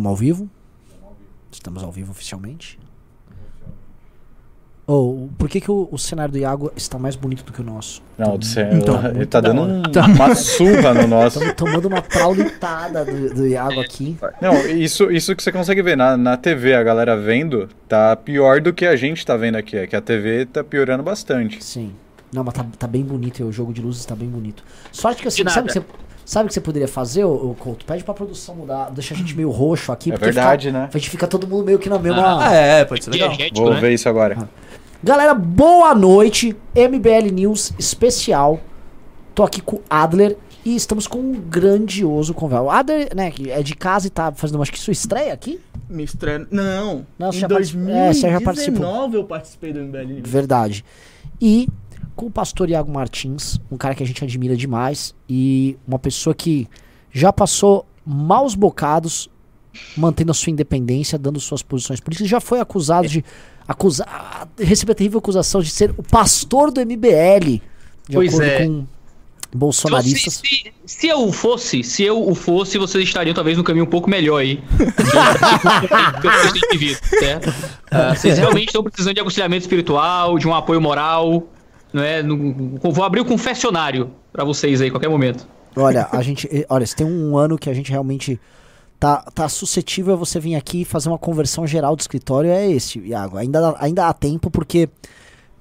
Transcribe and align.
Estamos 0.00 0.06
ao 0.08 0.16
vivo? 0.16 0.50
Estamos 1.52 1.82
ao 1.82 1.92
vivo 1.92 2.10
oficialmente. 2.12 2.78
Oh, 4.86 5.28
por 5.38 5.46
que, 5.48 5.60
que 5.60 5.70
o, 5.70 5.88
o 5.92 5.98
cenário 5.98 6.32
do 6.32 6.38
Iago 6.38 6.72
está 6.74 6.98
mais 6.98 7.14
bonito 7.16 7.44
do 7.44 7.52
que 7.52 7.60
o 7.60 7.64
nosso? 7.64 8.02
Não, 8.18 8.36
do 8.38 8.44
céu, 8.44 8.72
Então, 8.72 9.06
ele 9.08 9.26
tá 9.26 9.40
da 9.42 9.48
dando 9.52 9.62
um- 9.62 9.82
uma 10.14 10.34
surra 10.34 10.94
no 10.94 11.06
nosso. 11.06 11.38
Estamos 11.44 11.54
tomando 11.54 11.86
uma 11.86 12.00
traulitada 12.00 13.04
do, 13.04 13.34
do 13.34 13.46
Iago 13.46 13.78
aqui. 13.78 14.16
Não, 14.40 14.66
isso, 14.66 15.10
isso 15.12 15.36
que 15.36 15.42
você 15.42 15.52
consegue 15.52 15.82
ver 15.82 15.96
na, 15.98 16.16
na 16.16 16.36
TV, 16.36 16.74
a 16.74 16.82
galera 16.82 17.14
vendo, 17.16 17.68
tá 17.86 18.16
pior 18.16 18.60
do 18.62 18.72
que 18.72 18.86
a 18.86 18.96
gente 18.96 19.24
tá 19.24 19.36
vendo 19.36 19.56
aqui. 19.56 19.76
É 19.76 19.86
que 19.86 19.94
a 19.94 20.00
TV 20.00 20.46
tá 20.46 20.64
piorando 20.64 21.02
bastante. 21.02 21.62
Sim. 21.62 21.92
Não, 22.32 22.42
mas 22.42 22.54
tá, 22.54 22.64
tá 22.78 22.86
bem 22.86 23.04
bonito, 23.04 23.44
o 23.44 23.52
jogo 23.52 23.72
de 23.72 23.82
luzes 23.82 24.04
tá 24.06 24.16
bem 24.16 24.28
bonito. 24.30 24.64
Sorte 24.90 25.20
que 25.22 25.28
assim, 25.28 25.46
sabe 25.46 25.68
que 25.68 25.74
você, 25.74 25.84
sabe 26.30 26.44
o 26.44 26.48
que 26.48 26.54
você 26.54 26.60
poderia 26.60 26.86
fazer, 26.86 27.24
ô, 27.24 27.50
ô 27.50 27.54
Couto? 27.58 27.84
Pede 27.84 28.04
pra 28.04 28.14
produção 28.14 28.54
mudar, 28.54 28.88
deixar 28.90 29.16
a 29.16 29.18
gente 29.18 29.34
meio 29.34 29.50
roxo 29.50 29.90
aqui. 29.90 30.10
É 30.10 30.12
porque 30.12 30.26
verdade, 30.26 30.68
fica- 30.68 30.78
né? 30.78 30.88
A 30.94 30.96
gente 30.98 31.10
fica 31.10 31.26
todo 31.26 31.44
mundo 31.46 31.64
meio 31.64 31.76
que 31.78 31.88
na 31.88 31.98
mesma... 31.98 32.46
Ah, 32.46 32.52
é, 32.54 32.84
pode 32.84 33.02
ser 33.04 33.10
legal. 33.10 33.30
Diegético, 33.30 33.60
Vou 33.60 33.74
né? 33.74 33.80
ver 33.80 33.92
isso 33.92 34.08
agora. 34.08 34.48
Galera, 35.02 35.34
boa 35.34 35.92
noite. 35.94 36.56
MBL 36.74 37.32
News 37.32 37.72
especial. 37.78 38.60
Tô 39.34 39.42
aqui 39.42 39.60
com 39.60 39.76
o 39.76 39.82
Adler 39.90 40.36
e 40.64 40.76
estamos 40.76 41.06
com 41.08 41.18
um 41.18 41.32
grandioso 41.32 42.32
convidado. 42.32 42.66
O 42.66 42.70
Adler, 42.70 43.08
né, 43.16 43.30
que 43.32 43.50
é 43.50 43.60
de 43.62 43.74
casa 43.74 44.06
e 44.06 44.10
tá 44.10 44.30
fazendo, 44.30 44.62
acho 44.62 44.70
que 44.70 44.78
sua 44.78 44.92
estreia 44.92 45.32
aqui? 45.32 45.58
Me 45.88 46.04
estreia. 46.04 46.46
Não. 46.48 47.04
Não, 47.18 47.32
você 47.32 47.38
em 47.38 47.40
já 47.40 47.48
participou- 47.48 47.90
é, 47.90 48.12
você 48.12 48.30
já 48.30 48.40
participou. 48.40 48.78
2019 48.80 49.16
eu 49.16 49.24
participei 49.24 49.72
do 49.72 49.80
MBL 49.80 50.04
News. 50.06 50.20
Verdade. 50.30 50.84
E 51.40 51.66
com 52.14 52.26
o 52.26 52.30
pastor 52.30 52.68
Iago 52.70 52.90
Martins, 52.92 53.60
um 53.70 53.76
cara 53.76 53.94
que 53.94 54.02
a 54.02 54.06
gente 54.06 54.22
admira 54.22 54.56
demais 54.56 55.14
e 55.28 55.76
uma 55.86 55.98
pessoa 55.98 56.34
que 56.34 56.68
já 57.12 57.32
passou 57.32 57.86
maus 58.04 58.54
bocados 58.54 59.28
mantendo 59.96 60.30
a 60.30 60.34
sua 60.34 60.50
independência, 60.50 61.18
dando 61.18 61.38
suas 61.40 61.62
posições 61.62 62.00
políticas, 62.00 62.28
já 62.28 62.40
foi 62.40 62.60
acusado 62.60 63.08
de 63.08 63.24
acusar, 63.66 64.48
receber 64.58 64.92
a 64.92 64.94
terrível 64.94 65.18
acusação 65.18 65.62
de 65.62 65.70
ser 65.70 65.94
o 65.96 66.02
pastor 66.02 66.70
do 66.70 66.80
MBL, 66.80 67.60
de 68.08 68.14
Pois 68.14 68.34
acordo 68.34 68.50
é. 68.50 68.66
com 68.66 68.86
bolsonaristas. 69.52 70.34
Se, 70.34 70.46
se, 70.46 70.72
se 70.86 71.08
eu 71.08 71.26
o 71.26 71.32
fosse, 71.32 71.82
se 71.82 72.02
eu 72.02 72.28
o 72.28 72.34
fosse, 72.34 72.78
vocês 72.78 73.04
estariam 73.04 73.34
talvez 73.34 73.56
no 73.56 73.64
caminho 73.64 73.84
um 73.84 73.88
pouco 73.88 74.08
melhor 74.08 74.38
aí. 74.38 74.60
que 76.20 76.28
vocês 76.28 76.52
têm 76.52 76.78
vivido, 76.78 77.00
certo? 77.06 77.54
Ah, 77.90 78.14
vocês 78.14 78.38
realmente 78.38 78.68
estão 78.68 78.82
precisando 78.82 79.14
de 79.14 79.20
aconselhamento 79.20 79.62
espiritual, 79.62 80.38
de 80.38 80.46
um 80.46 80.54
apoio 80.54 80.80
moral, 80.80 81.48
não 81.92 82.02
é? 82.02 82.22
No- 82.22 82.78
vou 82.90 83.04
abrir 83.04 83.20
o 83.20 83.24
confessionário 83.24 84.10
pra 84.32 84.44
vocês 84.44 84.80
aí, 84.80 84.88
a 84.88 84.90
qualquer 84.90 85.08
momento. 85.08 85.46
Olha, 85.76 86.08
a 86.10 86.22
gente, 86.22 86.48
eh, 86.50 86.66
olha, 86.68 86.84
se 86.86 86.96
tem 86.96 87.06
um 87.06 87.36
ano 87.38 87.56
que 87.58 87.70
a 87.70 87.74
gente 87.74 87.90
realmente 87.90 88.40
tá, 88.98 89.18
tá 89.34 89.48
suscetível 89.48 90.14
a 90.14 90.16
você 90.16 90.38
vir 90.40 90.56
aqui 90.56 90.82
e 90.82 90.84
fazer 90.84 91.08
uma 91.08 91.18
conversão 91.18 91.66
geral 91.66 91.94
do 91.94 92.00
escritório, 92.00 92.50
é 92.50 92.70
esse, 92.70 92.98
Iago. 93.00 93.36
Ainda, 93.36 93.74
ainda 93.78 94.06
há 94.08 94.12
tempo, 94.12 94.50
porque, 94.50 94.88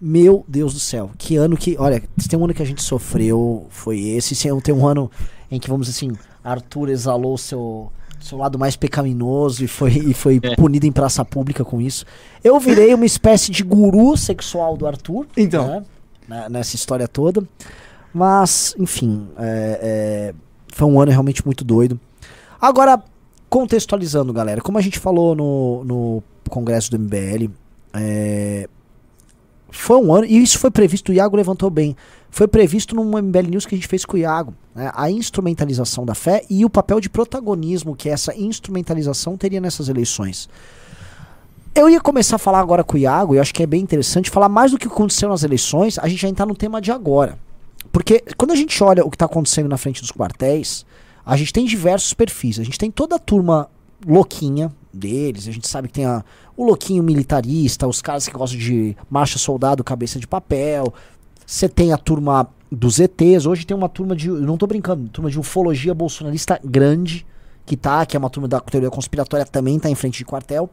meu 0.02 0.44
Deus 0.48 0.74
do 0.74 0.80
céu, 0.80 1.12
que 1.18 1.36
ano 1.36 1.56
que. 1.58 1.76
Olha, 1.78 2.02
se 2.18 2.28
tem 2.28 2.40
um 2.40 2.44
ano 2.46 2.54
que 2.54 2.62
a 2.62 2.66
gente 2.66 2.82
sofreu, 2.82 3.68
foi 3.70 4.00
esse. 4.00 4.34
Se 4.36 4.50
tem 4.62 4.74
um 4.74 4.88
ano 4.88 5.12
em 5.52 5.60
que, 5.60 5.70
vamos 5.70 5.88
dizer 5.88 5.98
assim, 6.08 6.18
Arthur 6.44 6.90
exalou 6.90 7.38
seu. 7.38 7.92
Seu 8.22 8.38
lado 8.38 8.60
mais 8.60 8.76
pecaminoso 8.76 9.64
e 9.64 9.68
foi, 9.68 9.92
e 9.94 10.14
foi 10.14 10.42
É. 10.44 10.54
punido 10.58 10.86
em 10.86 10.92
praça 10.92 11.24
pública 11.24 11.64
com 11.64 11.80
isso. 11.80 12.04
Eu 12.44 12.60
virei 12.60 12.94
uma 12.94 13.06
espécie 13.06 13.50
de 13.50 13.64
guru 13.64 14.18
sexual 14.18 14.76
do 14.76 14.86
Arthur. 14.86 15.26
Então. 15.38 15.66
né, 15.68 15.84
né, 16.30 16.48
nessa 16.50 16.76
história 16.76 17.08
toda. 17.08 17.44
Mas, 18.14 18.76
enfim, 18.78 19.28
é, 19.38 19.80
é, 19.82 20.34
foi 20.74 20.88
um 20.88 21.02
ano 21.02 21.12
realmente 21.12 21.44
muito 21.44 21.64
doido. 21.64 22.00
Agora, 22.62 23.02
contextualizando, 23.50 24.32
galera, 24.32 24.62
como 24.62 24.78
a 24.78 24.82
gente 24.82 25.00
falou 25.00 25.36
no, 25.36 25.84
no 25.84 26.24
congresso 26.50 26.92
do 26.92 27.00
MBL, 27.00 27.52
é, 27.94 28.70
foi 29.72 29.98
um 29.98 30.14
ano, 30.14 30.26
e 30.26 30.42
isso 30.42 30.58
foi 30.60 30.72
previsto, 30.72 31.12
o 31.12 31.14
Iago 31.14 31.36
levantou 31.36 31.70
bem, 31.70 31.96
foi 32.30 32.48
previsto 32.48 32.96
num 32.96 33.18
MBL 33.18 33.50
News 33.50 33.66
que 33.66 33.76
a 33.76 33.78
gente 33.78 33.88
fez 33.88 34.06
com 34.06 34.18
o 34.18 34.20
Iago, 34.20 34.54
né, 34.74 34.92
a 34.94 35.10
instrumentalização 35.10 36.06
da 36.06 36.16
fé 36.16 36.44
e 36.50 36.66
o 36.66 36.70
papel 36.70 37.00
de 37.00 37.10
protagonismo 37.10 37.96
que 37.96 38.10
essa 38.10 38.36
instrumentalização 38.36 39.38
teria 39.38 39.62
nessas 39.62 39.90
eleições. 39.90 40.50
Eu 41.74 41.90
ia 41.90 42.02
começar 42.02 42.36
a 42.36 42.40
falar 42.40 42.60
agora 42.60 42.84
com 42.84 42.96
o 42.96 42.98
Iago, 42.98 43.36
e 43.36 43.40
acho 43.40 43.54
que 43.54 43.64
é 43.64 43.68
bem 43.68 43.82
interessante 43.82 44.30
falar 44.30 44.50
mais 44.50 44.72
do 44.72 44.78
que 44.78 44.88
aconteceu 44.88 45.30
nas 45.30 45.44
eleições, 45.44 45.98
a 46.00 46.08
gente 46.08 46.22
já 46.22 46.28
entrar 46.28 46.46
no 46.46 46.56
tema 46.56 46.82
de 46.82 46.92
agora. 46.92 47.38
Porque 47.92 48.24
quando 48.38 48.52
a 48.52 48.56
gente 48.56 48.84
olha 48.84 49.06
o 49.06 49.10
que 49.10 49.16
está 49.16 49.26
acontecendo 49.26 49.70
na 49.70 49.78
frente 49.78 50.02
dos 50.02 50.12
quartéis, 50.12 50.86
a 51.26 51.38
gente 51.38 51.54
tem 51.54 51.66
diversos 51.66 52.14
perfis. 52.14 52.60
A 52.60 52.64
gente 52.64 52.78
tem 52.78 52.92
toda 52.92 53.16
a 53.16 53.20
turma 53.20 53.70
louquinha 54.06 54.72
deles, 54.94 55.48
a 55.48 55.52
gente 55.52 55.68
sabe 55.68 55.88
que 55.88 55.94
tem 55.94 56.06
a, 56.06 56.24
o 56.58 56.66
louquinho 56.66 57.04
militarista, 57.04 57.88
os 57.88 58.02
caras 58.02 58.28
que 58.28 58.34
gostam 58.36 58.60
de 58.60 58.96
marcha 59.10 59.38
soldado, 59.38 59.84
cabeça 59.84 60.20
de 60.20 60.28
papel. 60.28 60.94
Você 61.46 61.70
tem 61.70 61.94
a 61.94 61.98
turma 61.98 62.48
dos 62.72 63.00
ETs, 63.00 63.46
hoje 63.46 63.66
tem 63.66 63.76
uma 63.76 63.90
turma 63.90 64.16
de, 64.16 64.30
não 64.30 64.58
tô 64.58 64.68
brincando, 64.68 65.08
turma 65.10 65.30
de 65.30 65.40
ufologia 65.40 65.94
bolsonarista 65.94 66.60
grande, 66.64 67.26
que 67.66 67.78
tá, 67.78 68.06
que 68.06 68.16
é 68.16 68.20
uma 68.20 68.30
turma 68.30 68.48
da 68.48 68.60
teoria 68.60 68.90
conspiratória 68.90 69.46
também 69.46 69.80
tá 69.80 69.90
em 69.90 69.96
frente 69.96 70.18
de 70.18 70.26
quartel. 70.26 70.70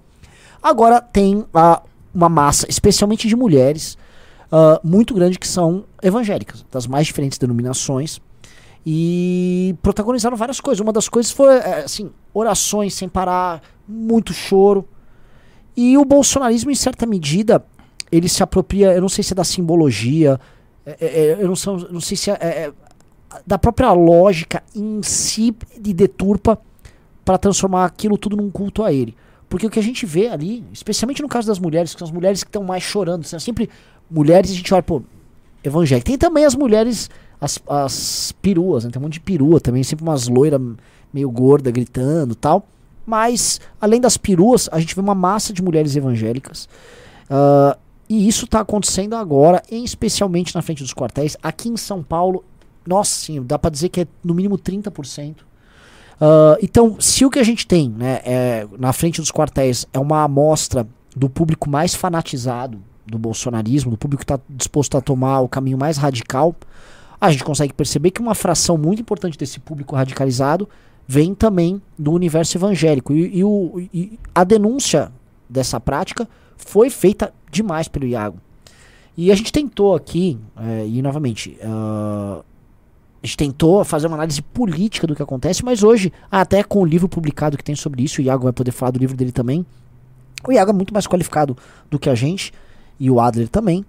Agora 0.62 1.00
tem 1.00 1.44
uma 2.14 2.28
massa, 2.28 2.66
especialmente 2.68 3.28
de 3.28 3.36
mulheres, 3.36 3.96
ah, 4.50 4.80
muito 4.82 5.14
grande 5.14 5.38
que 5.38 5.46
são 5.46 5.84
evangélicas, 6.02 6.64
das 6.70 6.86
mais 6.86 7.06
diferentes 7.06 7.38
denominações, 7.38 8.20
e 8.84 9.74
protagonizaram 9.82 10.36
várias 10.36 10.60
coisas. 10.60 10.80
Uma 10.80 10.92
das 10.92 11.08
coisas 11.08 11.32
foi, 11.32 11.56
eh, 11.56 11.82
assim, 11.84 12.10
orações 12.32 12.94
sem 12.94 13.08
parar, 13.08 13.60
muito 13.86 14.32
choro. 14.32 14.88
E 15.76 15.98
o 15.98 16.04
bolsonarismo, 16.04 16.70
em 16.70 16.74
certa 16.74 17.04
medida, 17.04 17.64
ele 18.12 18.28
se 18.28 18.42
apropria, 18.42 18.94
eu 18.94 19.00
não 19.00 19.08
sei 19.08 19.24
se 19.24 19.32
é 19.32 19.36
da 19.36 19.42
simbologia, 19.42 20.38
é, 20.86 20.96
é, 21.00 21.32
eu 21.40 21.48
não, 21.48 21.76
não 21.90 22.00
sei 22.00 22.16
se 22.16 22.30
é, 22.30 22.34
é 22.34 22.72
da 23.44 23.58
própria 23.58 23.92
lógica 23.92 24.62
em 24.74 25.02
si 25.02 25.54
de 25.78 25.92
deturpa 25.92 26.58
para 27.24 27.36
transformar 27.36 27.84
aquilo 27.84 28.16
tudo 28.16 28.36
num 28.36 28.50
culto 28.50 28.84
a 28.84 28.92
ele. 28.92 29.16
Porque 29.48 29.66
o 29.66 29.70
que 29.70 29.78
a 29.78 29.82
gente 29.82 30.04
vê 30.04 30.28
ali, 30.28 30.64
especialmente 30.72 31.22
no 31.22 31.28
caso 31.28 31.46
das 31.46 31.58
mulheres, 31.58 31.94
que 31.94 31.98
são 31.98 32.06
as 32.06 32.12
mulheres 32.12 32.42
que 32.42 32.48
estão 32.48 32.64
mais 32.64 32.82
chorando, 32.82 33.24
são 33.24 33.38
sempre 33.38 33.70
mulheres, 34.10 34.50
a 34.50 34.54
gente 34.54 34.72
olha, 34.74 34.82
pô, 34.82 35.02
evangélica. 35.62 36.06
Tem 36.06 36.18
também 36.18 36.44
as 36.44 36.54
mulheres, 36.54 37.08
as, 37.40 37.58
as 37.68 38.32
peruas, 38.42 38.84
né? 38.84 38.90
tem 38.90 39.00
um 39.00 39.04
monte 39.04 39.14
de 39.14 39.20
perua 39.20 39.60
também, 39.60 39.82
sempre 39.82 40.04
umas 40.04 40.28
loiras 40.28 40.60
meio 41.12 41.30
gorda 41.30 41.70
gritando 41.70 42.34
tal. 42.34 42.66
Mas, 43.06 43.60
além 43.80 44.00
das 44.00 44.16
peruas, 44.16 44.68
a 44.72 44.80
gente 44.80 44.94
vê 44.94 45.00
uma 45.00 45.14
massa 45.14 45.52
de 45.52 45.62
mulheres 45.62 45.94
evangélicas. 45.94 46.68
Ah, 47.30 47.78
e 48.08 48.28
isso 48.28 48.44
está 48.44 48.60
acontecendo 48.60 49.14
agora, 49.14 49.62
especialmente 49.70 50.54
na 50.54 50.62
frente 50.62 50.82
dos 50.82 50.94
quartéis. 50.94 51.36
Aqui 51.42 51.68
em 51.68 51.76
São 51.76 52.02
Paulo, 52.02 52.44
nossa, 52.86 53.10
sim, 53.10 53.42
dá 53.42 53.58
para 53.58 53.70
dizer 53.70 53.88
que 53.88 54.02
é 54.02 54.06
no 54.22 54.34
mínimo 54.34 54.56
30%. 54.56 55.36
Ah, 56.20 56.56
então, 56.62 56.96
se 56.98 57.24
o 57.24 57.30
que 57.30 57.38
a 57.38 57.44
gente 57.44 57.66
tem 57.66 57.88
né, 57.90 58.20
é, 58.24 58.66
na 58.78 58.92
frente 58.92 59.20
dos 59.20 59.30
quartéis 59.30 59.86
é 59.92 59.98
uma 59.98 60.22
amostra 60.22 60.86
do 61.14 61.28
público 61.28 61.68
mais 61.68 61.94
fanatizado 61.94 62.78
do 63.06 63.18
bolsonarismo, 63.18 63.90
do 63.90 63.96
público 63.96 64.20
que 64.20 64.24
está 64.32 64.40
disposto 64.48 64.96
a 64.96 65.00
tomar 65.00 65.40
o 65.40 65.48
caminho 65.48 65.78
mais 65.78 65.96
radical, 65.96 66.54
a 67.20 67.30
gente 67.30 67.44
consegue 67.44 67.72
perceber 67.72 68.10
que 68.10 68.20
uma 68.20 68.34
fração 68.34 68.76
muito 68.76 69.00
importante 69.00 69.38
desse 69.38 69.58
público 69.60 69.94
radicalizado 69.96 70.68
vem 71.06 71.34
também 71.34 71.80
do 71.98 72.12
universo 72.12 72.58
evangélico. 72.58 73.12
E, 73.12 73.38
e 73.38 73.44
o- 73.44 73.88
e 73.94 74.18
a 74.34 74.42
denúncia 74.44 75.12
dessa 75.48 75.78
prática 75.80 76.28
foi 76.56 76.90
feita 76.90 77.32
demais 77.50 77.86
pelo 77.88 78.06
Iago. 78.06 78.38
E 79.16 79.30
a 79.30 79.34
gente 79.34 79.50
tentou 79.52 79.94
aqui, 79.94 80.38
é, 80.58 80.86
e 80.86 81.00
novamente, 81.00 81.56
ah, 81.62 82.42
a 83.26 83.28
gente 83.28 83.36
tentou 83.36 83.84
fazer 83.84 84.06
uma 84.06 84.14
análise 84.16 84.40
política 84.40 85.04
do 85.06 85.14
que 85.16 85.22
acontece, 85.22 85.64
mas 85.64 85.82
hoje, 85.82 86.12
até 86.30 86.62
com 86.62 86.78
o 86.80 86.84
livro 86.84 87.08
publicado 87.08 87.56
que 87.56 87.64
tem 87.64 87.74
sobre 87.74 88.04
isso, 88.04 88.20
o 88.20 88.24
Iago 88.24 88.44
vai 88.44 88.52
poder 88.52 88.70
falar 88.70 88.92
do 88.92 89.00
livro 89.00 89.16
dele 89.16 89.32
também. 89.32 89.66
O 90.46 90.52
Iago 90.52 90.70
é 90.70 90.72
muito 90.72 90.94
mais 90.94 91.08
qualificado 91.08 91.56
do 91.90 91.98
que 91.98 92.08
a 92.08 92.14
gente, 92.14 92.52
e 93.00 93.10
o 93.10 93.18
Adler 93.18 93.48
também, 93.48 93.84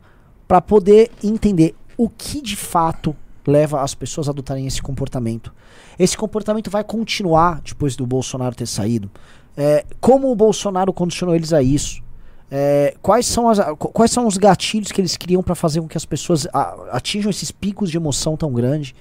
para 0.48 0.60
poder 0.60 1.12
entender 1.24 1.76
o 1.96 2.10
que 2.10 2.42
de 2.42 2.56
fato 2.56 3.16
leva 3.46 3.82
as 3.82 3.94
pessoas 3.94 4.28
a 4.28 4.32
adotarem 4.32 4.66
esse 4.66 4.82
comportamento. 4.82 5.54
Esse 6.00 6.18
comportamento 6.18 6.72
vai 6.72 6.84
continuar 6.84 7.62
depois 7.64 7.96
do 7.96 8.08
Bolsonaro 8.08 8.56
ter 8.56 8.66
saído. 8.66 9.10
É, 9.56 9.86
como 10.02 10.32
o 10.32 10.36
Bolsonaro 10.36 10.92
condicionou 10.92 11.36
eles 11.36 11.54
a 11.54 11.62
isso? 11.62 12.02
É, 12.50 12.96
quais, 13.02 13.26
são 13.28 13.50
as, 13.50 13.60
qu- 13.78 13.90
quais 13.90 14.10
são 14.12 14.26
os 14.26 14.38
gatilhos 14.38 14.92
que 14.92 15.00
eles 15.00 15.16
criam 15.16 15.44
para 15.44 15.54
fazer 15.54 15.80
com 15.82 15.88
que 15.88 15.98
as 15.98 16.06
pessoas 16.06 16.48
a- 16.54 16.76
atinjam 16.92 17.30
esses 17.30 17.52
picos 17.52 17.92
de 17.92 17.98
emoção 17.98 18.36
tão 18.36 18.52
grande? 18.52 18.96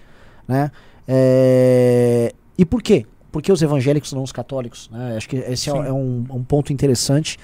Né? 0.48 0.70
É, 1.08 2.32
e 2.56 2.64
por 2.64 2.82
quê? 2.82 3.04
Por 3.30 3.42
que 3.42 3.52
os 3.52 3.60
evangélicos 3.62 4.12
não 4.12 4.22
os 4.22 4.32
católicos? 4.32 4.88
né? 4.92 5.14
Acho 5.16 5.28
que 5.28 5.36
esse 5.36 5.68
é, 5.70 5.72
é 5.72 5.92
um, 5.92 6.24
um 6.30 6.42
ponto 6.44 6.72
interessante. 6.72 7.38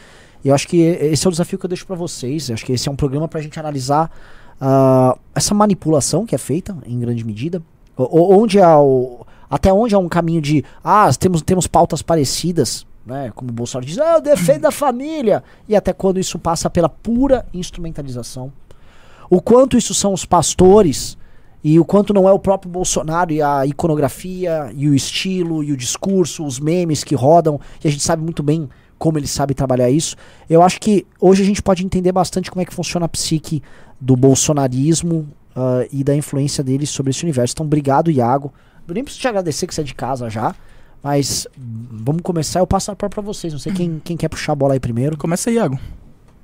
E 0.45 0.49
eu 0.49 0.55
acho 0.55 0.67
que 0.67 0.77
esse 0.81 1.27
é 1.27 1.29
o 1.29 1.31
desafio 1.31 1.59
que 1.59 1.65
eu 1.67 1.69
deixo 1.69 1.87
para 1.87 1.95
vocês. 1.97 2.49
Eu 2.49 2.55
acho 2.55 2.65
que 2.65 2.73
esse 2.73 2.89
é 2.89 2.93
um 2.93 2.97
programa 2.97 3.29
para 3.29 3.39
a 3.39 3.43
gente 3.43 3.59
analisar 3.61 4.11
ah, 4.61 5.17
essa 5.35 5.55
manipulação 5.55 6.25
que 6.27 6.35
é 6.35 6.39
feita, 6.39 6.77
em 6.87 6.99
grande 6.99 7.25
medida. 7.25 7.63
O- 7.97 8.35
onde 8.41 8.61
há 8.61 8.81
o- 8.81 9.27
até 9.51 9.73
onde 9.73 9.95
há 9.95 9.99
um 9.99 10.09
caminho 10.09 10.41
de 10.41 10.65
ah, 10.83 11.11
temos, 11.19 11.43
temos 11.43 11.67
pautas 11.67 12.01
parecidas, 12.03 12.87
né? 13.07 13.31
Como 13.35 13.51
o 13.51 13.53
Bolsonaro 13.53 13.87
diz, 13.87 13.99
ah, 13.99 14.15
eu 14.15 14.21
defendo 14.21 14.65
a 14.65 14.71
família. 14.73 15.45
E 15.69 15.77
até 15.77 15.93
quando 15.93 16.19
isso 16.19 16.39
passa 16.39 16.71
pela 16.71 16.89
pura 16.89 17.45
instrumentalização. 17.53 18.53
O 19.31 19.41
quanto 19.41 19.77
isso 19.77 19.95
são 19.95 20.13
os 20.13 20.25
pastores 20.25 21.17
e 21.65 21.79
o 21.79 21.85
quanto 21.85 22.13
não 22.13 22.29
é 22.29 22.33
o 22.33 22.39
próprio 22.39 22.71
Bolsonaro 22.71 23.33
e 23.33 23.41
a 23.41 23.65
iconografia 23.67 24.73
e 24.75 24.89
o 24.89 24.95
estilo 24.95 25.63
e 25.63 25.73
o 25.73 25.77
discurso, 25.77 26.45
os 26.45 26.59
memes 26.59 27.05
que 27.05 27.15
rodam, 27.15 27.61
e 27.83 27.89
a 27.89 27.91
gente 27.91 28.03
sabe 28.03 28.23
muito 28.23 28.43
bem 28.43 28.69
como 28.99 29.19
ele 29.19 29.27
sabe 29.27 29.55
trabalhar 29.55 29.91
isso. 29.91 30.17
Eu 30.49 30.63
acho 30.63 30.81
que 30.81 31.07
hoje 31.21 31.43
a 31.43 31.47
gente 31.47 31.63
pode 31.63 31.85
entender 31.85 32.13
bastante 32.13 32.51
como 32.51 32.63
é 32.63 32.65
que 32.65 32.73
funciona 32.73 33.07
a 33.07 33.09
psique 33.09 33.63
do 34.01 34.17
bolsonarismo 34.17 35.29
uh, 35.57 35.89
e 35.93 36.05
da 36.05 36.15
influência 36.15 36.63
dele 36.63 36.87
sobre 36.87 37.11
esse 37.11 37.25
universo. 37.25 37.55
Então, 37.55 37.67
obrigado, 37.67 38.11
Iago. 38.11 38.53
Eu 38.87 38.95
nem 38.95 39.03
preciso 39.03 39.23
te 39.23 39.29
agradecer 39.29 39.67
que 39.67 39.75
você 39.75 39.81
é 39.81 39.85
de 39.85 39.95
casa 39.95 40.31
já. 40.31 40.55
Mas 41.03 41.49
vamos 41.57 42.23
começar, 42.23 42.61
eu 42.61 42.67
passo 42.67 42.93
a 42.93 42.97
palavra 42.97 43.17
pra 43.17 43.23
vocês. 43.23 43.53
Não 43.53 43.59
sei 43.59 43.73
quem, 43.73 44.01
quem 44.05 44.17
quer 44.17 44.29
puxar 44.29 44.53
a 44.53 44.57
bola 44.57 44.75
aí 44.75 44.81
primeiro. 44.81 45.19
Começa 45.19 45.51
aí, 45.51 45.57
Iago. 45.57 45.79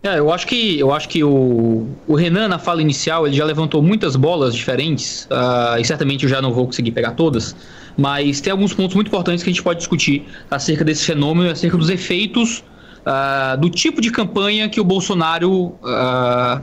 É, 0.02 0.18
eu 0.18 0.32
acho 0.32 0.46
que, 0.46 0.78
eu 0.78 0.92
acho 0.92 1.08
que 1.08 1.24
o, 1.24 1.88
o 2.06 2.14
Renan, 2.14 2.46
na 2.46 2.58
fala 2.58 2.80
inicial, 2.80 3.26
ele 3.26 3.34
já 3.34 3.44
levantou 3.44 3.82
muitas 3.82 4.14
bolas 4.14 4.54
diferentes, 4.54 5.24
uh, 5.24 5.78
e 5.78 5.84
certamente 5.84 6.22
eu 6.22 6.30
já 6.30 6.40
não 6.40 6.52
vou 6.52 6.66
conseguir 6.66 6.92
pegar 6.92 7.12
todas, 7.12 7.56
mas 7.96 8.40
tem 8.40 8.52
alguns 8.52 8.72
pontos 8.72 8.94
muito 8.94 9.08
importantes 9.08 9.42
que 9.42 9.50
a 9.50 9.52
gente 9.52 9.62
pode 9.62 9.80
discutir 9.80 10.24
acerca 10.48 10.84
desse 10.84 11.04
fenômeno 11.04 11.48
e 11.48 11.50
acerca 11.50 11.76
dos 11.76 11.90
efeitos 11.90 12.62
uh, 13.00 13.58
do 13.60 13.68
tipo 13.68 14.00
de 14.00 14.12
campanha 14.12 14.68
que 14.68 14.80
o 14.80 14.84
Bolsonaro 14.84 15.74
uh, 15.82 16.62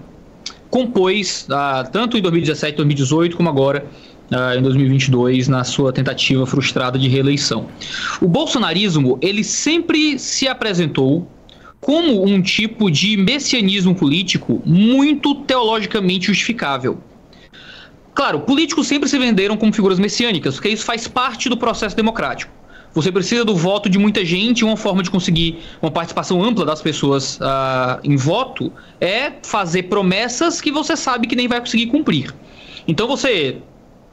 compôs, 0.69 1.45
tanto 1.91 2.17
em 2.17 2.21
2017, 2.21 2.77
2018, 2.77 3.35
como 3.35 3.49
agora 3.49 3.85
Uh, 4.25 4.57
em 4.57 4.61
2022 4.63 5.47
na 5.47 5.63
sua 5.63 5.93
tentativa 5.93 6.47
frustrada 6.47 6.97
de 6.97 7.07
reeleição. 7.07 7.67
O 8.19 8.27
bolsonarismo 8.27 9.19
ele 9.21 9.43
sempre 9.43 10.17
se 10.17 10.47
apresentou 10.47 11.27
como 11.85 12.25
um 12.25 12.41
tipo 12.41 12.89
de 12.89 13.15
messianismo 13.15 13.93
político 13.93 14.59
muito 14.65 15.35
teologicamente 15.35 16.25
justificável. 16.25 16.97
Claro, 18.11 18.39
políticos 18.39 18.87
sempre 18.87 19.07
se 19.07 19.19
venderam 19.19 19.55
como 19.55 19.71
figuras 19.71 19.99
messiânicas, 19.99 20.55
porque 20.55 20.69
isso 20.69 20.83
faz 20.83 21.07
parte 21.07 21.47
do 21.47 21.55
processo 21.55 21.95
democrático. 21.95 22.51
Você 22.95 23.11
precisa 23.11 23.45
do 23.45 23.55
voto 23.55 23.87
de 23.87 23.99
muita 23.99 24.25
gente, 24.25 24.65
uma 24.65 24.75
forma 24.75 25.03
de 25.03 25.11
conseguir 25.11 25.59
uma 25.79 25.91
participação 25.91 26.43
ampla 26.43 26.65
das 26.65 26.81
pessoas 26.81 27.37
uh, 27.37 27.99
em 28.03 28.15
voto 28.15 28.73
é 28.99 29.33
fazer 29.43 29.83
promessas 29.83 30.59
que 30.59 30.71
você 30.71 30.97
sabe 30.97 31.27
que 31.27 31.35
nem 31.35 31.47
vai 31.47 31.59
conseguir 31.59 31.85
cumprir. 31.85 32.33
Então 32.87 33.07
você 33.07 33.57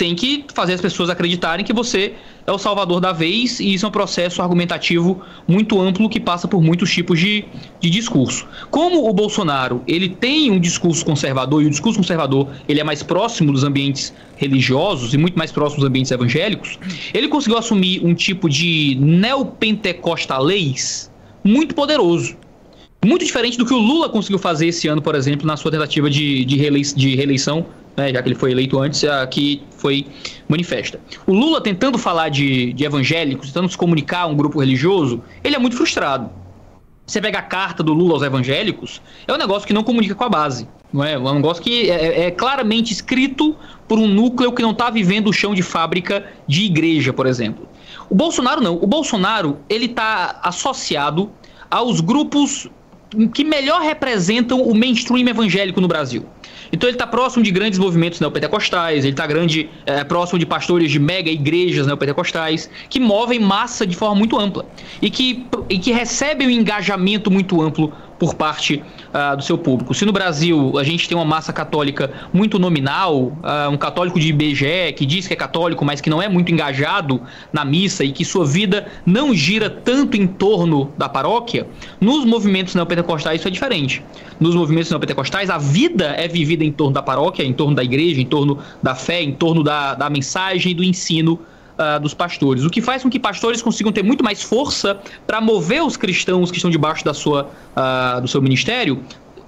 tem 0.03 0.17
que 0.17 0.45
fazer 0.53 0.73
as 0.73 0.81
pessoas 0.81 1.09
acreditarem 1.09 1.65
que 1.65 1.73
você 1.73 2.15
é 2.45 2.51
o 2.51 2.59
salvador 2.59 3.01
da 3.01 3.13
vez, 3.13 3.61
e 3.61 3.73
isso 3.73 3.87
é 3.87 3.89
um 3.89 3.93
processo 3.93 4.43
argumentativo 4.43 5.23
muito 5.47 5.81
amplo 5.81 6.09
que 6.09 6.19
passa 6.19 6.49
por 6.49 6.61
muitos 6.61 6.91
tipos 6.91 7.21
de, 7.21 7.45
de 7.79 7.89
discurso. 7.89 8.49
Como 8.69 9.09
o 9.09 9.13
Bolsonaro 9.13 9.81
ele 9.87 10.09
tem 10.09 10.51
um 10.51 10.59
discurso 10.59 11.05
conservador, 11.05 11.63
e 11.63 11.67
o 11.67 11.71
discurso 11.71 12.01
conservador 12.01 12.49
ele 12.69 12.81
é 12.81 12.85
mais 12.85 13.01
próximo 13.01 13.53
dos 13.53 13.63
ambientes 13.63 14.13
religiosos 14.35 15.15
e 15.15 15.19
muito 15.19 15.39
mais 15.39 15.53
próximo 15.53 15.83
dos 15.83 15.89
ambientes 15.89 16.11
evangélicos, 16.11 16.81
ele 17.15 17.29
conseguiu 17.29 17.57
assumir 17.57 18.05
um 18.05 18.13
tipo 18.13 18.49
de 18.49 18.99
neopentecostalês 19.01 21.13
muito 21.45 21.77
poderoso. 21.77 22.37
Muito 23.05 23.25
diferente 23.25 23.57
do 23.57 23.65
que 23.65 23.75
o 23.75 23.79
Lula 23.79 24.09
conseguiu 24.09 24.41
fazer 24.41 24.67
esse 24.67 24.89
ano, 24.89 25.01
por 25.01 25.15
exemplo, 25.15 25.47
na 25.47 25.57
sua 25.57 25.71
tentativa 25.71 26.11
de, 26.11 26.45
de, 26.45 26.57
de 26.97 27.15
reeleição 27.15 27.67
né, 27.97 28.13
já 28.13 28.23
que 28.23 28.29
ele 28.29 28.35
foi 28.35 28.53
eleito 28.53 28.79
antes, 28.79 29.03
que 29.31 29.63
foi 29.77 30.07
manifesta. 30.49 31.01
O 31.27 31.33
Lula 31.33 31.61
tentando 31.61 31.99
falar 31.99 32.29
de, 32.29 32.73
de 32.73 32.85
evangélicos, 32.85 33.49
tentando 33.49 33.69
se 33.69 33.77
comunicar 33.77 34.23
a 34.23 34.27
um 34.27 34.35
grupo 34.35 34.61
religioso, 34.61 35.23
ele 35.43 35.57
é 35.57 35.59
muito 35.59 35.77
frustrado. 35.77 36.31
Você 37.07 37.21
pega 37.21 37.41
a 37.41 37.43
carta 37.43 37.83
do 37.83 37.93
Lula 37.93 38.15
aos 38.15 38.23
evangélicos, 38.23 39.03
é 39.27 39.33
um 39.33 39.37
negócio 39.37 39.67
que 39.67 39.73
não 39.73 39.83
comunica 39.83 40.15
com 40.15 40.25
a 40.25 40.29
base. 40.29 40.69
Não 40.93 41.03
é? 41.03 41.15
é 41.15 41.19
um 41.19 41.35
negócio 41.35 41.63
que 41.63 41.91
é, 41.91 42.27
é 42.27 42.31
claramente 42.31 42.93
escrito 42.93 43.57
por 43.89 43.99
um 43.99 44.07
núcleo 44.07 44.53
que 44.53 44.63
não 44.63 44.71
está 44.71 44.91
vivendo 44.91 45.29
o 45.29 45.33
chão 45.33 45.55
de 45.55 45.63
fábrica 45.63 46.27
de 46.47 46.65
igreja, 46.65 47.13
por 47.13 47.27
exemplo. 47.27 47.69
O 48.09 48.15
Bolsonaro 48.15 48.61
não. 48.61 48.77
O 48.77 48.87
Bolsonaro 48.87 49.59
ele 49.69 49.87
está 49.87 50.41
associado 50.43 51.31
aos 51.71 52.01
grupos 52.01 52.69
que 53.35 53.45
melhor 53.45 53.83
representam 53.83 54.63
o 54.63 54.75
mainstream 54.75 55.29
evangélico 55.29 55.81
no 55.81 55.89
Brasil. 55.89 56.27
Então 56.73 56.89
ele 56.89 56.95
está 56.95 57.07
próximo 57.07 57.45
de 57.45 57.51
grandes 57.51 57.79
movimentos 57.79 58.19
neopentecostais, 58.19 59.05
ele 59.05 59.13
está 59.13 59.27
grande, 59.27 59.69
é, 59.85 60.03
próximo 60.05 60.39
de 60.39 60.47
pastores 60.47 60.91
de 60.91 60.99
mega 60.99 61.31
igrejas 61.31 61.87
neopentecostais, 61.87 62.71
que 62.89 62.99
movem 62.99 63.39
massa 63.39 63.87
de 63.87 63.95
forma 63.95 64.17
muito 64.17 64.39
ampla 64.41 64.65
e 65.01 65.11
que, 65.11 65.47
e 65.69 65.79
que 65.79 65.93
recebem 65.93 66.49
um 66.49 66.51
engajamento 66.51 67.31
muito 67.31 67.61
amplo 67.61 67.93
por 68.23 68.37
parte 68.37 68.81
uh, 69.13 69.37
do 69.37 69.43
seu 69.43 69.59
público. 69.59 69.93
Se 69.93 70.05
no 70.05 70.13
Brasil 70.13 70.79
a 70.79 70.85
gente 70.85 71.09
tem 71.09 71.19
uma 71.19 71.25
massa 71.25 71.53
católica 71.53 72.09
muito 72.33 72.57
nominal, 72.57 73.17
uh, 73.21 73.69
um 73.69 73.77
católico 73.77 74.21
de 74.21 74.29
IBGE 74.29 74.93
que 74.97 75.05
diz 75.05 75.27
que 75.27 75.33
é 75.33 75.37
católico, 75.37 75.85
mas 75.85 76.01
que 76.01 76.09
não 76.09 76.23
é 76.23 76.29
muito 76.29 76.53
engajado 76.53 77.21
na 77.53 77.65
missa 77.65 78.05
e 78.05 78.13
que 78.13 78.25
sua 78.25 78.47
vida 78.47 78.87
não 79.05 79.35
gira 79.35 79.69
tanto 79.69 80.17
em 80.17 80.29
torno 80.29 80.93
da 80.97 81.09
paróquia, 81.09 81.67
nos 82.01 82.25
movimentos 82.25 82.77
neopentecostais 82.77 83.41
isso 83.41 83.49
é 83.49 83.51
diferente. 83.51 84.05
Nos 84.39 84.55
movimentos 84.55 84.91
neopentecostais, 84.91 85.51
a 85.51 85.59
vida 85.59 86.15
é 86.17 86.29
vivida 86.29 86.63
em 86.63 86.71
torno 86.71 86.93
da 86.93 87.03
paróquia, 87.03 87.43
em 87.43 87.53
torno 87.53 87.75
da 87.75 87.83
igreja, 87.83 88.21
em 88.21 88.27
torno 88.27 88.57
da 88.81 88.95
fé, 88.95 89.21
em 89.21 89.33
torno 89.33 89.65
da, 89.65 89.95
da 89.95 90.09
mensagem 90.09 90.71
e 90.71 90.75
do 90.77 90.85
ensino 90.85 91.41
uh, 91.79 92.01
dos 92.01 92.15
pastores, 92.15 92.65
o 92.65 92.71
que 92.71 92.81
faz 92.81 93.03
com 93.03 93.11
que 93.11 93.19
pastores 93.19 93.63
consigam 93.63 93.93
ter 93.93 94.03
muito 94.03 94.23
mais 94.25 94.43
força 94.43 95.01
para 95.27 95.41
mover 95.41 95.83
os 95.83 95.97
cristãos 95.97 96.51
que 96.51 96.57
estão 96.57 96.71
debaixo 96.71 97.05
da 97.05 97.15
sua, 97.15 97.51
uh, 97.77 98.21
do 98.21 98.29
seu 98.29 98.41
ministério 98.41 99.03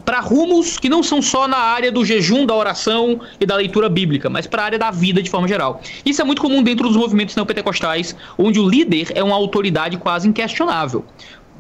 para 0.05 0.21
rumos 0.21 0.79
que 0.79 0.89
não 0.89 1.03
são 1.03 1.23
só 1.23 1.49
na 1.49 1.57
área 1.57 1.91
do 1.91 2.05
jejum, 2.05 2.45
da 2.45 2.55
oração 2.55 3.21
e 3.41 3.47
da 3.47 3.57
leitura 3.57 3.89
bíblica, 3.89 4.29
mas 4.29 4.47
para 4.47 4.63
a 4.63 4.65
área 4.67 4.79
da 4.79 4.91
vida 4.91 5.23
de 5.23 5.31
forma 5.31 5.49
geral. 5.49 5.81
Isso 6.05 6.21
é 6.21 6.25
muito 6.25 6.43
comum 6.43 6.63
dentro 6.63 6.87
dos 6.87 6.97
movimentos 6.97 7.35
neopentecostais, 7.35 8.15
onde 8.37 8.61
o 8.61 8.69
líder 8.69 9.13
é 9.15 9.23
uma 9.23 9.35
autoridade 9.35 9.97
quase 9.97 10.29
inquestionável. 10.29 11.05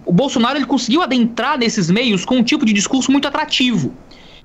O 0.04 0.12
Bolsonaro 0.12 0.58
ele 0.58 0.66
conseguiu 0.66 1.00
adentrar 1.00 1.58
nesses 1.58 1.90
meios 1.90 2.24
com 2.24 2.36
um 2.36 2.42
tipo 2.42 2.66
de 2.66 2.74
discurso 2.74 3.10
muito 3.10 3.26
atrativo. 3.26 3.94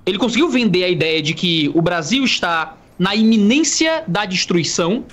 Ele 0.05 0.17
conseguiu 0.17 0.49
vender 0.49 0.85
a 0.85 0.89
ideia 0.89 1.21
de 1.21 1.33
que 1.33 1.69
o 1.75 1.81
Brasil 1.81 2.23
está 2.23 2.77
na 2.97 3.15
iminência 3.15 4.03
da 4.07 4.25
destruição 4.25 5.03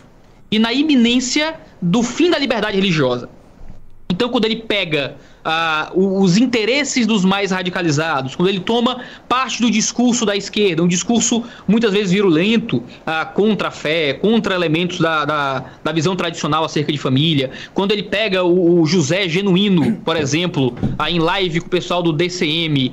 e 0.51 0.59
na 0.59 0.73
iminência 0.73 1.59
do 1.81 2.03
fim 2.03 2.31
da 2.31 2.39
liberdade 2.39 2.77
religiosa. 2.77 3.29
Então, 4.09 4.29
quando 4.29 4.45
ele 4.45 4.57
pega 4.57 5.17
uh, 5.47 6.23
os 6.23 6.37
interesses 6.37 7.07
dos 7.07 7.25
mais 7.25 7.53
radicalizados, 7.53 8.35
quando 8.35 8.49
ele 8.49 8.61
toma 8.61 9.01
parte 9.29 9.63
do 9.63 9.71
discurso 9.71 10.27
da 10.27 10.37
esquerda, 10.37 10.83
um 10.83 10.89
discurso 10.89 11.45
muitas 11.69 11.93
vezes 11.93 12.11
virulento 12.11 12.79
uh, 12.79 13.33
contra 13.33 13.69
a 13.69 13.71
fé, 13.71 14.15
contra 14.15 14.55
elementos 14.55 14.99
da, 14.99 15.25
da, 15.25 15.65
da, 15.85 15.93
visão 15.93 16.17
tradicional 16.17 16.65
acerca 16.65 16.93
de 16.93 16.99
família, 16.99 17.51
quando 17.73 17.93
ele 17.93 18.03
pega 18.03 18.43
o, 18.43 18.81
o 18.81 18.87
José 18.87 19.29
Genuíno, 19.29 19.97
por 20.05 20.17
exemplo, 20.17 20.75
uh, 20.99 21.05
em 21.09 21.21
live 21.21 21.61
com 21.61 21.67
o 21.69 21.71
pessoal 21.71 22.03
do 22.03 22.13
DCM, 22.13 22.93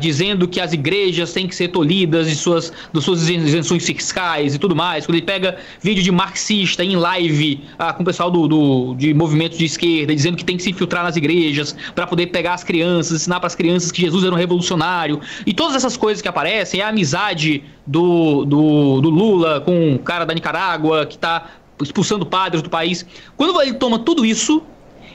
dizendo 0.00 0.48
que 0.48 0.60
as 0.60 0.72
igrejas 0.72 1.32
têm 1.32 1.46
que 1.46 1.54
ser 1.54 1.68
tolhidas 1.68 2.28
de 2.28 2.34
suas, 2.34 2.72
de 2.92 3.00
suas 3.00 3.28
isenções 3.28 3.84
fiscais 3.84 4.54
e 4.54 4.58
tudo 4.58 4.74
mais, 4.74 5.06
quando 5.06 5.16
ele 5.16 5.26
pega 5.26 5.58
vídeo 5.80 6.02
de 6.02 6.10
marxista 6.10 6.84
em 6.84 6.96
live 6.96 7.60
com 7.96 8.02
o 8.02 8.06
pessoal 8.06 8.30
do, 8.30 8.48
do, 8.48 8.94
de 8.94 9.12
movimentos 9.12 9.58
de 9.58 9.64
esquerda, 9.64 10.14
dizendo 10.14 10.36
que 10.36 10.44
tem 10.44 10.56
que 10.56 10.62
se 10.62 10.70
infiltrar 10.70 11.04
nas 11.04 11.16
igrejas, 11.16 11.75
para 11.94 12.06
poder 12.06 12.28
pegar 12.28 12.54
as 12.54 12.64
crianças, 12.64 13.22
ensinar 13.22 13.40
para 13.40 13.46
as 13.46 13.54
crianças 13.54 13.90
que 13.92 14.00
Jesus 14.00 14.24
era 14.24 14.34
um 14.34 14.38
revolucionário. 14.38 15.20
E 15.46 15.52
todas 15.52 15.76
essas 15.76 15.96
coisas 15.96 16.22
que 16.22 16.28
aparecem, 16.28 16.80
é 16.80 16.84
a 16.84 16.88
amizade 16.88 17.64
do, 17.86 18.44
do, 18.44 19.00
do 19.00 19.10
Lula 19.10 19.60
com 19.60 19.94
o 19.94 19.98
cara 19.98 20.24
da 20.24 20.34
Nicarágua 20.34 21.06
que 21.06 21.16
está 21.16 21.50
expulsando 21.82 22.24
padres 22.24 22.62
do 22.62 22.70
país. 22.70 23.04
Quando 23.36 23.60
ele 23.60 23.74
toma 23.74 23.98
tudo 23.98 24.24
isso, 24.24 24.62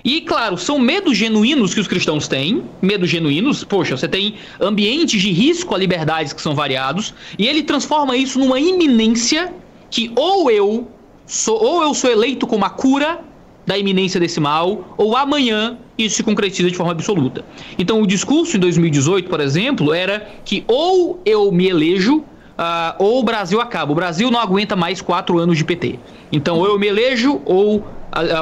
e, 0.03 0.21
claro, 0.21 0.57
são 0.57 0.79
medos 0.79 1.15
genuínos 1.15 1.73
que 1.73 1.79
os 1.79 1.87
cristãos 1.87 2.27
têm, 2.27 2.63
medos 2.81 3.09
genuínos, 3.09 3.63
poxa, 3.63 3.95
você 3.95 4.07
tem 4.07 4.35
ambientes 4.59 5.21
de 5.21 5.31
risco 5.31 5.75
a 5.75 5.77
liberdades 5.77 6.33
que 6.33 6.41
são 6.41 6.55
variados, 6.55 7.13
e 7.37 7.47
ele 7.47 7.61
transforma 7.61 8.17
isso 8.17 8.39
numa 8.39 8.59
iminência 8.59 9.53
que 9.91 10.11
ou 10.15 10.49
eu 10.49 10.89
sou, 11.27 11.61
ou 11.63 11.83
eu 11.83 11.93
sou 11.93 12.09
eleito 12.09 12.47
como 12.47 12.65
a 12.65 12.69
cura, 12.69 13.23
da 13.65 13.77
iminência 13.77 14.19
desse 14.19 14.39
mal, 14.39 14.95
ou 14.97 15.15
amanhã 15.15 15.77
isso 15.97 16.15
se 16.15 16.23
concretiza 16.23 16.69
de 16.69 16.75
forma 16.75 16.91
absoluta. 16.91 17.45
Então, 17.77 18.01
o 18.01 18.07
discurso 18.07 18.57
em 18.57 18.59
2018, 18.59 19.29
por 19.29 19.39
exemplo, 19.39 19.93
era 19.93 20.27
que 20.43 20.63
ou 20.67 21.21
eu 21.25 21.51
me 21.51 21.67
elejo, 21.67 22.17
uh, 22.17 22.95
ou 22.97 23.19
o 23.19 23.23
Brasil 23.23 23.61
acaba. 23.61 23.91
O 23.91 23.95
Brasil 23.95 24.31
não 24.31 24.39
aguenta 24.39 24.75
mais 24.75 25.01
quatro 25.01 25.37
anos 25.37 25.57
de 25.57 25.63
PT. 25.63 25.99
Então, 26.31 26.57
ou 26.57 26.65
eu 26.65 26.79
me 26.79 26.87
elejo, 26.87 27.41
ou 27.45 27.85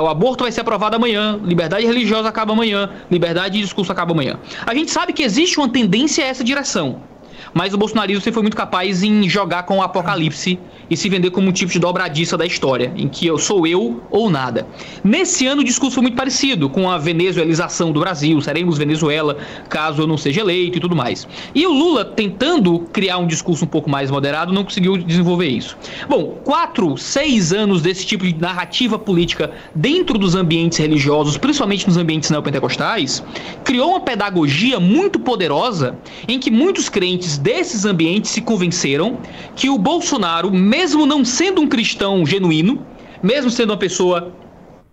o 0.01 0.07
aborto 0.07 0.43
vai 0.43 0.51
ser 0.51 0.61
aprovado 0.61 0.95
amanhã, 0.95 1.39
liberdade 1.43 1.85
religiosa 1.85 2.27
acaba 2.27 2.53
amanhã, 2.53 2.89
liberdade 3.09 3.55
de 3.55 3.61
discurso 3.61 3.91
acaba 3.91 4.13
amanhã. 4.13 4.39
A 4.65 4.73
gente 4.73 4.89
sabe 4.89 5.13
que 5.13 5.21
existe 5.21 5.59
uma 5.59 5.69
tendência 5.69 6.23
a 6.25 6.27
essa 6.27 6.43
direção. 6.43 7.01
Mas 7.53 7.74
o 7.74 7.77
bolsonarismo 7.77 8.22
sempre 8.22 8.36
foi 8.36 8.43
muito 8.43 8.58
capaz 8.58 9.03
em 9.03 9.27
jogar 9.27 9.63
com 9.63 9.77
o 9.77 9.81
apocalipse 9.81 10.60
e 10.89 10.98
se 10.98 11.10
vender 11.10 11.29
como 11.31 11.50
um 11.50 11.51
tipo 11.51 11.72
de 11.72 11.79
dobradiça 11.79 12.38
da 12.38 12.46
história, 12.46 12.91
em 12.96 13.08
que 13.08 13.27
eu 13.27 13.38
sou 13.38 13.67
eu 13.67 14.01
ou 14.10 14.29
nada. 14.29 14.67
Nesse 15.03 15.46
ano 15.46 15.62
o 15.62 15.63
discurso 15.63 15.96
foi 15.96 16.03
muito 16.03 16.15
parecido 16.15 16.69
com 16.69 16.89
a 16.89 16.98
venezuelização 16.98 17.91
do 17.91 18.00
Brasil, 18.00 18.39
seremos 18.41 18.77
Venezuela 18.77 19.38
caso 19.69 20.01
eu 20.01 20.08
não 20.08 20.17
seja 20.17 20.41
eleito 20.41 20.77
e 20.77 20.81
tudo 20.81 20.96
mais. 20.96 21.27
E 21.53 21.65
o 21.65 21.72
Lula, 21.72 22.05
tentando 22.05 22.79
criar 22.91 23.17
um 23.17 23.27
discurso 23.27 23.65
um 23.65 23.67
pouco 23.67 23.89
mais 23.89 24.10
moderado, 24.10 24.53
não 24.53 24.63
conseguiu 24.63 24.98
desenvolver 24.98 25.48
isso. 25.48 25.77
Bom, 26.08 26.39
quatro, 26.43 26.98
seis 26.98 27.53
anos 27.53 27.81
desse 27.81 28.05
tipo 28.05 28.25
de 28.25 28.36
narrativa 28.36 28.98
política 28.98 29.51
dentro 29.75 30.17
dos 30.17 30.36
ambientes 30.36 30.77
religiosos, 30.77 31.38
principalmente 31.38 31.88
nos 31.88 31.98
ambientes 31.98 32.29
neopentecostais, 32.29 33.24
criou 33.63 33.91
uma 33.91 34.01
pedagogia 34.01 34.79
muito 34.79 35.19
poderosa 35.19 35.98
em 36.27 36.39
que 36.39 36.50
muitos 36.50 36.89
crentes 36.89 37.28
desses 37.38 37.86
ambientes 37.86 38.31
se 38.31 38.41
convenceram 38.41 39.17
que 39.55 39.69
o 39.69 39.77
Bolsonaro, 39.77 40.51
mesmo 40.51 41.05
não 41.05 41.24
sendo 41.24 41.62
um 41.62 41.67
cristão 41.67 42.25
genuíno, 42.25 42.86
mesmo 43.21 43.50
sendo 43.50 43.71
uma 43.71 43.77
pessoa 43.77 44.33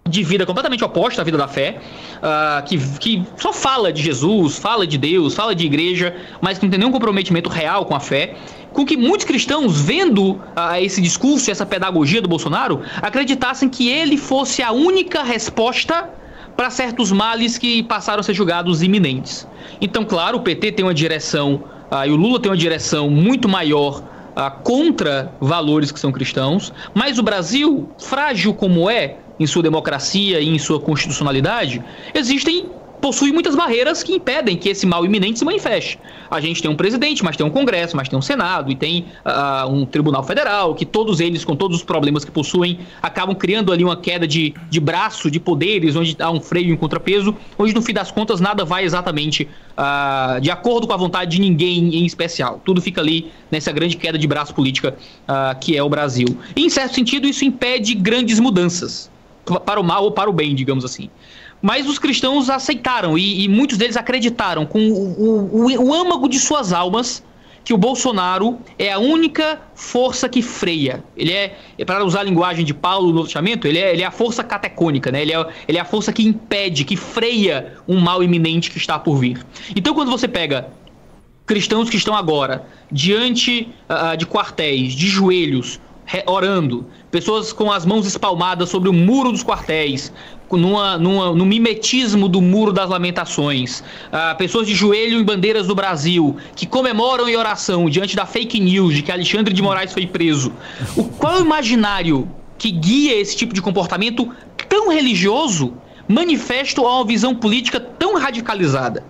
de 0.09 0.23
vida 0.23 0.47
completamente 0.47 0.85
oposta 0.85 1.21
à 1.21 1.25
vida 1.25 1.37
da 1.37 1.49
fé, 1.49 1.81
uh, 2.19 2.64
que, 2.64 2.78
que 2.99 3.25
só 3.37 3.52
fala 3.52 3.93
de 3.93 4.02
Jesus, 4.02 4.57
fala 4.57 4.87
de 4.87 4.97
Deus, 4.97 5.35
fala 5.35 5.55
de 5.55 5.66
igreja, 5.66 6.14
mas 6.40 6.59
que 6.59 6.64
não 6.64 6.71
tem 6.71 6.78
nenhum 6.78 6.93
comprometimento 6.93 7.49
real 7.49 7.85
com 7.85 7.95
a 7.95 8.00
fé, 8.00 8.37
com 8.73 8.85
que 8.85 8.97
muitos 8.97 9.25
cristãos, 9.25 9.81
vendo 9.81 10.33
uh, 10.33 10.40
esse 10.81 11.00
discurso, 11.00 11.50
essa 11.50 11.66
pedagogia 11.66 12.23
do 12.23 12.28
Bolsonaro, 12.28 12.83
acreditassem 13.02 13.69
que 13.69 13.88
ele 13.88 14.16
fosse 14.16 14.62
a 14.62 14.71
única 14.71 15.23
resposta 15.23 16.09
para 16.57 16.71
certos 16.71 17.12
males 17.12 17.59
que 17.59 17.83
passaram 17.83 18.21
a 18.21 18.23
ser 18.23 18.33
julgados 18.33 18.83
iminentes. 18.83 19.47
Então, 19.81 20.05
claro, 20.05 20.38
o 20.38 20.40
PT 20.40 20.73
tem 20.73 20.85
uma 20.85 20.95
direção, 20.95 21.62
uh, 21.90 22.07
e 22.07 22.11
o 22.11 22.16
Lula 22.16 22.40
tem 22.40 22.50
uma 22.50 22.57
direção 22.57 23.11
muito 23.11 23.49
maior 23.49 24.02
contra 24.62 25.33
valores 25.40 25.90
que 25.90 25.99
são 25.99 26.12
cristãos, 26.12 26.71
mas 26.93 27.19
o 27.19 27.23
Brasil, 27.23 27.88
frágil 27.99 28.52
como 28.52 28.90
é, 28.90 29.16
em 29.40 29.47
sua 29.47 29.62
democracia 29.62 30.40
e 30.40 30.49
em 30.49 30.59
sua 30.59 30.78
constitucionalidade, 30.78 31.83
existem 32.14 32.66
possui 33.00 33.33
muitas 33.33 33.55
barreiras 33.55 34.03
que 34.03 34.12
impedem 34.12 34.57
que 34.57 34.69
esse 34.69 34.87
mal 34.87 35.05
iminente 35.05 35.38
se 35.38 35.45
manifeste. 35.45 35.99
A 36.31 36.41
gente 36.41 36.61
tem 36.61 36.71
um 36.71 36.76
presidente, 36.76 37.25
mas 37.25 37.37
tem 37.37 37.47
um 37.47 37.50
Congresso, 37.50 37.97
mas 37.97 38.09
tem 38.09 38.19
um 38.19 38.23
Senado 38.23 38.71
e 38.71 38.75
tem 38.75 39.07
uh, 39.25 39.71
um 39.71 39.87
Tribunal 39.87 40.23
Federal, 40.23 40.75
que 40.75 40.85
todos 40.85 41.21
eles, 41.21 41.45
com 41.45 41.55
todos 41.55 41.79
os 41.79 41.85
problemas 41.85 42.25
que 42.25 42.31
possuem, 42.31 42.81
acabam 43.03 43.35
criando 43.35 43.73
ali 43.73 43.85
uma 43.85 43.97
queda 43.97 44.26
de, 44.26 44.55
de 44.69 44.81
braço, 44.81 45.31
de 45.31 45.38
poderes, 45.38 45.95
onde 45.97 46.17
há 46.19 46.31
um 46.31 46.41
freio 46.41 46.71
e 46.71 46.73
um 46.73 46.76
contrapeso, 46.76 47.35
onde 47.59 47.75
no 47.75 47.83
fim 47.83 47.93
das 47.93 48.11
contas 48.11 48.41
nada 48.41 48.65
vai 48.65 48.85
exatamente 48.85 49.49
uh, 49.76 50.41
de 50.41 50.50
acordo 50.50 50.87
com 50.87 50.93
a 50.93 50.97
vontade 50.97 51.33
de 51.33 51.41
ninguém 51.41 51.97
em 51.97 52.05
especial. 52.05 52.61
Tudo 52.65 52.81
fica 52.81 53.00
ali 53.00 53.31
nessa 53.50 53.73
grande 53.73 53.97
queda 53.97 54.19
de 54.19 54.26
braço 54.26 54.55
política 54.55 54.97
uh, 55.29 55.59
que 55.61 55.76
é 55.76 55.83
o 55.83 55.88
Brasil. 55.88 56.26
E, 56.55 56.65
em 56.65 56.71
certo 56.71 56.95
sentido, 56.95 57.26
isso 57.26 57.45
impede 57.45 57.95
grandes 57.95 58.41
mudanças 58.41 59.11
para 59.65 59.81
o 59.81 59.85
mal 59.85 60.05
ou 60.05 60.11
para 60.11 60.29
o 60.29 60.33
bem, 60.33 60.55
digamos 60.55 60.85
assim. 60.85 61.09
Mas 61.63 61.89
os 61.89 61.99
cristãos 61.99 62.51
aceitaram 62.51 63.17
e, 63.17 63.45
e 63.45 63.49
muitos 63.49 63.79
deles 63.79 63.97
acreditaram 63.97 64.67
com 64.67 64.79
o, 64.89 65.67
o, 65.67 65.89
o 65.89 65.95
âmago 65.95 66.29
de 66.29 66.39
suas 66.39 66.73
almas 66.73 67.23
que 67.67 67.75
o 67.75 67.77
Bolsonaro 67.77 68.61
é 68.79 68.93
a 68.93 68.99
única 69.01 69.61
força 69.75 70.29
que 70.29 70.41
freia. 70.41 71.03
Ele 71.17 71.33
é, 71.33 71.57
para 71.85 72.05
usar 72.05 72.21
a 72.21 72.23
linguagem 72.23 72.65
de 72.65 72.73
Paulo 72.73 73.13
no 73.13 73.25
Testamento, 73.25 73.67
ele 73.67 73.81
é, 73.81 73.93
ele 73.93 74.03
é 74.03 74.07
a 74.07 74.13
força 74.13 74.45
catecônica, 74.45 75.11
né? 75.11 75.23
Ele 75.23 75.33
é, 75.33 75.47
ele 75.67 75.77
é 75.77 75.81
a 75.81 75.85
força 75.85 76.13
que 76.13 76.25
impede, 76.25 76.85
que 76.85 76.97
freia 76.97 77.75
um 77.89 77.99
mal 77.99 78.23
iminente 78.23 78.71
que 78.71 78.79
está 78.79 79.01
por 79.01 79.17
vir. 79.17 79.45
Então, 79.75 79.95
quando 79.95 80.13
você 80.13 80.29
pega 80.29 80.69
cristãos 81.45 81.91
que 81.91 81.97
estão 81.97 82.15
agora 82.15 82.65
diante 82.91 83.69
uh, 83.91 84.17
de 84.17 84.27
quartéis, 84.27 84.93
de 84.93 85.09
joelhos, 85.09 85.81
orando, 86.27 86.87
pessoas 87.11 87.53
com 87.53 87.73
as 87.73 87.85
mãos 87.85 88.07
espalmadas 88.07 88.69
sobre 88.69 88.89
o 88.89 88.93
muro 88.93 89.33
dos 89.33 89.43
quartéis, 89.43 90.13
numa, 90.53 90.97
numa, 90.99 91.35
no 91.35 91.45
mimetismo 91.45 92.29
do 92.29 92.41
muro 92.41 92.73
das 92.73 92.88
lamentações, 92.88 93.81
uh, 93.81 94.37
pessoas 94.37 94.67
de 94.67 94.75
joelho 94.75 95.19
em 95.19 95.25
bandeiras 95.25 95.67
do 95.67 95.75
Brasil, 95.75 96.37
que 96.55 96.67
comemoram 96.67 97.29
em 97.29 97.37
oração 97.37 97.91
diante 97.91 98.15
da 98.15 98.26
fake 98.26 98.61
news 98.61 98.95
de 98.95 99.03
que 99.03 99.11
Alexandre 99.11 99.53
de 99.53 99.62
Moraes 99.62 99.93
foi 99.93 100.07
preso. 100.07 100.53
O, 100.95 101.05
qual 101.05 101.37
é 101.37 101.38
o 101.38 101.45
imaginário 101.45 102.29
que 102.59 102.71
guia 102.71 103.19
esse 103.19 103.37
tipo 103.37 103.53
de 103.53 103.61
comportamento 103.61 104.31
tão 104.69 104.91
religioso, 104.91 105.75
manifesto 106.07 106.87
a 106.87 106.97
uma 106.97 107.05
visão 107.05 107.35
política 107.35 107.81
tão 107.81 108.17
radicalizada? 108.17 109.05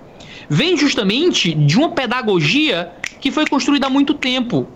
Vem 0.49 0.76
justamente 0.76 1.52
de 1.52 1.76
uma 1.76 1.90
pedagogia 1.90 2.93
que 3.21 3.31
foi 3.31 3.45
construída 3.47 3.88
há 3.88 3.90
muito 3.90 4.14
tempo 4.14 4.69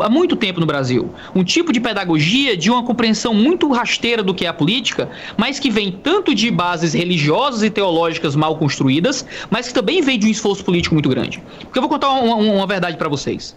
há 0.00 0.08
muito 0.08 0.36
tempo 0.36 0.60
no 0.60 0.66
Brasil. 0.66 1.10
Um 1.34 1.44
tipo 1.44 1.72
de 1.72 1.80
pedagogia 1.80 2.56
de 2.56 2.70
uma 2.70 2.82
compreensão 2.82 3.34
muito 3.34 3.70
rasteira 3.70 4.22
do 4.22 4.34
que 4.34 4.44
é 4.44 4.48
a 4.48 4.52
política, 4.52 5.08
mas 5.36 5.58
que 5.58 5.70
vem 5.70 5.90
tanto 5.92 6.34
de 6.34 6.50
bases 6.50 6.92
religiosas 6.92 7.62
e 7.62 7.70
teológicas 7.70 8.36
mal 8.36 8.56
construídas, 8.56 9.26
mas 9.50 9.68
que 9.68 9.74
também 9.74 10.00
vem 10.00 10.18
de 10.18 10.26
um 10.26 10.30
esforço 10.30 10.64
político 10.64 10.94
muito 10.94 11.08
grande. 11.08 11.42
Porque 11.60 11.78
eu 11.78 11.82
vou 11.82 11.88
contar 11.88 12.10
uma, 12.10 12.36
uma 12.36 12.66
verdade 12.66 12.96
para 12.96 13.08
vocês. 13.08 13.56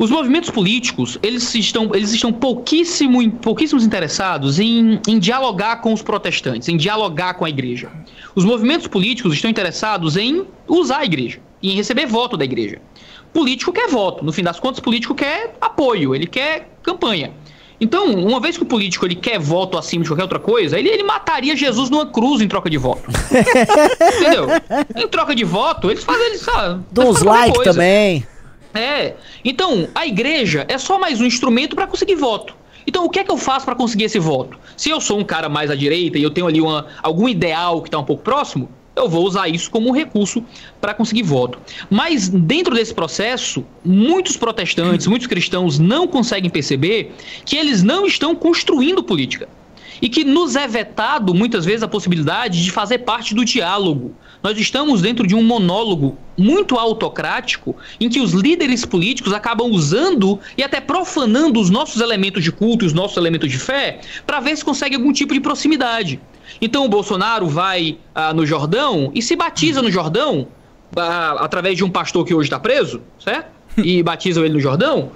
Os 0.00 0.10
movimentos 0.10 0.48
políticos, 0.48 1.18
eles 1.22 1.54
estão, 1.54 1.90
eles 1.94 2.10
estão 2.10 2.32
pouquíssimo, 2.32 3.30
pouquíssimos 3.32 3.84
interessados 3.84 4.58
em, 4.58 4.98
em 5.06 5.18
dialogar 5.18 5.82
com 5.82 5.92
os 5.92 6.00
protestantes, 6.00 6.70
em 6.70 6.76
dialogar 6.78 7.34
com 7.34 7.44
a 7.44 7.50
igreja. 7.50 7.90
Os 8.34 8.42
movimentos 8.42 8.86
políticos 8.86 9.34
estão 9.34 9.50
interessados 9.50 10.16
em 10.16 10.46
usar 10.66 11.00
a 11.00 11.04
igreja, 11.04 11.38
em 11.62 11.74
receber 11.74 12.06
voto 12.06 12.34
da 12.34 12.46
igreja. 12.46 12.80
Político 13.32 13.72
quer 13.72 13.88
voto. 13.88 14.24
No 14.24 14.32
fim 14.32 14.42
das 14.42 14.58
contas, 14.58 14.80
político 14.80 15.14
quer 15.14 15.54
apoio, 15.60 16.14
ele 16.14 16.26
quer 16.26 16.68
campanha. 16.82 17.32
Então, 17.80 18.12
uma 18.12 18.40
vez 18.40 18.58
que 18.58 18.62
o 18.62 18.66
político 18.66 19.06
ele 19.06 19.14
quer 19.14 19.38
voto 19.38 19.78
acima 19.78 20.02
de 20.02 20.10
qualquer 20.10 20.24
outra 20.24 20.38
coisa, 20.38 20.78
ele, 20.78 20.90
ele 20.90 21.02
mataria 21.02 21.56
Jesus 21.56 21.88
numa 21.88 22.04
cruz 22.04 22.42
em 22.42 22.48
troca 22.48 22.68
de 22.68 22.76
voto. 22.76 23.02
Entendeu? 24.18 24.48
Em 24.94 25.08
troca 25.08 25.34
de 25.34 25.44
voto, 25.44 25.90
eles 25.90 26.04
fazem, 26.04 26.26
eles 26.26 26.42
sabe. 26.42 26.84
Dá 26.92 27.04
uns 27.04 27.22
like 27.22 27.62
também. 27.64 28.26
É. 28.74 29.14
Então, 29.42 29.88
a 29.94 30.06
igreja 30.06 30.66
é 30.68 30.76
só 30.76 30.98
mais 30.98 31.20
um 31.20 31.24
instrumento 31.24 31.74
para 31.74 31.86
conseguir 31.86 32.16
voto. 32.16 32.54
Então, 32.86 33.04
o 33.04 33.08
que 33.08 33.18
é 33.18 33.24
que 33.24 33.30
eu 33.30 33.38
faço 33.38 33.64
para 33.64 33.74
conseguir 33.74 34.04
esse 34.04 34.18
voto? 34.18 34.58
Se 34.76 34.90
eu 34.90 35.00
sou 35.00 35.18
um 35.18 35.24
cara 35.24 35.48
mais 35.48 35.70
à 35.70 35.74
direita 35.74 36.18
e 36.18 36.22
eu 36.22 36.30
tenho 36.30 36.46
ali 36.46 36.60
uma, 36.60 36.86
algum 37.02 37.28
ideal 37.28 37.80
que 37.80 37.88
está 37.88 37.98
um 37.98 38.04
pouco 38.04 38.22
próximo, 38.22 38.68
eu 39.00 39.08
vou 39.08 39.26
usar 39.26 39.48
isso 39.48 39.70
como 39.70 39.88
um 39.88 39.92
recurso 39.92 40.44
para 40.80 40.94
conseguir 40.94 41.22
voto. 41.22 41.58
Mas 41.88 42.28
dentro 42.28 42.74
desse 42.74 42.94
processo, 42.94 43.64
muitos 43.84 44.36
protestantes, 44.36 45.06
muitos 45.06 45.26
cristãos 45.26 45.78
não 45.78 46.06
conseguem 46.06 46.50
perceber 46.50 47.12
que 47.44 47.56
eles 47.56 47.82
não 47.82 48.06
estão 48.06 48.34
construindo 48.34 49.02
política. 49.02 49.48
E 50.02 50.08
que 50.08 50.24
nos 50.24 50.56
é 50.56 50.66
vetado 50.66 51.34
muitas 51.34 51.66
vezes 51.66 51.82
a 51.82 51.88
possibilidade 51.88 52.64
de 52.64 52.70
fazer 52.70 53.00
parte 53.00 53.34
do 53.34 53.44
diálogo. 53.44 54.14
Nós 54.42 54.58
estamos 54.58 55.02
dentro 55.02 55.26
de 55.26 55.34
um 55.34 55.42
monólogo 55.42 56.16
muito 56.38 56.78
autocrático 56.78 57.76
em 58.00 58.08
que 58.08 58.20
os 58.20 58.32
líderes 58.32 58.86
políticos 58.86 59.34
acabam 59.34 59.70
usando 59.70 60.40
e 60.56 60.62
até 60.62 60.80
profanando 60.80 61.60
os 61.60 61.68
nossos 61.68 62.00
elementos 62.00 62.42
de 62.42 62.50
culto, 62.50 62.86
os 62.86 62.94
nossos 62.94 63.18
elementos 63.18 63.50
de 63.50 63.58
fé, 63.58 64.00
para 64.26 64.40
ver 64.40 64.56
se 64.56 64.64
consegue 64.64 64.96
algum 64.96 65.12
tipo 65.12 65.34
de 65.34 65.40
proximidade. 65.40 66.18
Então 66.60 66.84
o 66.84 66.88
Bolsonaro 66.88 67.46
vai 67.46 67.98
ah, 68.14 68.32
no 68.32 68.46
Jordão 68.46 69.10
e 69.14 69.20
se 69.20 69.36
batiza 69.36 69.82
no 69.82 69.90
Jordão 69.90 70.48
ah, 70.96 71.36
através 71.40 71.76
de 71.76 71.84
um 71.84 71.90
pastor 71.90 72.24
que 72.24 72.34
hoje 72.34 72.46
está 72.46 72.58
preso, 72.58 73.00
certo? 73.18 73.60
E 73.76 74.02
batizam 74.02 74.44
ele 74.44 74.54
no 74.54 74.60
Jordão, 74.60 75.12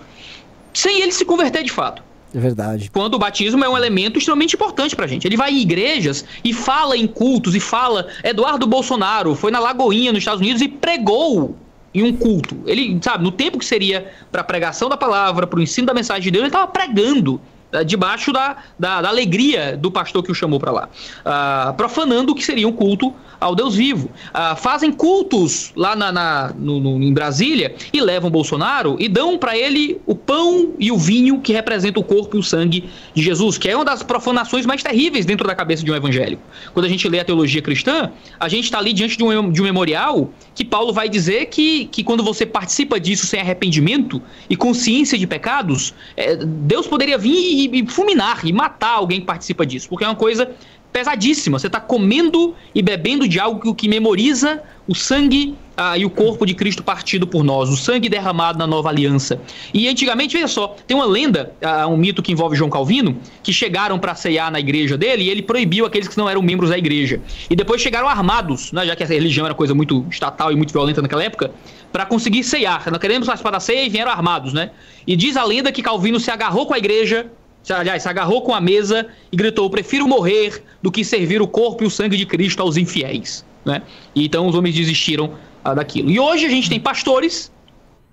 sem 0.73 1.03
ele 1.03 1.11
se 1.11 1.25
converter 1.25 1.65
de 1.65 1.73
fato. 1.73 2.03
É 2.35 2.39
verdade. 2.39 2.91
Quando 2.91 3.15
o 3.15 3.19
batismo 3.19 3.65
é 3.65 3.69
um 3.69 3.77
elemento 3.77 4.19
extremamente 4.19 4.57
importante 4.57 4.97
pra 4.97 5.07
gente. 5.07 5.27
Ele 5.27 5.37
vai 5.37 5.53
em 5.53 5.61
igrejas 5.61 6.25
e 6.43 6.53
fala 6.53 6.97
em 6.97 7.07
cultos 7.07 7.55
e 7.55 7.61
fala. 7.61 8.09
Eduardo 8.25 8.67
Bolsonaro 8.67 9.37
foi 9.37 9.53
na 9.53 9.61
Lagoinha, 9.61 10.13
nos 10.13 10.21
Estados 10.21 10.41
Unidos, 10.41 10.61
e 10.61 10.69
pregou 10.69 11.57
em 11.95 12.03
um 12.03 12.13
culto. 12.13 12.57
Ele, 12.67 12.99
sabe, 13.01 13.23
no 13.23 13.31
tempo 13.31 13.57
que 13.57 13.65
seria 13.65 14.11
para 14.33 14.43
pregação 14.43 14.89
da 14.89 14.97
palavra, 14.97 15.47
para 15.47 15.61
o 15.61 15.63
ensino 15.63 15.87
da 15.87 15.95
mensagem 15.95 16.25
de 16.25 16.31
Deus, 16.33 16.43
ele 16.43 16.49
estava 16.49 16.67
pregando 16.67 17.41
debaixo 17.83 18.33
da, 18.33 18.57
da, 18.79 19.03
da, 19.03 19.09
alegria 19.09 19.77
do 19.77 19.91
pastor 19.91 20.23
que 20.23 20.31
o 20.31 20.35
chamou 20.35 20.61
para 20.61 20.71
lá, 20.71 20.89
uh, 21.25 21.75
profanando 21.75 22.33
o 22.33 22.35
que 22.35 22.45
seria 22.45 22.69
um 22.69 22.73
culto 22.73 23.13
ao 23.41 23.55
Deus 23.55 23.75
vivo. 23.75 24.11
Uh, 24.35 24.57
fazem 24.57 24.93
cultos 24.93 25.73
lá 25.77 25.97
na, 25.97 26.13
na 26.13 26.53
no, 26.57 26.81
no, 26.81 27.03
em 27.03 27.13
Brasília 27.13 27.75
e 27.93 28.01
levam 28.01 28.31
Bolsonaro 28.31 28.97
e 28.99 29.09
dão 29.09 29.37
para 29.39 29.57
ele 29.57 30.01
o 30.07 30.15
pão 30.15 30.73
e 30.79 30.91
o 30.91 30.99
vinho 30.99 31.41
que 31.41 31.53
representam 31.53 32.03
o 32.03 32.05
corpo 32.05 32.37
e 32.37 32.41
o 32.41 32.43
sangue 32.43 32.89
de 33.15 33.23
Jesus, 33.23 33.59
que 33.59 33.69
é 33.69 33.77
uma 33.77 33.85
das 33.85 34.03
profanações 34.03 34.67
mais 34.67 34.83
terríveis 34.83 35.25
dentro 35.27 35.47
da 35.47 35.55
cabeça 35.55 35.85
de 35.85 35.91
um 35.91 35.95
evangélico. 35.95 36.43
Quando 36.73 36.87
a 36.87 36.89
gente 36.89 37.09
lê 37.09 37.21
a 37.21 37.25
teologia 37.25 37.61
cristã, 37.61 38.11
a 38.39 38.49
gente 38.49 38.65
está 38.65 38.79
ali 38.79 38.93
diante 38.93 39.17
de 39.17 39.25
um, 39.25 39.51
de 39.51 39.61
um 39.61 39.65
memorial 39.65 40.31
que 40.55 40.65
Paulo 40.65 40.93
vai 40.93 41.09
dizer 41.09 41.47
que, 41.47 41.87
que 41.87 42.03
quando 42.03 42.23
você 42.23 42.47
participa 42.47 42.99
disso 42.99 43.27
sem 43.27 43.41
arrependimento 43.41 44.23
e 44.49 44.57
consciência 44.57 45.19
de 45.19 45.27
pecados, 45.27 45.95
é, 46.17 46.37
Deus 46.37 46.87
poderia 46.87 47.19
vir 47.19 47.35
e, 47.35 47.64
e 47.73 47.87
fulminar 47.87 48.45
e 48.45 48.53
matar 48.53 48.93
alguém 48.93 49.21
que 49.21 49.27
participa 49.27 49.65
disso, 49.65 49.89
porque 49.89 50.05
é 50.05 50.09
uma 50.09 50.17
coisa 50.17 50.51
pesadíssima. 50.95 51.59
Você 51.59 51.67
está 51.67 51.81
comendo 51.81 52.55
e 52.73 52.81
bebendo 52.81 53.27
de 53.27 53.41
algo 53.41 53.75
que 53.75 53.89
memoriza 53.89 54.63
o 54.87 54.95
sangue 54.95 55.57
ah, 55.77 55.99
e 55.99 56.05
o 56.05 56.11
corpo 56.11 56.47
de 56.47 56.55
Cristo 56.55 56.85
partido 56.85 57.27
por 57.27 57.43
nós, 57.43 57.69
o 57.69 57.77
sangue 57.77 58.09
derramado 58.09 58.61
na 58.61 58.67
nova 58.67 58.91
aliança. 58.91 59.41
E 59.73 59.89
antigamente, 59.89 60.35
veja 60.37 60.47
só, 60.47 60.77
tem 60.87 60.97
uma 60.97 61.05
lenda, 61.05 61.53
ah, 61.61 61.89
um 61.89 61.97
mito 61.97 62.23
que 62.23 62.31
envolve 62.31 62.55
João 62.55 62.71
Calvino, 62.71 63.17
que 63.43 63.53
chegaram 63.53 63.99
para 63.99 64.15
ceiar 64.15 64.53
na 64.53 64.61
igreja 64.61 64.97
dele 64.97 65.25
e 65.25 65.31
ele 65.31 65.43
proibiu 65.43 65.85
aqueles 65.85 66.07
que 66.07 66.17
não 66.17 66.31
eram 66.31 66.41
membros 66.41 66.71
da 66.71 66.79
igreja. 66.79 67.21
E 67.51 67.57
depois 67.57 67.83
chegaram 67.83 68.09
armados, 68.09 68.71
né, 68.71 68.87
já 68.87 68.95
que 68.95 69.03
a 69.03 69.07
religião 69.07 69.45
era 69.45 69.55
coisa 69.55 69.75
muito 69.75 70.07
estatal 70.09 70.53
e 70.53 70.55
muito 70.55 70.73
violenta 70.73 71.03
naquela 71.03 71.25
época, 71.25 71.51
para 71.91 72.07
conseguir 72.07 72.45
ceiar. 72.45 72.89
Não 72.89 73.01
queremos 73.01 73.27
participar 73.27 73.51
da 73.51 73.61
ceia 73.61 73.85
e 73.85 73.89
vieram 73.89 74.13
armados, 74.13 74.53
né? 74.53 74.71
E 75.05 75.17
diz 75.17 75.37
a 75.37 75.43
lenda 75.43 75.73
que 75.73 75.83
Calvino 75.83 76.21
se 76.21 76.31
agarrou 76.31 76.67
com 76.67 76.75
a 76.75 76.79
igreja 76.79 77.27
aliás, 77.73 78.03
se 78.03 78.09
agarrou 78.09 78.43
com 78.43 78.55
a 78.55 78.61
mesa 78.61 79.07
e 79.33 79.37
gritou: 79.37 79.69
Prefiro 79.71 80.07
morrer 80.07 80.63
do 80.83 80.91
que 80.91 81.05
servir 81.05 81.41
o 81.41 81.47
corpo 81.47 81.85
e 81.85 81.87
o 81.87 81.91
sangue 81.91 82.17
de 82.17 82.27
Cristo 82.27 82.63
aos 82.63 82.77
infiéis. 82.77 83.45
Né? 83.65 83.83
E 84.15 84.27
então 84.27 84.47
os 84.47 84.55
homens 84.55 84.75
desistiram 84.75 85.33
ah, 85.65 85.75
daquilo. 85.75 86.11
E 86.11 86.21
hoje 86.21 86.45
a 86.45 86.51
gente 86.51 86.69
tem 86.69 86.79
pastores 86.79 87.51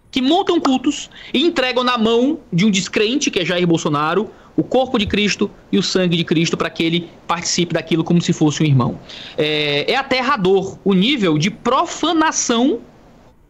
que 0.10 0.22
montam 0.22 0.60
cultos 0.60 1.10
e 1.34 1.42
entregam 1.42 1.84
na 1.84 1.98
mão 1.98 2.40
de 2.52 2.66
um 2.66 2.72
descrente, 2.72 3.32
que 3.32 3.40
é 3.40 3.46
Jair 3.46 3.66
Bolsonaro, 3.66 4.30
o 4.56 4.64
corpo 4.64 4.98
de 4.98 5.06
Cristo 5.06 5.50
e 5.72 5.78
o 5.78 5.84
sangue 5.84 6.18
de 6.18 6.24
Cristo 6.24 6.58
para 6.58 6.70
que 6.70 6.84
ele 6.84 7.10
participe 7.26 7.74
daquilo 7.74 8.04
como 8.04 8.22
se 8.22 8.34
fosse 8.34 8.62
um 8.62 8.66
irmão. 8.66 9.00
É, 9.38 9.92
é 9.92 9.96
aterrador 9.96 10.78
o 10.84 10.94
nível 10.94 11.38
de 11.38 11.50
profanação 11.50 12.82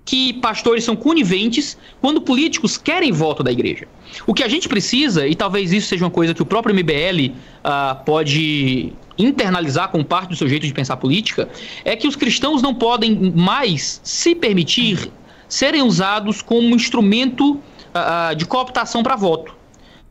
que 0.03 0.33
pastores 0.33 0.83
são 0.83 0.95
coniventes 0.95 1.77
quando 2.01 2.21
políticos 2.21 2.77
querem 2.77 3.11
voto 3.11 3.43
da 3.43 3.51
igreja. 3.51 3.87
O 4.25 4.33
que 4.33 4.43
a 4.43 4.47
gente 4.47 4.67
precisa, 4.67 5.27
e 5.27 5.35
talvez 5.35 5.71
isso 5.71 5.87
seja 5.87 6.03
uma 6.03 6.11
coisa 6.11 6.33
que 6.33 6.41
o 6.41 6.45
próprio 6.45 6.73
MBL 6.75 7.33
ah, 7.63 7.95
pode 8.05 8.91
internalizar 9.17 9.89
como 9.89 10.03
parte 10.03 10.29
do 10.29 10.35
seu 10.35 10.47
jeito 10.47 10.65
de 10.65 10.73
pensar 10.73 10.97
política, 10.97 11.47
é 11.85 11.95
que 11.95 12.07
os 12.07 12.15
cristãos 12.15 12.61
não 12.61 12.73
podem 12.73 13.31
mais 13.35 14.01
se 14.03 14.33
permitir 14.33 15.11
serem 15.47 15.81
usados 15.81 16.41
como 16.41 16.75
instrumento 16.75 17.59
ah, 17.93 18.29
ah, 18.29 18.33
de 18.33 18.45
cooptação 18.45 19.03
para 19.03 19.15
voto. 19.15 19.55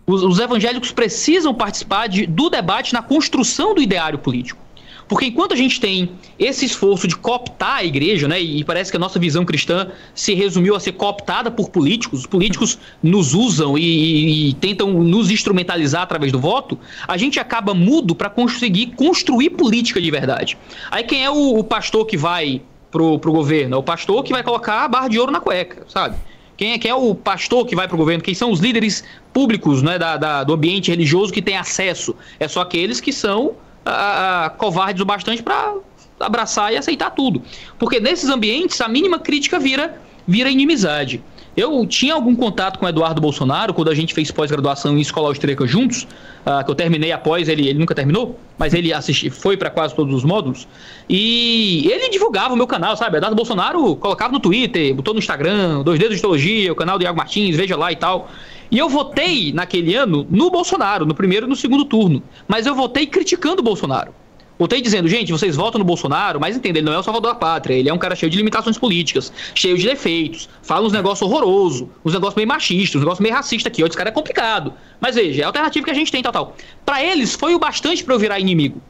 Os, 0.06 0.22
os 0.22 0.38
evangélicos 0.38 0.92
precisam 0.92 1.54
participar 1.54 2.06
de- 2.08 2.26
do 2.26 2.48
debate 2.48 2.92
na 2.92 3.02
construção 3.02 3.74
do 3.74 3.82
ideário 3.82 4.18
político. 4.18 4.60
Porque 5.10 5.26
enquanto 5.26 5.52
a 5.52 5.56
gente 5.56 5.80
tem 5.80 6.08
esse 6.38 6.64
esforço 6.64 7.08
de 7.08 7.16
cooptar 7.16 7.78
a 7.78 7.84
igreja, 7.84 8.28
né, 8.28 8.40
e 8.40 8.62
parece 8.62 8.92
que 8.92 8.96
a 8.96 9.00
nossa 9.00 9.18
visão 9.18 9.44
cristã 9.44 9.88
se 10.14 10.34
resumiu 10.34 10.76
a 10.76 10.80
ser 10.80 10.92
cooptada 10.92 11.50
por 11.50 11.68
políticos, 11.68 12.20
os 12.20 12.26
políticos 12.26 12.78
nos 13.02 13.34
usam 13.34 13.76
e, 13.76 13.82
e- 13.82 14.50
e 14.50 14.54
tentam 14.54 14.92
nos 15.02 15.28
instrumentalizar 15.28 16.02
através 16.02 16.30
do 16.30 16.38
voto, 16.38 16.78
a 17.08 17.16
gente 17.16 17.40
acaba 17.40 17.74
mudo 17.74 18.14
para 18.14 18.30
conseguir 18.30 18.92
construir 18.94 19.50
política 19.50 20.00
de 20.00 20.10
verdade. 20.12 20.56
Aí 20.92 21.02
quem 21.02 21.24
é 21.24 21.30
o, 21.30 21.58
o 21.58 21.64
pastor 21.64 22.06
que 22.06 22.16
vai 22.16 22.62
pro, 22.88 23.18
pro 23.18 23.32
governo? 23.32 23.74
É 23.74 23.78
o 23.78 23.82
pastor 23.82 24.22
que 24.22 24.30
vai 24.32 24.44
colocar 24.44 24.84
a 24.84 24.88
barra 24.88 25.08
de 25.08 25.18
ouro 25.18 25.32
na 25.32 25.40
cueca, 25.40 25.82
sabe? 25.88 26.14
Quem 26.56 26.74
é, 26.74 26.78
quem 26.78 26.88
é 26.88 26.94
o 26.94 27.16
pastor 27.16 27.66
que 27.66 27.74
vai 27.74 27.88
para 27.88 27.96
o 27.96 27.98
governo? 27.98 28.22
Quem 28.22 28.34
são 28.34 28.52
os 28.52 28.60
líderes 28.60 29.02
públicos 29.32 29.82
né, 29.82 29.98
da, 29.98 30.16
da- 30.16 30.44
do 30.44 30.52
ambiente 30.54 30.88
religioso 30.88 31.32
que 31.32 31.42
tem 31.42 31.56
acesso? 31.56 32.14
É 32.38 32.46
só 32.46 32.60
aqueles 32.60 33.00
que 33.00 33.12
são 33.12 33.54
ah, 33.84 34.52
covardes 34.58 35.00
o 35.00 35.04
bastante 35.04 35.42
para 35.42 35.74
abraçar 36.18 36.72
e 36.72 36.76
aceitar 36.76 37.10
tudo. 37.10 37.42
Porque 37.78 37.98
nesses 37.98 38.28
ambientes, 38.28 38.80
a 38.80 38.88
mínima 38.88 39.18
crítica 39.18 39.58
vira, 39.58 40.00
vira 40.26 40.50
inimizade. 40.50 41.22
Eu 41.56 41.84
tinha 41.84 42.14
algum 42.14 42.34
contato 42.36 42.78
com 42.78 42.86
o 42.86 42.88
Eduardo 42.88 43.20
Bolsonaro 43.20 43.74
quando 43.74 43.90
a 43.90 43.94
gente 43.94 44.14
fez 44.14 44.30
pós-graduação 44.30 44.96
em 44.96 45.00
escola 45.00 45.28
austríaca 45.28 45.66
juntos, 45.66 46.06
ah, 46.46 46.62
que 46.62 46.70
eu 46.70 46.74
terminei 46.74 47.10
após, 47.10 47.48
ele, 47.48 47.68
ele 47.68 47.78
nunca 47.78 47.94
terminou, 47.94 48.38
mas 48.56 48.72
ele 48.72 48.92
assisti, 48.92 49.30
foi 49.30 49.56
para 49.56 49.68
quase 49.68 49.94
todos 49.94 50.14
os 50.14 50.24
módulos. 50.24 50.68
E 51.08 51.88
ele 51.90 52.08
divulgava 52.08 52.54
o 52.54 52.56
meu 52.56 52.68
canal, 52.68 52.96
sabe? 52.96 53.16
Eduardo 53.16 53.34
Bolsonaro 53.34 53.96
colocava 53.96 54.32
no 54.32 54.38
Twitter, 54.38 54.94
botou 54.94 55.12
no 55.12 55.18
Instagram, 55.18 55.82
Dois 55.82 55.98
Dedos 55.98 56.16
de 56.16 56.22
Teologia, 56.22 56.72
o 56.72 56.76
canal 56.76 56.96
do 56.98 57.02
Iago 57.02 57.18
Martins, 57.18 57.56
veja 57.56 57.76
lá 57.76 57.90
e 57.90 57.96
tal. 57.96 58.30
E 58.70 58.78
eu 58.78 58.88
votei 58.88 59.52
naquele 59.52 59.94
ano 59.94 60.26
no 60.30 60.50
Bolsonaro, 60.50 61.04
no 61.04 61.14
primeiro 61.14 61.46
e 61.46 61.48
no 61.48 61.56
segundo 61.56 61.84
turno. 61.84 62.22
Mas 62.46 62.66
eu 62.66 62.74
votei 62.74 63.06
criticando 63.06 63.60
o 63.60 63.64
Bolsonaro. 63.64 64.14
Votei 64.60 64.82
dizendo, 64.82 65.08
gente, 65.08 65.32
vocês 65.32 65.56
votam 65.56 65.78
no 65.78 65.86
Bolsonaro, 65.86 66.38
mas 66.38 66.54
entenda, 66.54 66.78
ele 66.78 66.84
não 66.84 66.92
é 66.92 66.98
o 66.98 67.02
salvador 67.02 67.32
da 67.32 67.34
pátria, 67.38 67.74
ele 67.74 67.88
é 67.88 67.94
um 67.94 67.98
cara 67.98 68.14
cheio 68.14 68.28
de 68.28 68.36
limitações 68.36 68.76
políticas, 68.76 69.32
cheio 69.54 69.78
de 69.78 69.88
defeitos, 69.88 70.50
fala 70.62 70.86
uns 70.86 70.92
negócios 70.92 71.22
horrorosos, 71.22 71.88
uns 72.04 72.12
negócios 72.12 72.36
meio 72.36 72.46
machistas, 72.46 72.96
uns 72.96 73.00
negócios 73.00 73.22
meio 73.22 73.34
racistas 73.34 73.72
aqui, 73.72 73.82
ó, 73.82 73.86
esse 73.86 73.96
cara 73.96 74.10
é 74.10 74.12
complicado. 74.12 74.74
Mas 75.00 75.14
veja, 75.14 75.40
é 75.40 75.44
a 75.44 75.46
alternativa 75.46 75.82
que 75.82 75.90
a 75.90 75.94
gente 75.94 76.12
tem, 76.12 76.22
tal, 76.22 76.30
tal. 76.30 76.56
Pra 76.84 77.02
eles, 77.02 77.34
foi 77.34 77.54
o 77.54 77.58
bastante 77.58 78.04
pra 78.04 78.14
eu 78.14 78.18
virar 78.18 78.38
inimigo. 78.38 78.82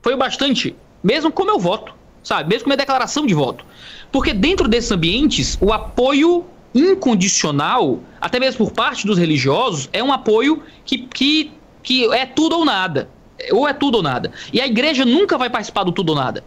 Foi 0.00 0.14
o 0.14 0.16
bastante, 0.16 0.74
mesmo 1.04 1.30
com 1.30 1.44
meu 1.44 1.58
voto, 1.58 1.94
sabe? 2.22 2.48
Mesmo 2.48 2.64
com 2.64 2.70
minha 2.70 2.78
declaração 2.78 3.26
de 3.26 3.34
voto. 3.34 3.66
Porque 4.10 4.32
dentro 4.32 4.66
desses 4.66 4.90
ambientes, 4.90 5.58
o 5.60 5.70
apoio 5.70 6.46
incondicional, 6.74 8.00
até 8.20 8.38
mesmo 8.38 8.66
por 8.66 8.72
parte 8.72 9.06
dos 9.06 9.18
religiosos, 9.18 9.88
é 9.92 10.02
um 10.02 10.12
apoio 10.12 10.62
que, 10.84 10.98
que, 10.98 11.50
que 11.82 12.12
é 12.12 12.26
tudo 12.26 12.56
ou 12.56 12.64
nada. 12.64 13.08
Ou 13.52 13.68
é 13.68 13.72
tudo 13.72 13.96
ou 13.96 14.02
nada. 14.02 14.32
E 14.52 14.60
a 14.60 14.66
igreja 14.66 15.04
nunca 15.04 15.38
vai 15.38 15.48
participar 15.48 15.84
do 15.84 15.92
tudo 15.92 16.10
ou 16.10 16.16
nada. 16.16 16.44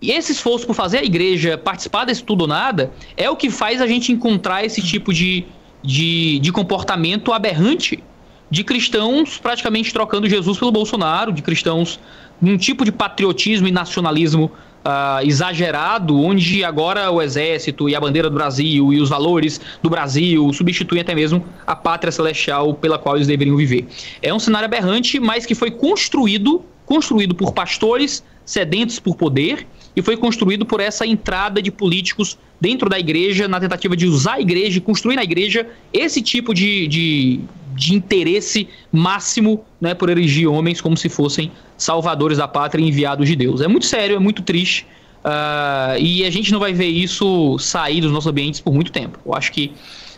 E 0.00 0.10
esse 0.10 0.32
esforço 0.32 0.66
por 0.66 0.74
fazer 0.74 0.98
a 0.98 1.04
igreja 1.04 1.56
participar 1.56 2.04
desse 2.04 2.22
tudo 2.22 2.42
ou 2.42 2.46
nada 2.46 2.92
é 3.16 3.28
o 3.30 3.36
que 3.36 3.50
faz 3.50 3.80
a 3.80 3.86
gente 3.86 4.12
encontrar 4.12 4.64
esse 4.64 4.82
tipo 4.82 5.12
de, 5.12 5.46
de, 5.82 6.38
de 6.40 6.52
comportamento 6.52 7.32
aberrante 7.32 8.02
de 8.50 8.62
cristãos 8.62 9.38
praticamente 9.38 9.92
trocando 9.92 10.28
Jesus 10.28 10.58
pelo 10.58 10.70
Bolsonaro, 10.70 11.32
de 11.32 11.42
cristãos 11.42 11.98
num 12.40 12.58
tipo 12.58 12.84
de 12.84 12.92
patriotismo 12.92 13.66
e 13.66 13.72
nacionalismo 13.72 14.50
ah, 14.84 15.20
exagerado, 15.24 16.20
onde 16.20 16.62
agora 16.62 17.10
o 17.10 17.22
exército 17.22 17.88
e 17.88 17.96
a 17.96 18.00
bandeira 18.00 18.28
do 18.28 18.34
Brasil 18.34 18.92
e 18.92 19.00
os 19.00 19.08
valores 19.08 19.60
do 19.82 19.88
Brasil 19.88 20.52
substituem 20.52 21.00
até 21.00 21.14
mesmo 21.14 21.44
a 21.66 21.74
pátria 21.74 22.12
celestial 22.12 22.74
pela 22.74 22.98
qual 22.98 23.16
eles 23.16 23.26
deveriam 23.26 23.56
viver. 23.56 23.86
É 24.20 24.32
um 24.32 24.38
cenário 24.38 24.66
aberrante, 24.66 25.18
mas 25.18 25.46
que 25.46 25.54
foi 25.54 25.70
construído, 25.70 26.62
construído 26.84 27.34
por 27.34 27.52
pastores 27.52 28.22
sedentos 28.44 28.98
por 28.98 29.16
poder 29.16 29.66
e 29.96 30.02
foi 30.02 30.16
construído 30.16 30.66
por 30.66 30.80
essa 30.80 31.06
entrada 31.06 31.62
de 31.62 31.70
políticos 31.70 32.36
dentro 32.60 32.88
da 32.88 32.98
igreja 32.98 33.48
na 33.48 33.58
tentativa 33.58 33.96
de 33.96 34.06
usar 34.06 34.34
a 34.34 34.40
igreja 34.40 34.78
e 34.78 34.80
construir 34.80 35.16
na 35.16 35.24
igreja 35.24 35.66
esse 35.92 36.20
tipo 36.20 36.52
de, 36.52 36.86
de, 36.86 37.40
de 37.74 37.94
interesse 37.94 38.68
máximo 38.92 39.64
né, 39.80 39.94
por 39.94 40.08
erigir 40.08 40.48
homens 40.48 40.80
como 40.80 40.96
se 40.96 41.08
fossem 41.08 41.50
salvadores 41.76 42.38
da 42.38 42.48
pátria 42.48 42.82
e 42.82 42.88
enviados 42.88 43.28
de 43.28 43.36
Deus. 43.36 43.60
É 43.60 43.68
muito 43.68 43.86
sério, 43.86 44.16
é 44.16 44.18
muito 44.18 44.42
triste 44.42 44.86
ah, 45.24 45.96
e 45.98 46.24
a 46.24 46.30
gente 46.30 46.52
não 46.52 46.60
vai 46.60 46.74
ver 46.74 46.86
isso 46.86 47.58
sair 47.58 48.02
dos 48.02 48.12
nossos 48.12 48.30
ambientes 48.30 48.60
por 48.60 48.74
muito 48.74 48.92
tempo. 48.92 49.18
Eu 49.24 49.34
acho 49.34 49.50
que 49.50 49.72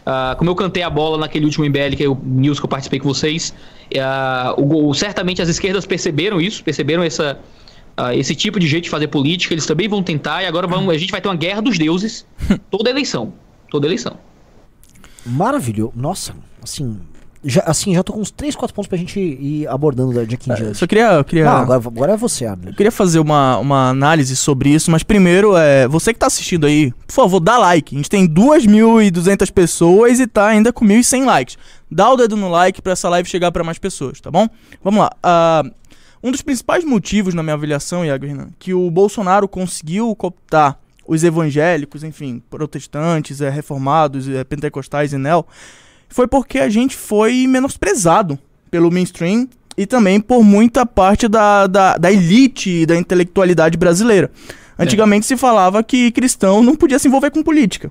ah, 0.05 0.35
como 0.37 0.51
eu 0.51 0.55
cantei 0.55 0.83
a 0.83 0.91
bola 0.91 1.17
naquele 1.17 1.45
último 1.45 1.65
MBL, 1.65 1.97
que 1.97 2.05
é 2.05 2.09
o 2.09 2.19
news 2.23 2.59
que 2.59 2.65
eu 2.65 2.69
participei 2.69 2.99
com 2.99 3.09
vocês, 3.09 3.55
ah, 4.01 4.55
o, 4.59 4.93
certamente 4.93 5.41
as 5.41 5.49
esquerdas 5.49 5.87
perceberam 5.87 6.41
isso, 6.41 6.63
perceberam 6.65 7.05
essa, 7.05 7.39
esse 8.15 8.35
tipo 8.35 8.59
de 8.59 8.67
jeito 8.67 8.85
de 8.85 8.91
fazer 8.91 9.07
política, 9.07 9.55
eles 9.55 9.65
também 9.65 9.89
vão 9.89 10.03
tentar, 10.03 10.43
e 10.43 10.47
agora 10.47 10.67
vamos, 10.67 10.93
a 10.93 10.99
gente 10.99 11.13
vai 11.13 11.21
ter 11.21 11.29
uma 11.29 11.37
guerra 11.37 11.63
dos 11.63 11.79
deuses 11.79 12.27
toda 12.71 12.91
eleição. 12.91 13.33
Toda 13.71 13.87
eleição. 13.87 14.19
Maravilhoso. 15.25 15.93
Nossa, 15.95 16.37
assim. 16.63 17.01
Já, 17.49 17.63
assim, 17.67 17.95
já 17.95 18.03
tô 18.03 18.13
com 18.13 18.21
uns 18.21 18.31
3, 18.31 18.57
4 18.57 18.75
pontos 18.75 18.89
pra 18.89 18.99
gente 18.99 19.21
ir 19.21 19.69
abordando 19.69 20.13
da 20.13 20.25
Jack 20.25 20.49
in 20.49 20.53
É, 20.53 20.57
diante. 20.57 20.79
só 20.79 20.87
queria, 20.87 21.13
eu 21.13 21.25
queria, 21.25 21.45
Não, 21.45 21.53
agora, 21.59 21.79
agora 21.87 22.13
é 22.15 22.17
você, 22.17 22.45
Abner. 22.45 22.73
eu 22.73 22.77
queria 22.77 22.91
fazer 22.91 23.21
uma, 23.21 23.57
uma 23.59 23.89
análise 23.91 24.35
sobre 24.35 24.71
isso, 24.71 24.91
mas 24.91 25.03
primeiro, 25.03 25.57
é, 25.57 25.87
você 25.87 26.13
que 26.13 26.19
tá 26.19 26.27
assistindo 26.27 26.67
aí, 26.67 26.93
por 27.07 27.13
favor, 27.15 27.39
dá 27.41 27.57
like. 27.57 27.95
A 27.95 27.99
gente 27.99 28.11
tem 28.11 28.27
2.200 28.27 29.51
pessoas 29.53 30.19
e 30.19 30.27
tá 30.27 30.47
ainda 30.49 30.73
com 30.73 30.85
1.100 30.85 31.25
likes. 31.25 31.57
Dá 31.91 32.11
o 32.11 32.17
dedo 32.17 32.37
no 32.37 32.49
like 32.49 32.83
pra 32.83 32.93
essa 32.93 33.09
live 33.09 33.29
chegar 33.29 33.53
pra 33.53 33.63
mais 33.63 33.79
pessoas, 33.79 34.21
tá 34.21 34.31
bom? 34.31 34.49
Vamos 34.83 35.01
lá. 35.01 35.11
ah, 35.23 35.63
um 36.23 36.31
dos 36.33 36.43
principais 36.43 36.85
motivos, 36.85 37.35
na 37.35 37.43
minha 37.43 37.55
avaliação, 37.55 38.05
Iago 38.05 38.27
Renan, 38.27 38.49
que 38.59 38.75
o 38.75 38.91
Bolsonaro 38.91 39.47
conseguiu 39.47 40.15
cooptar 40.17 40.79
os 41.07 41.23
evangélicos, 41.23 42.03
enfim, 42.03 42.43
protestantes, 42.51 43.41
é, 43.41 43.49
reformados, 43.49 44.29
é, 44.29 44.43
pentecostais 44.43 45.13
e 45.13 45.19
neo, 45.19 45.47
foi 46.09 46.27
porque 46.27 46.59
a 46.59 46.69
gente 46.69 46.97
foi 46.97 47.47
menosprezado 47.47 48.39
pelo 48.71 48.91
mainstream 48.91 49.49
e 49.77 49.87
também 49.87 50.21
por 50.21 50.43
muita 50.43 50.87
parte 50.87 51.29
da, 51.29 51.67
da, 51.67 51.97
da 51.97 52.11
elite 52.11 52.71
e 52.71 52.87
da 52.87 52.97
intelectualidade 52.97 53.77
brasileira. 53.77 54.31
Antigamente 54.79 55.27
se 55.27 55.37
falava 55.37 55.83
que 55.83 56.11
cristão 56.13 56.63
não 56.63 56.77
podia 56.77 56.99
se 56.99 57.09
envolver 57.09 57.31
com 57.31 57.43
política. 57.43 57.91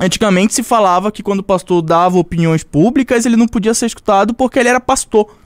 Antigamente 0.00 0.54
se 0.54 0.62
falava 0.62 1.12
que 1.12 1.22
quando 1.22 1.40
o 1.40 1.44
pastor 1.44 1.82
dava 1.82 2.18
opiniões 2.18 2.64
públicas, 2.64 3.26
ele 3.26 3.36
não 3.36 3.46
podia 3.46 3.74
ser 3.74 3.86
escutado 3.86 4.32
porque 4.32 4.58
ele 4.58 4.68
era 4.68 4.80
pastor. 4.80 5.36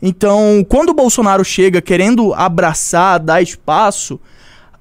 Então, 0.00 0.64
quando 0.68 0.90
o 0.90 0.94
Bolsonaro 0.94 1.44
chega 1.44 1.82
querendo 1.82 2.32
abraçar, 2.34 3.18
dar 3.18 3.42
espaço, 3.42 4.18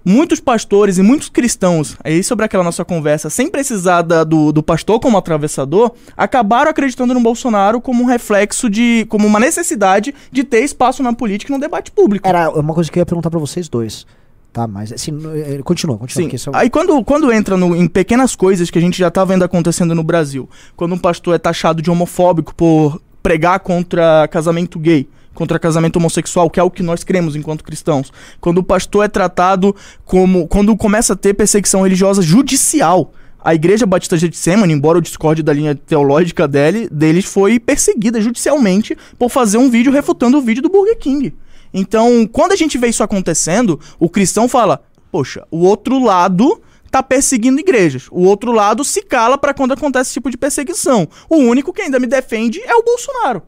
muitos 0.03 0.39
pastores 0.39 0.97
e 0.97 1.01
muitos 1.03 1.29
cristãos, 1.29 1.97
aí 2.03 2.23
sobre 2.23 2.45
aquela 2.45 2.63
nossa 2.63 2.83
conversa, 2.85 3.29
sem 3.29 3.49
precisar 3.49 4.01
da- 4.01 4.23
do, 4.23 4.51
do 4.51 4.63
pastor 4.63 4.99
como 4.99 5.17
atravessador, 5.17 5.91
acabaram 6.15 6.71
acreditando 6.71 7.13
no 7.13 7.19
Bolsonaro 7.19 7.81
como 7.81 8.03
um 8.03 8.05
reflexo 8.05 8.69
de. 8.69 9.05
como 9.09 9.27
uma 9.27 9.39
necessidade 9.39 10.13
de 10.31 10.43
ter 10.43 10.61
espaço 10.63 11.03
na 11.03 11.13
política 11.13 11.51
e 11.51 11.55
no 11.55 11.59
debate 11.61 11.91
público. 11.91 12.27
Era 12.27 12.49
uma 12.49 12.73
coisa 12.73 12.89
que 12.91 12.97
eu 12.97 13.01
ia 13.01 13.05
perguntar 13.05 13.29
pra 13.29 13.39
vocês 13.39 13.67
dois. 13.69 14.05
Tá, 14.51 14.65
mas 14.67 14.91
assim, 14.91 15.15
eh, 15.35 15.59
continua, 15.63 15.95
continua. 15.97 16.29
Sim. 16.31 16.49
é 16.51 16.57
Aí 16.57 16.69
quando, 16.71 17.03
quando 17.03 17.31
entra 17.31 17.55
no- 17.55 17.75
em 17.75 17.87
pequenas 17.87 18.35
coisas 18.35 18.71
que 18.71 18.79
a 18.79 18.81
gente 18.81 18.97
já 18.97 19.11
tá 19.11 19.23
vendo 19.23 19.43
acontecendo 19.43 19.93
no 19.93 20.01
Brasil, 20.03 20.49
quando 20.75 20.95
um 20.95 20.97
pastor 20.97 21.35
é 21.35 21.37
taxado 21.37 21.83
de 21.83 21.91
homofóbico 21.91 22.55
por 22.55 22.99
pregar 23.21 23.59
contra 23.59 24.27
casamento 24.27 24.79
gay, 24.79 25.07
contra 25.39 25.57
casamento 25.57 25.95
homossexual, 25.95 26.49
que 26.49 26.59
é 26.59 26.63
o 26.63 26.69
que 26.69 26.83
nós 26.83 27.01
cremos 27.01 27.33
enquanto 27.33 27.63
cristãos, 27.63 28.11
quando 28.41 28.57
o 28.57 28.63
pastor 28.63 29.05
é 29.05 29.07
tratado 29.07 29.73
como. 30.03 30.45
quando 30.49 30.75
começa 30.75 31.13
a 31.13 31.15
ter 31.15 31.33
perseguição 31.33 31.83
religiosa 31.83 32.21
judicial. 32.21 33.13
A 33.41 33.55
Igreja 33.55 33.85
Batista 33.85 34.17
de 34.17 34.25
Getsemane, 34.25 34.73
embora 34.73 34.97
eu 34.97 35.01
discorde 35.01 35.41
da 35.41 35.53
linha 35.53 35.73
teológica 35.73 36.45
dele, 36.45 36.89
deles, 36.91 37.23
foi 37.23 37.57
perseguida 37.57 38.19
judicialmente 38.19 38.97
por 39.17 39.29
fazer 39.29 39.57
um 39.57 39.69
vídeo 39.69 39.93
refutando 39.93 40.37
o 40.37 40.41
vídeo 40.41 40.61
do 40.61 40.67
Burger 40.67 40.97
King. 40.97 41.33
Então, 41.73 42.27
quando 42.29 42.51
a 42.51 42.57
gente 42.57 42.77
vê 42.77 42.89
isso 42.89 43.01
acontecendo, 43.01 43.79
o 43.97 44.09
cristão 44.09 44.49
fala: 44.49 44.83
Poxa, 45.09 45.47
o 45.49 45.59
outro 45.59 46.03
lado 46.03 46.61
tá 46.91 47.01
perseguindo 47.01 47.61
igrejas. 47.61 48.07
O 48.11 48.23
outro 48.23 48.51
lado 48.51 48.83
se 48.83 49.01
cala 49.01 49.37
pra 49.37 49.53
quando 49.53 49.71
acontece 49.71 50.09
esse 50.09 50.15
tipo 50.15 50.29
de 50.29 50.37
perseguição. 50.37 51.07
O 51.29 51.37
único 51.37 51.71
que 51.71 51.83
ainda 51.83 51.97
me 51.97 52.07
defende 52.07 52.59
é 52.65 52.75
o 52.75 52.83
Bolsonaro. 52.83 53.41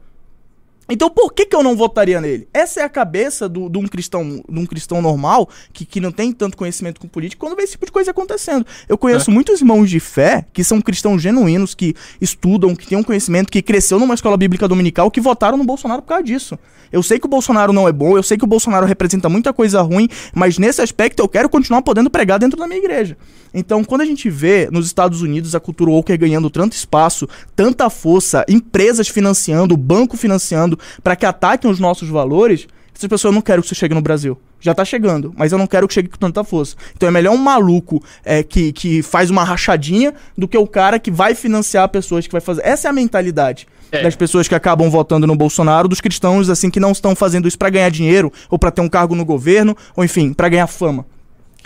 Então 0.92 1.08
por 1.08 1.32
que, 1.32 1.46
que 1.46 1.56
eu 1.56 1.62
não 1.62 1.74
votaria 1.74 2.20
nele? 2.20 2.46
Essa 2.52 2.80
é 2.80 2.84
a 2.84 2.88
cabeça 2.88 3.48
do- 3.48 3.68
de 3.70 3.78
um 3.78 3.86
cristão, 3.88 4.42
de 4.48 4.58
um 4.58 4.66
cristão 4.66 5.00
normal, 5.00 5.48
que, 5.72 5.86
que 5.86 6.00
não 6.00 6.12
tem 6.12 6.30
tanto 6.32 6.56
conhecimento 6.56 7.00
com 7.00 7.08
política, 7.08 7.40
quando 7.40 7.56
vê 7.56 7.62
esse 7.62 7.72
tipo 7.72 7.86
de 7.86 7.92
coisa 7.92 8.10
acontecendo. 8.10 8.66
Eu 8.88 8.98
conheço 8.98 9.30
muitos 9.30 9.60
irmãos 9.60 9.88
de 9.88 9.98
fé 9.98 10.44
que 10.52 10.62
são 10.62 10.80
cristãos 10.80 11.22
genuínos, 11.22 11.74
que 11.74 11.94
estudam, 12.20 12.76
que 12.76 12.86
têm 12.86 12.98
um 12.98 13.02
conhecimento, 13.02 13.50
que 13.50 13.62
cresceu 13.62 13.98
numa 13.98 14.14
escola 14.14 14.36
bíblica 14.36 14.68
dominical, 14.68 15.10
que 15.10 15.20
votaram 15.20 15.56
no 15.56 15.64
Bolsonaro 15.64 16.02
por 16.02 16.08
causa 16.08 16.24
disso. 16.24 16.58
Eu 16.92 17.02
sei 17.02 17.18
que 17.18 17.24
o 17.24 17.28
Bolsonaro 17.30 17.72
não 17.72 17.88
é 17.88 17.92
bom, 17.92 18.18
eu 18.18 18.22
sei 18.22 18.36
que 18.36 18.44
o 18.44 18.46
Bolsonaro 18.46 18.84
representa 18.84 19.26
muita 19.28 19.50
coisa 19.50 19.80
ruim, 19.80 20.08
mas 20.34 20.58
nesse 20.58 20.82
aspecto 20.82 21.20
eu 21.22 21.28
quero 21.28 21.48
continuar 21.48 21.80
podendo 21.80 22.10
pregar 22.10 22.38
dentro 22.38 22.58
da 22.58 22.66
minha 22.66 22.78
igreja. 22.78 23.16
Então, 23.54 23.82
quando 23.82 24.00
a 24.02 24.04
gente 24.04 24.28
vê 24.30 24.68
nos 24.70 24.86
Estados 24.86 25.22
Unidos 25.22 25.54
a 25.54 25.60
cultura 25.60 25.90
woke 25.90 26.14
ganhando 26.18 26.50
tanto 26.50 26.72
espaço, 26.74 27.26
tanta 27.56 27.88
força, 27.88 28.44
empresas 28.48 29.08
financiando, 29.08 29.76
banco 29.76 30.16
financiando, 30.16 30.78
para 31.02 31.16
que 31.16 31.26
ataquem 31.26 31.70
os 31.70 31.80
nossos 31.80 32.08
valores, 32.08 32.66
essas 32.94 33.08
pessoas 33.08 33.34
não 33.34 33.40
quero 33.40 33.62
que 33.62 33.66
isso 33.66 33.74
chegue 33.74 33.94
no 33.94 34.02
Brasil. 34.02 34.38
Já 34.60 34.74
tá 34.74 34.84
chegando, 34.84 35.34
mas 35.36 35.50
eu 35.50 35.58
não 35.58 35.66
quero 35.66 35.88
que 35.88 35.94
chegue 35.94 36.08
com 36.08 36.18
tanta 36.18 36.44
força. 36.44 36.76
Então 36.96 37.08
é 37.08 37.12
melhor 37.12 37.32
um 37.34 37.38
maluco 37.38 38.00
é, 38.24 38.44
que, 38.44 38.72
que 38.72 39.02
faz 39.02 39.28
uma 39.28 39.42
rachadinha 39.42 40.14
do 40.38 40.46
que 40.46 40.56
o 40.56 40.66
cara 40.68 41.00
que 41.00 41.10
vai 41.10 41.34
financiar 41.34 41.88
pessoas 41.88 42.26
que 42.26 42.32
vai 42.32 42.40
fazer. 42.40 42.62
Essa 42.64 42.86
é 42.86 42.90
a 42.90 42.92
mentalidade 42.92 43.66
É. 43.90 44.02
das 44.04 44.14
pessoas 44.14 44.46
que 44.46 44.54
acabam 44.54 44.88
votando 44.88 45.26
no 45.26 45.34
Bolsonaro, 45.34 45.88
dos 45.88 46.00
cristãos 46.00 46.48
assim 46.48 46.70
que 46.70 46.78
não 46.78 46.92
estão 46.92 47.16
fazendo 47.16 47.48
isso 47.48 47.58
pra 47.58 47.70
ganhar 47.70 47.90
dinheiro 47.90 48.32
ou 48.48 48.56
pra 48.58 48.70
ter 48.70 48.80
um 48.82 48.88
cargo 48.88 49.16
no 49.16 49.24
governo, 49.24 49.76
ou 49.96 50.04
enfim, 50.04 50.32
pra 50.32 50.48
ganhar 50.48 50.68
fama. 50.68 51.04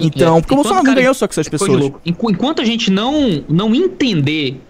Então, 0.01 0.39
É, 0.39 0.41
porque 0.41 0.55
o 0.55 0.57
Bolsonaro 0.57 0.85
não 0.85 0.91
cara, 0.93 1.01
ganhou 1.01 1.15
só 1.15 1.27
com 1.27 1.33
essas 1.33 1.47
é 1.47 1.51
pessoas. 1.51 1.93
Enquanto 2.05 2.63
a 2.63 2.65
gente 2.65 2.91
não, 2.91 3.45
não 3.49 3.75
entender. 3.75 4.61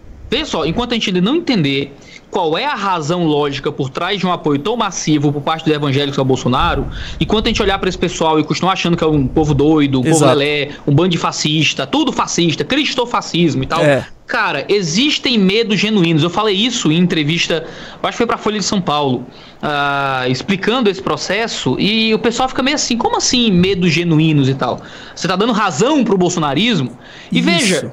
Só, 0.45 0.67
enquanto 0.67 0.91
a 0.93 0.95
gente 0.95 1.13
não 1.21 1.37
entender 1.37 1.95
qual 2.31 2.57
é 2.59 2.65
a 2.65 2.75
razão 2.75 3.25
lógica 3.25 3.73
por 3.73 3.89
trás 3.89 4.19
de 4.19 4.27
um 4.27 4.33
apoio 4.33 4.59
tão 4.59 4.77
massivo 4.77 5.33
por 5.33 5.41
parte 5.41 5.65
dos 5.65 5.75
evangélicos 5.75 6.19
ao 6.19 6.25
Bolsonaro, 6.25 6.87
enquanto 7.21 7.47
a 7.47 7.49
gente 7.49 7.63
olhar 7.63 7.79
para 7.79 7.89
esse 7.89 7.99
pessoal 7.99 8.39
e 8.39 8.45
continuar 8.45 8.73
achando 8.73 8.97
que 8.97 9.05
é 9.05 9.07
um 9.07 9.27
povo 9.27 9.55
doido, 9.55 10.01
um 10.01 10.03
povo 10.03 10.17
Exato. 10.17 10.37
lelé, 10.37 10.71
um 10.87 10.95
bando 10.95 11.11
de 11.11 11.19
fascista, 11.19 11.87
tudo 11.87 12.13
fascista, 12.13 12.65
cristofascismo 12.65 13.63
e 13.63 13.67
tal. 13.67 13.83
É. 13.83 14.07
Cara, 14.27 14.65
existem 14.69 15.39
medos 15.39 15.79
genuínos. 15.79 16.25
Eu 16.25 16.31
falei 16.31 16.55
isso 16.57 16.91
em 16.91 16.99
entrevista, 16.99 17.65
acho 18.03 18.13
que 18.13 18.17
foi 18.17 18.27
pra 18.27 18.37
Folha 18.37 18.59
de 18.59 18.65
São 18.65 18.81
Paulo, 18.81 19.25
ah, 19.63 20.25
explicando 20.29 20.91
esse 20.91 21.01
processo, 21.01 21.77
e 21.79 22.13
o 22.13 22.19
pessoal 22.19 22.49
fica 22.49 22.63
meio 22.63 22.75
assim, 22.75 22.97
como 22.97 23.17
assim 23.17 23.53
medos 23.53 23.93
genuínos 23.93 24.49
e 24.49 24.55
tal? 24.55 24.81
Você 25.15 25.29
tá 25.29 25.37
dando 25.37 25.53
razão 25.53 26.03
pro 26.03 26.19
bolsonarismo? 26.19 26.99
E 27.31 27.39
Isso. 27.39 27.49
veja, 27.49 27.93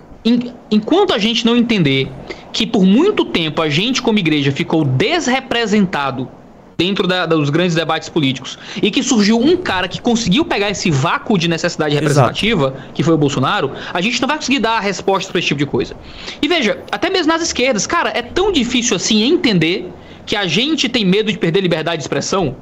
enquanto 0.71 1.13
a 1.13 1.17
gente 1.17 1.45
não 1.45 1.55
entender 1.55 2.09
que 2.51 2.65
por 2.65 2.83
muito 2.85 3.25
tempo 3.25 3.61
a 3.61 3.69
gente 3.69 4.01
como 4.01 4.19
igreja 4.19 4.51
ficou 4.51 4.83
desrepresentado 4.85 6.29
dentro 6.77 7.07
da- 7.07 7.25
dos 7.25 7.49
grandes 7.49 7.75
debates 7.75 8.09
políticos 8.09 8.57
e 8.81 8.89
que 8.89 9.03
surgiu 9.03 9.39
um 9.39 9.55
cara 9.57 9.87
que 9.87 10.01
conseguiu 10.01 10.43
pegar 10.43 10.69
esse 10.71 10.89
vácuo 10.89 11.37
de 11.37 11.47
necessidade 11.47 11.93
representativa, 11.93 12.75
que 12.93 13.03
foi 13.03 13.13
o 13.13 13.17
Bolsonaro, 13.17 13.71
a 13.93 14.01
gente 14.01 14.19
não 14.21 14.27
vai 14.27 14.37
conseguir 14.37 14.59
dar 14.59 14.79
respostas 14.79 15.31
para 15.31 15.39
esse 15.39 15.47
tipo 15.49 15.59
de 15.59 15.65
coisa. 15.65 15.95
E 16.41 16.47
veja, 16.47 16.79
até 16.91 17.09
mesmo 17.09 17.31
nas 17.31 17.41
esquerdas, 17.41 17.85
cara, 17.85 18.09
é 18.15 18.21
tão 18.21 18.51
difícil 18.51 18.95
assim 18.95 19.23
entender 19.23 19.91
que 20.25 20.35
a 20.35 20.47
gente 20.47 20.89
tem 20.89 21.05
medo 21.05 21.31
de 21.31 21.37
perder 21.37 21.61
liberdade 21.61 21.97
de 21.97 22.03
expressão. 22.03 22.55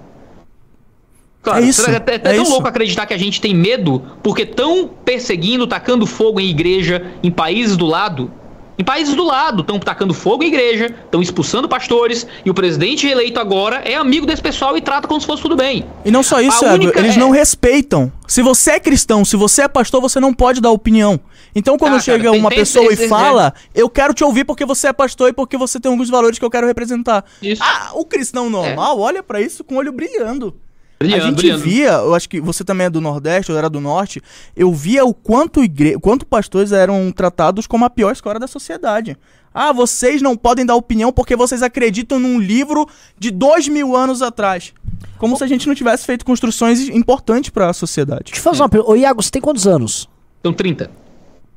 Claro, 1.42 1.64
É 1.64 1.68
isso, 1.68 1.90
é, 1.90 1.94
é- 1.94 1.96
é 1.96 2.16
é 2.16 2.18
tão 2.20 2.44
isso. 2.44 2.52
louco 2.52 2.68
acreditar 2.68 3.06
que 3.06 3.14
a 3.14 3.18
gente 3.18 3.42
tem 3.42 3.56
medo 3.56 4.02
porque 4.22 4.44
estão 4.44 4.90
perseguindo, 5.04 5.66
tacando 5.66 6.06
fogo 6.06 6.40
em 6.40 6.48
igreja 6.50 7.04
em 7.24 7.32
países 7.32 7.76
do 7.76 7.86
lado. 7.86 8.32
Em 8.80 8.84
países 8.84 9.14
do 9.16 9.24
lado, 9.24 9.62
estão 9.62 9.78
tacando 9.78 10.12
fogo 10.14 10.44
em 10.44 10.48
igreja, 10.48 10.86
estão 11.06 11.22
expulsando 11.22 11.68
pastores, 11.70 12.26
e 12.44 12.50
o 12.50 12.54
presidente 12.54 13.06
eleito 13.08 13.40
agora 13.40 13.78
é 13.86 13.94
amigo 13.96 14.26
desse 14.26 14.42
pessoal 14.42 14.76
e 14.76 14.82
trata 14.82 15.08
como 15.08 15.20
se 15.22 15.28
fosse 15.28 15.42
tudo 15.42 15.56
bem. 15.56 15.86
E 16.04 16.10
não 16.10 16.24
só 16.24 16.42
isso, 16.42 16.66
única- 16.66 16.98
eles 17.00 17.16
é- 17.16 17.20
não 17.20 17.30
respeitam. 17.30 18.12
Se 18.28 18.42
você 18.42 18.72
é 18.72 18.80
cristão, 18.80 19.24
se 19.24 19.36
você 19.36 19.64
é 19.64 19.68
pastor, 19.68 20.02
você 20.02 20.20
não 20.20 20.34
pode 20.34 20.60
dar 20.62 20.72
opinião. 20.72 21.20
Então, 21.54 21.78
quando 21.78 21.96
Ah, 21.96 22.00
chega 22.00 22.20
cara, 22.20 22.32
tem- 22.32 22.40
uma 22.40 22.50
tem 22.50 22.60
pessoa 22.60 22.92
esse- 22.92 23.06
e 23.06 23.08
fala, 23.10 23.54
eu 23.76 23.90
quero 23.90 24.14
te 24.16 24.24
ouvir 24.24 24.46
porque 24.46 24.66
você 24.66 24.88
é 24.88 24.94
pastor 24.94 25.30
e 25.30 25.34
porque 25.34 25.58
você 25.58 25.80
tem 25.80 25.92
alguns 25.92 26.10
valores 26.10 26.40
que 26.40 26.46
eu 26.46 26.50
quero 26.50 26.66
representar. 26.66 27.24
Isso. 27.42 27.62
Ah, 27.64 27.92
o 27.94 28.06
cristão 28.06 28.50
normal 28.50 29.00
olha 29.00 29.22
pra 29.22 29.42
isso 29.42 29.64
com 29.64 29.76
o 29.76 29.78
olho 29.78 29.92
brilhando. 29.92 30.56
Brilhando, 31.02 31.24
a 31.24 31.30
gente 31.30 31.38
brilhando. 31.38 31.64
via, 31.64 31.92
eu 31.92 32.16
acho 32.16 32.30
que 32.30 32.40
você 32.40 32.64
também 32.64 32.88
é 32.88 32.90
do 32.90 33.02
Nordeste, 33.02 33.52
eu 33.52 33.58
era 33.58 33.70
do 33.70 33.80
Norte, 33.80 34.22
eu 34.56 34.74
via 34.74 35.04
o 35.04 35.14
quanto, 35.14 35.64
igre... 35.64 35.98
quanto 36.00 36.26
pastores 36.26 36.72
eram 36.72 37.12
tratados 37.12 37.68
como 37.68 37.86
a 37.86 37.90
pior 37.90 38.12
escola 38.12 38.40
da 38.40 38.48
sociedade. 38.48 39.18
Ah, 39.54 39.74
vocês 39.74 40.22
não 40.22 40.38
podem 40.38 40.66
dar 40.66 40.76
opinião 40.76 41.12
porque 41.12 41.36
vocês 41.36 41.62
acreditam 41.62 42.20
num 42.20 42.40
livro 42.40 42.88
de 43.20 43.32
dois 43.32 43.68
mil 43.68 43.96
anos 43.96 44.22
atrás. 44.22 44.74
Como 45.18 45.36
se 45.36 45.44
a 45.44 45.48
gente 45.48 45.68
não 45.68 45.76
tivesse 45.76 46.06
feito 46.06 46.26
construções 46.26 46.88
importantes 46.88 47.50
para 47.50 47.70
a 47.70 47.74
sociedade. 47.74 48.26
Deixa 48.26 48.40
eu 48.40 48.44
fazer 48.44 48.62
uma 48.62 48.70
pergunta. 48.70 48.92
Ô, 48.92 48.96
Iago, 48.96 49.22
você 49.22 49.30
tem 49.30 49.42
quantos 49.42 49.68
anos? 49.68 50.10
Então 50.40 50.54
30. 50.54 50.90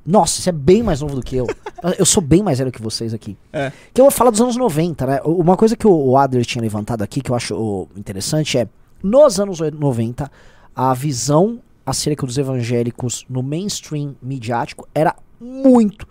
Nossa, 0.05 0.43
você 0.43 0.51
é 0.51 0.53
bem 0.53 0.83
mais 0.83 1.01
novo 1.01 1.15
do 1.15 1.23
que 1.23 1.37
eu. 1.37 1.47
eu 1.99 2.05
sou 2.05 2.23
bem 2.23 2.43
mais 2.43 2.59
velho 2.59 2.71
que 2.71 2.83
vocês 2.83 3.15
aqui. 3.15 3.37
É. 3.53 3.73
Que 3.93 4.01
eu 4.01 4.05
vou 4.05 4.11
falar 4.11 4.31
dos 4.31 4.41
anos 4.41 4.57
90, 4.57 5.07
né? 5.07 5.21
Uma 5.25 5.57
coisa 5.57 5.77
que 5.77 5.87
o 5.87 6.17
Adler 6.17 6.45
tinha 6.45 6.61
levantado 6.61 7.03
aqui, 7.03 7.21
que 7.21 7.31
eu 7.31 7.35
acho 7.35 7.89
interessante, 7.97 8.59
é 8.59 8.69
nos 9.05 9.39
anos 9.39 9.61
90, 9.61 10.31
a 10.75 10.95
visão 10.95 11.61
acerca 11.85 12.27
dos 12.27 12.39
evangélicos 12.39 13.27
no 13.29 13.43
mainstream 13.43 14.17
midiático 14.23 14.89
era 14.95 15.15
muito, 15.39 16.09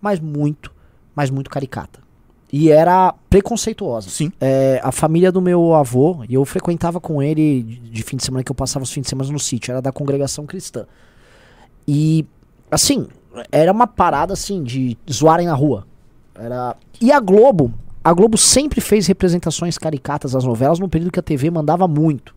mas 0.00 0.20
muito, 0.20 0.70
mas 1.14 1.30
muito 1.30 1.48
caricata. 1.48 1.98
E 2.52 2.70
era 2.70 3.14
preconceituosa. 3.30 4.10
Sim. 4.10 4.30
É, 4.38 4.80
a 4.84 4.92
família 4.92 5.32
do 5.32 5.40
meu 5.40 5.74
avô, 5.74 6.22
e 6.28 6.34
eu 6.34 6.44
frequentava 6.44 7.00
com 7.00 7.22
ele 7.22 7.62
de, 7.62 8.02
fim 8.02 8.16
de 8.16 8.24
semana, 8.24 8.44
que 8.44 8.52
eu 8.52 8.54
passava 8.54 8.82
os 8.82 8.92
fins 8.92 9.02
de 9.02 9.08
semana 9.08 9.32
no 9.32 9.38
sítio, 9.38 9.72
era 9.72 9.80
da 9.80 9.90
congregação 9.90 10.44
cristã. 10.44 10.86
E, 11.88 12.26
assim, 12.70 13.08
era 13.50 13.72
uma 13.72 13.86
parada, 13.86 14.34
assim, 14.34 14.62
de 14.62 14.96
zoarem 15.10 15.46
na 15.46 15.54
rua. 15.54 15.86
Era... 16.34 16.76
E 17.00 17.10
a 17.10 17.18
Globo, 17.18 17.72
a 18.06 18.12
Globo 18.12 18.38
sempre 18.38 18.80
fez 18.80 19.08
representações 19.08 19.76
caricatas 19.76 20.30
das 20.30 20.44
novelas 20.44 20.78
no 20.78 20.88
período 20.88 21.10
que 21.10 21.18
a 21.18 21.22
TV 21.24 21.50
mandava 21.50 21.88
muito. 21.88 22.36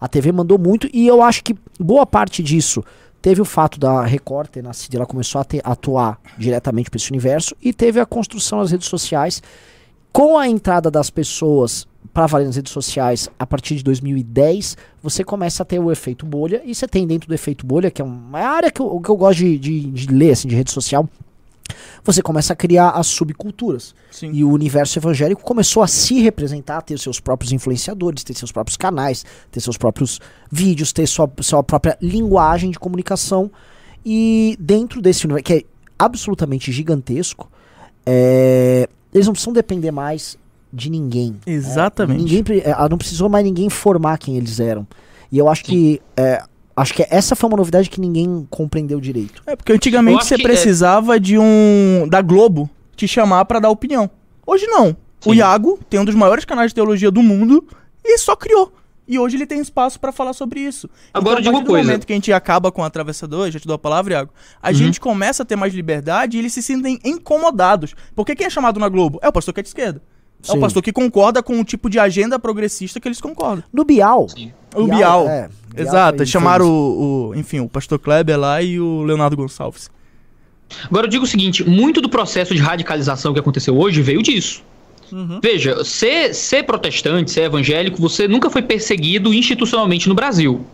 A 0.00 0.08
TV 0.08 0.32
mandou 0.32 0.58
muito 0.58 0.88
e 0.90 1.06
eu 1.06 1.22
acho 1.22 1.44
que 1.44 1.54
boa 1.78 2.06
parte 2.06 2.42
disso 2.42 2.82
teve 3.20 3.42
o 3.42 3.44
fato 3.44 3.78
da 3.78 4.02
Record 4.02 4.48
ter 4.48 4.62
nascido, 4.62 4.94
ela 4.94 5.04
começou 5.04 5.38
a 5.38 5.44
ter- 5.44 5.60
atuar 5.62 6.18
diretamente 6.38 6.88
para 6.88 6.96
esse 6.96 7.10
universo 7.10 7.54
e 7.60 7.74
teve 7.74 8.00
a 8.00 8.06
construção 8.06 8.60
das 8.60 8.70
redes 8.70 8.88
sociais 8.88 9.42
com 10.10 10.38
a 10.38 10.48
entrada 10.48 10.90
das 10.90 11.10
pessoas 11.10 11.86
para 12.14 12.26
valer 12.26 12.46
nas 12.46 12.56
redes 12.56 12.72
sociais 12.72 13.28
a 13.38 13.46
partir 13.46 13.76
de 13.76 13.84
2010, 13.84 14.78
você 15.02 15.22
começa 15.22 15.62
a 15.62 15.66
ter 15.66 15.78
o 15.78 15.92
efeito 15.92 16.24
bolha 16.24 16.62
e 16.64 16.74
você 16.74 16.88
tem 16.88 17.06
dentro 17.06 17.28
do 17.28 17.34
efeito 17.34 17.66
bolha, 17.66 17.90
que 17.90 18.00
é 18.00 18.04
uma 18.04 18.38
área 18.38 18.70
que 18.70 18.80
eu, 18.80 18.98
que 18.98 19.10
eu 19.10 19.16
gosto 19.18 19.40
de, 19.40 19.58
de, 19.58 19.90
de 19.90 20.06
ler 20.06 20.30
assim, 20.30 20.48
de 20.48 20.56
rede 20.56 20.70
social, 20.70 21.06
você 22.04 22.22
começa 22.22 22.52
a 22.52 22.56
criar 22.56 22.90
as 22.90 23.06
subculturas. 23.06 23.94
Sim. 24.10 24.30
E 24.32 24.44
o 24.44 24.50
universo 24.50 24.98
evangélico 24.98 25.42
começou 25.42 25.82
a 25.82 25.86
se 25.86 26.20
representar, 26.20 26.82
ter 26.82 26.98
seus 26.98 27.20
próprios 27.20 27.52
influenciadores, 27.52 28.24
ter 28.24 28.34
seus 28.34 28.52
próprios 28.52 28.76
canais, 28.76 29.24
ter 29.50 29.60
seus 29.60 29.76
próprios 29.76 30.20
vídeos, 30.50 30.92
ter 30.92 31.06
sua, 31.06 31.30
sua 31.40 31.62
própria 31.62 31.96
linguagem 32.00 32.70
de 32.70 32.78
comunicação. 32.78 33.50
E 34.04 34.56
dentro 34.60 35.02
desse 35.02 35.24
universo, 35.24 35.44
que 35.44 35.52
é 35.52 35.62
absolutamente 35.98 36.70
gigantesco, 36.70 37.50
é, 38.04 38.88
eles 39.12 39.26
não 39.26 39.32
precisam 39.32 39.52
depender 39.52 39.90
mais 39.90 40.38
de 40.72 40.90
ninguém. 40.90 41.36
Exatamente. 41.46 42.22
Ninguém, 42.22 42.60
é, 42.60 42.88
não 42.88 42.98
precisou 42.98 43.28
mais 43.28 43.44
ninguém 43.44 43.68
formar 43.68 44.18
quem 44.18 44.36
eles 44.36 44.60
eram. 44.60 44.86
E 45.32 45.38
eu 45.38 45.48
acho 45.48 45.64
que 45.64 46.00
é, 46.16 46.42
acho 46.76 46.94
que 46.94 47.06
essa 47.10 47.34
foi 47.34 47.48
uma 47.48 47.56
novidade 47.56 47.88
que 47.90 48.00
ninguém 48.00 48.46
compreendeu 48.50 49.00
direito. 49.00 49.42
É 49.46 49.56
porque 49.56 49.72
antigamente 49.72 50.24
você 50.26 50.36
que, 50.36 50.42
precisava 50.42 51.18
de 51.18 51.38
um 51.38 52.06
da 52.10 52.20
Globo 52.20 52.68
te 52.94 53.08
chamar 53.08 53.44
pra 53.46 53.58
dar 53.58 53.70
opinião. 53.70 54.10
Hoje 54.46 54.66
não. 54.66 54.96
O 55.24 55.30
Sim. 55.32 55.38
Iago 55.38 55.78
tem 55.90 55.98
um 55.98 56.04
dos 56.04 56.14
maiores 56.14 56.44
canais 56.44 56.70
de 56.70 56.74
teologia 56.74 57.10
do 57.10 57.22
mundo 57.22 57.66
e 58.04 58.18
só 58.18 58.36
criou. 58.36 58.72
E 59.08 59.18
hoje 59.20 59.36
ele 59.36 59.46
tem 59.46 59.60
espaço 59.60 60.00
pra 60.00 60.10
falar 60.10 60.32
sobre 60.32 60.58
isso. 60.60 60.90
Agora, 61.14 61.40
então, 61.40 61.42
diga 61.42 61.48
a 61.48 61.52
uma 61.52 61.58
partir 61.60 61.66
do 61.66 61.70
coisa. 61.72 61.86
momento 61.88 62.06
que 62.06 62.12
a 62.12 62.16
gente 62.16 62.32
acaba 62.32 62.72
com 62.72 62.82
o 62.82 62.84
atravessador, 62.84 63.48
já 63.52 63.60
te 63.60 63.66
dou 63.66 63.74
a 63.76 63.78
palavra, 63.78 64.14
Iago, 64.14 64.32
a 64.60 64.68
Uhum. 64.68 64.74
gente 64.74 65.00
começa 65.00 65.44
a 65.44 65.46
ter 65.46 65.54
mais 65.54 65.72
liberdade 65.72 66.36
e 66.36 66.40
eles 66.40 66.52
se 66.52 66.60
sentem 66.60 66.98
incomodados. 67.04 67.94
Porque 68.16 68.34
quem 68.34 68.46
é 68.48 68.50
chamado 68.50 68.80
na 68.80 68.88
Globo? 68.88 69.18
É 69.22 69.28
o 69.28 69.32
pastor 69.32 69.54
que 69.54 69.60
é 69.60 69.62
de 69.62 69.68
esquerda. 69.68 70.02
É 70.48 70.52
Sim. 70.52 70.58
o 70.58 70.60
pastor 70.60 70.82
que 70.82 70.92
concorda 70.92 71.42
com 71.42 71.58
o 71.60 71.64
tipo 71.64 71.88
de 71.90 71.98
agenda 71.98 72.38
progressista 72.38 73.00
que 73.00 73.08
eles 73.08 73.20
concordam. 73.20 73.64
No 73.72 73.84
Bial. 73.84 74.26
O 74.74 74.86
Bial. 74.86 75.28
é, 75.28 75.48
Bial 75.48 75.50
Exato, 75.76 76.18
eles 76.18 76.30
chamaram 76.30 76.66
o, 76.66 77.28
o- 77.30 77.34
enfim, 77.34 77.60
o 77.60 77.68
pastor 77.68 77.98
Kleber 77.98 78.38
lá 78.38 78.62
e 78.62 78.78
o 78.80 79.02
Leonardo 79.02 79.36
Gonçalves. 79.36 79.90
Agora 80.84 81.06
eu 81.06 81.10
digo 81.10 81.24
o 81.24 81.26
seguinte: 81.26 81.68
muito 81.68 82.00
do 82.00 82.08
processo 82.08 82.54
de 82.54 82.60
radicalização 82.60 83.32
que 83.32 83.38
aconteceu 83.40 83.76
hoje 83.78 84.02
veio 84.02 84.22
disso. 84.22 84.62
Veja, 85.40 85.84
ser, 85.84 86.34
ser 86.34 86.64
protestante, 86.64 87.30
ser 87.30 87.42
evangélico, 87.42 88.00
você 88.00 88.26
nunca 88.26 88.50
foi 88.50 88.60
perseguido 88.62 89.32
institucionalmente 89.32 90.08
no 90.08 90.16
Brasil. 90.16 90.66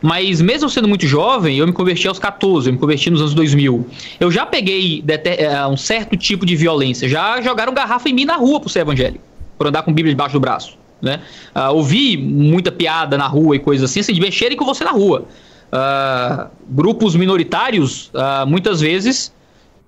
Mas 0.00 0.40
mesmo 0.40 0.68
sendo 0.68 0.88
muito 0.88 1.06
jovem, 1.06 1.58
eu 1.58 1.66
me 1.66 1.72
converti 1.72 2.06
aos 2.08 2.18
14, 2.18 2.68
eu 2.68 2.72
me 2.72 2.78
converti 2.78 3.10
nos 3.10 3.20
anos 3.20 3.34
2000. 3.34 3.86
Eu 4.20 4.30
já 4.30 4.46
peguei 4.46 5.04
eh, 5.06 5.66
um 5.66 5.76
certo 5.76 6.16
tipo 6.16 6.44
de 6.44 6.56
violência. 6.56 7.08
Já 7.08 7.40
jogaram 7.40 7.72
garrafa 7.72 8.08
em 8.08 8.12
mim 8.12 8.24
na 8.24 8.36
rua 8.36 8.60
por 8.60 8.68
ser 8.68 8.80
evangélico, 8.80 9.24
por 9.56 9.66
andar 9.66 9.82
com 9.82 9.92
Bíblia 9.92 10.14
debaixo 10.14 10.34
do 10.34 10.40
braço. 10.40 10.76
Né? 11.00 11.20
Ah, 11.54 11.70
ouvi 11.70 12.16
muita 12.16 12.72
piada 12.72 13.16
na 13.16 13.26
rua 13.26 13.54
e 13.56 13.58
coisas 13.58 13.88
assim, 13.88 14.00
assim 14.00 14.12
de 14.12 14.20
mexerem 14.20 14.56
com 14.56 14.64
você 14.64 14.84
na 14.84 14.90
rua. 14.90 15.26
Ah, 15.70 16.48
grupos 16.68 17.14
minoritários, 17.14 18.10
ah, 18.14 18.44
muitas 18.46 18.80
vezes, 18.80 19.32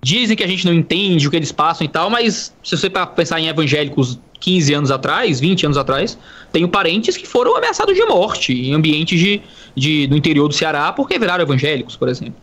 dizem 0.03 0.35
que 0.35 0.43
a 0.43 0.47
gente 0.47 0.65
não 0.65 0.73
entende 0.73 1.27
o 1.27 1.31
que 1.31 1.37
eles 1.37 1.51
passam 1.51 1.85
e 1.85 1.89
tal, 1.89 2.09
mas 2.09 2.53
se 2.63 2.75
você 2.75 2.89
para 2.89 3.05
pensar 3.05 3.39
em 3.39 3.47
evangélicos 3.47 4.19
15 4.39 4.73
anos 4.73 4.91
atrás, 4.91 5.39
20 5.39 5.67
anos 5.67 5.77
atrás, 5.77 6.17
tenho 6.51 6.67
parentes 6.67 7.15
que 7.15 7.27
foram 7.27 7.55
ameaçados 7.55 7.95
de 7.95 8.03
morte 8.05 8.51
em 8.51 8.73
ambientes 8.73 9.19
de, 9.19 9.39
de, 9.75 10.07
do 10.07 10.17
interior 10.17 10.47
do 10.47 10.55
Ceará 10.55 10.91
porque 10.91 11.19
viraram 11.19 11.43
evangélicos, 11.43 11.95
por 11.95 12.09
exemplo. 12.09 12.33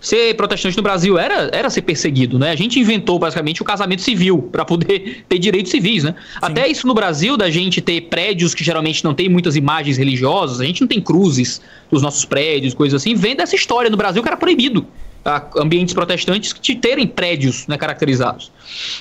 Ser 0.00 0.34
protestante 0.34 0.74
no 0.76 0.82
Brasil 0.82 1.18
era, 1.18 1.50
era 1.52 1.68
ser 1.68 1.82
perseguido, 1.82 2.38
né? 2.38 2.50
A 2.50 2.56
gente 2.56 2.80
inventou 2.80 3.18
basicamente 3.18 3.60
o 3.60 3.64
casamento 3.64 4.00
civil 4.00 4.48
para 4.50 4.64
poder 4.64 5.24
ter 5.28 5.38
direitos 5.38 5.70
civis, 5.70 6.04
né? 6.04 6.14
Até 6.40 6.66
isso 6.66 6.86
no 6.86 6.94
Brasil, 6.94 7.36
da 7.36 7.50
gente 7.50 7.82
ter 7.82 8.00
prédios 8.02 8.54
que 8.54 8.64
geralmente 8.64 9.04
não 9.04 9.12
tem 9.12 9.28
muitas 9.28 9.54
imagens 9.54 9.98
religiosas, 9.98 10.60
a 10.60 10.64
gente 10.64 10.80
não 10.80 10.88
tem 10.88 11.00
cruzes 11.00 11.60
nos 11.90 12.00
nossos 12.00 12.24
prédios, 12.24 12.72
coisas 12.72 13.02
assim, 13.02 13.14
vem 13.14 13.36
dessa 13.36 13.54
história 13.54 13.90
no 13.90 13.98
Brasil 13.98 14.22
que 14.22 14.28
era 14.28 14.38
proibido 14.38 14.86
a 15.24 15.42
ambientes 15.56 15.94
protestantes 15.94 16.54
de 16.60 16.74
terem 16.74 17.06
prédios 17.06 17.66
né, 17.66 17.76
caracterizados. 17.76 18.50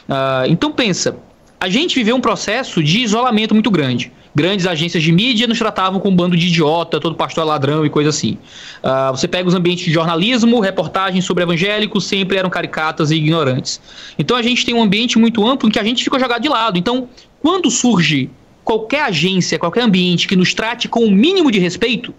Ah, 0.07 0.43
então 0.47 0.71
pensa, 0.71 1.17
a 1.60 1.69
gente 1.69 1.95
viveu 1.95 2.15
um 2.15 2.21
processo 2.21 2.84
de 2.84 2.99
isolamento 2.99 3.53
muito 3.53 3.69
grande. 3.69 4.12
Grandes 4.34 4.65
agências 4.65 5.03
de 5.03 5.12
mídia 5.12 5.45
nos 5.45 5.60
tratavam 5.60 5.99
como 5.99 6.13
um 6.13 6.15
bando 6.15 6.38
de 6.38 6.47
idiota, 6.47 7.01
todo 7.01 7.15
pastor 7.15 7.43
ladrão 7.45 7.86
e 7.86 7.89
coisa 7.89 8.10
assim. 8.10 8.38
Ah, 8.81 9.12
você 9.12 9.27
pega 9.27 9.47
os 9.47 9.53
ambientes 9.53 9.84
de 9.84 9.91
jornalismo, 9.91 10.60
reportagens 10.60 11.25
sobre 11.25 11.43
evangélicos, 11.43 12.05
sempre 12.05 12.38
eram 12.38 12.49
caricatas 12.49 13.12
e 13.12 13.15
ignorantes. 13.15 13.81
Então 14.17 14.38
a 14.38 14.41
gente 14.41 14.65
tem 14.65 14.73
um 14.73 14.81
ambiente 14.81 15.19
muito 15.19 15.45
amplo 15.45 15.67
em 15.67 15.71
que 15.71 15.79
a 15.79 15.84
gente 15.84 16.03
ficou 16.03 16.19
jogado 16.19 16.41
de 16.41 16.49
lado. 16.49 16.77
Então, 16.77 17.10
quando 17.41 17.69
surge 17.69 18.29
qualquer 18.63 19.03
agência, 19.03 19.60
qualquer 19.60 19.84
ambiente 19.84 20.27
que 20.27 20.36
nos 20.36 20.53
trate 20.53 20.88
com 20.88 21.03
o 21.03 21.12
mínimo 21.12 21.51
de 21.51 21.60
respeito, 21.60 22.13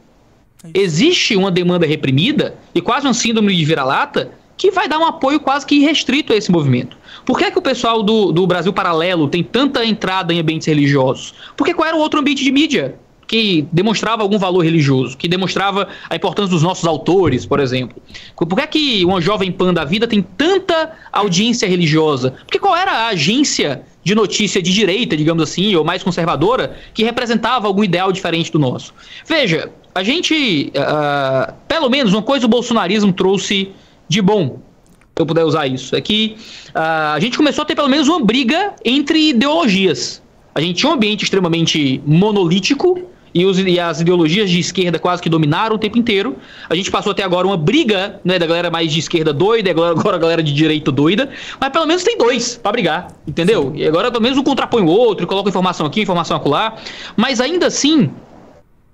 existe 0.74 1.36
uma 1.36 1.50
demanda 1.50 1.86
reprimida 1.86 2.54
e 2.74 2.80
quase 2.80 3.06
um 3.06 3.14
síndrome 3.14 3.54
de 3.54 3.64
vira-lata 3.64 4.32
que 4.56 4.70
vai 4.70 4.88
dar 4.88 4.98
um 4.98 5.04
apoio 5.04 5.40
quase 5.40 5.66
que 5.66 5.74
irrestrito 5.74 6.32
a 6.32 6.36
esse 6.36 6.50
movimento. 6.50 6.96
Por 7.24 7.38
que, 7.38 7.44
é 7.44 7.50
que 7.50 7.58
o 7.58 7.62
pessoal 7.62 8.02
do, 8.02 8.32
do 8.32 8.46
Brasil 8.46 8.72
Paralelo 8.72 9.28
tem 9.28 9.42
tanta 9.42 9.84
entrada 9.84 10.32
em 10.32 10.38
ambientes 10.38 10.66
religiosos? 10.66 11.34
Porque 11.56 11.74
qual 11.74 11.88
era 11.88 11.96
o 11.96 12.00
outro 12.00 12.20
ambiente 12.20 12.44
de 12.44 12.52
mídia 12.52 12.96
que 13.26 13.66
demonstrava 13.72 14.22
algum 14.22 14.38
valor 14.38 14.62
religioso, 14.62 15.16
que 15.16 15.26
demonstrava 15.26 15.88
a 16.08 16.14
importância 16.14 16.50
dos 16.50 16.62
nossos 16.62 16.86
autores, 16.86 17.46
por 17.46 17.60
exemplo? 17.60 18.00
Por 18.36 18.54
que, 18.54 18.60
é 18.60 18.66
que 18.66 19.04
uma 19.04 19.20
jovem 19.20 19.50
pan 19.50 19.72
da 19.72 19.84
vida 19.84 20.06
tem 20.06 20.22
tanta 20.22 20.92
audiência 21.10 21.66
religiosa? 21.66 22.34
Porque 22.44 22.58
qual 22.58 22.76
era 22.76 22.92
a 22.92 23.06
agência 23.08 23.82
de 24.04 24.14
notícia 24.14 24.60
de 24.60 24.72
direita, 24.72 25.16
digamos 25.16 25.42
assim, 25.42 25.74
ou 25.74 25.84
mais 25.84 26.02
conservadora, 26.02 26.76
que 26.92 27.04
representava 27.04 27.66
algum 27.66 27.84
ideal 27.84 28.10
diferente 28.10 28.50
do 28.50 28.58
nosso? 28.58 28.92
Veja, 29.26 29.70
a 29.94 30.02
gente, 30.02 30.72
ah, 30.76 31.54
pelo 31.68 31.88
menos 31.88 32.12
uma 32.12 32.22
coisa 32.22 32.46
o 32.46 32.48
bolsonarismo 32.48 33.12
trouxe 33.12 33.70
de 34.08 34.20
bom, 34.20 34.60
se 35.14 35.20
eu 35.20 35.26
puder 35.26 35.44
usar 35.44 35.66
isso, 35.66 35.94
é 35.94 36.00
que 36.00 36.36
ah, 36.74 37.14
a 37.14 37.20
gente 37.20 37.36
começou 37.36 37.62
a 37.62 37.64
ter 37.64 37.74
pelo 37.74 37.88
menos 37.88 38.08
uma 38.08 38.20
briga 38.24 38.74
entre 38.84 39.30
ideologias. 39.30 40.22
A 40.54 40.60
gente 40.60 40.78
tinha 40.78 40.90
um 40.90 40.94
ambiente 40.94 41.22
extremamente 41.24 42.02
monolítico 42.06 43.11
e, 43.34 43.44
os- 43.46 43.58
e 43.58 43.78
as 43.80 44.00
ideologias 44.00 44.50
de 44.50 44.58
esquerda 44.60 44.98
quase 44.98 45.22
que 45.22 45.28
dominaram 45.28 45.76
o 45.76 45.78
tempo 45.78 45.98
inteiro. 45.98 46.36
A 46.68 46.74
gente 46.74 46.90
passou 46.90 47.12
até 47.12 47.22
agora 47.22 47.46
uma 47.46 47.56
briga 47.56 48.20
né, 48.24 48.38
da 48.38 48.46
galera 48.46 48.70
mais 48.70 48.92
de 48.92 48.98
esquerda 48.98 49.32
doida, 49.32 49.68
e 49.68 49.72
agora, 49.72 49.92
agora 49.98 50.16
a 50.16 50.20
galera 50.20 50.42
de 50.42 50.52
direita 50.52 50.90
doida, 50.92 51.30
mas 51.60 51.70
pelo 51.70 51.86
menos 51.86 52.02
tem 52.02 52.16
dois 52.18 52.56
pra 52.56 52.72
brigar, 52.72 53.08
entendeu? 53.26 53.72
E 53.74 53.86
agora 53.86 54.10
pelo 54.10 54.22
menos 54.22 54.38
um 54.38 54.42
contrapõe 54.42 54.82
o 54.82 54.86
outro, 54.88 55.26
coloca 55.26 55.48
informação 55.48 55.86
aqui, 55.86 56.02
informação 56.02 56.36
acolá, 56.36 56.74
mas 57.16 57.40
ainda 57.40 57.66
assim 57.66 58.10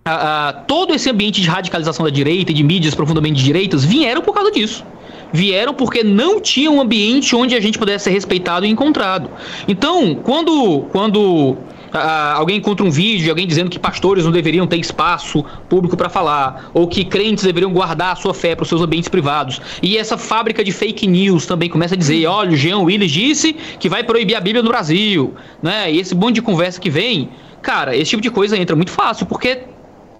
a- 0.05 0.49
a- 0.49 0.53
todo 0.53 0.95
esse 0.95 1.11
ambiente 1.11 1.41
de 1.41 1.49
radicalização 1.49 2.05
da 2.05 2.11
direita 2.11 2.51
e 2.51 2.55
de 2.55 2.63
mídias 2.63 2.95
profundamente 2.95 3.35
de 3.37 3.45
direitas 3.45 3.85
vieram 3.85 4.23
por 4.23 4.33
causa 4.35 4.51
disso. 4.51 4.85
Vieram 5.31 5.75
porque 5.75 6.03
não 6.03 6.41
tinha 6.41 6.71
um 6.71 6.81
ambiente 6.81 7.37
onde 7.37 7.55
a 7.55 7.61
gente 7.61 7.79
pudesse 7.79 8.05
ser 8.05 8.11
respeitado 8.13 8.65
e 8.65 8.69
encontrado. 8.71 9.29
Então, 9.69 10.15
quando, 10.15 10.87
quando 10.91 11.59
ah, 11.93 12.35
alguém 12.35 12.57
encontra 12.57 12.85
um 12.85 12.91
vídeo 12.91 13.25
de 13.25 13.31
alguém 13.31 13.47
dizendo 13.47 13.71
que 13.71 13.79
pastores 13.79 14.25
não 14.25 14.33
deveriam 14.33 14.67
ter 14.67 14.77
espaço 14.77 15.45
público 15.69 15.97
para 15.97 16.09
falar, 16.09 16.71
ou 16.75 16.87
que 16.87 17.05
crentes 17.05 17.45
deveriam 17.45 17.73
guardar 17.73 18.13
a 18.13 18.17
sua 18.17 18.35
fé 18.35 18.55
para 18.55 18.63
os 18.63 18.69
seus 18.69 18.83
ambientes 18.83 19.09
privados, 19.09 19.61
e 19.83 19.97
essa 19.97 20.17
fábrica 20.19 20.63
de 20.63 20.73
fake 20.73 21.07
news 21.07 21.47
também 21.47 21.69
começa 21.69 21.95
a 21.95 21.99
dizer: 21.99 22.27
olha, 22.27 22.53
o 22.53 22.57
Jean 22.57 22.79
Willis 22.79 23.11
disse 23.11 23.55
que 23.79 23.89
vai 23.89 24.03
proibir 24.03 24.35
a 24.35 24.41
Bíblia 24.41 24.63
no 24.63 24.69
Brasil, 24.69 25.35
né? 25.63 25.91
E 25.93 25.99
esse 25.99 26.15
monte 26.15 26.37
de 26.37 26.43
conversa 26.43 26.81
que 26.81 26.91
vem, 26.91 27.31
cara, 27.63 27.97
esse 27.97 28.11
tipo 28.11 28.23
de 28.23 28.31
coisa 28.31 28.57
entra 28.57 28.77
muito 28.77 28.91
fácil, 28.91 29.27
porque 29.27 29.63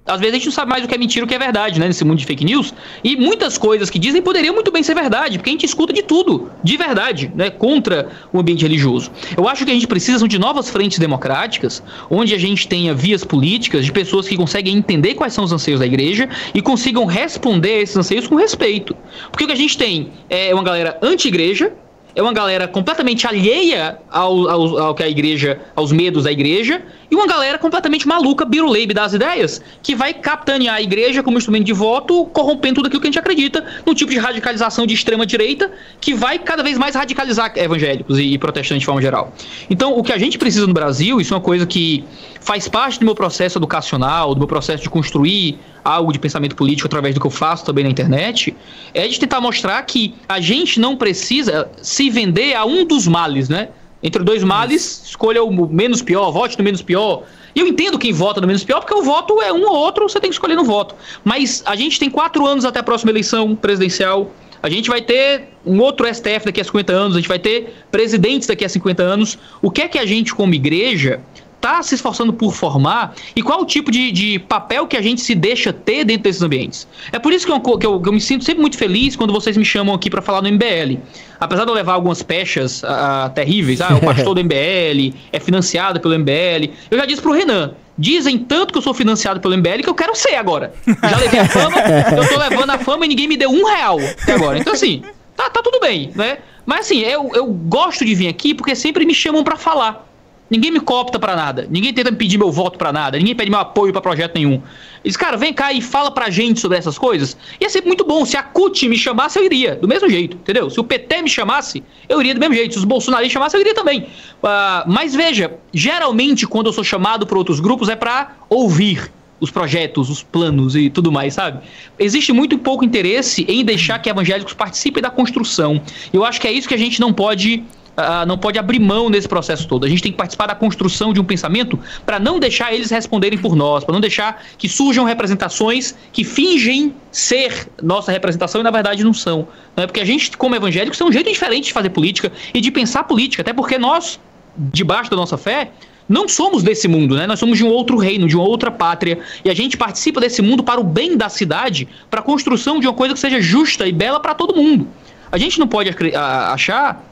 às 0.09 0.19
vezes 0.19 0.35
a 0.35 0.39
gente 0.39 0.47
não 0.47 0.53
sabe 0.53 0.71
mais 0.71 0.85
o 0.85 0.89
que 0.89 0.95
é 0.95 0.99
mentira 0.99 1.23
e 1.23 1.27
o 1.27 1.29
que 1.29 1.35
é 1.35 1.39
verdade, 1.39 1.79
né? 1.79 1.87
Nesse 1.87 2.05
mundo 2.05 2.19
de 2.19 2.27
fake 2.27 2.45
news. 2.45 2.75
E 3.05 3.17
muitas 3.17 3.59
coisas 3.59 3.91
que 3.91 3.99
dizem 3.99 4.23
poderiam 4.23 4.55
muito 4.55 4.73
bem 4.73 4.83
ser 4.83 4.95
verdade, 4.95 5.39
porque 5.39 5.51
a 5.51 5.53
gente 5.53 5.67
escuta 5.67 5.93
de 5.93 6.03
tudo, 6.03 6.51
de 6.65 6.77
verdade, 6.77 7.31
né? 7.35 7.51
Contra 7.51 8.09
o 8.33 8.41
ambiente 8.41 8.63
religioso. 8.63 9.11
Eu 9.37 9.49
acho 9.49 9.65
que 9.65 9.71
a 9.71 9.75
gente 9.75 9.87
precisa 9.87 10.27
de 10.27 10.39
novas 10.39 10.71
frentes 10.71 10.99
democráticas, 10.99 11.83
onde 12.11 12.35
a 12.35 12.39
gente 12.39 12.67
tenha 12.67 12.95
vias 12.95 13.23
políticas 13.25 13.85
de 13.85 13.93
pessoas 13.93 14.27
que 14.27 14.37
conseguem 14.37 14.77
entender 14.77 15.15
quais 15.15 15.33
são 15.33 15.45
os 15.45 15.53
anseios 15.53 15.81
da 15.81 15.87
igreja 15.87 16.29
e 16.55 16.63
consigam 16.63 17.05
responder 17.05 17.75
a 17.75 17.81
esses 17.83 17.97
anseios 17.97 18.27
com 18.27 18.35
respeito. 18.35 18.97
Porque 19.31 19.45
o 19.45 19.47
que 19.47 19.53
a 19.53 19.57
gente 19.57 19.77
tem 19.77 20.11
é 20.31 20.55
uma 20.55 20.65
galera 20.65 20.99
anti-igreja, 21.03 21.73
é 22.15 22.23
uma 22.23 22.33
galera 22.33 22.67
completamente 22.67 23.27
alheia 23.27 23.99
ao, 24.11 24.49
ao, 24.49 24.79
ao 24.79 24.95
que 24.95 25.03
a 25.03 25.09
igreja, 25.09 25.61
aos 25.77 25.93
medos 25.93 26.25
da 26.25 26.33
igreja, 26.33 26.83
e 27.11 27.15
uma 27.15 27.27
galera 27.27 27.59
completamente 27.59 28.07
maluca, 28.07 28.45
biruleibe 28.45 28.93
das 28.93 29.13
ideias, 29.15 29.63
que 29.83 29.95
vai 29.95 30.13
capitanear 30.13 30.77
a 30.77 30.83
igreja 30.83 31.23
como 31.23 31.39
instrumento 31.39 31.65
de 31.65 31.73
voto, 31.73 32.27
corrompendo 32.27 32.77
tudo 32.77 32.87
aquilo 32.87 33.01
que 33.01 33.07
a 33.07 33.11
gente 33.11 33.19
acredita, 33.19 33.65
num 33.87 33.95
tipo 33.95 34.11
de 34.11 34.19
radicalização 34.19 34.87
de 34.87 34.95
extrema 34.95 35.25
direita, 35.25 35.71
que 36.01 36.15
vai 36.15 36.39
cada 36.39 36.63
vez 36.63 36.77
mais 36.77 36.95
radicalizar 36.95 37.53
evangélicos 37.57 38.19
e, 38.19 38.35
e 38.35 38.39
protestantes 38.39 38.81
de 38.81 38.87
forma 38.87 39.01
geral. 39.01 39.33
Então, 39.71 39.97
o 39.97 40.03
que 40.03 40.13
a 40.13 40.19
gente 40.19 40.39
precisa 40.39 40.67
no 40.67 40.75
Brasil, 40.75 41.21
isso 41.21 41.33
é 41.33 41.37
uma 41.37 41.43
coisa 41.43 41.67
que 41.67 42.05
faz 42.41 42.69
parte 42.69 42.99
do 42.99 43.05
meu 43.05 43.15
processo 43.15 43.59
educacional, 43.59 44.35
do 44.35 44.39
meu 44.39 44.49
processo 44.49 44.83
de 44.83 44.91
construir 44.91 45.59
algo 45.89 46.13
de 46.13 46.19
pensamento 46.19 46.55
político 46.55 46.87
através 46.87 47.15
do 47.15 47.21
que 47.21 47.27
eu 47.27 47.31
faço 47.31 47.65
também 47.65 47.83
na 47.83 47.91
internet, 47.91 48.55
é 48.93 49.09
de 49.09 49.19
tentar 49.19 49.41
mostrar 49.41 49.83
que 49.83 50.15
a 50.29 50.39
gente 50.39 50.79
não 50.79 50.97
precisa 50.97 51.71
se 51.81 52.11
vender 52.11 52.55
a 52.55 52.65
um 52.65 52.85
dos 52.85 53.07
males, 53.07 53.49
né? 53.49 53.69
Entre 54.03 54.23
dois 54.23 54.45
males, 54.45 55.03
escolha 55.07 55.43
o 55.43 55.69
menos 55.69 56.03
pior, 56.03 56.31
vote 56.31 56.57
no 56.59 56.63
menos 56.63 56.83
pior. 56.83 57.25
E 57.55 57.61
eu 57.61 57.67
entendo 57.67 57.99
quem 57.99 58.13
vota 58.13 58.41
no 58.41 58.47
menos 58.47 58.63
pior, 58.63 58.81
porque 58.81 58.95
o 58.95 59.03
voto 59.03 59.41
é 59.41 59.53
um 59.53 59.63
ou 59.63 59.75
outro, 59.75 60.09
você 60.09 60.21
tem 60.21 60.31
que 60.31 60.35
escolher 60.35 60.55
no 60.55 60.65
voto. 60.65 60.95
Mas 61.25 61.63
a 61.67 61.75
gente 61.75 61.99
tem 61.99 62.11
quatro 62.11 62.47
anos 62.47 62.65
até 62.65 62.81
a 62.81 62.83
próxima 62.83 63.11
eleição 63.11 63.57
presidencial. 63.57 64.31
A 64.63 64.69
gente 64.69 64.89
vai 64.91 65.01
ter 65.01 65.49
um 65.65 65.81
outro 65.81 66.07
STF 66.07 66.45
daqui 66.45 66.61
a 66.61 66.65
50 66.65 66.93
anos, 66.93 67.17
a 67.17 67.21
gente 67.21 67.29
vai 67.29 67.39
ter 67.39 67.75
presidentes 67.91 68.47
daqui 68.47 68.65
a 68.65 68.69
50 68.69 69.03
anos. 69.03 69.39
O 69.63 69.71
que 69.71 69.83
é 69.83 69.89
que 69.89 69.99
a 69.99 70.05
gente, 70.05 70.35
como 70.35 70.55
igreja, 70.55 71.21
está 71.59 71.83
se 71.83 71.95
esforçando 71.95 72.33
por 72.33 72.55
formar 72.55 73.15
e 73.35 73.43
qual 73.43 73.61
o 73.61 73.67
tipo 73.67 73.91
de, 73.91 74.11
de, 74.13 74.39
papel 74.39 74.87
que 74.87 74.97
a 74.97 75.03
gente 75.03 75.21
se 75.21 75.35
deixa 75.35 75.73
ter 75.73 76.05
dentro 76.05 76.23
desses 76.23 76.41
ambientes. 76.41 76.89
É 77.13 77.19
por 77.19 77.33
isso 77.33 77.45
que 77.45 77.53
eu, 77.53 77.61
que 77.61 77.87
eu, 77.87 78.01
que 78.01 78.09
eu 78.09 78.13
me 78.13 78.21
sinto 78.21 78.45
sempre 78.45 78.61
muito 78.61 78.79
feliz 78.79 79.17
quando 79.17 79.33
vocês 79.33 79.57
me 79.57 79.65
chamam 79.65 79.95
aqui 79.95 80.09
para 80.09 80.23
falar 80.23 80.41
no 80.41 80.51
MBL. 80.51 80.99
Apesar 81.39 81.65
de 81.65 81.71
eu 81.71 81.75
levar 81.75 81.95
algumas 81.95 82.23
pechas 82.23 82.83
uh, 82.83 83.29
terríveis, 83.35 83.81
ah, 83.81 83.97
o 83.97 84.01
pastor 84.01 84.35
do 84.35 84.43
MBL 84.43 85.15
é 85.33 85.41
financiado 85.41 86.01
pelo 86.01 86.17
MBL, 86.19 86.73
eu 86.91 86.99
já 86.99 87.05
disse 87.05 87.21
pro 87.21 87.33
Renan, 87.33 87.75
Dizem 88.01 88.39
tanto 88.39 88.73
que 88.73 88.79
eu 88.79 88.83
sou 88.83 88.95
financiado 88.95 89.41
pelo 89.41 89.57
MBL 89.57 89.83
que 89.83 89.89
eu 89.89 89.95
quero 89.95 90.15
ser 90.15 90.37
agora. 90.37 90.73
Já 90.87 91.17
levei 91.17 91.41
a 91.41 91.49
fama, 91.49 91.77
eu 92.17 92.29
tô 92.29 92.39
levando 92.39 92.71
a 92.71 92.79
fama 92.79 93.05
e 93.05 93.09
ninguém 93.09 93.27
me 93.27 93.37
deu 93.37 93.51
um 93.51 93.65
real 93.65 93.99
até 94.23 94.35
agora. 94.35 94.57
Então, 94.57 94.73
assim, 94.73 95.03
tá, 95.35 95.51
tá 95.51 95.61
tudo 95.61 95.81
bem, 95.81 96.13
né? 96.15 96.39
Mas 96.65 96.81
assim, 96.81 97.01
eu, 97.01 97.31
eu 97.35 97.47
gosto 97.47 98.05
de 98.05 98.15
vir 98.15 98.29
aqui 98.29 98.55
porque 98.55 98.77
sempre 98.77 99.05
me 99.05 99.13
chamam 99.13 99.43
para 99.43 99.57
falar. 99.57 100.08
Ninguém 100.51 100.71
me 100.71 100.81
copta 100.81 101.19
pra 101.19 101.37
nada. 101.37 101.67
Ninguém 101.71 101.93
tenta 101.93 102.11
me 102.11 102.17
pedir 102.17 102.39
meu 102.39 102.51
voto 102.51 102.79
pra 102.79 102.93
nada. 102.93 103.19
Ninguém 103.19 103.35
pede 103.35 103.51
meu 103.51 103.61
apoio 103.61 103.93
pra 103.93 104.01
projeto 104.01 104.35
nenhum. 104.35 104.63
Eles, 105.05 105.17
cara, 105.17 105.37
vem 105.37 105.53
cá 105.53 105.73
e 105.73 105.83
fala 105.83 106.11
pra 106.11 106.31
gente 106.31 106.61
sobre 106.61 106.79
essas 106.79 106.97
coisas. 106.97 107.37
Ia 107.61 107.69
ser 107.69 107.85
muito 107.85 108.05
bom. 108.05 108.25
Se 108.25 108.37
a 108.37 108.43
CUT 108.43 108.89
me 108.89 108.97
chamasse, 108.97 109.39
eu 109.39 109.45
iria. 109.45 109.77
Do 109.77 109.87
mesmo 109.87 110.09
jeito, 110.09 110.37
entendeu? 110.37 110.71
Se 110.71 110.81
o 110.81 110.85
PT 110.85 111.23
me 111.23 111.29
chamasse, 111.29 111.83
eu 112.09 112.21
iria 112.21 112.35
do 112.35 112.41
mesmo 112.41 112.55
jeito. 112.55 112.73
Se 112.73 112.79
os 112.79 112.85
bolsonaristas 112.85 113.33
chamassem, 113.33 113.59
eu 113.59 113.63
iria 113.63 113.75
também. 113.75 114.07
Ah, 114.43 114.85
mas 114.87 115.15
veja, 115.15 115.53
geralmente 115.73 116.47
quando 116.47 116.67
eu 116.67 116.73
sou 116.73 116.85
chamado 116.85 117.27
por 117.27 117.37
outros 117.37 117.61
grupos 117.61 117.89
é 117.89 117.97
pra 117.97 118.37
ouvir 118.49 119.11
os 119.41 119.51
projetos, 119.51 120.11
os 120.11 120.23
planos 120.23 120.75
e 120.75 120.91
tudo 120.91 121.13
mais, 121.13 121.35
sabe? 121.35 121.61
Existe 121.99 122.33
muito 122.33 122.59
pouco 122.59 122.85
interesse 122.85 123.45
em 123.49 123.65
deixar 123.65 123.99
que 124.01 124.11
evangélicos 124.11 124.53
participem 124.55 125.03
da 125.03 125.11
construção. 125.11 125.81
Eu 126.13 126.25
acho 126.25 126.41
que 126.41 126.49
é 126.49 126.53
isso 126.53 126.67
que 126.67 126.75
a 126.75 126.79
gente 126.79 127.01
não 127.01 127.13
pode 127.13 127.63
ah, 127.99 128.25
não 128.25 128.39
pode 128.39 128.59
abrir 128.61 128.79
mão 128.79 129.11
nesse 129.11 129.27
processo 129.27 129.67
todo. 129.67 129.85
A 129.85 129.89
gente 129.89 130.01
tem 130.01 130.13
que 130.13 130.19
participar 130.19 130.47
da 130.47 130.55
construção 130.55 131.13
de 131.13 131.21
um 131.21 131.25
pensamento 131.25 131.77
para 132.07 132.21
não 132.21 132.39
deixar 132.39 132.73
eles 132.73 132.91
responderem 132.91 133.37
por 133.37 133.57
nós, 133.57 133.83
para 133.83 133.93
não 133.93 134.01
deixar 134.01 134.41
que 134.57 134.69
surjam 134.69 135.05
representações 135.05 135.97
que 136.13 136.23
fingem 136.23 136.95
ser 137.11 137.69
nossa 137.83 138.13
representação 138.13 138.61
e 138.61 138.65
na 138.65 138.71
verdade 138.71 139.03
não 139.03 139.13
são. 139.13 139.49
Não 139.77 139.83
é 139.83 139.87
porque 139.89 140.01
a 140.01 140.05
gente, 140.05 140.37
como 140.37 140.55
evangélicos, 140.55 140.97
tem 140.97 141.09
um 141.09 141.13
jeito 141.13 141.29
diferente 141.29 141.65
de 141.65 141.73
fazer 141.73 141.91
política 141.91 142.31
e 142.55 142.61
de 142.61 142.71
pensar 142.71 143.03
política, 143.03 143.43
até 143.43 143.53
porque 143.53 143.77
nós, 143.79 144.21
debaixo 144.57 145.11
da 145.11 145.17
nossa 145.17 145.37
fé, 145.37 145.73
não 146.09 146.29
somos 146.29 146.63
desse 146.63 146.87
mundo, 146.87 147.17
né? 147.17 147.27
Nós 147.27 147.41
somos 147.41 147.59
de 147.59 147.65
um 147.65 147.69
outro 147.69 147.97
reino, 147.97 148.29
de 148.29 148.37
uma 148.37 148.45
outra 148.45 148.71
pátria, 148.71 149.19
e 149.45 149.51
a 149.51 149.55
gente 149.55 149.77
participa 149.77 150.21
desse 150.21 150.41
mundo 150.41 150.63
para 150.63 150.81
o 150.81 150.85
bem 150.85 151.17
da 151.17 151.29
cidade, 151.29 151.89
para 152.09 152.21
a 152.21 152.23
construção 152.23 152.79
de 152.79 152.87
uma 152.87 152.95
coisa 152.95 153.13
que 153.13 153.21
seja 153.21 153.41
justa 153.41 153.89
e 153.89 153.93
bela 153.93 154.21
para 154.21 154.35
todo 154.35 154.55
mundo. 154.55 154.87
A 155.31 155.37
gente 155.37 155.59
não 155.59 155.67
pode 155.67 155.91
achar 156.15 157.08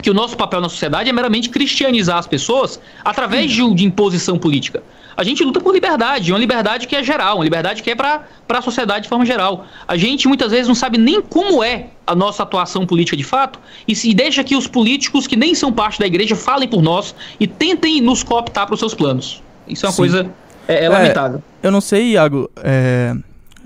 que 0.00 0.10
o 0.10 0.14
nosso 0.14 0.36
papel 0.36 0.60
na 0.60 0.68
sociedade 0.68 1.10
é 1.10 1.12
meramente 1.12 1.48
cristianizar 1.48 2.18
as 2.18 2.26
pessoas 2.26 2.80
através 3.04 3.50
de, 3.50 3.74
de 3.74 3.84
imposição 3.84 4.38
política. 4.38 4.82
A 5.16 5.24
gente 5.24 5.42
luta 5.42 5.60
por 5.60 5.74
liberdade, 5.74 6.30
uma 6.30 6.38
liberdade 6.38 6.86
que 6.86 6.94
é 6.94 7.02
geral, 7.02 7.38
uma 7.38 7.44
liberdade 7.44 7.82
que 7.82 7.90
é 7.90 7.94
para 7.96 8.22
a 8.48 8.62
sociedade 8.62 9.02
de 9.02 9.08
forma 9.08 9.26
geral. 9.26 9.66
A 9.86 9.96
gente 9.96 10.28
muitas 10.28 10.52
vezes 10.52 10.68
não 10.68 10.76
sabe 10.76 10.96
nem 10.96 11.20
como 11.20 11.62
é 11.62 11.88
a 12.06 12.14
nossa 12.14 12.44
atuação 12.44 12.86
política 12.86 13.16
de 13.16 13.24
fato 13.24 13.58
e 13.88 13.96
se 13.96 14.14
deixa 14.14 14.44
que 14.44 14.54
os 14.54 14.68
políticos 14.68 15.26
que 15.26 15.34
nem 15.34 15.56
são 15.56 15.72
parte 15.72 15.98
da 15.98 16.06
igreja 16.06 16.36
falem 16.36 16.68
por 16.68 16.80
nós 16.80 17.16
e 17.40 17.48
tentem 17.48 18.00
nos 18.00 18.22
cooptar 18.22 18.66
para 18.66 18.74
os 18.74 18.78
seus 18.78 18.94
planos. 18.94 19.42
Isso 19.66 19.84
é 19.84 19.88
uma 19.88 19.92
Sim. 19.92 20.02
coisa 20.02 20.30
é, 20.68 20.74
é 20.74 20.84
É, 20.84 20.88
lamentável. 20.88 21.42
Eu 21.62 21.72
não 21.72 21.80
sei, 21.80 22.12
Iago. 22.12 22.48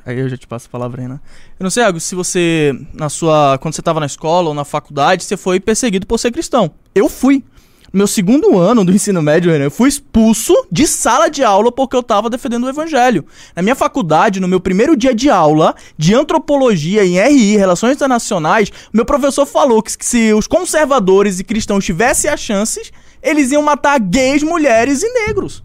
Aí 0.05 0.19
eu 0.19 0.29
já 0.29 0.37
te 0.37 0.47
passo 0.47 0.67
a 0.67 0.71
palavra 0.71 1.03
aí, 1.03 1.09
né? 1.09 1.21
Eu 1.59 1.65
não 1.65 1.71
sei, 1.71 1.83
Iago, 1.85 2.01
se 2.01 2.15
você, 2.15 2.75
na 2.93 3.09
sua. 3.09 3.59
Quando 3.59 3.75
você 3.75 3.83
tava 3.83 4.01
na 4.01 4.07
escola 4.07 4.49
ou 4.49 4.55
na 4.55 4.65
faculdade, 4.65 5.25
você 5.25 5.37
foi 5.37 5.61
perseguido 5.61 6.07
por 6.07 6.19
ser 6.19 6.33
cristão. 6.33 6.73
Eu 6.95 7.09
fui. 7.09 7.45
No 7.93 7.99
meu 7.99 8.07
segundo 8.07 8.59
ano 8.59 8.87
do 8.87 8.93
ensino 8.93 9.21
médio, 9.21 9.53
Renan, 9.53 9.65
eu 9.65 9.71
fui 9.71 9.87
expulso 9.87 10.55
de 10.73 10.87
sala 10.87 11.29
de 11.29 11.45
aula 11.45 11.71
porque 11.71 11.95
eu 11.95 12.03
tava 12.03 12.31
defendendo 12.31 12.65
o 12.65 12.69
evangelho. 12.69 13.23
Na 13.55 13.61
minha 13.61 13.75
faculdade, 13.75 14.41
no 14.41 14.49
meu 14.49 14.61
primeiro 14.61 14.97
dia 14.97 15.15
de 15.15 15.29
aula 15.29 15.75
de 15.99 16.15
antropologia 16.15 17.05
em 17.05 17.21
RI, 17.21 17.59
Relações 17.59 17.97
Internacionais, 17.97 18.73
meu 18.95 19.05
professor 19.05 19.45
falou 19.45 19.83
que 19.83 19.93
se 20.01 20.33
os 20.33 20.47
conservadores 20.47 21.39
e 21.39 21.45
cristãos 21.45 21.85
tivessem 21.85 22.31
as 22.31 22.41
chances, 22.41 22.91
eles 23.23 23.53
iam 23.53 23.61
matar 23.61 24.01
gays, 24.01 24.43
mulheres 24.43 25.03
e 25.03 25.27
negros. 25.27 25.63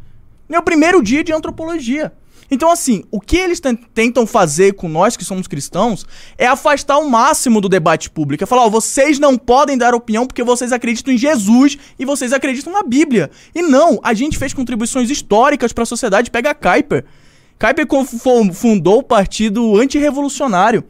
Meu 0.49 0.61
primeiro 0.61 1.01
dia 1.01 1.23
de 1.23 1.31
antropologia. 1.31 2.11
Então, 2.49 2.71
assim, 2.71 3.03
o 3.11 3.19
que 3.19 3.35
eles 3.37 3.59
ten- 3.59 3.75
tentam 3.75 4.25
fazer 4.25 4.73
com 4.73 4.87
nós 4.87 5.17
que 5.17 5.25
somos 5.25 5.47
cristãos 5.47 6.05
é 6.37 6.47
afastar 6.47 6.97
o 6.97 7.09
máximo 7.09 7.59
do 7.59 7.67
debate 7.67 8.09
público. 8.09 8.43
É 8.43 8.47
falar, 8.47 8.65
ó, 8.65 8.69
vocês 8.69 9.19
não 9.19 9.37
podem 9.37 9.77
dar 9.77 9.93
opinião 9.93 10.25
porque 10.25 10.43
vocês 10.43 10.71
acreditam 10.71 11.13
em 11.13 11.17
Jesus 11.17 11.77
e 11.99 12.05
vocês 12.05 12.31
acreditam 12.33 12.71
na 12.71 12.83
Bíblia. 12.83 13.29
E 13.53 13.61
não, 13.61 13.99
a 14.01 14.13
gente 14.13 14.37
fez 14.37 14.53
contribuições 14.53 15.09
históricas 15.09 15.73
para 15.73 15.83
a 15.83 15.85
sociedade. 15.87 16.31
Pega 16.31 16.55
Kuyper. 16.55 17.05
Kuyper 17.59 17.87
fundou 18.53 18.99
o 18.99 19.03
Partido 19.03 19.77
Antirrevolucionário 19.79 20.83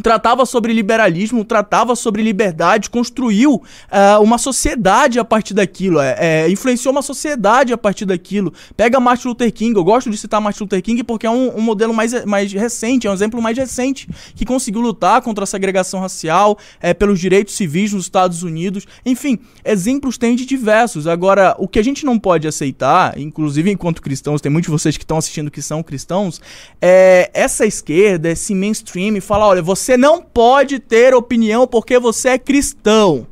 tratava 0.00 0.46
sobre 0.46 0.72
liberalismo, 0.72 1.44
tratava 1.44 1.94
sobre 1.94 2.22
liberdade, 2.22 2.88
construiu 2.88 3.62
ah, 3.90 4.18
uma 4.20 4.38
sociedade 4.38 5.18
a 5.18 5.24
partir 5.24 5.54
daquilo, 5.54 6.00
é, 6.00 6.16
é, 6.18 6.50
influenciou 6.50 6.92
uma 6.92 7.02
sociedade 7.02 7.72
a 7.72 7.78
partir 7.78 8.06
daquilo. 8.06 8.52
Pega 8.76 8.98
Martin 8.98 9.28
Luther 9.28 9.52
King, 9.52 9.76
eu 9.76 9.84
gosto 9.84 10.08
de 10.10 10.16
citar 10.16 10.40
Martin 10.40 10.62
Luther 10.62 10.82
King 10.82 11.04
porque 11.04 11.26
é 11.26 11.30
um, 11.30 11.58
um 11.58 11.60
modelo 11.60 11.92
mais, 11.92 12.24
mais 12.24 12.52
recente, 12.52 13.06
é 13.06 13.10
um 13.10 13.14
exemplo 13.14 13.40
mais 13.42 13.56
recente, 13.56 14.08
que 14.34 14.44
conseguiu 14.44 14.80
lutar 14.80 15.20
contra 15.20 15.44
a 15.44 15.46
segregação 15.46 16.00
racial, 16.00 16.58
é, 16.80 16.94
pelos 16.94 17.20
direitos 17.20 17.54
civis 17.54 17.92
nos 17.92 18.04
Estados 18.04 18.42
Unidos. 18.42 18.86
Enfim, 19.04 19.38
exemplos 19.64 20.16
tem 20.16 20.34
de 20.34 20.46
diversos. 20.46 21.06
Agora, 21.06 21.54
o 21.58 21.68
que 21.68 21.78
a 21.78 21.84
gente 21.84 22.04
não 22.04 22.18
pode 22.18 22.48
aceitar, 22.48 23.18
inclusive 23.18 23.70
enquanto 23.70 24.00
cristãos, 24.00 24.40
tem 24.40 24.50
muitos 24.50 24.70
de 24.70 24.72
vocês 24.72 24.96
que 24.96 25.04
estão 25.04 25.18
assistindo 25.18 25.50
que 25.50 25.60
são 25.60 25.82
cristãos, 25.82 26.40
é 26.80 27.30
essa 27.34 27.66
esquerda, 27.66 28.30
esse 28.30 28.54
mainstream, 28.54 29.20
fala: 29.20 29.46
olha, 29.46 29.62
você 29.62 29.81
não 29.96 30.22
pode 30.22 30.78
ter 30.78 31.14
opinião 31.14 31.66
porque 31.66 31.98
você 31.98 32.30
é 32.30 32.38
cristão. 32.38 33.26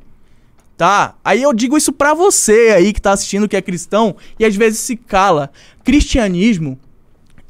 Tá? 0.76 1.14
Aí 1.22 1.42
eu 1.42 1.52
digo 1.52 1.76
isso 1.76 1.92
pra 1.92 2.14
você 2.14 2.72
aí 2.74 2.92
que 2.92 3.02
tá 3.02 3.12
assistindo 3.12 3.46
que 3.48 3.56
é 3.56 3.60
cristão 3.60 4.16
e 4.38 4.44
às 4.46 4.56
vezes 4.56 4.80
se 4.80 4.96
cala. 4.96 5.50
Cristianismo 5.84 6.78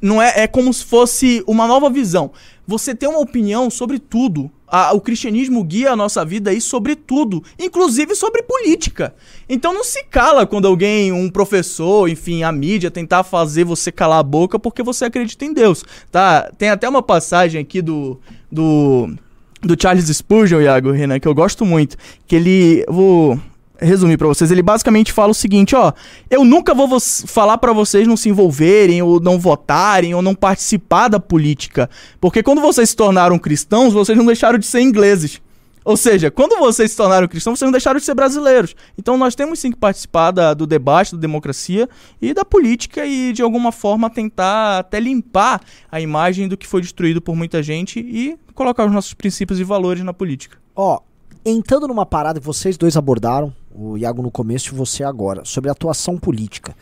não 0.02 0.20
é, 0.20 0.32
é 0.42 0.46
como 0.48 0.72
se 0.74 0.84
fosse 0.84 1.44
uma 1.46 1.66
nova 1.66 1.88
visão. 1.88 2.32
Você 2.66 2.92
tem 2.94 3.08
uma 3.08 3.20
opinião 3.20 3.70
sobre 3.70 3.98
tudo. 4.00 4.50
A- 4.66 4.92
o 4.94 5.00
cristianismo 5.00 5.62
guia 5.62 5.92
a 5.92 5.96
nossa 5.96 6.24
vida 6.24 6.50
aí 6.50 6.60
sobre 6.60 6.96
tudo, 6.96 7.42
inclusive 7.58 8.14
sobre 8.16 8.42
política. 8.42 9.14
Então 9.48 9.72
não 9.74 9.84
se 9.84 10.02
cala 10.04 10.46
quando 10.46 10.66
alguém, 10.66 11.12
um 11.12 11.28
professor, 11.30 12.08
enfim, 12.08 12.42
a 12.42 12.50
mídia 12.50 12.90
tentar 12.90 13.22
fazer 13.22 13.62
você 13.64 13.92
calar 13.92 14.18
a 14.20 14.24
boca 14.24 14.58
porque 14.58 14.82
você 14.82 15.04
acredita 15.04 15.44
em 15.44 15.52
Deus, 15.52 15.84
tá? 16.10 16.50
Tem 16.58 16.68
até 16.70 16.88
uma 16.88 17.02
passagem 17.02 17.60
aqui 17.60 17.80
do 17.82 18.18
do 18.50 19.14
do 19.62 19.76
Charles 19.80 20.06
Spurgeon, 20.06 20.62
Iago 20.62 20.90
Renan, 20.90 21.20
que 21.20 21.28
eu 21.28 21.34
gosto 21.34 21.66
muito, 21.66 21.96
que 22.26 22.34
ele 22.34 22.84
vou 22.88 23.38
resumir 23.78 24.16
pra 24.16 24.26
vocês, 24.26 24.50
ele 24.50 24.62
basicamente 24.62 25.12
fala 25.12 25.30
o 25.30 25.34
seguinte, 25.34 25.74
ó, 25.74 25.92
eu 26.30 26.44
nunca 26.44 26.74
vou 26.74 26.88
falar 27.26 27.58
pra 27.58 27.72
vocês 27.72 28.06
não 28.06 28.16
se 28.16 28.28
envolverem 28.28 29.00
ou 29.02 29.18
não 29.20 29.38
votarem 29.38 30.14
ou 30.14 30.20
não 30.20 30.34
participar 30.34 31.08
da 31.08 31.18
política, 31.18 31.88
porque 32.20 32.42
quando 32.42 32.60
vocês 32.60 32.90
se 32.90 32.96
tornaram 32.96 33.38
cristãos, 33.38 33.92
vocês 33.92 34.16
não 34.16 34.26
deixaram 34.26 34.58
de 34.58 34.66
ser 34.66 34.80
ingleses. 34.80 35.40
Ou 35.84 35.96
seja, 35.96 36.30
quando 36.30 36.58
vocês 36.58 36.90
se 36.90 36.96
tornaram 36.96 37.26
cristãos, 37.26 37.58
vocês 37.58 37.66
não 37.66 37.72
deixaram 37.72 37.98
de 37.98 38.04
ser 38.04 38.14
brasileiros. 38.14 38.74
Então 38.98 39.16
nós 39.16 39.34
temos 39.34 39.58
sim 39.58 39.70
que 39.72 39.78
participar 39.78 40.30
da- 40.30 40.52
do 40.54 40.66
debate, 40.66 41.14
da 41.14 41.20
democracia 41.20 41.88
e 42.20 42.34
da 42.34 42.44
política 42.44 43.06
e 43.06 43.32
de 43.32 43.42
alguma 43.42 43.72
forma 43.72 44.10
tentar 44.10 44.78
até 44.80 45.00
limpar 45.00 45.60
a 45.90 46.00
imagem 46.00 46.48
do 46.48 46.56
que 46.56 46.66
foi 46.66 46.80
destruído 46.82 47.20
por 47.22 47.34
muita 47.34 47.62
gente 47.62 47.98
e 48.00 48.36
colocar 48.54 48.84
os 48.86 48.92
nossos 48.92 49.14
princípios 49.14 49.58
e 49.58 49.64
valores 49.64 50.04
na 50.04 50.12
política. 50.12 50.58
Ó, 50.76 51.00
entrando 51.44 51.88
numa 51.88 52.04
parada 52.04 52.38
que 52.38 52.46
vocês 52.46 52.76
dois 52.76 52.96
abordaram, 52.96 53.52
o 53.74 53.96
Iago 53.96 54.20
no 54.20 54.30
começo 54.30 54.74
e 54.74 54.76
você 54.76 55.02
agora, 55.02 55.44
sobre 55.44 55.70
atuação 55.70 56.18
política. 56.18 56.76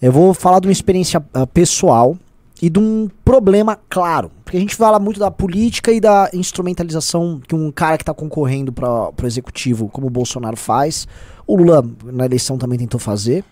Eu 0.00 0.10
vou 0.12 0.32
falar 0.32 0.60
de 0.60 0.68
uma 0.68 0.72
experiência 0.72 1.22
ah, 1.34 1.46
pessoal 1.46 2.16
e 2.60 2.68
de 2.68 2.78
um 2.78 3.08
problema 3.24 3.78
claro. 3.88 4.30
Porque 4.44 4.56
a 4.56 4.60
gente 4.60 4.74
fala 4.74 4.98
muito 4.98 5.20
da 5.20 5.30
política 5.30 5.92
e 5.92 6.00
da 6.00 6.28
instrumentalização 6.32 7.40
que 7.46 7.54
um 7.54 7.70
cara 7.70 7.96
que 7.96 8.02
está 8.02 8.14
concorrendo 8.14 8.72
para 8.72 9.10
o 9.10 9.26
executivo, 9.26 9.88
como 9.88 10.06
o 10.06 10.10
Bolsonaro 10.10 10.56
faz. 10.56 11.06
O 11.46 11.56
Lula 11.56 11.84
na 12.04 12.24
eleição 12.24 12.58
também 12.58 12.78
tentou 12.78 12.98
fazer, 12.98 13.44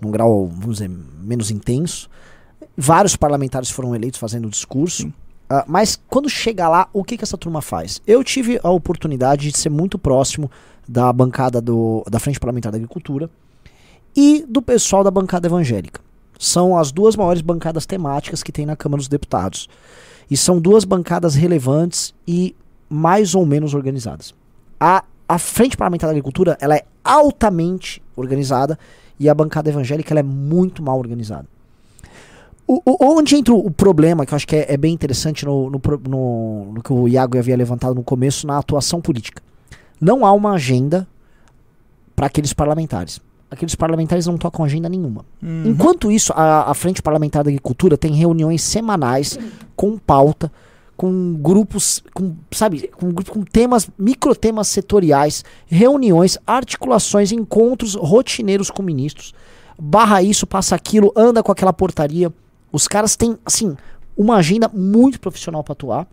num 0.00 0.10
grau, 0.10 0.46
vamos 0.46 0.78
dizer, 0.78 0.88
menos 0.88 1.50
intenso. 1.50 2.08
Vários 2.76 3.16
parlamentares 3.16 3.70
foram 3.70 3.94
eleitos 3.94 4.18
fazendo 4.18 4.46
o 4.46 4.50
discurso. 4.50 5.12
Ah, 5.48 5.64
mas 5.66 6.00
quando 6.08 6.28
chega 6.28 6.68
lá, 6.68 6.88
o 6.92 7.04
que, 7.04 7.16
que 7.16 7.24
essa 7.24 7.36
turma 7.36 7.60
faz? 7.60 8.00
Eu 8.06 8.24
tive 8.24 8.58
a 8.62 8.70
oportunidade 8.70 9.50
de 9.50 9.58
ser 9.58 9.70
muito 9.70 9.98
próximo 9.98 10.50
da 10.88 11.12
bancada 11.12 11.60
do, 11.60 12.04
da 12.10 12.18
Frente 12.18 12.40
Parlamentar 12.40 12.72
da 12.72 12.76
Agricultura 12.76 13.30
e 14.16 14.44
do 14.48 14.62
pessoal 14.62 15.02
da 15.02 15.10
bancada 15.10 15.46
evangélica. 15.46 16.03
São 16.44 16.76
as 16.76 16.92
duas 16.92 17.16
maiores 17.16 17.40
bancadas 17.40 17.86
temáticas 17.86 18.42
que 18.42 18.52
tem 18.52 18.66
na 18.66 18.76
Câmara 18.76 18.98
dos 18.98 19.08
Deputados. 19.08 19.68
E 20.30 20.36
são 20.36 20.60
duas 20.60 20.84
bancadas 20.84 21.34
relevantes 21.34 22.14
e 22.26 22.54
mais 22.88 23.34
ou 23.34 23.46
menos 23.46 23.72
organizadas. 23.72 24.34
A, 24.78 25.04
a 25.28 25.38
Frente 25.38 25.76
Parlamentar 25.76 26.08
da 26.08 26.12
Agricultura 26.12 26.56
ela 26.60 26.74
é 26.76 26.84
altamente 27.02 28.02
organizada 28.14 28.78
e 29.18 29.28
a 29.28 29.34
bancada 29.34 29.70
evangélica 29.70 30.12
ela 30.12 30.20
é 30.20 30.22
muito 30.22 30.82
mal 30.82 30.98
organizada. 30.98 31.46
O, 32.66 32.80
o- 32.84 33.18
onde 33.18 33.36
entra 33.36 33.54
o 33.54 33.70
problema, 33.70 34.24
que 34.26 34.32
eu 34.32 34.36
acho 34.36 34.46
que 34.46 34.56
é, 34.56 34.72
é 34.72 34.76
bem 34.76 34.92
interessante 34.92 35.44
no, 35.46 35.70
no, 35.70 35.80
no- 36.08 36.72
no 36.74 36.82
que 36.82 36.92
o 36.92 37.06
Iago 37.08 37.38
havia 37.38 37.56
levantado 37.56 37.94
no 37.94 38.02
começo, 38.02 38.46
na 38.46 38.58
atuação 38.58 39.00
política. 39.00 39.42
Não 40.00 40.24
há 40.26 40.32
uma 40.32 40.52
agenda 40.52 41.06
para 42.16 42.26
aqueles 42.26 42.52
parlamentares. 42.52 43.20
Aqueles 43.54 43.74
parlamentares 43.74 44.26
não 44.26 44.36
tocam 44.36 44.64
agenda 44.64 44.88
nenhuma. 44.88 45.24
Enquanto 45.64 46.10
isso, 46.10 46.32
a, 46.34 46.70
a 46.70 46.74
Frente 46.74 47.00
Parlamentar 47.00 47.42
da 47.44 47.50
Agricultura 47.50 47.96
tem 47.96 48.12
reuniões 48.12 48.62
semanais 48.62 49.38
com 49.74 49.96
pauta, 49.96 50.50
com 50.96 51.34
grupos, 51.34 52.02
com, 52.12 52.34
sabe, 52.52 52.88
com, 52.88 53.12
com 53.14 53.42
temas, 53.42 53.88
microtemas 53.98 54.68
setoriais, 54.68 55.44
reuniões, 55.66 56.38
articulações, 56.46 57.32
encontros 57.32 57.94
rotineiros 57.94 58.70
com 58.70 58.82
ministros. 58.82 59.32
barra 59.78 60.22
isso, 60.22 60.46
passa 60.46 60.74
aquilo, 60.74 61.12
anda 61.16 61.42
com 61.42 61.50
aquela 61.50 61.72
portaria. 61.72 62.32
Os 62.72 62.86
caras 62.86 63.16
têm, 63.16 63.38
assim, 63.44 63.76
uma 64.16 64.36
agenda 64.36 64.68
muito 64.72 65.20
profissional 65.20 65.62
pra 65.62 65.72
atuar. 65.72 66.06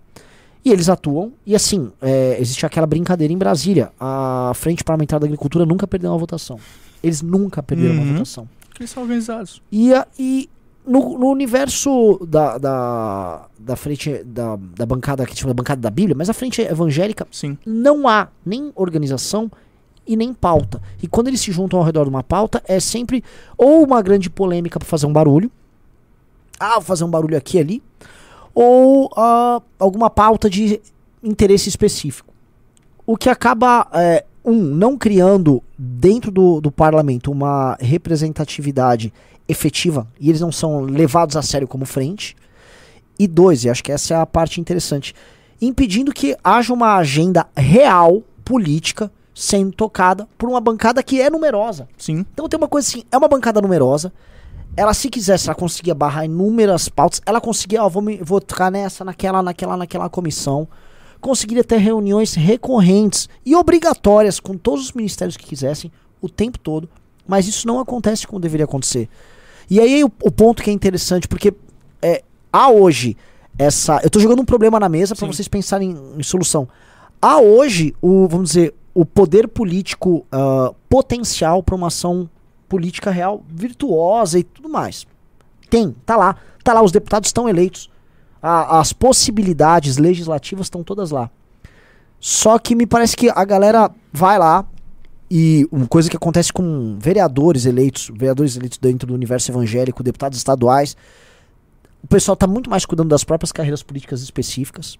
E 0.63 0.71
eles 0.71 0.89
atuam. 0.89 1.33
E 1.45 1.55
assim, 1.55 1.91
é, 2.01 2.37
existe 2.39 2.65
aquela 2.65 2.85
brincadeira 2.85 3.33
em 3.33 3.37
Brasília. 3.37 3.91
A 3.99 4.51
Frente 4.53 4.83
Parlamentar 4.83 5.19
da 5.19 5.25
Agricultura 5.25 5.65
nunca 5.65 5.87
perdeu 5.87 6.11
uma 6.11 6.17
votação. 6.19 6.59
Eles 7.03 7.21
nunca 7.21 7.61
perderam 7.63 7.95
Uhum. 7.95 8.01
uma 8.03 8.13
votação. 8.13 8.47
Eles 8.79 8.89
são 8.91 9.03
organizados. 9.03 9.61
E, 9.71 9.93
a- 9.93 10.07
e 10.17 10.49
no, 10.85 11.17
no 11.17 11.27
universo 11.29 12.19
da, 12.27 12.57
da, 12.57 13.47
da 13.59 13.75
frente 13.75 14.23
da, 14.23 14.55
da 14.55 14.85
bancada 14.85 15.25
que 15.25 15.35
chama 15.35 15.53
bancada 15.53 15.79
da 15.81 15.89
Bíblia, 15.89 16.15
mas 16.17 16.29
a 16.29 16.33
frente 16.33 16.61
evangélica 16.61 17.27
Sim. 17.31 17.57
não 17.65 18.07
há 18.07 18.27
nem 18.45 18.71
organização 18.75 19.51
e 20.07 20.15
nem 20.15 20.33
pauta. 20.33 20.81
E 21.01 21.07
quando 21.07 21.27
eles 21.27 21.39
se 21.41 21.51
juntam 21.51 21.77
ao 21.79 21.85
redor 21.85 22.03
de 22.05 22.09
uma 22.09 22.23
pauta, 22.23 22.61
é 22.67 22.79
sempre 22.79 23.23
ou 23.57 23.83
uma 23.83 24.01
grande 24.01 24.29
polêmica 24.29 24.79
para 24.79 24.87
fazer 24.87 25.05
um 25.05 25.13
barulho. 25.13 25.51
Ah, 26.59 26.73
vou 26.75 26.81
fazer 26.81 27.03
um 27.03 27.09
barulho 27.09 27.37
aqui 27.37 27.57
e 27.57 27.59
ali. 27.59 27.83
Ou 28.53 29.09
ah, 29.15 29.61
alguma 29.79 30.09
pauta 30.09 30.49
de 30.49 30.81
interesse 31.23 31.69
específico. 31.69 32.33
O 33.05 33.15
que 33.15 33.29
acaba, 33.29 33.87
é, 33.93 34.25
um, 34.43 34.55
não 34.55 34.97
criando 34.97 35.61
dentro 35.77 36.31
do, 36.31 36.59
do 36.61 36.71
parlamento 36.71 37.31
uma 37.31 37.77
representatividade 37.79 39.13
efetiva 39.47 40.07
e 40.19 40.29
eles 40.29 40.41
não 40.41 40.51
são 40.51 40.81
levados 40.81 41.35
a 41.35 41.41
sério 41.41 41.67
como 41.67 41.85
frente. 41.85 42.35
E 43.19 43.27
dois, 43.27 43.63
e 43.63 43.69
acho 43.69 43.83
que 43.83 43.91
essa 43.91 44.13
é 44.13 44.17
a 44.17 44.25
parte 44.25 44.59
interessante, 44.59 45.13
impedindo 45.61 46.11
que 46.11 46.35
haja 46.43 46.73
uma 46.73 46.95
agenda 46.95 47.47
real 47.55 48.23
política 48.43 49.11
sendo 49.33 49.71
tocada 49.71 50.27
por 50.37 50.49
uma 50.49 50.59
bancada 50.59 51.03
que 51.03 51.21
é 51.21 51.29
numerosa. 51.29 51.87
Sim. 51.97 52.25
Então 52.33 52.49
tem 52.49 52.57
uma 52.57 52.67
coisa 52.67 52.87
assim, 52.87 53.03
é 53.11 53.17
uma 53.17 53.27
bancada 53.27 53.61
numerosa. 53.61 54.11
Ela, 54.75 54.93
se 54.93 55.09
quisesse, 55.09 55.49
ela 55.49 55.55
conseguia 55.55 55.93
barrar 55.93 56.25
inúmeras 56.25 56.87
pautas. 56.87 57.21
Ela 57.25 57.41
conseguia, 57.41 57.83
ó, 57.83 57.89
vou, 57.89 58.01
me, 58.01 58.17
vou 58.17 58.39
tocar 58.39 58.71
nessa, 58.71 59.03
naquela, 59.03 59.43
naquela, 59.43 59.75
naquela 59.75 60.09
comissão. 60.09 60.67
Conseguiria 61.21 61.63
ter 61.63 61.77
reuniões 61.77 62.33
recorrentes 62.33 63.29
e 63.45 63.55
obrigatórias 63.55 64.39
com 64.39 64.57
todos 64.57 64.85
os 64.85 64.91
ministérios 64.91 65.37
que 65.37 65.45
quisessem, 65.45 65.91
o 66.19 66.27
tempo 66.27 66.59
todo. 66.59 66.89
Mas 67.27 67.47
isso 67.47 67.67
não 67.67 67.79
acontece 67.79 68.27
como 68.27 68.39
deveria 68.39 68.65
acontecer. 68.65 69.07
E 69.69 69.79
aí 69.79 70.03
o, 70.03 70.11
o 70.23 70.31
ponto 70.31 70.61
que 70.61 70.69
é 70.69 70.73
interessante, 70.73 71.27
porque 71.27 71.53
é, 72.01 72.23
há 72.51 72.69
hoje 72.69 73.15
essa. 73.57 73.99
Eu 74.03 74.09
tô 74.09 74.19
jogando 74.19 74.41
um 74.41 74.45
problema 74.45 74.79
na 74.79 74.89
mesa 74.89 75.15
para 75.15 75.27
vocês 75.27 75.47
pensarem 75.47 75.91
em, 75.91 76.19
em 76.19 76.23
solução. 76.23 76.67
Há 77.21 77.39
hoje 77.39 77.93
o, 78.01 78.27
vamos 78.27 78.49
dizer, 78.49 78.73
o 78.93 79.05
poder 79.05 79.47
político 79.47 80.25
ah, 80.31 80.73
potencial 80.89 81.61
para 81.61 81.75
uma 81.75 81.87
ação 81.87 82.29
política 82.67 83.11
real 83.11 83.43
virtuosa 83.47 84.39
e 84.39 84.43
tudo 84.43 84.67
mais. 84.67 85.05
Tem, 85.69 85.95
tá 86.05 86.17
lá. 86.17 86.35
Tá 86.63 86.73
lá, 86.73 86.81
os 86.81 86.91
deputados 86.91 87.29
estão 87.29 87.47
eleitos. 87.47 87.89
A- 88.41 88.79
as 88.79 88.91
possibilidades 88.93 89.97
legislativas 89.97 90.65
estão 90.65 90.83
todas 90.83 91.11
lá. 91.11 91.29
Só 92.19 92.57
que 92.59 92.75
me 92.75 92.85
parece 92.85 93.15
que 93.15 93.29
a 93.29 93.43
galera 93.45 93.89
vai 94.11 94.37
lá 94.37 94.65
e 95.29 95.67
uma 95.71 95.87
coisa 95.87 96.09
que 96.09 96.17
acontece 96.17 96.51
com 96.51 96.97
vereadores 96.99 97.65
eleitos, 97.65 98.11
vereadores 98.13 98.55
eleitos 98.55 98.77
dentro 98.77 99.07
do 99.07 99.13
universo 99.13 99.51
evangélico, 99.51 100.03
deputados 100.03 100.37
estaduais, 100.37 100.95
o 102.03 102.07
pessoal 102.07 102.35
tá 102.35 102.45
muito 102.47 102.69
mais 102.69 102.85
cuidando 102.85 103.09
das 103.09 103.23
próprias 103.23 103.51
carreiras 103.51 103.81
políticas 103.81 104.21
específicas. 104.21 104.97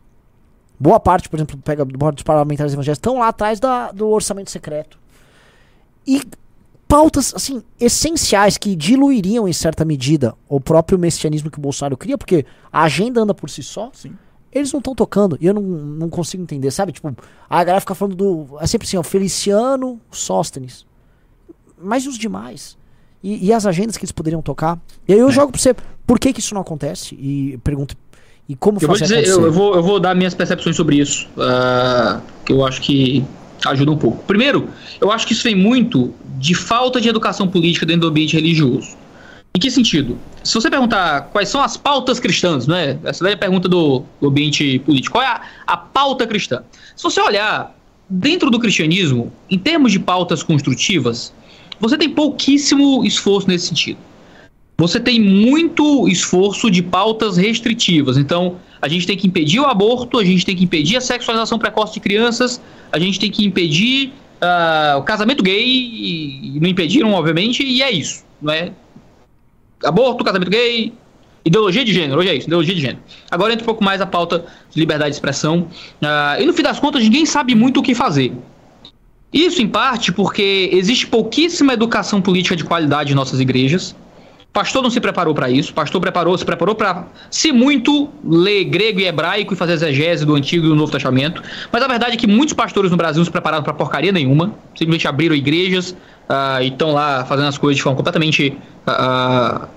Boa 0.79 0.99
parte, 0.99 1.29
por 1.29 1.37
exemplo, 1.37 1.57
pega 1.57 1.85
dos 1.85 2.23
parlamentares 2.23 2.73
evangélicos, 2.73 2.97
estão 2.97 3.19
lá 3.19 3.27
atrás 3.27 3.59
da- 3.59 3.91
do 3.91 4.07
orçamento 4.07 4.49
secreto. 4.49 4.97
E 6.07 6.23
pautas, 6.91 7.33
assim, 7.33 7.63
essenciais 7.79 8.57
que 8.57 8.75
diluiriam 8.75 9.47
em 9.47 9.53
certa 9.53 9.85
medida 9.85 10.35
o 10.49 10.59
próprio 10.59 10.99
messianismo 10.99 11.49
que 11.49 11.57
o 11.57 11.61
Bolsonaro 11.61 11.95
cria, 11.95 12.17
porque 12.17 12.45
a 12.69 12.83
agenda 12.83 13.21
anda 13.21 13.33
por 13.33 13.49
si 13.49 13.63
só, 13.63 13.89
Sim. 13.93 14.13
eles 14.51 14.73
não 14.73 14.79
estão 14.79 14.93
tocando. 14.93 15.37
E 15.39 15.45
eu 15.45 15.53
não, 15.53 15.61
não 15.61 16.09
consigo 16.09 16.43
entender, 16.43 16.69
sabe? 16.69 16.91
Tipo, 16.91 17.15
a 17.49 17.63
galera 17.63 17.79
fica 17.79 17.95
falando 17.95 18.15
do. 18.17 18.57
É 18.59 18.67
sempre 18.67 18.85
assim, 18.85 18.97
ó, 18.97 19.03
Feliciano 19.03 20.01
Sóstenes. 20.11 20.85
Mas 21.81 22.03
e 22.03 22.09
os 22.09 22.17
demais? 22.17 22.77
E, 23.23 23.47
e 23.47 23.53
as 23.53 23.65
agendas 23.65 23.95
que 23.95 24.03
eles 24.03 24.11
poderiam 24.11 24.41
tocar? 24.41 24.77
E 25.07 25.13
aí 25.13 25.19
eu 25.19 25.31
jogo 25.31 25.53
pra 25.53 25.61
você, 25.61 25.73
por 26.05 26.19
que 26.19 26.33
que 26.33 26.41
isso 26.41 26.53
não 26.53 26.61
acontece? 26.61 27.15
E 27.15 27.57
pergunto. 27.63 27.95
E 28.49 28.55
como 28.55 28.79
Eu 28.81 28.87
vou 28.89 28.97
fazer 28.97 29.15
dizer, 29.15 29.31
acontecer? 29.31 29.39
eu, 29.39 29.45
eu 29.45 29.53
vou, 29.53 29.75
eu 29.75 29.81
vou 29.83 29.97
dar 29.97 30.13
minhas 30.13 30.33
percepções 30.33 30.75
sobre 30.75 30.97
isso, 30.97 31.29
ah, 31.37 32.19
que 32.43 32.51
eu 32.51 32.65
acho 32.65 32.81
que 32.81 33.23
ajuda 33.69 33.91
um 33.91 33.97
pouco. 33.97 34.23
Primeiro, 34.25 34.69
eu 34.99 35.11
acho 35.11 35.25
que 35.25 35.33
isso 35.33 35.43
vem 35.43 35.55
muito 35.55 36.13
de 36.37 36.53
falta 36.53 36.99
de 36.99 37.07
educação 37.07 37.47
política 37.47 37.85
dentro 37.85 38.01
do 38.01 38.07
ambiente 38.07 38.35
religioso. 38.35 38.95
Em 39.55 39.59
que 39.59 39.69
sentido? 39.69 40.17
Se 40.43 40.53
você 40.53 40.69
perguntar 40.69 41.29
quais 41.31 41.49
são 41.49 41.61
as 41.61 41.75
pautas 41.75 42.19
cristãs, 42.19 42.65
não 42.67 42.75
é? 42.75 42.97
Essa 43.03 43.23
daí 43.23 43.33
é 43.33 43.35
a 43.35 43.39
pergunta 43.39 43.67
do, 43.67 44.03
do 44.19 44.29
ambiente 44.29 44.79
político. 44.79 45.13
Qual 45.17 45.23
é 45.23 45.27
a, 45.27 45.41
a 45.67 45.77
pauta 45.77 46.25
cristã? 46.25 46.63
Se 46.95 47.03
você 47.03 47.19
olhar 47.19 47.75
dentro 48.09 48.49
do 48.49 48.59
cristianismo, 48.59 49.31
em 49.49 49.57
termos 49.57 49.91
de 49.91 49.99
pautas 49.99 50.41
construtivas, 50.41 51.33
você 51.79 51.97
tem 51.97 52.09
pouquíssimo 52.09 53.05
esforço 53.05 53.47
nesse 53.47 53.67
sentido 53.67 53.97
você 54.81 54.99
tem 54.99 55.21
muito 55.21 56.07
esforço 56.07 56.71
de 56.71 56.81
pautas 56.81 57.37
restritivas. 57.37 58.17
Então, 58.17 58.55
a 58.81 58.87
gente 58.87 59.05
tem 59.05 59.15
que 59.15 59.27
impedir 59.27 59.59
o 59.59 59.65
aborto, 59.65 60.17
a 60.17 60.25
gente 60.25 60.45
tem 60.45 60.55
que 60.55 60.63
impedir 60.63 60.97
a 60.97 61.01
sexualização 61.01 61.59
precoce 61.59 61.93
de 61.93 61.99
crianças, 61.99 62.61
a 62.91 62.97
gente 62.97 63.19
tem 63.19 63.29
que 63.29 63.45
impedir 63.45 64.11
ah, 64.41 64.95
o 64.97 65.03
casamento 65.03 65.43
gay, 65.43 65.63
e, 65.63 66.57
e 66.57 66.59
não 66.59 66.67
impediram, 66.67 67.13
obviamente, 67.13 67.63
e 67.63 67.81
é 67.83 67.91
isso. 67.91 68.25
Não 68.41 68.51
é? 68.51 68.71
Aborto, 69.83 70.23
casamento 70.23 70.49
gay, 70.49 70.91
ideologia 71.45 71.85
de 71.85 71.93
gênero, 71.93 72.19
hoje 72.19 72.29
é 72.29 72.35
isso, 72.35 72.47
ideologia 72.47 72.73
de 72.73 72.81
gênero. 72.81 72.99
Agora 73.29 73.53
entra 73.53 73.63
um 73.63 73.65
pouco 73.67 73.83
mais 73.83 74.01
a 74.01 74.05
pauta 74.05 74.45
de 74.71 74.79
liberdade 74.79 75.11
de 75.11 75.15
expressão. 75.15 75.67
ah, 76.01 76.37
e 76.39 76.45
no 76.45 76.53
fim 76.53 76.63
das 76.63 76.79
contas, 76.79 77.03
ninguém 77.03 77.25
sabe 77.25 77.53
muito 77.53 77.79
o 77.79 77.83
que 77.83 77.93
fazer. 77.93 78.33
Isso, 79.31 79.61
em 79.61 79.67
parte, 79.67 80.11
porque 80.11 80.69
existe 80.73 81.07
pouquíssima 81.07 81.73
educação 81.73 82.21
política 82.21 82.55
de 82.55 82.65
qualidade 82.65 83.13
em 83.13 83.15
nossas 83.15 83.39
igrejas. 83.39 83.95
Pastor 84.53 84.83
não 84.83 84.89
se 84.89 84.99
preparou 84.99 85.33
para 85.33 85.49
isso. 85.49 85.73
Pastor 85.73 86.01
preparou, 86.01 86.37
se 86.37 86.43
preparou 86.43 86.75
para, 86.75 87.05
se 87.29 87.53
muito, 87.53 88.09
ler 88.23 88.65
grego 88.65 88.99
e 88.99 89.05
hebraico 89.05 89.53
e 89.53 89.57
fazer 89.57 89.73
exegese 89.73 90.25
do 90.25 90.35
Antigo 90.35 90.65
e 90.65 90.69
do 90.69 90.75
Novo 90.75 90.91
Testamento. 90.91 91.41
Mas 91.71 91.81
a 91.81 91.87
verdade 91.87 92.13
é 92.15 92.17
que 92.17 92.27
muitos 92.27 92.53
pastores 92.53 92.91
no 92.91 92.97
Brasil 92.97 93.19
não 93.19 93.25
se 93.25 93.31
prepararam 93.31 93.63
para 93.63 93.73
porcaria 93.73 94.11
nenhuma. 94.11 94.53
Simplesmente 94.75 95.07
abriram 95.07 95.33
igrejas 95.33 95.95
ah, 96.27 96.61
e 96.61 96.67
estão 96.67 96.91
lá 96.91 97.23
fazendo 97.23 97.47
as 97.47 97.57
coisas 97.57 97.77
de 97.77 97.83
forma 97.83 97.95
completamente 97.95 98.57
ah, 98.85 99.69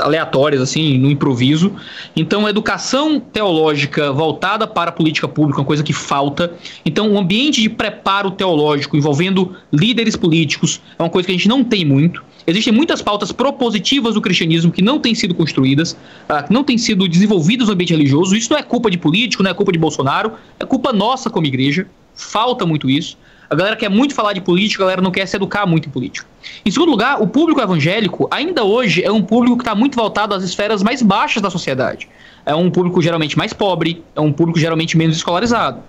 aleatórias, 0.00 0.60
assim, 0.60 0.98
no 0.98 1.08
improviso. 1.08 1.72
Então, 2.16 2.48
educação 2.48 3.20
teológica 3.20 4.12
voltada 4.12 4.66
para 4.66 4.90
a 4.90 4.92
política 4.92 5.28
pública 5.28 5.60
é 5.60 5.60
uma 5.60 5.66
coisa 5.66 5.84
que 5.84 5.92
falta. 5.92 6.52
Então, 6.84 7.12
o 7.12 7.18
ambiente 7.18 7.62
de 7.62 7.68
preparo 7.68 8.30
teológico 8.32 8.96
envolvendo 8.96 9.54
líderes 9.72 10.16
políticos 10.16 10.80
é 10.98 11.02
uma 11.02 11.10
coisa 11.10 11.26
que 11.26 11.32
a 11.32 11.36
gente 11.36 11.48
não 11.48 11.62
tem 11.62 11.84
muito. 11.84 12.24
Existem 12.46 12.72
muitas 12.72 13.02
pautas 13.02 13.32
propositivas 13.32 14.14
do 14.14 14.20
cristianismo 14.20 14.72
que 14.72 14.82
não 14.82 14.98
têm 14.98 15.14
sido 15.14 15.34
construídas, 15.34 15.96
ah, 16.28 16.42
que 16.42 16.52
não 16.52 16.64
têm 16.64 16.78
sido 16.78 17.06
desenvolvidas 17.08 17.68
no 17.68 17.74
ambiente 17.74 17.92
religioso. 17.92 18.34
Isso 18.34 18.50
não 18.50 18.58
é 18.58 18.62
culpa 18.62 18.90
de 18.90 18.98
político, 18.98 19.42
não 19.42 19.50
é 19.50 19.54
culpa 19.54 19.72
de 19.72 19.78
Bolsonaro, 19.78 20.32
é 20.58 20.64
culpa 20.64 20.92
nossa 20.92 21.28
como 21.28 21.46
igreja. 21.46 21.86
Falta 22.14 22.66
muito 22.66 22.88
isso. 22.88 23.16
A 23.48 23.54
galera 23.56 23.74
quer 23.74 23.90
muito 23.90 24.14
falar 24.14 24.32
de 24.32 24.40
política, 24.40 24.84
a 24.84 24.86
galera 24.86 25.02
não 25.02 25.10
quer 25.10 25.26
se 25.26 25.34
educar 25.34 25.66
muito 25.66 25.88
em 25.88 25.90
política. 25.90 26.24
Em 26.64 26.70
segundo 26.70 26.90
lugar, 26.90 27.20
o 27.20 27.26
público 27.26 27.60
evangélico, 27.60 28.28
ainda 28.30 28.62
hoje, 28.62 29.02
é 29.02 29.10
um 29.10 29.22
público 29.22 29.56
que 29.56 29.62
está 29.62 29.74
muito 29.74 29.96
voltado 29.96 30.36
às 30.36 30.44
esferas 30.44 30.84
mais 30.84 31.02
baixas 31.02 31.42
da 31.42 31.50
sociedade. 31.50 32.08
É 32.46 32.54
um 32.54 32.70
público 32.70 33.02
geralmente 33.02 33.36
mais 33.36 33.52
pobre, 33.52 34.04
é 34.14 34.20
um 34.20 34.32
público 34.32 34.58
geralmente 34.58 34.96
menos 34.96 35.16
escolarizado. 35.16 35.82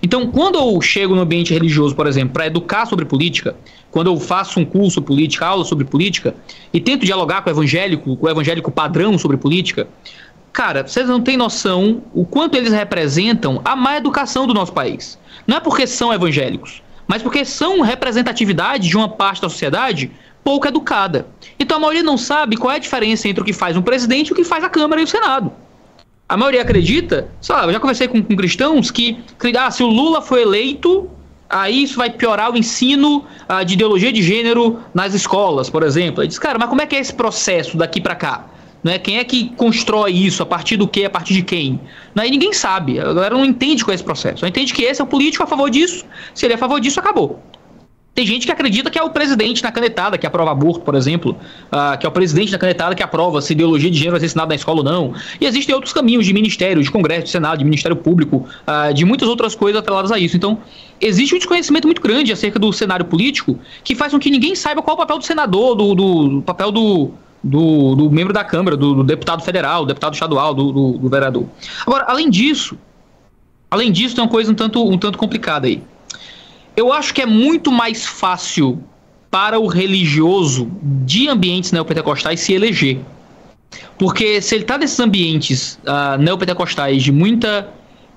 Então, 0.00 0.28
quando 0.30 0.58
eu 0.58 0.80
chego 0.80 1.14
no 1.14 1.22
ambiente 1.22 1.52
religioso, 1.52 1.94
por 1.94 2.06
exemplo, 2.06 2.34
para 2.34 2.46
educar 2.46 2.86
sobre 2.86 3.04
política, 3.04 3.56
quando 3.90 4.08
eu 4.08 4.18
faço 4.20 4.60
um 4.60 4.64
curso 4.64 5.00
política, 5.00 5.46
aula 5.46 5.64
sobre 5.64 5.84
política, 5.84 6.34
e 6.72 6.80
tento 6.80 7.04
dialogar 7.04 7.42
com 7.42 7.50
o 7.50 7.52
evangélico, 7.52 8.16
com 8.16 8.26
o 8.26 8.30
evangélico 8.30 8.70
padrão 8.70 9.16
sobre 9.18 9.36
política, 9.36 9.88
cara, 10.52 10.86
vocês 10.86 11.08
não 11.08 11.20
têm 11.20 11.36
noção 11.36 12.02
o 12.12 12.24
quanto 12.24 12.56
eles 12.56 12.72
representam 12.72 13.60
a 13.64 13.74
má 13.74 13.96
educação 13.96 14.46
do 14.46 14.54
nosso 14.54 14.72
país. 14.72 15.18
Não 15.46 15.56
é 15.56 15.60
porque 15.60 15.86
são 15.86 16.12
evangélicos, 16.12 16.82
mas 17.06 17.22
porque 17.22 17.44
são 17.44 17.80
representatividade 17.80 18.88
de 18.88 18.96
uma 18.96 19.08
parte 19.08 19.40
da 19.40 19.48
sociedade 19.48 20.10
pouco 20.44 20.66
educada. 20.66 21.26
Então 21.58 21.76
a 21.76 21.80
maioria 21.80 22.02
não 22.02 22.16
sabe 22.16 22.56
qual 22.56 22.72
é 22.72 22.76
a 22.76 22.78
diferença 22.78 23.28
entre 23.28 23.42
o 23.42 23.44
que 23.44 23.52
faz 23.52 23.76
um 23.76 23.82
presidente 23.82 24.28
e 24.28 24.32
o 24.32 24.36
que 24.36 24.44
faz 24.44 24.64
a 24.64 24.68
Câmara 24.68 25.00
e 25.00 25.04
o 25.04 25.06
Senado. 25.06 25.52
A 26.28 26.36
maioria 26.36 26.60
acredita, 26.60 27.28
lá, 27.48 27.64
eu 27.64 27.72
já 27.72 27.80
conversei 27.80 28.06
com, 28.06 28.22
com 28.22 28.36
cristãos 28.36 28.90
que, 28.90 29.18
ah, 29.58 29.70
se 29.70 29.82
o 29.82 29.86
Lula 29.86 30.20
for 30.20 30.38
eleito, 30.38 31.10
aí 31.48 31.82
isso 31.82 31.96
vai 31.96 32.10
piorar 32.10 32.52
o 32.52 32.56
ensino 32.56 33.24
ah, 33.48 33.62
de 33.62 33.74
ideologia 33.74 34.12
de 34.12 34.22
gênero 34.22 34.80
nas 34.92 35.14
escolas, 35.14 35.70
por 35.70 35.82
exemplo. 35.82 36.20
Aí 36.20 36.28
diz, 36.28 36.38
cara, 36.38 36.58
mas 36.58 36.68
como 36.68 36.82
é 36.82 36.86
que 36.86 36.96
é 36.96 37.00
esse 37.00 37.14
processo 37.14 37.76
daqui 37.76 38.00
para 38.00 38.14
cá? 38.14 38.46
Não 38.82 38.92
é? 38.92 38.98
Quem 38.98 39.18
é 39.18 39.24
que 39.24 39.50
constrói 39.56 40.12
isso? 40.12 40.42
A 40.42 40.46
partir 40.46 40.76
do 40.76 40.86
que? 40.86 41.04
A 41.04 41.10
partir 41.10 41.34
de 41.34 41.42
quem? 41.42 41.80
Não, 42.14 42.24
e 42.24 42.30
ninguém 42.30 42.52
sabe. 42.52 43.00
A 43.00 43.12
galera 43.12 43.34
não 43.34 43.44
entende 43.44 43.84
qual 43.84 43.92
é 43.92 43.94
esse 43.94 44.04
processo. 44.04 44.38
Só 44.40 44.46
entende 44.46 44.72
que 44.72 44.82
esse 44.82 45.00
é 45.00 45.04
o 45.04 45.06
político 45.06 45.42
a 45.42 45.46
favor 45.46 45.68
disso. 45.68 46.04
Se 46.34 46.46
ele 46.46 46.52
é 46.52 46.56
a 46.56 46.58
favor 46.58 46.80
disso, 46.80 47.00
acabou. 47.00 47.42
Tem 48.18 48.26
gente 48.26 48.46
que 48.46 48.50
acredita 48.50 48.90
que 48.90 48.98
é 48.98 49.02
o 49.04 49.10
presidente 49.10 49.62
na 49.62 49.70
canetada 49.70 50.18
que 50.18 50.26
aprova 50.26 50.50
aborto, 50.50 50.80
por 50.80 50.96
exemplo, 50.96 51.36
uh, 51.70 51.96
que 51.96 52.04
é 52.04 52.08
o 52.08 52.10
presidente 52.10 52.50
na 52.50 52.58
canetada 52.58 52.92
que 52.92 53.00
aprova 53.04 53.40
se 53.40 53.52
ideologia 53.52 53.88
de 53.88 53.96
gênero 53.96 54.14
vai 54.14 54.18
ser 54.18 54.26
ensinada 54.26 54.48
na 54.48 54.56
escola 54.56 54.78
ou 54.78 54.84
não. 54.84 55.14
E 55.40 55.46
existem 55.46 55.72
outros 55.72 55.92
caminhos 55.92 56.26
de 56.26 56.32
ministério, 56.32 56.82
de 56.82 56.90
congresso, 56.90 57.26
de 57.26 57.30
senado, 57.30 57.58
de 57.58 57.64
ministério 57.64 57.96
público, 57.96 58.44
uh, 58.66 58.92
de 58.92 59.04
muitas 59.04 59.28
outras 59.28 59.54
coisas 59.54 59.78
atreladas 59.78 60.10
a 60.10 60.18
isso. 60.18 60.36
Então, 60.36 60.58
existe 61.00 61.32
um 61.32 61.38
desconhecimento 61.38 61.86
muito 61.86 62.02
grande 62.02 62.32
acerca 62.32 62.58
do 62.58 62.72
cenário 62.72 63.04
político 63.04 63.56
que 63.84 63.94
faz 63.94 64.12
com 64.12 64.18
que 64.18 64.30
ninguém 64.30 64.56
saiba 64.56 64.82
qual 64.82 64.94
é 64.94 64.96
o 64.96 64.98
papel 64.98 65.18
do 65.18 65.24
senador, 65.24 65.76
do, 65.76 65.94
do, 65.94 66.28
do 66.28 66.42
papel 66.42 66.72
do, 66.72 67.12
do, 67.40 67.94
do, 67.94 68.10
membro 68.10 68.34
da 68.34 68.42
Câmara, 68.42 68.76
do, 68.76 68.96
do, 68.96 69.04
deputado 69.04 69.44
federal, 69.44 69.82
do 69.82 69.86
deputado 69.86 70.14
estadual, 70.14 70.52
do, 70.54 70.72
do, 70.72 70.92
do 70.98 71.08
vereador. 71.08 71.46
Agora, 71.86 72.06
além 72.08 72.28
disso, 72.28 72.76
além 73.70 73.92
disso, 73.92 74.16
tem 74.16 74.24
uma 74.24 74.30
coisa 74.30 74.50
um 74.50 74.56
tanto, 74.56 74.84
um 74.84 74.98
tanto 74.98 75.16
complicada 75.16 75.68
aí. 75.68 75.80
Eu 76.78 76.92
acho 76.92 77.12
que 77.12 77.20
é 77.20 77.26
muito 77.26 77.72
mais 77.72 78.06
fácil 78.06 78.80
para 79.28 79.58
o 79.58 79.66
religioso 79.66 80.70
de 80.80 81.28
ambientes 81.28 81.72
neopentecostais 81.72 82.38
se 82.38 82.52
eleger. 82.52 83.00
Porque 83.98 84.40
se 84.40 84.54
ele 84.54 84.62
está 84.62 84.78
nesses 84.78 85.00
ambientes 85.00 85.76
uh, 85.82 86.16
neopentecostais 86.22 87.02
de 87.02 87.10
muita 87.10 87.68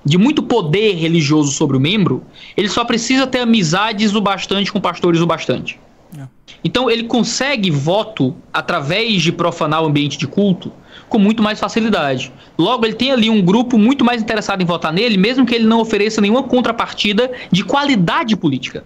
de 0.04 0.16
muito 0.16 0.44
poder 0.44 0.94
religioso 0.94 1.50
sobre 1.50 1.76
o 1.76 1.80
membro, 1.80 2.24
ele 2.56 2.68
só 2.68 2.84
precisa 2.84 3.26
ter 3.26 3.40
amizades 3.40 4.14
o 4.14 4.20
bastante 4.20 4.70
com 4.70 4.80
pastores 4.80 5.20
o 5.20 5.26
bastante. 5.26 5.78
É. 6.16 6.22
Então 6.62 6.88
ele 6.88 7.04
consegue 7.04 7.68
voto 7.68 8.36
através 8.52 9.22
de 9.22 9.32
profanar 9.32 9.82
o 9.82 9.86
ambiente 9.86 10.16
de 10.16 10.28
culto 10.28 10.72
com 11.12 11.18
muito 11.18 11.42
mais 11.42 11.60
facilidade. 11.60 12.32
Logo, 12.58 12.86
ele 12.86 12.94
tem 12.94 13.12
ali 13.12 13.28
um 13.28 13.42
grupo 13.42 13.76
muito 13.76 14.02
mais 14.02 14.22
interessado 14.22 14.62
em 14.62 14.64
votar 14.64 14.90
nele, 14.90 15.18
mesmo 15.18 15.44
que 15.44 15.54
ele 15.54 15.66
não 15.66 15.78
ofereça 15.78 16.22
nenhuma 16.22 16.42
contrapartida 16.42 17.30
de 17.50 17.62
qualidade 17.62 18.34
política. 18.34 18.82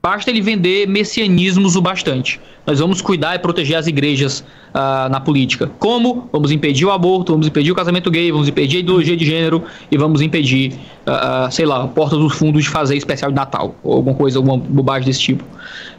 Basta 0.00 0.30
ele 0.30 0.40
vender 0.40 0.86
messianismos 0.86 1.74
o 1.74 1.82
bastante. 1.82 2.40
Nós 2.64 2.78
vamos 2.78 3.00
cuidar 3.00 3.34
e 3.34 3.38
proteger 3.38 3.76
as 3.76 3.86
igrejas 3.86 4.44
uh, 4.74 5.08
na 5.10 5.20
política. 5.20 5.70
Como? 5.78 6.28
Vamos 6.32 6.52
impedir 6.52 6.84
o 6.84 6.90
aborto, 6.92 7.32
vamos 7.32 7.48
impedir 7.48 7.72
o 7.72 7.74
casamento 7.74 8.08
gay, 8.10 8.30
vamos 8.30 8.46
impedir 8.46 8.76
a 8.76 8.80
ideologia 8.80 9.16
de 9.16 9.24
gênero 9.24 9.64
e 9.90 9.98
vamos 9.98 10.20
impedir, 10.22 10.74
uh, 11.06 11.50
sei 11.50 11.66
lá, 11.66 11.82
a 11.82 11.88
porta 11.88 12.16
dos 12.16 12.34
fundos 12.34 12.62
de 12.62 12.70
fazer 12.70 12.96
especial 12.96 13.30
de 13.30 13.36
Natal, 13.36 13.74
ou 13.82 13.94
alguma 13.94 14.14
coisa, 14.14 14.38
alguma 14.38 14.56
bobagem 14.56 15.06
desse 15.06 15.20
tipo. 15.20 15.44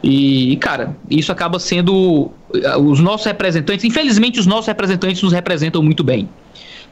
E, 0.02 0.56
cara, 0.56 0.96
isso 1.10 1.30
acaba 1.30 1.58
sendo. 1.58 2.30
Os 2.82 3.00
nossos 3.00 3.26
representantes, 3.26 3.84
infelizmente, 3.84 4.40
os 4.40 4.46
nossos 4.46 4.66
representantes 4.66 5.22
nos 5.22 5.32
representam 5.32 5.82
muito 5.82 6.02
bem. 6.02 6.28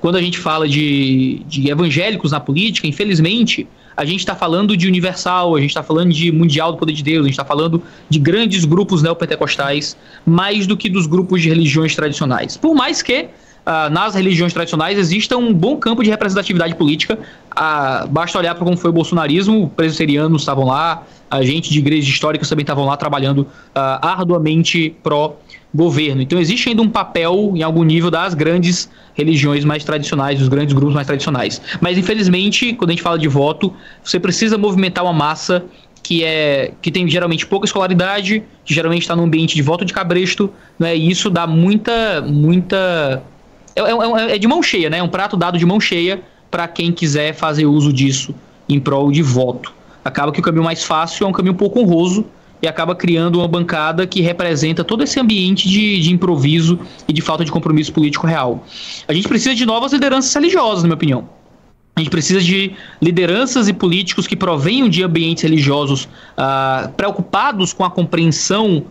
Quando 0.00 0.16
a 0.16 0.22
gente 0.22 0.38
fala 0.38 0.68
de, 0.68 1.42
de 1.48 1.70
evangélicos 1.70 2.30
na 2.30 2.38
política, 2.38 2.86
infelizmente, 2.86 3.66
a 3.98 4.04
gente 4.04 4.20
está 4.20 4.36
falando 4.36 4.76
de 4.76 4.86
universal, 4.86 5.56
a 5.56 5.60
gente 5.60 5.70
está 5.70 5.82
falando 5.82 6.12
de 6.12 6.30
mundial 6.30 6.70
do 6.70 6.78
poder 6.78 6.92
de 6.92 7.02
Deus, 7.02 7.22
a 7.22 7.22
gente 7.24 7.32
está 7.32 7.44
falando 7.44 7.82
de 8.08 8.20
grandes 8.20 8.64
grupos 8.64 9.02
neopentecostais, 9.02 9.96
mais 10.24 10.68
do 10.68 10.76
que 10.76 10.88
dos 10.88 11.08
grupos 11.08 11.42
de 11.42 11.48
religiões 11.48 11.96
tradicionais. 11.96 12.56
Por 12.56 12.76
mais 12.76 13.02
que 13.02 13.22
uh, 13.22 13.90
nas 13.90 14.14
religiões 14.14 14.52
tradicionais 14.52 14.96
exista 14.96 15.36
um 15.36 15.52
bom 15.52 15.76
campo 15.78 16.04
de 16.04 16.10
representatividade 16.10 16.76
política, 16.76 17.18
uh, 17.18 18.06
basta 18.06 18.38
olhar 18.38 18.54
para 18.54 18.64
como 18.64 18.76
foi 18.76 18.90
o 18.90 18.92
bolsonarismo, 18.92 19.68
presbiterianos 19.70 20.42
estavam 20.42 20.66
lá, 20.66 21.02
a 21.28 21.42
gente 21.42 21.68
de 21.68 21.80
igrejas 21.80 22.08
históricas 22.08 22.48
também 22.48 22.62
estavam 22.62 22.84
lá 22.84 22.96
trabalhando 22.96 23.40
uh, 23.40 23.48
arduamente 23.74 24.94
pró 25.02 25.34
governo. 25.74 26.22
Então 26.22 26.38
existe 26.38 26.68
ainda 26.68 26.82
um 26.82 26.88
papel 26.88 27.52
em 27.54 27.62
algum 27.62 27.82
nível 27.82 28.10
das 28.10 28.34
grandes 28.34 28.90
religiões 29.14 29.64
mais 29.64 29.84
tradicionais, 29.84 30.38
dos 30.38 30.48
grandes 30.48 30.74
grupos 30.74 30.94
mais 30.94 31.06
tradicionais. 31.06 31.60
Mas 31.80 31.98
infelizmente, 31.98 32.72
quando 32.74 32.90
a 32.90 32.92
gente 32.92 33.02
fala 33.02 33.18
de 33.18 33.28
voto, 33.28 33.72
você 34.02 34.18
precisa 34.18 34.56
movimentar 34.56 35.04
uma 35.04 35.12
massa 35.12 35.64
que 36.02 36.24
é 36.24 36.72
que 36.80 36.90
tem 36.90 37.06
geralmente 37.08 37.44
pouca 37.46 37.66
escolaridade, 37.66 38.42
que 38.64 38.72
geralmente 38.72 39.02
está 39.02 39.14
num 39.14 39.24
ambiente 39.24 39.54
de 39.54 39.62
voto 39.62 39.84
de 39.84 39.92
cabresto, 39.92 40.50
né? 40.78 40.96
E 40.96 41.10
isso 41.10 41.28
dá 41.28 41.46
muita 41.46 42.22
muita 42.22 43.22
é, 43.76 43.80
é, 43.80 44.34
é 44.36 44.38
de 44.38 44.48
mão 44.48 44.62
cheia, 44.62 44.88
né? 44.88 44.98
É 44.98 45.02
um 45.02 45.08
prato 45.08 45.36
dado 45.36 45.58
de 45.58 45.66
mão 45.66 45.78
cheia 45.78 46.22
para 46.50 46.66
quem 46.66 46.92
quiser 46.92 47.34
fazer 47.34 47.66
uso 47.66 47.92
disso 47.92 48.34
em 48.68 48.80
prol 48.80 49.12
de 49.12 49.22
voto. 49.22 49.74
Acaba 50.04 50.32
que 50.32 50.40
o 50.40 50.42
caminho 50.42 50.64
mais 50.64 50.82
fácil 50.82 51.26
é 51.26 51.28
um 51.28 51.32
caminho 51.32 51.54
pouco 51.54 51.80
honroso, 51.80 52.24
e 52.60 52.66
acaba 52.66 52.94
criando 52.94 53.36
uma 53.38 53.48
bancada 53.48 54.06
que 54.06 54.20
representa 54.20 54.82
todo 54.82 55.02
esse 55.04 55.18
ambiente 55.18 55.68
de, 55.68 56.00
de 56.00 56.12
improviso 56.12 56.78
e 57.06 57.12
de 57.12 57.20
falta 57.20 57.44
de 57.44 57.52
compromisso 57.52 57.92
político 57.92 58.26
real. 58.26 58.64
A 59.06 59.12
gente 59.12 59.28
precisa 59.28 59.54
de 59.54 59.64
novas 59.64 59.92
lideranças 59.92 60.34
religiosas, 60.34 60.82
na 60.82 60.88
minha 60.88 60.96
opinião. 60.96 61.28
A 61.96 62.00
gente 62.00 62.10
precisa 62.10 62.40
de 62.40 62.72
lideranças 63.02 63.66
e 63.66 63.72
políticos 63.72 64.26
que 64.26 64.36
provenham 64.36 64.88
de 64.88 65.02
ambientes 65.02 65.42
religiosos 65.42 66.04
uh, 66.04 66.88
preocupados 66.96 67.72
com 67.72 67.84
a 67.84 67.90
compreensão 67.90 68.84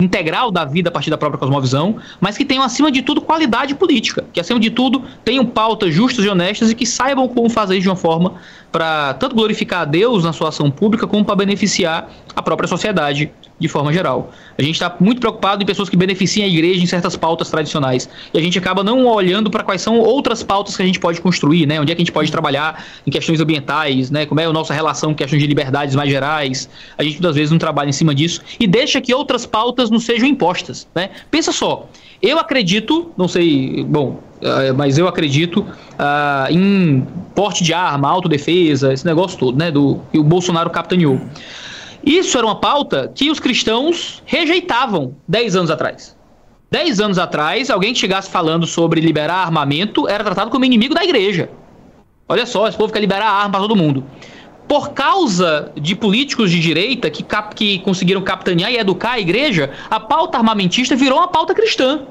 integral 0.00 0.50
da 0.50 0.64
vida 0.64 0.88
a 0.88 0.92
partir 0.92 1.10
da 1.10 1.18
própria 1.18 1.38
cosmovisão, 1.38 1.96
mas 2.20 2.38
que 2.38 2.44
tenham, 2.44 2.62
acima 2.62 2.90
de 2.90 3.02
tudo, 3.02 3.20
qualidade 3.20 3.74
política, 3.74 4.24
que, 4.32 4.40
acima 4.40 4.60
de 4.60 4.70
tudo, 4.70 5.02
tenham 5.24 5.44
pautas 5.44 5.92
justas 5.92 6.24
e 6.24 6.28
honestas 6.28 6.70
e 6.70 6.74
que 6.74 6.86
saibam 6.86 7.26
como 7.28 7.50
fazer 7.50 7.80
de 7.80 7.88
uma 7.88 7.96
forma 7.96 8.34
para 8.70 9.14
tanto 9.14 9.34
glorificar 9.34 9.82
a 9.82 9.84
Deus 9.84 10.24
na 10.24 10.32
sua 10.32 10.48
ação 10.48 10.70
pública, 10.70 11.06
como 11.06 11.24
para 11.24 11.36
beneficiar 11.36 12.10
a 12.34 12.42
própria 12.42 12.68
sociedade 12.68 13.30
de 13.58 13.66
forma 13.66 13.92
geral. 13.92 14.30
A 14.56 14.62
gente 14.62 14.74
está 14.74 14.94
muito 15.00 15.20
preocupado 15.20 15.62
em 15.62 15.66
pessoas 15.66 15.88
que 15.88 15.96
beneficiam 15.96 16.44
a 16.44 16.48
igreja 16.48 16.82
em 16.82 16.86
certas 16.86 17.16
pautas 17.16 17.50
tradicionais. 17.50 18.08
E 18.32 18.38
a 18.38 18.40
gente 18.40 18.58
acaba 18.58 18.84
não 18.84 19.06
olhando 19.06 19.50
para 19.50 19.64
quais 19.64 19.82
são 19.82 19.98
outras 19.98 20.42
pautas 20.42 20.76
que 20.76 20.82
a 20.82 20.86
gente 20.86 21.00
pode 21.00 21.20
construir, 21.20 21.66
né? 21.66 21.80
Onde 21.80 21.90
é 21.90 21.94
que 21.94 22.02
a 22.02 22.04
gente 22.04 22.12
pode 22.12 22.30
trabalhar 22.30 22.84
em 23.06 23.10
questões 23.10 23.40
ambientais, 23.40 24.10
né? 24.10 24.26
Como 24.26 24.40
é 24.40 24.44
a 24.44 24.52
nossa 24.52 24.72
relação 24.72 25.10
com 25.10 25.16
questões 25.16 25.40
de 25.40 25.48
liberdades 25.48 25.96
mais 25.96 26.10
gerais. 26.10 26.68
A 26.96 27.02
gente 27.02 27.14
muitas 27.14 27.34
vezes 27.34 27.50
não 27.50 27.58
trabalha 27.58 27.88
em 27.88 27.92
cima 27.92 28.14
disso 28.14 28.42
e 28.60 28.66
deixa 28.66 29.00
que 29.00 29.12
outras 29.12 29.44
pautas 29.44 29.90
não 29.90 29.98
sejam 29.98 30.28
impostas, 30.28 30.86
né? 30.94 31.10
Pensa 31.30 31.50
só, 31.50 31.88
eu 32.22 32.38
acredito, 32.38 33.10
não 33.16 33.26
sei, 33.26 33.84
bom, 33.84 34.20
uh, 34.42 34.74
mas 34.76 34.98
eu 34.98 35.06
acredito 35.08 35.60
uh, 35.60 36.50
em 36.50 37.06
porte 37.34 37.62
de 37.62 37.72
arma, 37.72 38.08
autodefesa, 38.08 38.92
esse 38.92 39.04
negócio 39.04 39.38
todo, 39.38 39.58
né? 39.58 39.70
Do 39.70 40.00
que 40.10 40.18
o 40.18 40.24
Bolsonaro 40.24 40.70
capitaneou. 40.70 41.20
Isso 42.04 42.38
era 42.38 42.46
uma 42.46 42.56
pauta 42.56 43.10
que 43.14 43.30
os 43.30 43.40
cristãos 43.40 44.22
rejeitavam 44.24 45.14
10 45.26 45.56
anos 45.56 45.70
atrás. 45.70 46.16
10 46.70 47.00
anos 47.00 47.18
atrás, 47.18 47.70
alguém 47.70 47.92
que 47.92 47.98
chegasse 47.98 48.30
falando 48.30 48.66
sobre 48.66 49.00
liberar 49.00 49.36
armamento 49.36 50.06
era 50.08 50.22
tratado 50.22 50.50
como 50.50 50.64
inimigo 50.64 50.94
da 50.94 51.02
igreja. 51.02 51.50
Olha 52.28 52.44
só, 52.44 52.68
esse 52.68 52.76
povo 52.76 52.92
quer 52.92 53.00
liberar 53.00 53.26
arma 53.26 53.50
para 53.50 53.60
todo 53.60 53.74
mundo. 53.74 54.04
Por 54.68 54.90
causa 54.90 55.72
de 55.80 55.96
políticos 55.96 56.50
de 56.50 56.60
direita 56.60 57.08
que, 57.08 57.22
cap 57.22 57.54
que 57.54 57.78
conseguiram 57.78 58.20
capitanear 58.20 58.70
e 58.70 58.76
educar 58.76 59.12
a 59.12 59.20
igreja, 59.20 59.70
a 59.90 59.98
pauta 59.98 60.36
armamentista 60.36 60.94
virou 60.94 61.18
uma 61.18 61.28
pauta 61.28 61.54
cristã. 61.54 62.02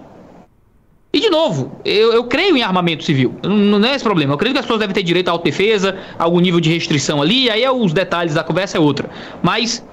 E 1.11 1.19
de 1.19 1.29
novo, 1.29 1.71
eu, 1.85 2.13
eu 2.13 2.23
creio 2.25 2.55
em 2.57 2.61
armamento 2.61 3.03
civil. 3.03 3.33
Não, 3.43 3.79
não, 3.79 3.87
é 3.87 3.95
esse 3.95 4.03
problema. 4.03 4.33
Eu 4.33 4.37
creio 4.37 4.53
que 4.53 4.59
as 4.59 4.65
pessoas 4.65 4.79
devem 4.79 4.93
ter 4.93 5.03
direito 5.03 5.29
à 5.29 5.31
autodefesa, 5.31 5.97
algum 6.19 6.39
nível 6.39 6.59
de 6.59 6.71
restrição 6.71 7.21
ali, 7.21 7.49
aí 7.49 7.63
é 7.63 7.71
os 7.71 7.93
detalhes 7.93 8.33
da 8.33 8.43
conversa 8.43 8.77
é 8.77 8.79
outra. 8.79 9.09
Mas 9.41 9.83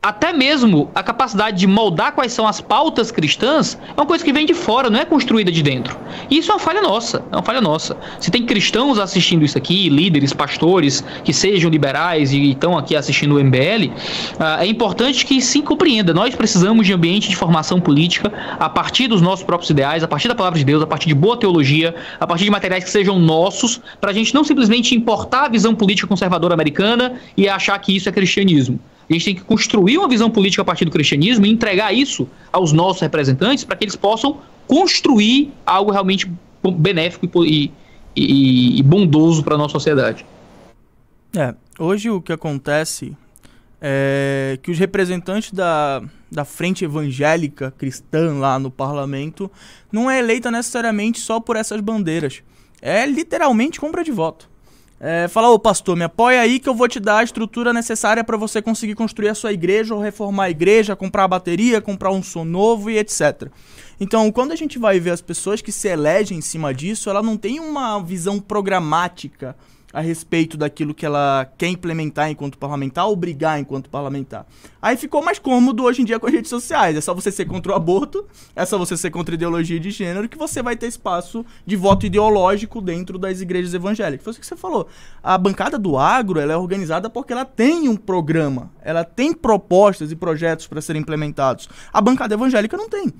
até 0.00 0.32
mesmo 0.32 0.88
a 0.94 1.02
capacidade 1.02 1.58
de 1.58 1.66
moldar 1.66 2.12
quais 2.12 2.32
são 2.32 2.46
as 2.46 2.60
pautas 2.60 3.10
cristãs 3.10 3.76
é 3.88 4.00
uma 4.00 4.06
coisa 4.06 4.24
que 4.24 4.32
vem 4.32 4.46
de 4.46 4.54
fora, 4.54 4.88
não 4.88 5.00
é 5.00 5.04
construída 5.04 5.50
de 5.50 5.60
dentro. 5.60 5.98
E 6.30 6.38
isso 6.38 6.52
é 6.52 6.54
uma 6.54 6.60
falha 6.60 6.80
nossa, 6.80 7.24
é 7.32 7.36
uma 7.36 7.42
falha 7.42 7.60
nossa. 7.60 7.96
Se 8.20 8.30
tem 8.30 8.46
cristãos 8.46 8.98
assistindo 9.00 9.44
isso 9.44 9.58
aqui, 9.58 9.88
líderes, 9.88 10.32
pastores 10.32 11.02
que 11.24 11.32
sejam 11.32 11.68
liberais 11.68 12.32
e 12.32 12.52
estão 12.52 12.78
aqui 12.78 12.94
assistindo 12.94 13.34
o 13.34 13.44
MBL, 13.44 13.92
ah, 14.38 14.64
é 14.64 14.68
importante 14.68 15.26
que 15.26 15.40
se 15.42 15.62
compreenda. 15.62 16.14
Nós 16.14 16.32
precisamos 16.32 16.86
de 16.86 16.92
ambiente 16.92 17.28
de 17.28 17.34
formação 17.34 17.80
política 17.80 18.32
a 18.58 18.68
partir 18.68 19.08
dos 19.08 19.20
nossos 19.20 19.44
próprios 19.44 19.68
ideais, 19.70 20.04
a 20.04 20.08
partir 20.08 20.28
da 20.28 20.34
palavra 20.34 20.60
de 20.60 20.64
Deus, 20.64 20.80
a 20.80 20.86
partir 20.86 21.08
de 21.08 21.14
boa 21.14 21.36
teologia, 21.36 21.92
a 22.20 22.26
partir 22.26 22.44
de 22.44 22.50
materiais 22.50 22.84
que 22.84 22.90
sejam 22.90 23.18
nossos, 23.18 23.80
para 24.00 24.12
a 24.12 24.14
gente 24.14 24.32
não 24.32 24.44
simplesmente 24.44 24.94
importar 24.94 25.46
a 25.46 25.48
visão 25.48 25.74
política 25.74 26.06
conservadora 26.06 26.54
americana 26.54 27.14
e 27.36 27.48
achar 27.48 27.76
que 27.80 27.96
isso 27.96 28.08
é 28.08 28.12
cristianismo. 28.12 28.78
A 29.08 29.12
gente 29.12 29.24
tem 29.24 29.34
que 29.34 29.42
construir 29.42 29.96
uma 29.96 30.08
visão 30.08 30.30
política 30.30 30.62
a 30.62 30.64
partir 30.64 30.84
do 30.84 30.90
cristianismo 30.90 31.46
e 31.46 31.50
entregar 31.50 31.94
isso 31.94 32.28
aos 32.52 32.72
nossos 32.72 33.00
representantes 33.00 33.64
para 33.64 33.76
que 33.76 33.84
eles 33.84 33.96
possam 33.96 34.38
construir 34.66 35.50
algo 35.64 35.90
realmente 35.90 36.30
benéfico 36.76 37.44
e, 37.44 37.72
e, 38.14 38.78
e 38.78 38.82
bondoso 38.82 39.42
para 39.42 39.54
a 39.54 39.58
nossa 39.58 39.72
sociedade. 39.72 40.26
É, 41.34 41.54
hoje 41.78 42.10
o 42.10 42.20
que 42.20 42.32
acontece 42.32 43.16
é 43.80 44.58
que 44.62 44.70
os 44.70 44.78
representantes 44.78 45.52
da, 45.52 46.02
da 46.30 46.44
frente 46.44 46.84
evangélica 46.84 47.72
cristã 47.78 48.38
lá 48.38 48.58
no 48.58 48.70
parlamento 48.70 49.50
não 49.90 50.10
é 50.10 50.18
eleita 50.18 50.50
necessariamente 50.50 51.20
só 51.20 51.40
por 51.40 51.56
essas 51.56 51.80
bandeiras. 51.80 52.42
É 52.82 53.06
literalmente 53.06 53.80
compra 53.80 54.04
de 54.04 54.10
voto. 54.10 54.50
É, 55.00 55.28
fala, 55.28 55.48
ô 55.50 55.58
pastor, 55.58 55.96
me 55.96 56.02
apoia 56.02 56.40
aí 56.40 56.58
que 56.58 56.68
eu 56.68 56.74
vou 56.74 56.88
te 56.88 56.98
dar 56.98 57.18
a 57.18 57.22
estrutura 57.22 57.72
necessária 57.72 58.24
para 58.24 58.36
você 58.36 58.60
conseguir 58.60 58.96
construir 58.96 59.28
a 59.28 59.34
sua 59.34 59.52
igreja 59.52 59.94
ou 59.94 60.00
reformar 60.00 60.44
a 60.44 60.50
igreja, 60.50 60.96
comprar 60.96 61.24
a 61.24 61.28
bateria, 61.28 61.80
comprar 61.80 62.10
um 62.10 62.22
som 62.22 62.44
novo 62.44 62.90
e 62.90 62.98
etc. 62.98 63.48
Então, 64.00 64.30
quando 64.32 64.52
a 64.52 64.56
gente 64.56 64.78
vai 64.78 64.98
ver 64.98 65.10
as 65.10 65.20
pessoas 65.20 65.62
que 65.62 65.70
se 65.70 65.88
elegem 65.88 66.38
em 66.38 66.42
cima 66.42 66.74
disso, 66.74 67.08
ela 67.08 67.22
não 67.22 67.36
tem 67.36 67.60
uma 67.60 68.00
visão 68.00 68.40
programática 68.40 69.56
a 69.98 70.00
respeito 70.00 70.56
daquilo 70.56 70.94
que 70.94 71.04
ela 71.04 71.50
quer 71.58 71.66
implementar 71.66 72.30
enquanto 72.30 72.56
parlamentar 72.56 73.08
ou 73.08 73.16
brigar 73.16 73.58
enquanto 73.58 73.90
parlamentar. 73.90 74.46
Aí 74.80 74.96
ficou 74.96 75.24
mais 75.24 75.40
cômodo 75.40 75.82
hoje 75.82 76.02
em 76.02 76.04
dia 76.04 76.20
com 76.20 76.28
as 76.28 76.32
redes 76.32 76.48
sociais. 76.48 76.96
É 76.96 77.00
só 77.00 77.12
você 77.12 77.32
ser 77.32 77.46
contra 77.46 77.72
o 77.72 77.74
aborto, 77.74 78.24
é 78.54 78.64
só 78.64 78.78
você 78.78 78.96
ser 78.96 79.10
contra 79.10 79.34
ideologia 79.34 79.80
de 79.80 79.90
gênero 79.90 80.28
que 80.28 80.38
você 80.38 80.62
vai 80.62 80.76
ter 80.76 80.86
espaço 80.86 81.44
de 81.66 81.74
voto 81.74 82.06
ideológico 82.06 82.80
dentro 82.80 83.18
das 83.18 83.40
igrejas 83.40 83.74
evangélicas. 83.74 84.22
Foi 84.22 84.30
isso 84.30 84.40
que 84.40 84.46
você 84.46 84.54
falou. 84.54 84.86
A 85.20 85.36
bancada 85.36 85.76
do 85.76 85.98
agro 85.98 86.38
ela 86.38 86.52
é 86.52 86.56
organizada 86.56 87.10
porque 87.10 87.32
ela 87.32 87.44
tem 87.44 87.88
um 87.88 87.96
programa, 87.96 88.70
ela 88.82 89.02
tem 89.02 89.32
propostas 89.32 90.12
e 90.12 90.16
projetos 90.16 90.68
para 90.68 90.80
serem 90.80 91.02
implementados. 91.02 91.68
A 91.92 92.00
bancada 92.00 92.34
evangélica 92.34 92.76
não 92.76 92.88
tem. 92.88 93.12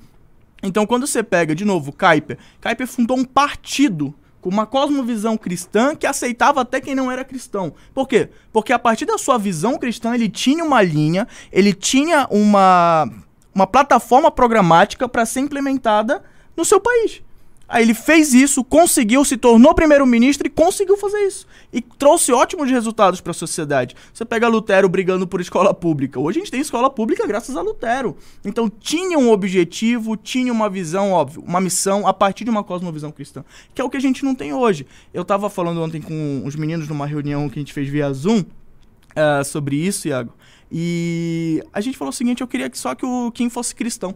Então, 0.63 0.85
quando 0.85 1.05
você 1.05 1.21
pega, 1.21 1.53
de 1.53 1.65
novo, 1.65 1.91
Kuyper, 1.91 2.37
Kuyper 2.61 2.87
fundou 2.87 3.17
um 3.17 3.25
partido 3.25 4.13
com 4.41 4.49
uma 4.49 4.65
cosmovisão 4.65 5.37
cristã 5.37 5.95
que 5.95 6.07
aceitava 6.07 6.61
até 6.61 6.79
quem 6.79 6.95
não 6.95 7.11
era 7.11 7.25
cristão. 7.25 7.73
Por 7.93 8.07
quê? 8.07 8.29
Porque 8.51 8.73
a 8.73 8.79
partir 8.79 9.05
da 9.05 9.17
sua 9.17 9.37
visão 9.37 9.77
cristã, 9.77 10.13
ele 10.13 10.29
tinha 10.29 10.63
uma 10.63 10.81
linha, 10.81 11.27
ele 11.51 11.73
tinha 11.73 12.27
uma, 12.29 13.09
uma 13.53 13.67
plataforma 13.67 14.31
programática 14.31 15.07
para 15.07 15.25
ser 15.25 15.41
implementada 15.41 16.23
no 16.55 16.63
seu 16.63 16.79
país. 16.79 17.21
Aí 17.69 17.83
ele 17.83 17.93
fez 17.93 18.33
isso, 18.33 18.63
conseguiu, 18.63 19.23
se 19.23 19.37
tornou 19.37 19.75
primeiro-ministro 19.75 20.47
e 20.47 20.49
conseguiu 20.49 20.97
fazer 20.97 21.19
isso. 21.19 21.45
E 21.71 21.79
trouxe 21.81 22.31
ótimos 22.31 22.67
resultados 22.71 23.21
para 23.21 23.29
a 23.29 23.33
sociedade. 23.33 23.95
Você 24.11 24.25
pega 24.25 24.47
Lutero 24.47 24.89
brigando 24.89 25.27
por 25.27 25.39
escola 25.39 25.71
pública. 25.71 26.19
Hoje 26.19 26.39
a 26.39 26.41
gente 26.41 26.51
tem 26.51 26.61
escola 26.61 26.89
pública 26.89 27.27
graças 27.27 27.55
a 27.55 27.61
Lutero. 27.61 28.17
Então 28.43 28.67
tinha 28.67 29.19
um 29.19 29.29
objetivo, 29.29 30.17
tinha 30.17 30.51
uma 30.51 30.67
visão, 30.67 31.11
óbvio, 31.11 31.43
uma 31.45 31.61
missão 31.61 32.07
a 32.07 32.13
partir 32.13 32.43
de 32.43 32.49
uma 32.49 32.63
cosmovisão 32.63 33.11
cristã. 33.11 33.45
Que 33.75 33.81
é 33.81 33.85
o 33.85 33.89
que 33.89 33.97
a 33.97 34.01
gente 34.01 34.25
não 34.25 34.33
tem 34.33 34.51
hoje. 34.51 34.87
Eu 35.13 35.21
estava 35.21 35.47
falando 35.47 35.79
ontem 35.79 36.01
com 36.01 36.41
os 36.43 36.55
meninos 36.55 36.87
numa 36.87 37.05
reunião 37.05 37.47
que 37.47 37.59
a 37.59 37.61
gente 37.61 37.71
fez 37.71 37.87
via 37.87 38.11
Zoom 38.11 38.39
uh, 38.39 39.45
sobre 39.45 39.75
isso, 39.75 40.07
Iago. 40.07 40.33
E 40.71 41.63
a 41.71 41.81
gente 41.81 41.99
falou 41.99 42.09
o 42.09 42.15
seguinte: 42.15 42.41
eu 42.41 42.47
queria 42.47 42.67
que 42.67 42.79
só 42.79 42.95
que 42.95 43.05
o 43.05 43.31
Kim 43.31 43.47
fosse 43.47 43.75
cristão. 43.75 44.15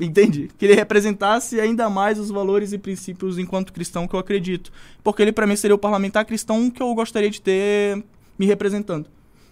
Entende? 0.00 0.48
Que 0.56 0.66
ele 0.66 0.74
representasse 0.74 1.60
ainda 1.60 1.90
mais 1.90 2.18
os 2.18 2.30
valores 2.30 2.72
e 2.72 2.78
princípios 2.78 3.38
enquanto 3.38 3.72
cristão 3.72 4.08
que 4.08 4.14
eu 4.14 4.20
acredito. 4.20 4.72
Porque 5.04 5.22
ele, 5.22 5.32
para 5.32 5.46
mim, 5.46 5.56
seria 5.56 5.74
o 5.74 5.78
parlamentar 5.78 6.24
cristão 6.24 6.70
que 6.70 6.82
eu 6.82 6.94
gostaria 6.94 7.30
de 7.30 7.40
ter 7.40 8.02
me 8.38 8.46
representando. 8.46 9.06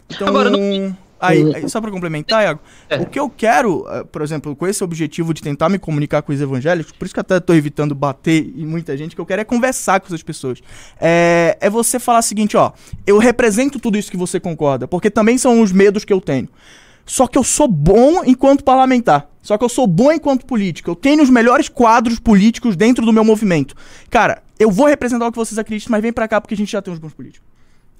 Então, 0.08 0.26
Agora, 0.26 0.48
não... 0.48 0.96
aí, 1.20 1.54
aí, 1.54 1.68
só 1.68 1.80
para 1.80 1.90
complementar, 1.90 2.42
Iago, 2.42 2.60
é. 2.88 2.96
o 2.96 3.04
que 3.04 3.20
eu 3.20 3.28
quero, 3.28 3.84
eh, 3.90 4.04
por 4.04 4.22
exemplo, 4.22 4.56
com 4.56 4.66
esse 4.66 4.82
objetivo 4.82 5.34
de 5.34 5.42
tentar 5.42 5.68
me 5.68 5.78
comunicar 5.78 6.22
com 6.22 6.32
os 6.32 6.40
evangélicos, 6.40 6.92
por 6.92 7.04
isso 7.04 7.12
que 7.12 7.20
até 7.20 7.38
tô 7.38 7.52
evitando 7.52 7.94
bater 7.94 8.50
em 8.56 8.64
muita 8.64 8.96
gente, 8.96 9.14
que 9.14 9.20
eu 9.20 9.26
quero 9.26 9.42
é 9.42 9.44
conversar 9.44 10.00
com 10.00 10.06
essas 10.06 10.22
pessoas. 10.22 10.62
É, 10.98 11.58
é 11.60 11.68
você 11.68 11.98
falar 11.98 12.20
o 12.20 12.22
seguinte, 12.22 12.56
ó, 12.56 12.72
eu 13.06 13.18
represento 13.18 13.78
tudo 13.78 13.98
isso 13.98 14.10
que 14.10 14.16
você 14.16 14.40
concorda, 14.40 14.88
porque 14.88 15.10
também 15.10 15.36
são 15.36 15.60
os 15.60 15.70
medos 15.70 16.06
que 16.06 16.12
eu 16.12 16.20
tenho. 16.20 16.48
Só 17.08 17.26
que 17.26 17.38
eu 17.38 17.42
sou 17.42 17.66
bom 17.66 18.22
enquanto 18.22 18.62
parlamentar. 18.62 19.26
Só 19.42 19.56
que 19.56 19.64
eu 19.64 19.68
sou 19.68 19.86
bom 19.86 20.12
enquanto 20.12 20.44
político. 20.44 20.90
Eu 20.90 20.94
tenho 20.94 21.22
os 21.22 21.30
melhores 21.30 21.66
quadros 21.66 22.20
políticos 22.20 22.76
dentro 22.76 23.06
do 23.06 23.14
meu 23.14 23.24
movimento. 23.24 23.74
Cara, 24.10 24.42
eu 24.58 24.70
vou 24.70 24.86
representar 24.86 25.26
o 25.26 25.32
que 25.32 25.38
vocês 25.38 25.58
acreditam, 25.58 25.90
mas 25.90 26.02
vem 26.02 26.12
pra 26.12 26.28
cá 26.28 26.38
porque 26.38 26.52
a 26.52 26.56
gente 26.56 26.70
já 26.70 26.82
tem 26.82 26.92
os 26.92 26.98
bons 26.98 27.14
políticos. 27.14 27.48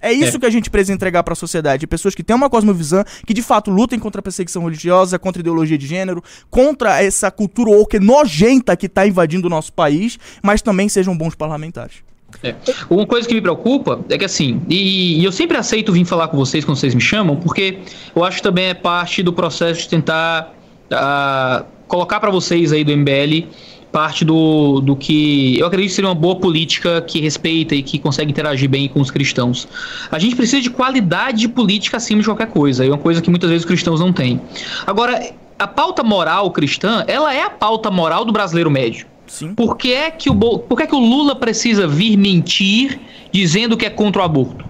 É 0.01 0.13
isso 0.13 0.37
é. 0.37 0.41
que 0.41 0.45
a 0.47 0.51
gente 0.51 0.69
precisa 0.69 0.93
entregar 0.93 1.23
para 1.25 1.33
a 1.33 1.37
sociedade. 1.37 1.87
Pessoas 1.87 2.15
que 2.15 2.23
têm 2.23 2.37
uma 2.37 2.51
cosmovisão, 2.51 3.03
que 3.27 3.33
de 3.33 3.43
fato 3.43 3.71
lutem 3.71 3.99
contra 3.99 4.21
a 4.21 4.23
perseguição 4.23 4.63
religiosa, 4.63 5.19
contra 5.19 5.41
a 5.41 5.43
ideologia 5.43 5.79
de 5.79 5.87
gênero, 5.87 6.23
contra 6.51 7.03
essa 7.03 7.31
cultura 7.31 7.71
woke 7.71 7.99
nojenta 7.99 8.77
que 8.77 8.87
está 8.87 9.07
invadindo 9.07 9.47
o 9.47 9.51
nosso 9.51 9.73
país, 9.73 10.19
mas 10.43 10.61
também 10.61 10.87
sejam 10.89 11.17
bons 11.17 11.35
parlamentares. 11.35 12.08
É. 12.43 12.55
Uma 12.91 13.07
coisa 13.07 13.27
que 13.27 13.35
me 13.35 13.41
preocupa 13.41 14.01
é 14.09 14.19
que 14.19 14.25
assim, 14.25 14.61
e, 14.69 15.21
e, 15.21 15.25
eu 15.25 15.33
sempre 15.33 15.57
aceito 15.57 15.93
vir 15.93 16.05
falar 16.05 16.29
com 16.29 16.37
vocês 16.37 16.65
quando 16.65 16.77
vocês 16.77 16.95
me 16.95 17.01
chamam, 17.01 17.37
porque 17.37 17.79
eu 18.15 18.23
acho 18.23 18.37
que 18.37 18.43
também 18.43 18.67
é 18.67 18.75
parte 18.75 19.23
do 19.23 19.33
processo 19.33 19.81
de 19.83 19.89
tentar 19.89 20.55
uh, 20.93 21.65
colocar 21.89 22.21
para 22.21 22.31
vocês 22.31 22.73
aí 22.73 22.85
do 22.85 22.97
MBL 22.97 23.49
parte 23.91 24.25
do, 24.25 24.81
do 24.81 24.95
que 24.95 25.59
eu 25.59 25.67
acredito 25.67 25.93
ser 25.93 26.05
uma 26.05 26.15
boa 26.15 26.37
política 26.37 27.01
que 27.01 27.21
respeita 27.21 27.75
e 27.75 27.83
que 27.83 27.99
consegue 27.99 28.31
interagir 28.31 28.69
bem 28.69 28.89
com 28.89 29.01
os 29.01 29.11
cristãos. 29.11 29.67
A 30.11 30.19
gente 30.19 30.37
precisa 30.37 30.61
de 30.61 30.71
qualidade 30.71 31.49
política 31.49 31.97
acima 31.97 32.21
de 32.21 32.27
qualquer 32.27 32.49
coisa, 32.49 32.85
é 32.85 32.89
uma 32.89 32.99
coisa 32.99 33.23
que 33.23 33.31
muitas 33.31 33.49
vezes 33.49 33.65
os 33.65 33.69
cristãos 33.69 34.01
não 34.01 34.13
têm. 34.13 34.41
Agora, 34.87 35.33
a 35.59 35.67
pauta 35.67 36.03
moral 36.03 36.51
cristã, 36.51 37.05
ela 37.09 37.35
é 37.35 37.43
a 37.43 37.51
pauta 37.51 37.91
moral 37.91 38.25
do 38.25 38.33
brasileiro 38.33 38.71
médio. 38.71 39.07
Sim. 39.29 39.55
Por 39.55 39.77
que 39.77 39.93
é 39.93 40.11
que 40.11 40.29
o, 40.29 40.35
por 40.35 40.77
que 40.77 40.83
é 40.83 40.87
que 40.87 40.95
o 40.95 40.99
Lula 40.99 41.37
precisa 41.37 41.87
vir 41.87 42.17
mentir 42.17 42.99
dizendo 43.31 43.77
que 43.77 43.87
é 43.87 43.91
contra 43.91 44.23
o 44.23 44.25
aborto? 44.25 44.65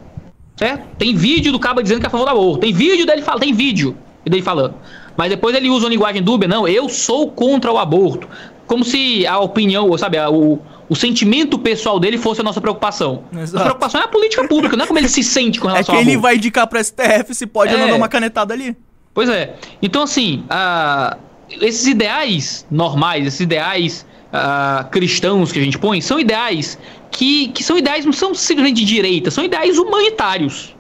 Certo? 0.56 0.84
Tem 0.98 1.14
vídeo 1.14 1.52
do 1.52 1.58
cabo 1.58 1.80
dizendo 1.80 2.00
que 2.00 2.06
é 2.06 2.08
a 2.08 2.10
favor 2.10 2.24
do 2.24 2.30
aborto. 2.30 2.58
Tem 2.58 2.72
vídeo 2.72 3.06
dele 3.06 3.22
falando, 3.22 3.40
tem 3.40 3.52
vídeo 3.54 3.96
dele 4.24 4.42
falando. 4.42 4.74
Mas 5.16 5.30
depois 5.30 5.54
ele 5.56 5.70
usa 5.70 5.86
uma 5.86 5.90
linguagem 5.90 6.22
dúbia, 6.22 6.48
não, 6.48 6.66
eu 6.66 6.88
sou 6.88 7.30
contra 7.30 7.72
o 7.72 7.78
aborto. 7.78 8.28
Como 8.66 8.84
se 8.84 9.26
a 9.26 9.38
opinião, 9.38 9.96
sabe, 9.96 10.18
a, 10.18 10.28
o, 10.28 10.60
o 10.88 10.96
sentimento 10.96 11.58
pessoal 11.58 11.98
dele 11.98 12.18
fosse 12.18 12.40
a 12.40 12.44
nossa 12.44 12.60
preocupação. 12.60 13.24
Exato. 13.32 13.58
A 13.58 13.64
preocupação 13.64 14.00
é 14.00 14.04
a 14.04 14.08
política 14.08 14.46
pública, 14.46 14.76
não 14.76 14.84
é 14.84 14.86
como 14.86 14.98
ele 14.98 15.08
se 15.08 15.22
sente 15.22 15.58
com 15.58 15.68
é 15.68 15.72
relação 15.72 15.94
É 15.94 15.98
que 15.98 16.04
ele 16.04 16.16
vai 16.16 16.36
indicar 16.36 16.66
pra 16.66 16.82
STF 16.82 17.34
se 17.34 17.46
pode 17.46 17.72
é. 17.72 17.74
ou 17.74 17.80
não 17.80 17.88
dar 17.88 17.96
uma 17.96 18.08
canetada 18.08 18.52
ali. 18.52 18.76
Pois 19.14 19.28
é. 19.28 19.56
Então, 19.80 20.02
assim, 20.02 20.44
a, 20.50 21.16
esses 21.60 21.86
ideais 21.86 22.66
normais, 22.70 23.26
esses 23.26 23.40
ideais 23.40 24.06
uh, 24.32 24.88
cristãos 24.90 25.52
que 25.52 25.58
a 25.58 25.62
gente 25.62 25.78
põe 25.78 26.00
são 26.00 26.18
ideais 26.18 26.78
que, 27.10 27.48
que 27.48 27.64
são 27.64 27.76
ideais, 27.76 28.04
não 28.04 28.12
são 28.12 28.34
simplesmente 28.34 28.84
de 28.84 28.84
direita, 28.84 29.30
são 29.30 29.44
ideais 29.44 29.78
humanitários. 29.78 30.74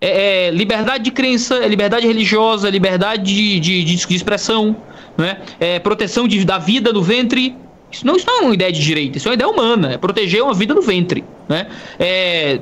É, 0.00 0.46
é 0.46 0.50
liberdade 0.50 1.04
de 1.04 1.10
crença, 1.10 1.56
é 1.56 1.68
liberdade 1.68 2.06
religiosa, 2.06 2.68
é 2.68 2.70
liberdade 2.70 3.22
de, 3.22 3.60
de, 3.60 3.84
de, 3.84 3.94
de 3.94 4.14
expressão, 4.14 4.76
né? 5.16 5.38
é 5.60 5.78
proteção 5.78 6.26
de, 6.26 6.44
da 6.44 6.58
vida 6.58 6.92
do 6.92 7.02
ventre. 7.02 7.56
Isso 7.90 8.06
não, 8.06 8.16
isso 8.16 8.26
não 8.26 8.38
é 8.38 8.42
uma 8.42 8.54
ideia 8.54 8.72
de 8.72 8.80
direita, 8.80 9.18
isso 9.18 9.28
é 9.28 9.30
uma 9.30 9.34
ideia 9.34 9.50
humana, 9.50 9.92
é 9.92 9.98
proteger 9.98 10.42
uma 10.42 10.54
vida 10.54 10.72
no 10.74 10.80
ventre. 10.80 11.22
Né? 11.48 11.66
É, 11.98 12.60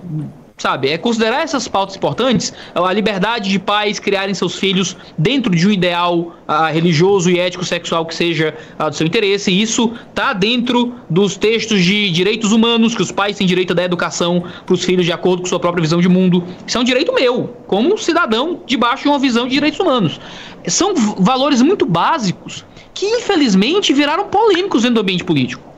sabe? 0.60 0.90
É 0.90 0.98
considerar 0.98 1.42
essas 1.42 1.66
pautas 1.66 1.96
importantes, 1.96 2.52
a 2.74 2.92
liberdade 2.92 3.48
de 3.48 3.58
pais 3.58 3.98
criarem 3.98 4.34
seus 4.34 4.56
filhos 4.56 4.94
dentro 5.16 5.54
de 5.56 5.66
um 5.66 5.70
ideal 5.70 6.36
uh, 6.46 6.70
religioso 6.70 7.30
e 7.30 7.38
ético 7.40 7.64
sexual 7.64 8.04
que 8.04 8.14
seja 8.14 8.54
uh, 8.78 8.90
do 8.90 8.94
seu 8.94 9.06
interesse. 9.06 9.50
E 9.50 9.62
isso 9.62 9.92
tá 10.14 10.34
dentro 10.34 10.94
dos 11.08 11.36
textos 11.36 11.82
de 11.82 12.10
direitos 12.10 12.52
humanos, 12.52 12.94
que 12.94 13.00
os 13.00 13.10
pais 13.10 13.38
têm 13.38 13.46
direito 13.46 13.74
da 13.74 13.82
educação 13.82 14.44
para 14.66 14.74
os 14.74 14.84
filhos 14.84 15.06
de 15.06 15.12
acordo 15.12 15.42
com 15.42 15.48
sua 15.48 15.58
própria 15.58 15.80
visão 15.80 16.00
de 16.00 16.08
mundo. 16.08 16.44
Isso 16.66 16.76
é 16.76 16.80
um 16.80 16.84
direito 16.84 17.14
meu, 17.14 17.56
como 17.66 17.94
um 17.94 17.96
cidadão 17.96 18.60
debaixo 18.66 19.04
de 19.04 19.08
uma 19.08 19.18
visão 19.18 19.48
de 19.48 19.54
direitos 19.54 19.80
humanos. 19.80 20.20
São 20.66 20.94
valores 20.94 21.62
muito 21.62 21.86
básicos 21.86 22.66
que 22.92 23.06
infelizmente 23.06 23.94
viraram 23.94 24.26
polêmicos 24.26 24.82
dentro 24.82 24.96
do 24.96 25.00
ambiente 25.00 25.24
político. 25.24 25.70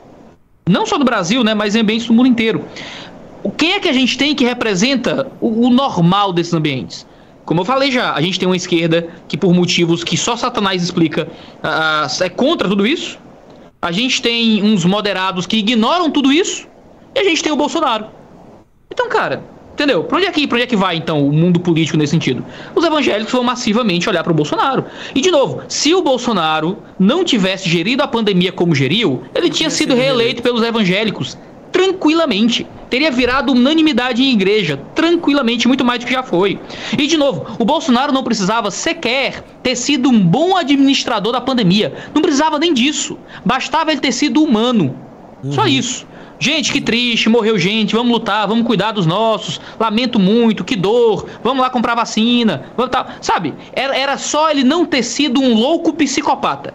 Não 0.67 0.85
só 0.85 0.97
do 0.97 1.03
Brasil, 1.03 1.43
né, 1.43 1.53
mas 1.53 1.75
em 1.75 1.81
ambientes 1.81 2.07
do 2.07 2.13
mundo 2.13 2.27
inteiro 2.27 2.63
quem 3.51 3.73
é 3.73 3.79
que 3.79 3.89
a 3.89 3.93
gente 3.93 4.17
tem 4.17 4.33
que 4.33 4.45
representa 4.45 5.31
o, 5.41 5.67
o 5.67 5.69
normal 5.69 6.31
desses 6.31 6.53
ambientes? 6.53 7.05
Como 7.45 7.59
eu 7.61 7.65
falei 7.65 7.91
já, 7.91 8.13
a 8.13 8.21
gente 8.21 8.39
tem 8.39 8.47
uma 8.47 8.55
esquerda 8.55 9.07
que, 9.27 9.35
por 9.35 9.53
motivos 9.53 10.03
que 10.03 10.15
só 10.15 10.37
Satanás 10.37 10.81
explica, 10.81 11.27
uh, 11.61 12.23
é 12.23 12.29
contra 12.29 12.69
tudo 12.69 12.87
isso. 12.87 13.19
A 13.81 13.91
gente 13.91 14.21
tem 14.21 14.63
uns 14.63 14.85
moderados 14.85 15.45
que 15.45 15.57
ignoram 15.57 16.09
tudo 16.09 16.31
isso. 16.31 16.65
E 17.13 17.19
a 17.19 17.23
gente 17.23 17.43
tem 17.43 17.51
o 17.51 17.55
Bolsonaro. 17.57 18.07
Então, 18.89 19.09
cara, 19.09 19.43
entendeu? 19.73 20.05
Pra 20.05 20.17
onde 20.17 20.27
é 20.27 20.31
que, 20.31 20.47
pra 20.47 20.55
onde 20.55 20.63
é 20.63 20.67
que 20.67 20.75
vai, 20.75 20.95
então, 20.95 21.27
o 21.27 21.33
mundo 21.33 21.59
político 21.59 21.97
nesse 21.97 22.11
sentido? 22.11 22.45
Os 22.73 22.85
evangélicos 22.85 23.33
vão 23.33 23.43
massivamente 23.43 24.07
olhar 24.07 24.23
pro 24.23 24.33
Bolsonaro. 24.33 24.85
E, 25.13 25.19
de 25.19 25.29
novo, 25.29 25.63
se 25.67 25.93
o 25.93 26.01
Bolsonaro 26.01 26.77
não 26.97 27.25
tivesse 27.25 27.67
gerido 27.67 28.01
a 28.01 28.07
pandemia 28.07 28.53
como 28.53 28.73
geriu, 28.73 29.23
ele 29.35 29.49
tinha 29.49 29.69
sido 29.69 29.93
reeleito 29.93 30.41
pelos 30.41 30.63
evangélicos 30.63 31.37
tranquilamente. 31.73 32.65
Teria 32.89 33.11
virado 33.11 33.51
unanimidade 33.51 34.23
em 34.23 34.31
igreja, 34.31 34.79
tranquilamente, 34.93 35.67
muito 35.67 35.83
mais 35.83 35.99
do 35.99 36.05
que 36.05 36.13
já 36.13 36.21
foi. 36.21 36.59
E 36.97 37.07
de 37.07 37.17
novo, 37.17 37.55
o 37.57 37.65
Bolsonaro 37.65 38.13
não 38.13 38.23
precisava 38.23 38.69
sequer 38.69 39.43
ter 39.63 39.75
sido 39.75 40.09
um 40.09 40.19
bom 40.19 40.55
administrador 40.55 41.33
da 41.33 41.41
pandemia. 41.41 41.91
Não 42.13 42.21
precisava 42.21 42.59
nem 42.59 42.71
disso. 42.71 43.17
Bastava 43.43 43.91
ele 43.91 43.99
ter 43.99 44.11
sido 44.11 44.43
humano. 44.43 44.95
Uhum. 45.43 45.51
Só 45.51 45.65
isso. 45.65 46.05
Gente, 46.39 46.71
que 46.71 46.81
triste, 46.81 47.29
morreu 47.29 47.57
gente, 47.57 47.95
vamos 47.95 48.11
lutar, 48.11 48.47
vamos 48.47 48.67
cuidar 48.67 48.91
dos 48.91 49.05
nossos, 49.05 49.61
lamento 49.79 50.19
muito, 50.19 50.63
que 50.63 50.75
dor, 50.75 51.27
vamos 51.41 51.61
lá 51.63 51.69
comprar 51.69 51.95
vacina, 51.95 52.65
vamos 52.75 52.91
tal. 52.91 53.07
Sabe, 53.21 53.53
era, 53.71 53.95
era 53.95 54.17
só 54.17 54.51
ele 54.51 54.63
não 54.63 54.85
ter 54.85 55.03
sido 55.03 55.39
um 55.39 55.53
louco 55.53 55.93
psicopata. 55.93 56.73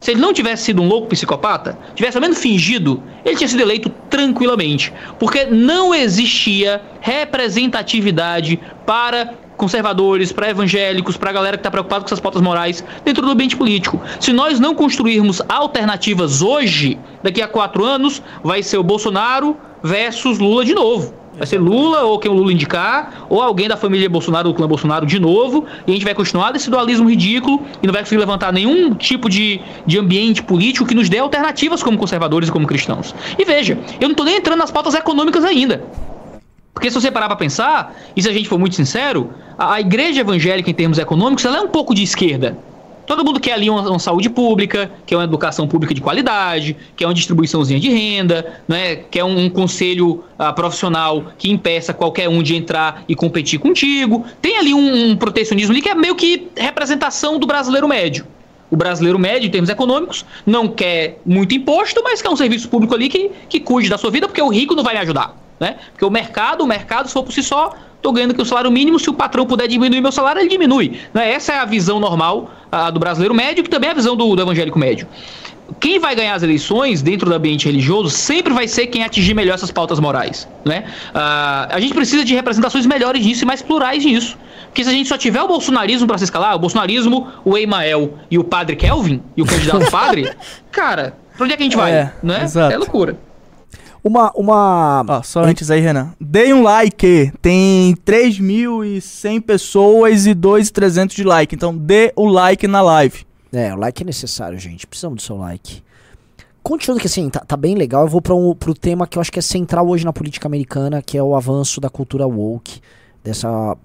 Se 0.00 0.12
ele 0.12 0.20
não 0.20 0.32
tivesse 0.32 0.64
sido 0.64 0.80
um 0.80 0.88
louco 0.88 1.08
psicopata, 1.08 1.78
tivesse 1.94 2.16
ao 2.16 2.22
menos 2.22 2.38
fingido, 2.38 3.02
ele 3.22 3.36
tinha 3.36 3.46
sido 3.46 3.60
eleito 3.60 3.90
tranquilamente. 4.08 4.90
Porque 5.18 5.44
não 5.44 5.94
existia 5.94 6.80
representatividade 7.02 8.58
para 8.86 9.34
conservadores, 9.58 10.32
para 10.32 10.48
evangélicos, 10.48 11.18
para 11.18 11.28
a 11.28 11.32
galera 11.34 11.58
que 11.58 11.60
está 11.60 11.70
preocupada 11.70 12.00
com 12.00 12.06
essas 12.06 12.18
pautas 12.18 12.40
morais 12.40 12.82
dentro 13.04 13.26
do 13.26 13.30
ambiente 13.30 13.54
político. 13.54 14.00
Se 14.18 14.32
nós 14.32 14.58
não 14.58 14.74
construirmos 14.74 15.42
alternativas 15.46 16.40
hoje, 16.40 16.98
daqui 17.22 17.42
a 17.42 17.46
quatro 17.46 17.84
anos, 17.84 18.22
vai 18.42 18.62
ser 18.62 18.78
o 18.78 18.82
Bolsonaro 18.82 19.54
versus 19.82 20.38
Lula 20.38 20.64
de 20.64 20.72
novo. 20.72 21.19
Vai 21.40 21.46
ser 21.46 21.56
Lula 21.56 22.02
ou 22.02 22.18
quem 22.18 22.30
o 22.30 22.34
Lula 22.34 22.52
indicar, 22.52 23.24
ou 23.30 23.40
alguém 23.40 23.66
da 23.66 23.74
família 23.74 24.10
Bolsonaro, 24.10 24.50
do 24.50 24.54
clã 24.54 24.68
Bolsonaro 24.68 25.06
de 25.06 25.18
novo, 25.18 25.64
e 25.86 25.90
a 25.90 25.94
gente 25.94 26.04
vai 26.04 26.14
continuar 26.14 26.52
desse 26.52 26.68
dualismo 26.68 27.08
ridículo 27.08 27.62
e 27.82 27.86
não 27.86 27.94
vai 27.94 28.02
conseguir 28.02 28.20
levantar 28.20 28.52
nenhum 28.52 28.94
tipo 28.94 29.26
de, 29.26 29.58
de 29.86 29.98
ambiente 29.98 30.42
político 30.42 30.86
que 30.86 30.94
nos 30.94 31.08
dê 31.08 31.16
alternativas 31.16 31.82
como 31.82 31.96
conservadores 31.96 32.50
e 32.50 32.52
como 32.52 32.66
cristãos. 32.66 33.14
E 33.38 33.44
veja, 33.46 33.78
eu 33.98 34.06
não 34.06 34.14
tô 34.14 34.22
nem 34.22 34.36
entrando 34.36 34.58
nas 34.58 34.70
pautas 34.70 34.92
econômicas 34.92 35.42
ainda. 35.42 35.82
Porque 36.74 36.90
se 36.90 37.00
você 37.00 37.10
parar 37.10 37.28
pra 37.28 37.36
pensar, 37.36 37.96
e 38.14 38.22
se 38.22 38.28
a 38.28 38.32
gente 38.34 38.46
for 38.46 38.58
muito 38.58 38.76
sincero, 38.76 39.30
a, 39.56 39.76
a 39.76 39.80
igreja 39.80 40.20
evangélica 40.20 40.70
em 40.70 40.74
termos 40.74 40.98
econômicos, 40.98 41.42
ela 41.46 41.56
é 41.56 41.60
um 41.62 41.68
pouco 41.68 41.94
de 41.94 42.02
esquerda. 42.02 42.58
Todo 43.10 43.24
mundo 43.24 43.40
quer 43.40 43.54
ali 43.54 43.68
uma, 43.68 43.80
uma 43.90 43.98
saúde 43.98 44.30
pública, 44.30 44.88
quer 45.04 45.16
uma 45.16 45.24
educação 45.24 45.66
pública 45.66 45.92
de 45.92 46.00
qualidade, 46.00 46.76
quer 46.94 47.06
uma 47.06 47.12
distribuiçãozinha 47.12 47.80
de 47.80 47.88
renda, 47.88 48.62
né? 48.68 48.94
quer 49.10 49.24
um, 49.24 49.46
um 49.46 49.50
conselho 49.50 50.22
ah, 50.38 50.52
profissional 50.52 51.24
que 51.36 51.50
impeça 51.50 51.92
qualquer 51.92 52.28
um 52.28 52.40
de 52.40 52.54
entrar 52.54 53.02
e 53.08 53.16
competir 53.16 53.58
contigo. 53.58 54.24
Tem 54.40 54.58
ali 54.58 54.72
um, 54.72 55.10
um 55.10 55.16
protecionismo 55.16 55.72
ali 55.72 55.82
que 55.82 55.88
é 55.88 55.94
meio 55.96 56.14
que 56.14 56.50
representação 56.56 57.36
do 57.36 57.48
brasileiro 57.48 57.88
médio. 57.88 58.24
O 58.70 58.76
brasileiro 58.76 59.18
médio, 59.18 59.48
em 59.48 59.50
termos 59.50 59.68
econômicos, 59.68 60.24
não 60.46 60.68
quer 60.68 61.18
muito 61.26 61.52
imposto, 61.52 62.00
mas 62.04 62.22
quer 62.22 62.30
um 62.30 62.36
serviço 62.36 62.68
público 62.68 62.94
ali 62.94 63.08
que, 63.08 63.32
que 63.48 63.58
cuide 63.58 63.88
da 63.88 63.98
sua 63.98 64.12
vida, 64.12 64.28
porque 64.28 64.40
o 64.40 64.48
rico 64.48 64.76
não 64.76 64.84
vai 64.84 64.94
me 64.94 65.00
ajudar. 65.00 65.34
Né? 65.58 65.78
Porque 65.90 66.04
o 66.04 66.10
mercado, 66.10 66.62
o 66.62 66.66
mercado, 66.66 67.08
se 67.08 67.12
for 67.12 67.24
por 67.24 67.32
si 67.32 67.42
só, 67.42 67.74
estou 68.00 68.12
ganhando 68.12 68.32
aqui 68.32 68.42
o 68.42 68.44
salário 68.44 68.70
mínimo, 68.70 68.98
se 68.98 69.08
o 69.10 69.14
patrão 69.14 69.46
puder 69.46 69.68
diminuir 69.68 70.00
meu 70.00 70.10
salário, 70.10 70.40
ele 70.40 70.48
diminui. 70.48 70.98
Né? 71.12 71.32
Essa 71.32 71.52
é 71.52 71.58
a 71.58 71.64
visão 71.64 72.00
normal 72.00 72.50
do 72.92 73.00
brasileiro 73.00 73.34
médio, 73.34 73.62
que 73.62 73.70
também 73.70 73.88
é 73.88 73.92
a 73.92 73.94
visão 73.94 74.16
do, 74.16 74.34
do 74.34 74.42
evangélico 74.42 74.78
médio. 74.78 75.06
Quem 75.78 75.98
vai 75.98 76.14
ganhar 76.14 76.34
as 76.34 76.42
eleições 76.42 77.00
dentro 77.02 77.28
do 77.28 77.34
ambiente 77.34 77.66
religioso 77.66 78.10
sempre 78.10 78.52
vai 78.52 78.66
ser 78.66 78.88
quem 78.88 79.04
atingir 79.04 79.34
melhor 79.34 79.54
essas 79.54 79.70
pautas 79.70 80.00
morais. 80.00 80.48
Né? 80.64 80.84
Uh, 81.10 81.74
a 81.74 81.78
gente 81.78 81.94
precisa 81.94 82.24
de 82.24 82.34
representações 82.34 82.86
melhores 82.86 83.22
disso 83.22 83.44
e 83.44 83.46
mais 83.46 83.62
plurais 83.62 84.02
disso. 84.02 84.36
Porque 84.66 84.82
se 84.82 84.90
a 84.90 84.92
gente 84.92 85.08
só 85.08 85.16
tiver 85.16 85.42
o 85.42 85.48
bolsonarismo 85.48 86.06
para 86.06 86.18
se 86.18 86.24
escalar, 86.24 86.56
o 86.56 86.58
bolsonarismo, 86.58 87.28
o 87.44 87.56
Emael 87.56 88.14
e 88.30 88.38
o 88.38 88.44
padre 88.44 88.76
Kelvin, 88.76 89.22
e 89.36 89.42
o 89.42 89.46
candidato 89.46 89.88
padre, 89.90 90.32
cara, 90.70 91.16
pra 91.36 91.44
onde 91.44 91.54
é 91.54 91.56
que 91.56 91.62
a 91.62 91.66
gente 91.66 91.76
vai? 91.76 91.92
É, 91.92 92.12
né? 92.22 92.42
exato. 92.42 92.72
É 92.72 92.76
loucura. 92.76 93.16
Uma. 94.02 94.32
uma... 94.34 95.04
Ó, 95.06 95.22
só 95.22 95.44
antes 95.44 95.70
aí, 95.70 95.80
Renan. 95.80 96.12
Dei 96.20 96.52
um 96.52 96.62
like. 96.62 97.32
Tem 97.42 97.94
3.100 98.06 99.40
pessoas 99.42 100.26
e 100.26 100.34
2.300 100.34 101.14
de 101.14 101.24
like. 101.24 101.54
Então 101.54 101.76
dê 101.76 102.12
o 102.16 102.26
like 102.26 102.66
na 102.66 102.80
live. 102.80 103.26
É, 103.52 103.74
o 103.74 103.76
like 103.76 104.02
é 104.02 104.06
necessário, 104.06 104.58
gente. 104.58 104.86
Precisamos 104.86 105.16
do 105.16 105.22
seu 105.22 105.36
like. 105.36 105.82
Continuando 106.62 107.00
que 107.00 107.06
assim, 107.06 107.28
tá, 107.30 107.40
tá 107.40 107.56
bem 107.56 107.74
legal, 107.74 108.02
eu 108.02 108.08
vou 108.08 108.20
para 108.20 108.34
um, 108.34 108.54
pro 108.54 108.74
tema 108.74 109.06
que 109.06 109.16
eu 109.16 109.20
acho 109.20 109.32
que 109.32 109.38
é 109.38 109.42
central 109.42 109.88
hoje 109.88 110.04
na 110.04 110.12
política 110.12 110.46
americana, 110.46 111.00
que 111.00 111.16
é 111.16 111.22
o 111.22 111.34
avanço 111.34 111.80
da 111.80 111.88
cultura 111.88 112.26
woke, 112.26 112.80
dessa 113.24 113.76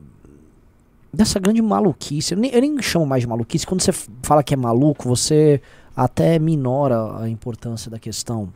dessa 1.14 1.40
grande 1.40 1.62
maluquice. 1.62 2.34
Eu 2.34 2.38
nem, 2.38 2.52
eu 2.52 2.60
nem 2.60 2.82
chamo 2.82 3.06
mais 3.06 3.22
de 3.22 3.28
maluquice. 3.28 3.66
Quando 3.66 3.82
você 3.82 3.94
fala 4.22 4.44
que 4.44 4.54
é 4.54 4.58
maluco, 4.58 5.08
você 5.08 5.62
até 5.96 6.38
minora 6.38 7.20
a 7.20 7.30
importância 7.30 7.90
da 7.90 7.98
questão. 7.98 8.50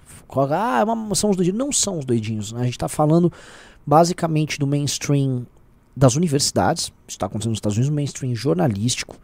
Ah, 0.52 0.84
é 0.84 1.16
são 1.16 1.30
os 1.30 1.36
doidinhos. 1.36 1.58
Não 1.58 1.72
são 1.72 2.00
os 2.00 2.06
doidinhos. 2.06 2.52
Né? 2.52 2.62
A 2.62 2.64
gente 2.66 2.74
está 2.74 2.90
falando 2.90 3.32
basicamente 3.86 4.60
do 4.60 4.68
mainstream 4.68 5.46
das 5.96 6.16
universidades. 6.16 6.86
Isso 7.08 7.16
está 7.16 7.28
acontecendo 7.28 7.52
nos 7.52 7.58
Estados 7.58 7.78
Unidos, 7.78 7.96
mainstream 7.96 8.36
jornalístico. 8.36 9.18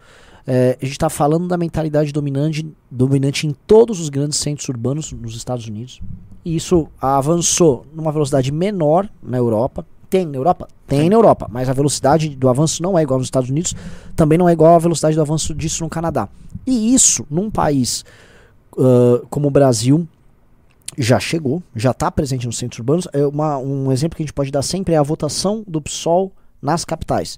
É, 0.48 0.78
a 0.80 0.86
gente 0.86 0.94
está 0.94 1.10
falando 1.10 1.48
da 1.48 1.58
mentalidade 1.58 2.12
dominante, 2.12 2.68
dominante 2.90 3.48
em 3.48 3.56
todos 3.66 4.00
os 4.00 4.10
grandes 4.10 4.38
centros 4.38 4.70
urbanos 4.70 5.12
nos 5.12 5.36
Estados 5.36 5.68
Unidos. 5.68 6.00
E 6.44 6.56
isso 6.56 6.88
avançou 7.02 7.86
numa 7.94 8.12
velocidade 8.12 8.52
menor 8.52 9.10
na 9.22 9.38
Europa. 9.38 9.86
Tem 10.10 10.26
na 10.26 10.38
Europa? 10.38 10.68
Tem 10.88 11.10
na 11.10 11.16
Europa, 11.16 11.48
mas 11.50 11.68
a 11.68 11.74
velocidade 11.74 12.30
do 12.30 12.48
avanço 12.48 12.84
não 12.84 12.98
é 12.98 13.02
igual 13.02 13.18
nos 13.18 13.28
Estados 13.28 13.50
Unidos, 13.50 13.74
também 14.16 14.38
não 14.38 14.48
é 14.48 14.54
igual 14.54 14.76
à 14.76 14.80
velocidade 14.80 15.16
do 15.16 15.22
avanço 15.22 15.54
disso 15.56 15.84
no 15.84 15.90
Canadá. 15.90 16.30
E 16.66 16.94
isso, 16.94 17.26
num 17.30 17.50
país 17.50 18.04
uh, 18.74 19.26
como 19.30 19.48
o 19.48 19.52
Brasil, 19.52 20.08
já 20.98 21.20
chegou, 21.20 21.62
já 21.76 21.92
está 21.92 22.10
presente 22.10 22.46
nos 22.46 22.58
centros 22.58 22.80
urbanos. 22.80 23.08
É 23.14 23.26
uma, 23.26 23.58
um 23.58 23.92
exemplo 23.92 24.16
que 24.16 24.24
a 24.24 24.26
gente 24.26 24.34
pode 24.34 24.52
dar 24.52 24.62
sempre 24.62 24.94
é 24.94 24.98
a 24.98 25.04
votação 25.04 25.64
do 25.68 25.82
PSOL 25.82 26.32
nas 26.62 26.86
capitais. 26.86 27.38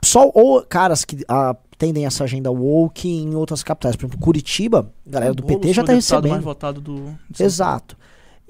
PSOL 0.00 0.32
ou 0.34 0.62
caras 0.62 1.04
que 1.04 1.16
uh, 1.16 1.56
tendem 1.76 2.06
essa 2.06 2.24
agenda 2.24 2.50
woke 2.50 3.08
em 3.08 3.34
outras 3.34 3.62
capitais. 3.62 3.96
Por 3.96 4.06
exemplo, 4.06 4.18
Curitiba, 4.18 4.92
a 5.06 5.10
galera 5.10 5.34
do 5.34 5.42
PT 5.42 5.72
já 5.72 5.82
está 5.82 5.92
recebendo. 5.92 6.30
mais 6.30 6.44
votado 6.44 6.80
do... 6.80 7.18
Exato. 7.38 7.96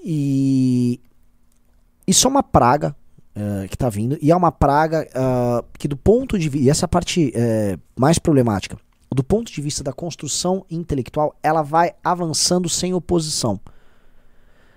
E 0.03 1.01
isso 2.07 2.26
é 2.26 2.30
uma 2.30 2.43
praga 2.43 2.95
uh, 3.36 3.68
que 3.68 3.74
está 3.74 3.88
vindo, 3.88 4.18
e 4.20 4.30
é 4.30 4.36
uma 4.36 4.53
praga 4.53 5.07
uh, 5.11 5.64
que, 5.78 5.86
do 5.86 5.97
ponto 5.97 6.38
de 6.38 6.49
vista. 6.49 6.66
E 6.66 6.70
essa 6.70 6.88
parte 6.88 7.32
uh, 7.34 7.80
mais 7.99 8.18
problemática. 8.18 8.76
Do 9.13 9.25
ponto 9.25 9.51
de 9.51 9.61
vista 9.61 9.83
da 9.83 9.93
construção 9.93 10.65
intelectual, 10.71 11.35
ela 11.43 11.63
vai 11.63 11.95
avançando 12.03 12.69
sem 12.69 12.95
oposição. 12.95 13.59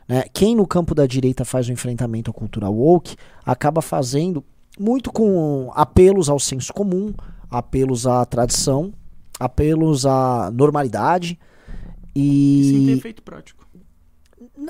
Né? 0.07 0.23
Quem 0.33 0.55
no 0.55 0.65
campo 0.65 0.95
da 0.95 1.05
direita 1.05 1.45
faz 1.45 1.67
o 1.67 1.71
enfrentamento 1.71 2.31
à 2.31 2.33
cultura 2.33 2.69
woke 2.69 3.15
acaba 3.45 3.81
fazendo 3.81 4.43
muito 4.79 5.11
com 5.11 5.71
apelos 5.75 6.29
ao 6.29 6.39
senso 6.39 6.73
comum, 6.73 7.13
apelos 7.49 8.07
à 8.07 8.25
tradição, 8.25 8.91
apelos 9.39 10.05
à 10.05 10.49
normalidade. 10.51 11.39
E, 12.15 12.71
sem 12.71 12.85
ter 12.85 12.91
efeito 12.93 13.23
prático 13.23 13.63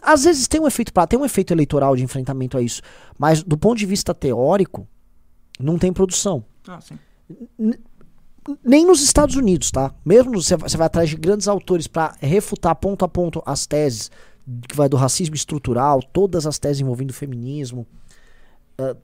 às 0.02 0.24
vezes 0.24 0.48
tem 0.48 0.62
um 0.62 0.68
efeito 0.68 0.92
tem 1.08 1.20
um 1.20 1.26
efeito 1.26 1.54
eleitoral 1.54 1.96
de 1.96 2.04
enfrentamento 2.04 2.58
a 2.58 2.62
isso, 2.62 2.82
mas 3.18 3.44
do 3.44 3.58
ponto 3.58 3.78
de 3.78 3.86
vista 3.86 4.14
teórico, 4.14 4.88
não 5.60 5.78
tem 5.78 5.92
produção. 5.92 6.44
Ah, 6.68 6.80
sim. 6.82 6.98
Nem 8.64 8.86
nos 8.86 9.02
Estados 9.02 9.36
Unidos, 9.36 9.72
tá? 9.72 9.94
Mesmo 10.06 10.34
você 10.42 10.78
vai 10.78 10.88
atrás 10.88 11.10
de 11.10 11.16
grandes 11.16 11.48
autores 11.48 11.88
para 11.88 12.16
refutar 12.20 12.76
ponto 12.76 13.06
a 13.06 13.08
ponto 13.08 13.42
as 13.46 13.66
teses 13.66 14.12
que 14.68 14.76
vai 14.76 14.90
do 14.90 14.98
racismo 14.98 15.36
estrutural, 15.36 16.02
todas 16.12 16.46
as 16.46 16.60
teses 16.60 16.82
envolvendo 16.82 17.12
o 17.12 17.14
feminismo, 17.14 17.88
uh, 18.80 18.98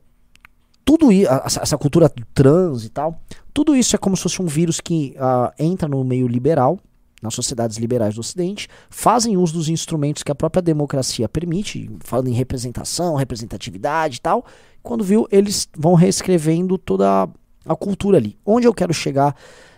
tudo 0.83 1.11
isso, 1.11 1.29
essa 1.29 1.77
cultura 1.77 2.11
trans 2.33 2.83
e 2.83 2.89
tal, 2.89 3.21
tudo 3.53 3.75
isso 3.75 3.95
é 3.95 3.99
como 3.99 4.17
se 4.17 4.23
fosse 4.23 4.41
um 4.41 4.47
vírus 4.47 4.81
que 4.81 5.15
uh, 5.17 5.53
entra 5.57 5.87
no 5.87 6.03
meio 6.03 6.27
liberal 6.27 6.79
nas 7.21 7.35
sociedades 7.35 7.77
liberais 7.77 8.15
do 8.15 8.21
Ocidente, 8.21 8.67
fazem 8.89 9.37
uso 9.37 9.53
dos 9.53 9.69
instrumentos 9.69 10.23
que 10.23 10.31
a 10.31 10.35
própria 10.35 10.61
democracia 10.61 11.27
permite, 11.27 11.89
falando 11.99 12.29
em 12.29 12.33
representação, 12.33 13.15
representatividade 13.15 14.17
e 14.17 14.21
tal. 14.21 14.45
Quando 14.81 15.03
viu, 15.03 15.27
eles 15.29 15.67
vão 15.77 15.95
reescrevendo 15.95 16.77
toda 16.77 17.29
a, 17.65 17.75
cultura 17.75 18.17
ali. 18.17 18.37
Onde 18.45 18.67
eu 18.67 18.73
quero 18.73 18.93
chegar 18.93 19.35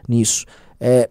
nisso? 0.07 0.45
É, 0.79 1.09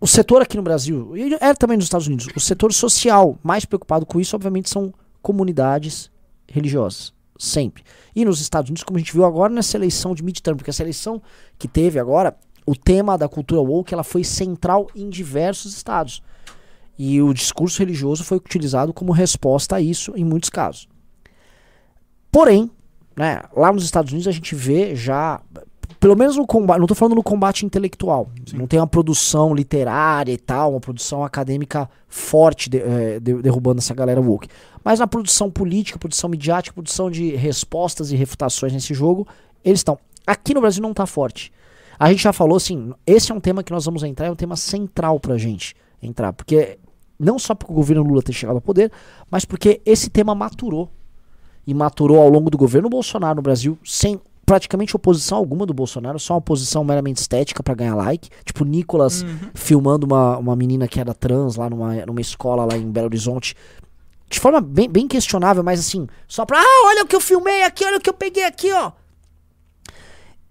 o 0.00 0.06
setor 0.06 0.42
aqui 0.42 0.56
no 0.56 0.62
Brasil, 0.62 1.16
e 1.16 1.34
é 1.34 1.54
também 1.54 1.76
nos 1.76 1.86
Estados 1.86 2.06
Unidos, 2.06 2.28
o 2.34 2.40
setor 2.40 2.72
social 2.72 3.38
mais 3.42 3.64
preocupado 3.64 4.06
com 4.06 4.20
isso, 4.20 4.36
obviamente, 4.36 4.70
são 4.70 4.92
comunidades 5.20 6.10
religiosas. 6.46 7.12
Sempre. 7.38 7.84
E 8.14 8.24
nos 8.24 8.40
Estados 8.40 8.68
Unidos, 8.68 8.82
como 8.82 8.96
a 8.96 9.00
gente 9.00 9.12
viu 9.12 9.24
agora 9.24 9.52
nessa 9.52 9.76
eleição 9.76 10.14
de 10.14 10.24
midterm, 10.24 10.56
porque 10.56 10.70
essa 10.70 10.82
eleição 10.82 11.22
que 11.56 11.68
teve 11.68 11.98
agora 11.98 12.36
o 12.68 12.76
tema 12.76 13.16
da 13.16 13.26
cultura 13.28 13.62
woke 13.62 13.94
ela 13.94 14.04
foi 14.04 14.22
central 14.22 14.88
em 14.94 15.08
diversos 15.08 15.74
estados. 15.74 16.22
E 16.98 17.22
o 17.22 17.32
discurso 17.32 17.78
religioso 17.78 18.24
foi 18.24 18.36
utilizado 18.36 18.92
como 18.92 19.10
resposta 19.10 19.76
a 19.76 19.80
isso 19.80 20.12
em 20.14 20.24
muitos 20.24 20.50
casos. 20.50 20.86
Porém, 22.30 22.70
né, 23.18 23.40
lá 23.54 23.72
nos 23.72 23.84
Estados 23.84 24.12
Unidos 24.12 24.28
a 24.28 24.32
gente 24.32 24.54
vê 24.54 24.94
já, 24.94 25.40
pelo 25.98 26.16
menos 26.16 26.36
no 26.36 26.46
combate, 26.46 26.78
não 26.78 26.84
estou 26.84 26.96
falando 26.96 27.16
no 27.16 27.22
combate 27.22 27.66
intelectual, 27.66 28.30
Sim. 28.46 28.58
não 28.58 28.66
tem 28.68 28.78
uma 28.78 28.86
produção 28.86 29.52
literária 29.52 30.32
e 30.32 30.38
tal, 30.38 30.70
uma 30.70 30.80
produção 30.80 31.24
acadêmica 31.24 31.90
forte 32.06 32.70
de, 32.70 32.78
é, 32.78 33.18
de, 33.18 33.34
derrubando 33.42 33.80
essa 33.80 33.92
galera 33.92 34.20
woke. 34.20 34.48
Mas 34.84 35.00
na 35.00 35.06
produção 35.08 35.50
política, 35.50 35.98
produção 35.98 36.30
midiática, 36.30 36.72
produção 36.72 37.10
de 37.10 37.34
respostas 37.34 38.12
e 38.12 38.16
refutações 38.16 38.72
nesse 38.72 38.94
jogo, 38.94 39.26
eles 39.64 39.80
estão. 39.80 39.98
Aqui 40.24 40.54
no 40.54 40.60
Brasil 40.60 40.80
não 40.80 40.92
está 40.92 41.04
forte. 41.04 41.52
A 41.98 42.10
gente 42.10 42.22
já 42.22 42.32
falou 42.32 42.56
assim, 42.56 42.92
esse 43.04 43.32
é 43.32 43.34
um 43.34 43.40
tema 43.40 43.64
que 43.64 43.72
nós 43.72 43.84
vamos 43.84 44.04
entrar, 44.04 44.26
é 44.26 44.30
um 44.30 44.36
tema 44.36 44.54
central 44.54 45.18
pra 45.18 45.36
gente 45.36 45.74
entrar, 46.00 46.32
porque 46.32 46.78
não 47.18 47.36
só 47.38 47.54
porque 47.54 47.72
o 47.72 47.74
governo 47.74 48.04
Lula 48.04 48.22
ter 48.22 48.32
chegado 48.32 48.54
ao 48.54 48.62
poder, 48.62 48.92
mas 49.28 49.44
porque 49.44 49.80
esse 49.84 50.08
tema 50.08 50.34
maturou. 50.34 50.88
E 51.68 51.74
maturou 51.74 52.18
ao 52.18 52.30
longo 52.30 52.48
do 52.48 52.56
governo 52.56 52.88
Bolsonaro 52.88 53.36
no 53.36 53.42
Brasil, 53.42 53.78
sem 53.84 54.18
praticamente 54.46 54.96
oposição 54.96 55.36
alguma 55.36 55.66
do 55.66 55.74
Bolsonaro, 55.74 56.18
só 56.18 56.32
uma 56.32 56.38
oposição 56.38 56.82
meramente 56.82 57.20
estética 57.20 57.62
para 57.62 57.74
ganhar 57.74 57.94
like. 57.94 58.30
Tipo, 58.42 58.64
Nicolas 58.64 59.20
uhum. 59.20 59.50
filmando 59.52 60.06
uma, 60.06 60.38
uma 60.38 60.56
menina 60.56 60.88
que 60.88 60.98
era 60.98 61.12
trans 61.12 61.56
lá 61.56 61.68
numa, 61.68 62.06
numa 62.06 62.22
escola 62.22 62.64
lá 62.64 62.74
em 62.74 62.90
Belo 62.90 63.08
Horizonte. 63.08 63.54
De 64.30 64.40
forma 64.40 64.62
bem, 64.62 64.88
bem 64.88 65.06
questionável, 65.06 65.62
mas 65.62 65.80
assim, 65.80 66.06
só 66.26 66.46
pra. 66.46 66.58
Ah, 66.58 66.86
olha 66.86 67.04
o 67.04 67.06
que 67.06 67.14
eu 67.14 67.20
filmei 67.20 67.62
aqui, 67.64 67.84
olha 67.84 67.98
o 67.98 68.00
que 68.00 68.08
eu 68.08 68.14
peguei 68.14 68.44
aqui, 68.44 68.72
ó. 68.72 68.92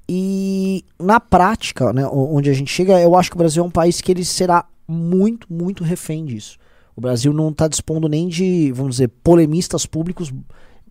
E 0.08 0.86
na 1.00 1.20
prática, 1.20 1.92
né, 1.92 2.08
onde 2.08 2.52
a 2.52 2.54
gente 2.54 2.72
chega, 2.72 3.02
eu 3.02 3.16
acho 3.16 3.32
que 3.32 3.36
o 3.36 3.40
Brasil 3.40 3.64
é 3.64 3.66
um 3.66 3.72
país 3.72 4.00
que 4.00 4.12
ele 4.12 4.24
será 4.24 4.66
muito, 4.88 5.52
muito 5.52 5.84
refém 5.84 6.24
disso. 6.24 6.58
O 6.96 7.02
Brasil 7.02 7.34
não 7.34 7.50
está 7.50 7.68
dispondo 7.68 8.08
nem 8.08 8.28
de, 8.28 8.72
vamos 8.72 8.96
dizer, 8.96 9.10
polemistas 9.24 9.86
públicos 9.86 10.32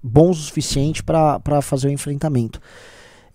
bons 0.03 0.39
o 0.39 0.43
suficiente 0.43 1.03
para 1.03 1.61
fazer 1.63 1.89
o 1.89 1.91
enfrentamento. 1.91 2.61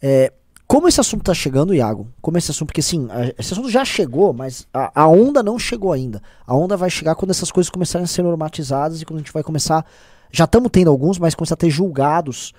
É, 0.02 0.32
como 0.68 0.88
esse 0.88 1.02
assunto 1.02 1.24
tá 1.24 1.34
chegando, 1.34 1.74
Iago? 1.76 2.08
Como 2.22 2.38
esse 2.38 2.50
assunto, 2.50 2.68
porque 2.68 2.82
a- 2.82 3.34
esse 3.38 3.54
assunto 3.54 3.70
já 3.70 3.84
chegou, 3.84 4.32
mas 4.34 4.66
a, 4.74 5.02
a 5.04 5.08
onda 5.08 5.44
não 5.44 5.60
chegou 5.60 5.92
ainda. 5.92 6.22
A 6.48 6.56
onda 6.56 6.78
vai 6.78 6.90
chegar 6.90 7.14
quando 7.16 7.32
essas 7.32 7.52
coisas 7.52 7.70
começarem 7.70 8.06
a 8.06 8.08
ser 8.08 8.24
normatizadas 8.24 9.02
e 9.02 9.06
quando 9.06 9.18
a 9.18 9.22
gente 9.22 9.34
vai 9.34 9.44
começar. 9.44 9.86
Já 10.32 10.46
estamos 10.46 10.70
tendo 10.72 10.90
alguns, 10.90 11.20
mas 11.20 11.36
começar 11.36 11.56
a 11.56 11.58
ter 11.58 11.70
julgados 11.70 12.54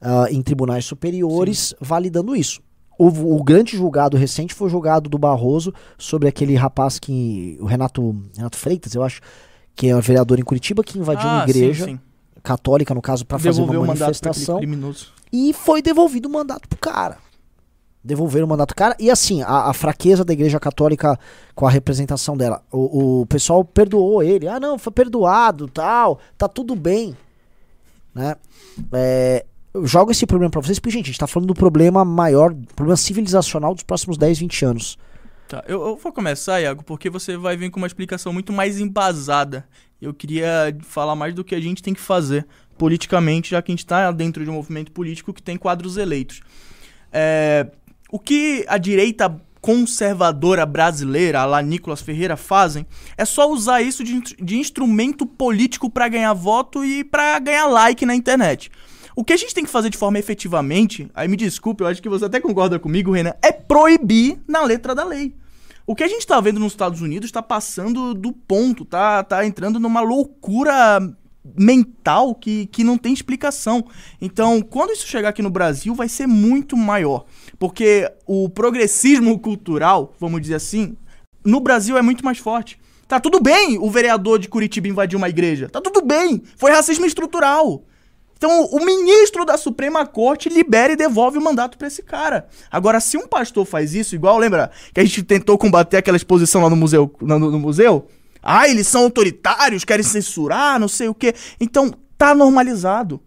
ah, 0.00 0.26
em 0.30 0.40
tribunais 0.40 0.86
superiores 0.86 1.74
validando 1.78 2.34
isso. 2.34 2.62
O, 2.98 3.36
o 3.36 3.44
grande 3.44 3.76
julgado 3.76 4.16
recente 4.16 4.54
foi 4.54 4.66
o 4.66 4.70
julgado 4.70 5.08
do 5.10 5.18
Barroso 5.18 5.72
sobre 5.98 6.26
aquele 6.26 6.54
rapaz 6.56 6.98
que. 6.98 7.56
O 7.60 7.66
Renato, 7.66 8.16
Renato 8.34 8.56
Freitas, 8.56 8.94
eu 8.94 9.02
acho, 9.04 9.20
que 9.76 9.88
é 9.88 10.00
vereador 10.00 10.40
em 10.40 10.42
Curitiba, 10.42 10.82
que 10.82 10.98
invadiu 10.98 11.28
uma 11.28 11.42
Ah, 11.42 11.46
sim, 11.46 11.50
igreja 11.50 11.84
sim. 11.84 12.00
Católica, 12.42 12.94
no 12.94 13.02
caso, 13.02 13.24
para 13.24 13.38
fazer 13.38 13.62
uma 13.62 13.86
manifestação 13.86 14.58
criminoso. 14.58 15.08
e 15.32 15.52
foi 15.52 15.82
devolvido 15.82 16.28
o 16.28 16.32
mandato 16.32 16.68
pro 16.68 16.78
cara. 16.78 17.18
Devolveram 18.02 18.46
o 18.46 18.48
mandato 18.48 18.68
pro 18.68 18.76
cara. 18.76 18.96
E 18.98 19.10
assim, 19.10 19.42
a, 19.42 19.68
a 19.68 19.72
fraqueza 19.74 20.24
da 20.24 20.32
igreja 20.32 20.58
católica 20.58 21.18
com 21.54 21.66
a 21.66 21.70
representação 21.70 22.36
dela. 22.36 22.62
O, 22.70 23.20
o 23.20 23.26
pessoal 23.26 23.64
perdoou 23.64 24.22
ele. 24.22 24.48
Ah, 24.48 24.60
não, 24.60 24.78
foi 24.78 24.92
perdoado, 24.92 25.68
tal. 25.68 26.18
Tá 26.36 26.48
tudo 26.48 26.74
bem. 26.74 27.16
Né? 28.14 28.36
É, 28.92 29.44
eu 29.74 29.86
jogo 29.86 30.10
esse 30.10 30.26
problema 30.26 30.50
pra 30.50 30.60
vocês, 30.60 30.78
porque, 30.78 30.90
gente, 30.90 31.04
a 31.04 31.08
gente 31.08 31.20
tá 31.20 31.26
falando 31.26 31.48
do 31.48 31.54
problema 31.54 32.04
maior, 32.04 32.54
problema 32.74 32.96
civilizacional 32.96 33.74
dos 33.74 33.82
próximos 33.82 34.16
10, 34.16 34.38
20 34.38 34.64
anos. 34.64 34.98
Tá, 35.48 35.64
eu, 35.66 35.80
eu 35.86 35.96
vou 35.96 36.12
começar, 36.12 36.60
Iago, 36.60 36.82
porque 36.84 37.08
você 37.08 37.36
vai 37.36 37.56
vir 37.56 37.70
com 37.70 37.78
uma 37.78 37.86
explicação 37.86 38.32
muito 38.32 38.52
mais 38.52 38.80
embasada. 38.80 39.66
Eu 40.00 40.14
queria 40.14 40.76
falar 40.82 41.16
mais 41.16 41.34
do 41.34 41.44
que 41.44 41.54
a 41.54 41.60
gente 41.60 41.82
tem 41.82 41.92
que 41.92 42.00
fazer 42.00 42.46
politicamente, 42.76 43.50
já 43.50 43.60
que 43.60 43.72
a 43.72 43.74
gente 43.74 43.84
está 43.84 44.10
dentro 44.12 44.44
de 44.44 44.50
um 44.50 44.54
movimento 44.54 44.92
político 44.92 45.32
que 45.32 45.42
tem 45.42 45.56
quadros 45.56 45.96
eleitos. 45.96 46.40
É, 47.12 47.66
o 48.10 48.18
que 48.18 48.64
a 48.68 48.78
direita 48.78 49.40
conservadora 49.60 50.64
brasileira, 50.64 51.44
lá 51.44 51.60
Nicolas 51.60 52.00
Ferreira, 52.00 52.36
fazem 52.36 52.86
é 53.16 53.24
só 53.24 53.50
usar 53.50 53.82
isso 53.82 54.04
de, 54.04 54.20
de 54.20 54.56
instrumento 54.56 55.26
político 55.26 55.90
para 55.90 56.08
ganhar 56.08 56.32
voto 56.32 56.84
e 56.84 57.02
para 57.02 57.38
ganhar 57.40 57.66
like 57.66 58.06
na 58.06 58.14
internet. 58.14 58.70
O 59.16 59.24
que 59.24 59.32
a 59.32 59.36
gente 59.36 59.52
tem 59.52 59.64
que 59.64 59.70
fazer 59.70 59.90
de 59.90 59.98
forma 59.98 60.16
efetivamente, 60.16 61.10
aí 61.12 61.26
me 61.26 61.36
desculpe, 61.36 61.82
eu 61.82 61.88
acho 61.88 62.00
que 62.00 62.08
você 62.08 62.24
até 62.24 62.40
concorda 62.40 62.78
comigo, 62.78 63.10
Renan, 63.10 63.34
é 63.42 63.50
proibir 63.50 64.38
na 64.46 64.62
letra 64.62 64.94
da 64.94 65.04
lei. 65.04 65.34
O 65.88 65.94
que 65.94 66.04
a 66.04 66.06
gente 66.06 66.26
tá 66.26 66.38
vendo 66.38 66.60
nos 66.60 66.74
Estados 66.74 67.00
Unidos 67.00 67.32
tá 67.32 67.42
passando 67.42 68.12
do 68.12 68.30
ponto, 68.30 68.84
tá, 68.84 69.24
tá 69.24 69.46
entrando 69.46 69.80
numa 69.80 70.02
loucura 70.02 71.00
mental 71.56 72.34
que, 72.34 72.66
que 72.66 72.84
não 72.84 72.98
tem 72.98 73.10
explicação. 73.10 73.82
Então, 74.20 74.60
quando 74.60 74.90
isso 74.90 75.06
chegar 75.06 75.30
aqui 75.30 75.40
no 75.40 75.48
Brasil, 75.48 75.94
vai 75.94 76.06
ser 76.06 76.26
muito 76.26 76.76
maior. 76.76 77.24
Porque 77.58 78.06
o 78.26 78.50
progressismo 78.50 79.38
cultural, 79.38 80.12
vamos 80.20 80.42
dizer 80.42 80.56
assim, 80.56 80.94
no 81.42 81.58
Brasil 81.58 81.96
é 81.96 82.02
muito 82.02 82.22
mais 82.22 82.36
forte. 82.36 82.78
Tá 83.06 83.18
tudo 83.18 83.40
bem 83.40 83.78
o 83.78 83.90
vereador 83.90 84.38
de 84.38 84.46
Curitiba 84.46 84.88
invadir 84.88 85.16
uma 85.16 85.30
igreja. 85.30 85.70
Tá 85.70 85.80
tudo 85.80 86.02
bem. 86.02 86.42
Foi 86.58 86.70
racismo 86.70 87.06
estrutural. 87.06 87.82
Então, 88.38 88.66
o 88.66 88.84
ministro 88.84 89.44
da 89.44 89.58
Suprema 89.58 90.06
Corte 90.06 90.48
libera 90.48 90.92
e 90.92 90.96
devolve 90.96 91.36
o 91.38 91.42
mandato 91.42 91.76
pra 91.76 91.88
esse 91.88 92.04
cara. 92.04 92.46
Agora, 92.70 93.00
se 93.00 93.18
um 93.18 93.26
pastor 93.26 93.66
faz 93.66 93.94
isso, 93.94 94.14
igual, 94.14 94.38
lembra 94.38 94.70
que 94.94 95.00
a 95.00 95.04
gente 95.04 95.24
tentou 95.24 95.58
combater 95.58 95.96
aquela 95.96 96.16
exposição 96.16 96.62
lá 96.62 96.70
no 96.70 96.76
museu, 96.76 97.12
no, 97.20 97.38
no 97.38 97.58
museu? 97.58 98.06
Ah, 98.40 98.68
eles 98.68 98.86
são 98.86 99.02
autoritários, 99.02 99.84
querem 99.84 100.04
censurar, 100.04 100.78
não 100.78 100.86
sei 100.86 101.08
o 101.08 101.14
quê. 101.14 101.34
Então, 101.60 101.92
tá 102.16 102.32
normalizado. 102.32 103.20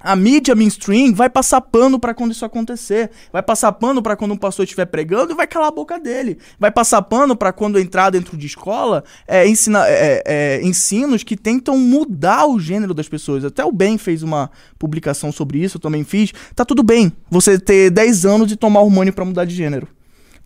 A 0.00 0.14
mídia 0.14 0.54
mainstream 0.54 1.12
vai 1.12 1.28
passar 1.28 1.60
pano 1.60 1.98
pra 1.98 2.14
quando 2.14 2.30
isso 2.30 2.44
acontecer. 2.44 3.10
Vai 3.32 3.42
passar 3.42 3.72
pano 3.72 4.00
pra 4.00 4.16
quando 4.16 4.32
um 4.32 4.36
pastor 4.36 4.64
estiver 4.64 4.86
pregando 4.86 5.32
e 5.32 5.34
vai 5.34 5.46
calar 5.46 5.68
a 5.68 5.72
boca 5.72 5.98
dele. 5.98 6.38
Vai 6.58 6.70
passar 6.70 7.02
pano 7.02 7.34
pra 7.34 7.52
quando 7.52 7.78
entrar 7.78 8.10
dentro 8.10 8.36
de 8.36 8.46
escola 8.46 9.02
é, 9.26 9.48
ensina, 9.48 9.84
é, 9.88 10.22
é, 10.24 10.60
ensinos 10.62 11.24
que 11.24 11.36
tentam 11.36 11.76
mudar 11.76 12.46
o 12.46 12.60
gênero 12.60 12.94
das 12.94 13.08
pessoas. 13.08 13.44
Até 13.44 13.64
o 13.64 13.72
Ben 13.72 13.98
fez 13.98 14.22
uma 14.22 14.50
publicação 14.78 15.32
sobre 15.32 15.58
isso, 15.58 15.78
eu 15.78 15.80
também 15.80 16.04
fiz. 16.04 16.32
Tá 16.54 16.64
tudo 16.64 16.82
bem 16.82 17.12
você 17.28 17.58
ter 17.58 17.90
10 17.90 18.24
anos 18.24 18.52
e 18.52 18.56
tomar 18.56 18.80
hormônio 18.80 19.12
pra 19.12 19.24
mudar 19.24 19.44
de 19.44 19.54
gênero. 19.54 19.88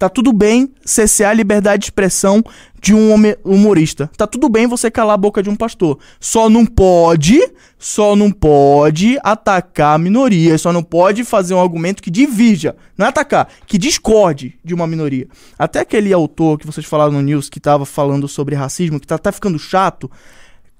Tá 0.03 0.09
tudo 0.09 0.33
bem 0.33 0.69
cessear 0.85 1.31
a 1.31 1.33
liberdade 1.33 1.83
de 1.83 1.87
expressão 1.87 2.43
de 2.81 2.93
um 2.93 3.15
humorista. 3.45 4.11
Tá 4.17 4.27
tudo 4.27 4.49
bem 4.49 4.67
você 4.67 4.91
calar 4.91 5.15
a 5.15 5.17
boca 5.17 5.41
de 5.41 5.49
um 5.49 5.55
pastor. 5.55 5.97
Só 6.19 6.51
não 6.51 6.67
pode, 6.67 7.39
só 7.79 8.17
não 8.17 8.33
pode 8.33 9.17
atacar 9.23 9.97
minorias, 10.01 10.61
só 10.61 10.73
não 10.73 10.83
pode 10.83 11.23
fazer 11.23 11.55
um 11.55 11.61
argumento 11.61 12.03
que 12.03 12.11
divirja, 12.11 12.75
não 12.99 13.07
é 13.07 13.11
atacar, 13.11 13.49
que 13.65 13.79
discorde 13.79 14.59
de 14.65 14.75
uma 14.75 14.89
minoria. 14.89 15.29
Até 15.57 15.79
aquele 15.79 16.13
autor 16.13 16.59
que 16.59 16.67
vocês 16.67 16.85
falaram 16.85 17.13
no 17.13 17.23
news 17.23 17.49
que 17.49 17.61
tava 17.61 17.87
falando 17.87 18.27
sobre 18.27 18.57
racismo, 18.57 18.99
que 18.99 19.07
tá, 19.07 19.17
tá 19.17 19.31
ficando 19.31 19.57
chato. 19.57 20.11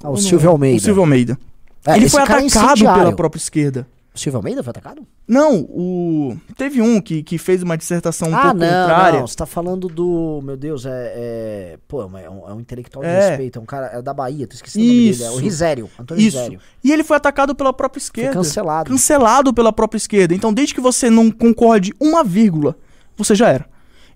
Ah, 0.03 0.11
o 0.11 0.17
Silvio 0.17 0.51
Almeida. 0.51 0.79
O 0.79 0.81
Silvio 0.81 1.03
Almeida. 1.03 1.39
É, 1.87 1.97
Ele 1.97 2.09
foi 2.09 2.19
é 2.19 2.25
atacado 2.25 2.45
incendiário. 2.45 3.03
pela 3.03 3.13
própria 3.15 3.39
esquerda. 3.39 3.87
O 4.15 4.19
Silvio 4.19 4.37
Almeida 4.37 4.63
foi 4.63 4.71
atacado? 4.71 5.07
Não, 5.27 5.61
o. 5.63 6.37
Teve 6.55 6.83
um 6.83 7.01
que, 7.01 7.23
que 7.23 7.39
fez 7.39 7.63
uma 7.63 7.79
dissertação 7.79 8.29
um 8.29 8.37
ah, 8.37 8.43
pouco 8.43 8.59
não, 8.59 8.67
contrária. 8.67 9.21
não. 9.21 9.27
Você 9.27 9.37
tá 9.37 9.47
falando 9.47 9.89
do. 9.89 10.41
Meu 10.45 10.55
Deus, 10.55 10.85
é. 10.85 11.13
é 11.15 11.79
pô, 11.89 12.03
é 12.03 12.07
um, 12.29 12.49
é 12.49 12.53
um 12.53 12.61
intelectual 12.61 13.03
de 13.03 13.09
É. 13.11 13.29
respeito. 13.31 13.59
É 13.59 13.63
um 13.63 13.65
cara. 13.65 13.87
É 13.87 14.03
da 14.03 14.13
Bahia, 14.13 14.47
tô 14.47 14.55
esquecendo 14.55 14.85
o 14.85 14.89
nome 14.89 15.11
dele. 15.13 15.23
É 15.23 15.29
o 15.29 15.33
Isso. 15.33 15.41
Risério. 15.41 15.91
Antônio 15.99 16.21
Isso. 16.23 16.37
Risério. 16.37 16.61
E 16.85 16.93
ele 16.93 17.03
foi 17.03 17.17
atacado 17.17 17.55
pela 17.55 17.73
própria 17.73 18.01
Foi 18.01 18.05
esquerda. 18.05 18.35
cancelado. 18.35 18.91
Cancelado 18.91 19.55
pela 19.55 19.73
própria 19.73 19.97
esquerda. 19.97 20.35
Então, 20.35 20.53
desde 20.53 20.75
que 20.75 20.81
você 20.81 21.09
não 21.09 21.31
concorde 21.31 21.95
uma 21.99 22.23
vírgula, 22.23 22.77
você 23.17 23.35
já 23.35 23.49
era. 23.49 23.67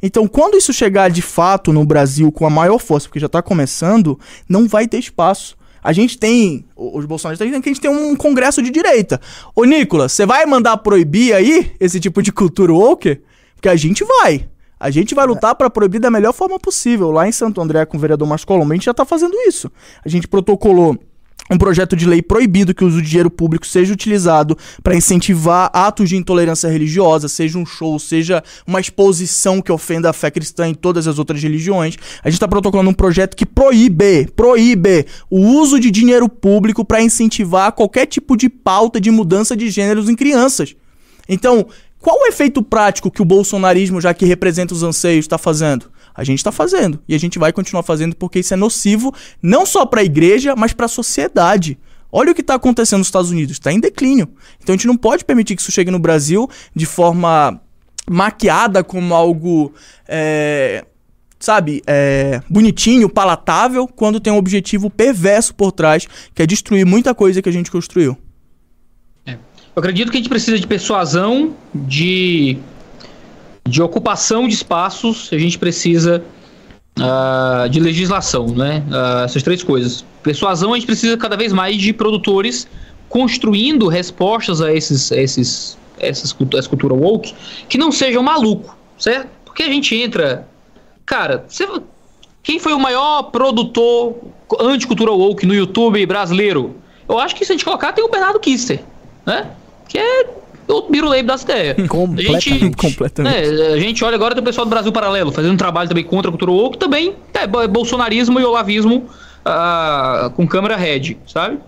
Então, 0.02 0.28
quando 0.28 0.58
isso 0.58 0.74
chegar 0.74 1.08
de 1.10 1.22
fato 1.22 1.72
no 1.72 1.86
Brasil 1.86 2.30
com 2.30 2.46
a 2.46 2.50
maior 2.50 2.78
força, 2.78 3.08
porque 3.08 3.18
já 3.18 3.30
tá 3.30 3.40
começando, 3.40 4.20
não 4.46 4.68
vai 4.68 4.86
ter 4.86 4.98
espaço. 4.98 5.56
A 5.86 5.92
gente 5.92 6.18
tem, 6.18 6.64
os 6.74 7.04
bolsonaristas 7.04 7.48
a 7.48 7.52
gente 7.52 7.80
tem 7.80 7.88
um 7.88 8.16
congresso 8.16 8.60
de 8.60 8.70
direita. 8.70 9.20
Ô, 9.54 9.62
Nicolas, 9.62 10.10
você 10.10 10.26
vai 10.26 10.44
mandar 10.44 10.76
proibir 10.78 11.32
aí 11.32 11.70
esse 11.78 12.00
tipo 12.00 12.20
de 12.20 12.32
cultura 12.32 12.72
woke? 12.72 13.20
Porque 13.54 13.68
a 13.68 13.76
gente 13.76 14.02
vai. 14.02 14.48
A 14.80 14.90
gente 14.90 15.14
vai 15.14 15.24
lutar 15.24 15.54
pra 15.54 15.70
proibir 15.70 16.00
da 16.00 16.10
melhor 16.10 16.32
forma 16.32 16.58
possível. 16.58 17.12
Lá 17.12 17.28
em 17.28 17.30
Santo 17.30 17.60
André, 17.60 17.86
com 17.86 17.96
o 17.96 18.00
vereador 18.00 18.26
Mascolombo, 18.26 18.72
a 18.72 18.74
gente 18.74 18.86
já 18.86 18.92
tá 18.92 19.04
fazendo 19.04 19.36
isso. 19.46 19.70
A 20.04 20.08
gente 20.08 20.26
protocolou 20.26 20.98
um 21.50 21.58
projeto 21.58 21.96
de 21.96 22.06
lei 22.06 22.22
proibido 22.22 22.74
que 22.74 22.84
o 22.84 22.88
uso 22.88 23.00
de 23.00 23.08
dinheiro 23.08 23.30
público 23.30 23.66
seja 23.66 23.92
utilizado 23.92 24.56
para 24.82 24.96
incentivar 24.96 25.70
atos 25.72 26.08
de 26.08 26.16
intolerância 26.16 26.68
religiosa, 26.68 27.28
seja 27.28 27.58
um 27.58 27.66
show, 27.66 27.98
seja 27.98 28.42
uma 28.66 28.80
exposição 28.80 29.60
que 29.62 29.72
ofenda 29.72 30.10
a 30.10 30.12
fé 30.12 30.30
cristã 30.30 30.68
em 30.68 30.74
todas 30.74 31.06
as 31.06 31.18
outras 31.18 31.42
religiões. 31.42 31.96
A 32.22 32.28
gente 32.28 32.36
está 32.36 32.48
protocolando 32.48 32.90
um 32.90 32.94
projeto 32.94 33.36
que 33.36 33.46
proíbe, 33.46 34.26
proíbe 34.34 35.06
o 35.30 35.40
uso 35.40 35.78
de 35.78 35.90
dinheiro 35.90 36.28
público 36.28 36.84
para 36.84 37.02
incentivar 37.02 37.72
qualquer 37.72 38.06
tipo 38.06 38.36
de 38.36 38.48
pauta 38.48 39.00
de 39.00 39.10
mudança 39.10 39.56
de 39.56 39.70
gêneros 39.70 40.08
em 40.08 40.16
crianças. 40.16 40.74
Então, 41.28 41.66
qual 42.00 42.20
o 42.20 42.26
efeito 42.26 42.62
prático 42.62 43.10
que 43.10 43.22
o 43.22 43.24
bolsonarismo, 43.24 44.00
já 44.00 44.14
que 44.14 44.24
representa 44.24 44.74
os 44.74 44.82
anseios, 44.82 45.24
está 45.24 45.38
fazendo? 45.38 45.90
A 46.16 46.24
gente 46.24 46.38
está 46.38 46.50
fazendo. 46.50 47.00
E 47.08 47.14
a 47.14 47.18
gente 47.18 47.38
vai 47.38 47.52
continuar 47.52 47.82
fazendo 47.82 48.16
porque 48.16 48.38
isso 48.38 48.54
é 48.54 48.56
nocivo 48.56 49.12
não 49.42 49.66
só 49.66 49.84
para 49.84 50.00
a 50.00 50.04
igreja, 50.04 50.54
mas 50.56 50.72
para 50.72 50.86
a 50.86 50.88
sociedade. 50.88 51.78
Olha 52.10 52.32
o 52.32 52.34
que 52.34 52.40
está 52.40 52.54
acontecendo 52.54 52.98
nos 52.98 53.08
Estados 53.08 53.30
Unidos. 53.30 53.56
Está 53.56 53.72
em 53.72 53.80
declínio. 53.80 54.28
Então 54.62 54.74
a 54.74 54.76
gente 54.76 54.86
não 54.86 54.96
pode 54.96 55.24
permitir 55.24 55.54
que 55.56 55.62
isso 55.62 55.72
chegue 55.72 55.90
no 55.90 55.98
Brasil 55.98 56.48
de 56.74 56.86
forma 56.86 57.60
maquiada 58.08 58.82
como 58.82 59.14
algo. 59.14 59.72
é, 60.08 60.84
sabe, 61.38 61.82
é, 61.86 62.40
bonitinho, 62.48 63.08
palatável, 63.08 63.86
quando 63.86 64.18
tem 64.18 64.32
um 64.32 64.38
objetivo 64.38 64.88
perverso 64.88 65.54
por 65.54 65.70
trás, 65.70 66.06
que 66.34 66.42
é 66.42 66.46
destruir 66.46 66.86
muita 66.86 67.14
coisa 67.14 67.42
que 67.42 67.48
a 67.48 67.52
gente 67.52 67.70
construiu. 67.70 68.16
Eu 69.26 69.80
acredito 69.80 70.10
que 70.10 70.16
a 70.16 70.20
gente 70.20 70.30
precisa 70.30 70.58
de 70.58 70.66
persuasão, 70.66 71.54
de, 71.74 72.56
de 73.66 73.82
ocupação 73.82 74.46
de 74.46 74.54
espaços, 74.54 75.28
a 75.32 75.38
gente 75.38 75.58
precisa 75.58 76.22
ah, 77.00 77.66
de 77.70 77.80
legislação, 77.80 78.46
né? 78.48 78.82
Ah, 78.90 79.22
essas 79.24 79.42
três 79.42 79.62
coisas. 79.62 80.04
Persuasão, 80.22 80.72
a 80.72 80.76
gente 80.76 80.86
precisa 80.86 81.16
cada 81.16 81.36
vez 81.36 81.52
mais 81.52 81.76
de 81.76 81.92
produtores 81.92 82.66
construindo 83.08 83.88
respostas 83.88 84.60
a 84.60 84.72
esses, 84.72 85.12
a 85.12 85.16
esses 85.16 85.78
essas 85.98 86.34
essa 86.54 86.68
cultura 86.68 86.94
woke 86.94 87.34
que 87.68 87.78
não 87.78 87.90
sejam 87.90 88.22
maluco, 88.22 88.76
certo? 88.98 89.28
Porque 89.44 89.62
a 89.62 89.68
gente 89.68 89.94
entra, 89.94 90.46
cara, 91.04 91.44
você, 91.48 91.66
quem 92.42 92.58
foi 92.58 92.74
o 92.74 92.78
maior 92.78 93.24
produtor 93.24 94.14
anticultura 94.60 95.12
woke 95.12 95.46
no 95.46 95.54
YouTube 95.54 96.04
brasileiro? 96.06 96.76
Eu 97.08 97.18
acho 97.18 97.34
que 97.34 97.44
se 97.44 97.52
a 97.52 97.54
gente 97.54 97.64
colocar 97.64 97.92
tem 97.92 98.04
o 98.04 98.10
Bernardo 98.10 98.40
Kister, 98.40 98.82
né? 99.24 99.50
Que 99.88 99.98
é 99.98 100.24
o 100.68 100.82
Birulei 100.90 101.22
das 101.22 101.42
ideias. 101.42 101.88
Completamente. 101.88 102.70
Completamente. 102.76 103.36
É, 103.36 103.72
a 103.74 103.78
gente 103.78 104.04
olha 104.04 104.14
agora 104.14 104.34
tem 104.34 104.42
o 104.42 104.44
pessoal 104.44 104.64
do 104.66 104.70
Brasil 104.70 104.92
Paralelo 104.92 105.30
fazendo 105.32 105.54
um 105.54 105.56
trabalho 105.56 105.88
também 105.88 106.04
contra 106.04 106.28
a 106.28 106.32
cultura 106.32 106.50
woke, 106.52 106.78
também 106.78 107.14
é 107.34 107.46
bo- 107.46 107.66
bolsonarismo 107.68 108.40
e 108.40 108.44
olavismo 108.44 109.08
ah, 109.44 110.30
com 110.34 110.46
câmera 110.46 110.76
red, 110.76 111.16
sabe? 111.26 111.58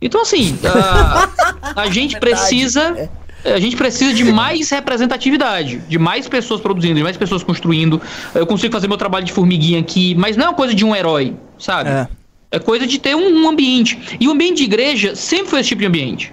Então, 0.00 0.22
assim, 0.22 0.58
a, 0.64 1.28
a 1.82 1.86
gente 1.90 2.18
precisa. 2.18 3.08
A 3.44 3.58
gente 3.58 3.74
precisa 3.74 4.14
de 4.14 4.22
mais 4.22 4.70
representatividade, 4.70 5.82
de 5.88 5.98
mais 5.98 6.28
pessoas 6.28 6.60
produzindo, 6.60 6.94
de 6.94 7.02
mais 7.02 7.16
pessoas 7.16 7.42
construindo. 7.42 8.00
Eu 8.36 8.46
consigo 8.46 8.72
fazer 8.72 8.86
meu 8.86 8.96
trabalho 8.96 9.24
de 9.24 9.32
formiguinha 9.32 9.80
aqui, 9.80 10.14
mas 10.14 10.36
não 10.36 10.44
é 10.44 10.48
uma 10.50 10.54
coisa 10.54 10.72
de 10.72 10.84
um 10.84 10.94
herói, 10.94 11.34
sabe? 11.58 11.90
É. 11.90 12.08
É 12.52 12.58
coisa 12.60 12.86
de 12.86 13.00
ter 13.00 13.16
um, 13.16 13.42
um 13.44 13.48
ambiente. 13.48 14.16
E 14.20 14.28
o 14.28 14.30
ambiente 14.30 14.58
de 14.58 14.64
igreja 14.64 15.16
sempre 15.16 15.48
foi 15.48 15.58
esse 15.58 15.70
tipo 15.70 15.80
de 15.80 15.86
ambiente. 15.88 16.32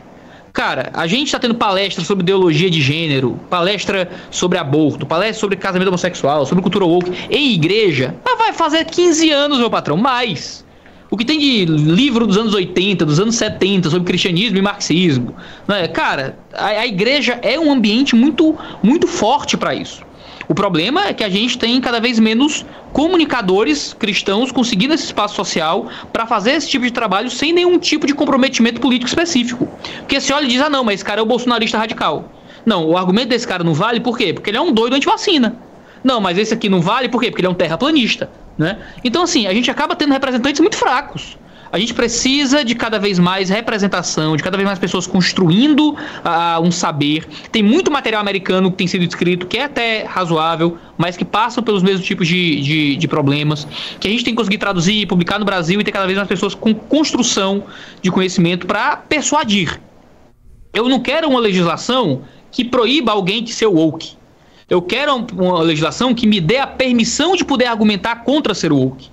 Cara, 0.53 0.89
a 0.93 1.07
gente 1.07 1.31
tá 1.31 1.39
tendo 1.39 1.55
palestra 1.55 2.03
sobre 2.03 2.23
ideologia 2.23 2.69
de 2.69 2.81
gênero, 2.81 3.39
palestra 3.49 4.09
sobre 4.31 4.57
aborto, 4.57 5.05
palestra 5.05 5.39
sobre 5.39 5.55
casamento 5.55 5.89
homossexual, 5.89 6.45
sobre 6.45 6.61
cultura 6.61 6.85
woke 6.85 7.11
em 7.29 7.53
igreja. 7.53 8.15
Mas 8.25 8.37
vai 8.37 8.53
fazer 8.53 8.85
15 8.85 9.29
anos, 9.31 9.59
meu 9.59 9.69
patrão, 9.69 9.97
mais. 9.97 10.65
O 11.11 11.17
que 11.17 11.25
tem 11.25 11.39
de 11.39 11.65
livro 11.65 12.27
dos 12.27 12.37
anos 12.37 12.53
80, 12.53 13.03
dos 13.03 13.19
anos 13.19 13.35
70 13.35 13.89
sobre 13.89 14.05
cristianismo 14.05 14.57
e 14.57 14.61
marxismo, 14.61 15.35
né? 15.67 15.87
Cara, 15.87 16.37
a, 16.53 16.67
a 16.67 16.87
igreja 16.87 17.39
é 17.41 17.59
um 17.59 17.71
ambiente 17.71 18.15
muito 18.15 18.55
muito 18.83 19.07
forte 19.07 19.57
para 19.57 19.73
isso. 19.73 20.03
O 20.49 20.55
problema 20.55 21.05
é 21.05 21.13
que 21.13 21.23
a 21.23 21.29
gente 21.29 21.59
tem 21.59 21.79
cada 21.79 21.99
vez 21.99 22.17
menos 22.17 22.65
comunicadores 22.91 23.93
cristãos 23.93 24.51
conseguindo 24.51 24.95
esse 24.95 25.05
espaço 25.05 25.35
social 25.35 25.87
para 26.11 26.25
fazer 26.25 26.53
esse 26.53 26.67
tipo 26.67 26.83
de 26.83 26.91
trabalho 26.91 27.29
sem 27.29 27.53
nenhum 27.53 27.77
tipo 27.77 28.07
de 28.07 28.15
comprometimento 28.15 28.81
político 28.81 29.07
específico. 29.07 29.67
Porque 29.99 30.19
se 30.19 30.33
olha 30.33 30.45
e 30.45 30.47
diz, 30.47 30.59
ah 30.59 30.67
não, 30.67 30.83
mas 30.83 30.95
esse 30.95 31.05
cara 31.05 31.21
é 31.21 31.23
o 31.23 31.25
bolsonarista 31.27 31.77
radical. 31.77 32.33
Não, 32.65 32.83
o 32.89 32.97
argumento 32.97 33.29
desse 33.29 33.47
cara 33.47 33.63
não 33.63 33.75
vale 33.75 33.99
por 33.99 34.17
quê? 34.17 34.33
Porque 34.33 34.49
ele 34.49 34.57
é 34.57 34.61
um 34.61 34.71
doido 34.71 34.95
anti-vacina. 34.95 35.55
Não, 36.03 36.19
mas 36.19 36.35
esse 36.35 36.51
aqui 36.51 36.67
não 36.67 36.81
vale 36.81 37.09
por 37.09 37.21
quê? 37.21 37.29
Porque 37.29 37.41
ele 37.41 37.47
é 37.47 37.51
um 37.51 37.53
terraplanista, 37.53 38.31
né? 38.57 38.79
Então 39.03 39.21
assim, 39.21 39.45
a 39.45 39.53
gente 39.53 39.69
acaba 39.69 39.95
tendo 39.95 40.13
representantes 40.13 40.61
muito 40.61 40.77
fracos. 40.77 41.37
A 41.71 41.77
gente 41.77 41.93
precisa 41.93 42.65
de 42.65 42.73
cada 42.73 42.97
vez 42.97 43.19
mais 43.19 43.49
representação, 43.49 44.35
de 44.35 44.41
cada 44.41 44.57
vez 44.57 44.65
mais 44.65 44.79
pessoas 44.79 45.05
construindo 45.05 45.95
ah, 46.23 46.59
um 46.61 46.71
saber. 46.71 47.27
Tem 47.51 47.61
muito 47.61 47.91
material 47.91 48.21
americano 48.21 48.71
que 48.71 48.77
tem 48.77 48.87
sido 48.87 49.03
escrito, 49.03 49.45
que 49.45 49.57
é 49.57 49.65
até 49.65 50.03
razoável, 50.03 50.77
mas 50.97 51.15
que 51.15 51.23
passam 51.23 51.63
pelos 51.63 51.83
mesmos 51.83 52.05
tipos 52.05 52.27
de, 52.27 52.61
de, 52.61 52.95
de 52.95 53.07
problemas, 53.07 53.67
que 53.99 54.07
a 54.07 54.11
gente 54.11 54.23
tem 54.23 54.33
que 54.33 54.37
conseguir 54.37 54.57
traduzir, 54.57 55.05
publicar 55.05 55.37
no 55.37 55.45
Brasil 55.45 55.79
e 55.79 55.83
ter 55.83 55.91
cada 55.91 56.07
vez 56.07 56.17
mais 56.17 56.27
pessoas 56.27 56.55
com 56.55 56.73
construção 56.73 57.63
de 58.01 58.09
conhecimento 58.09 58.65
para 58.65 58.97
persuadir. 58.97 59.79
Eu 60.73 60.89
não 60.89 60.99
quero 60.99 61.29
uma 61.29 61.39
legislação 61.39 62.23
que 62.51 62.65
proíba 62.65 63.11
alguém 63.11 63.43
de 63.43 63.53
ser 63.53 63.67
woke. 63.67 64.17
Eu 64.67 64.81
quero 64.81 65.25
uma 65.33 65.61
legislação 65.61 66.13
que 66.13 66.27
me 66.27 66.39
dê 66.39 66.57
a 66.57 66.67
permissão 66.67 67.35
de 67.35 67.45
poder 67.45 67.65
argumentar 67.65 68.23
contra 68.23 68.53
ser 68.53 68.71
woke. 68.71 69.09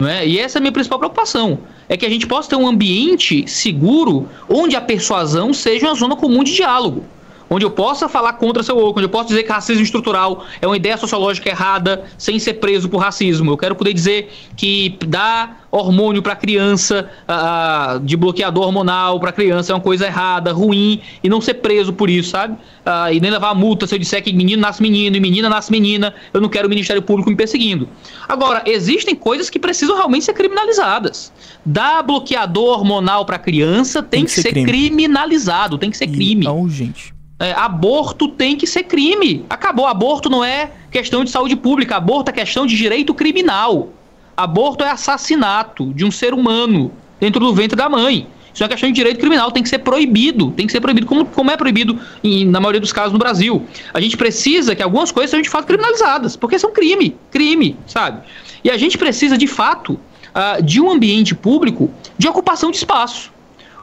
Não 0.00 0.08
é? 0.08 0.26
E 0.26 0.38
essa 0.38 0.56
é 0.56 0.58
a 0.58 0.62
minha 0.62 0.72
principal 0.72 0.98
preocupação. 0.98 1.58
É 1.86 1.96
que 1.96 2.06
a 2.06 2.08
gente 2.08 2.26
possa 2.26 2.48
ter 2.48 2.56
um 2.56 2.66
ambiente 2.66 3.46
seguro 3.46 4.26
onde 4.48 4.74
a 4.74 4.80
persuasão 4.80 5.52
seja 5.52 5.88
uma 5.88 5.94
zona 5.94 6.16
comum 6.16 6.42
de 6.42 6.54
diálogo. 6.54 7.04
Onde 7.52 7.64
eu 7.64 7.70
possa 7.72 8.08
falar 8.08 8.34
contra 8.34 8.62
seu 8.62 8.76
woke, 8.76 9.00
onde 9.00 9.06
eu 9.06 9.10
possa 9.10 9.26
dizer 9.26 9.42
que 9.42 9.50
racismo 9.50 9.82
estrutural 9.82 10.44
é 10.62 10.66
uma 10.68 10.76
ideia 10.76 10.96
sociológica 10.96 11.48
errada 11.48 12.04
sem 12.16 12.38
ser 12.38 12.54
preso 12.54 12.88
por 12.88 12.98
racismo. 12.98 13.50
Eu 13.50 13.58
quero 13.58 13.74
poder 13.74 13.92
dizer 13.92 14.32
que 14.56 14.96
dar 15.04 15.66
hormônio 15.68 16.22
para 16.22 16.36
criança, 16.36 17.10
ah, 17.26 18.00
de 18.02 18.16
bloqueador 18.16 18.66
hormonal 18.66 19.18
para 19.18 19.32
criança 19.32 19.72
é 19.72 19.74
uma 19.74 19.80
coisa 19.80 20.06
errada, 20.06 20.52
ruim, 20.52 21.00
e 21.24 21.28
não 21.28 21.40
ser 21.40 21.54
preso 21.54 21.92
por 21.92 22.08
isso, 22.08 22.30
sabe? 22.30 22.56
Ah, 22.86 23.12
e 23.12 23.18
nem 23.18 23.32
levar 23.32 23.52
multa 23.54 23.84
se 23.84 23.96
eu 23.96 23.98
disser 23.98 24.22
que 24.22 24.32
menino 24.32 24.62
nasce 24.62 24.80
menino 24.80 25.16
e 25.16 25.20
menina 25.20 25.48
nasce 25.48 25.72
menina, 25.72 26.14
eu 26.32 26.40
não 26.40 26.48
quero 26.48 26.66
o 26.66 26.70
Ministério 26.70 27.02
Público 27.02 27.30
me 27.30 27.36
perseguindo. 27.36 27.88
Agora, 28.28 28.62
existem 28.64 29.16
coisas 29.16 29.50
que 29.50 29.58
precisam 29.58 29.96
realmente 29.96 30.24
ser 30.24 30.34
criminalizadas. 30.34 31.32
Dar 31.66 32.02
bloqueador 32.02 32.78
hormonal 32.78 33.24
para 33.24 33.40
criança 33.40 34.02
tem, 34.02 34.24
que, 34.24 34.30
ser, 34.30 34.50
crime. 34.50 34.66
criminalizado, 34.66 35.78
tem 35.78 35.90
que 35.90 35.96
ser 35.96 36.06
crime. 36.06 36.44
E 36.44 36.48
é 36.48 36.50
urgente. 36.50 37.12
É, 37.40 37.52
aborto 37.52 38.28
tem 38.28 38.54
que 38.54 38.66
ser 38.66 38.82
crime. 38.82 39.46
Acabou. 39.48 39.86
Aborto 39.86 40.28
não 40.28 40.44
é 40.44 40.70
questão 40.90 41.24
de 41.24 41.30
saúde 41.30 41.56
pública. 41.56 41.96
Aborto 41.96 42.30
é 42.30 42.34
questão 42.34 42.66
de 42.66 42.76
direito 42.76 43.14
criminal. 43.14 43.88
Aborto 44.36 44.84
é 44.84 44.90
assassinato 44.90 45.92
de 45.94 46.04
um 46.04 46.10
ser 46.10 46.34
humano 46.34 46.92
dentro 47.18 47.40
do 47.40 47.54
ventre 47.54 47.74
da 47.76 47.88
mãe. 47.88 48.26
Isso 48.52 48.62
é 48.64 48.68
questão 48.68 48.88
de 48.90 48.94
direito 48.94 49.18
criminal, 49.20 49.50
tem 49.52 49.62
que 49.62 49.68
ser 49.68 49.78
proibido. 49.78 50.50
Tem 50.50 50.66
que 50.66 50.72
ser 50.72 50.80
proibido, 50.80 51.06
como, 51.06 51.24
como 51.24 51.50
é 51.50 51.56
proibido 51.56 51.98
em- 52.22 52.44
na 52.44 52.60
maioria 52.60 52.80
dos 52.80 52.92
casos 52.92 53.12
no 53.12 53.18
Brasil. 53.18 53.64
A 53.94 54.00
gente 54.00 54.16
precisa 54.16 54.74
que 54.74 54.82
algumas 54.82 55.10
coisas 55.10 55.30
sejam 55.30 55.42
de 55.42 55.48
fato 55.48 55.66
criminalizadas, 55.66 56.36
porque 56.36 56.58
são 56.58 56.72
crime, 56.72 57.16
crime, 57.30 57.76
sabe? 57.86 58.20
E 58.62 58.70
a 58.70 58.76
gente 58.76 58.98
precisa, 58.98 59.38
de 59.38 59.46
fato, 59.46 59.98
ah, 60.34 60.58
de 60.60 60.80
um 60.80 60.90
ambiente 60.90 61.34
público 61.34 61.90
de 62.18 62.28
ocupação 62.28 62.70
de 62.70 62.76
espaço 62.76 63.32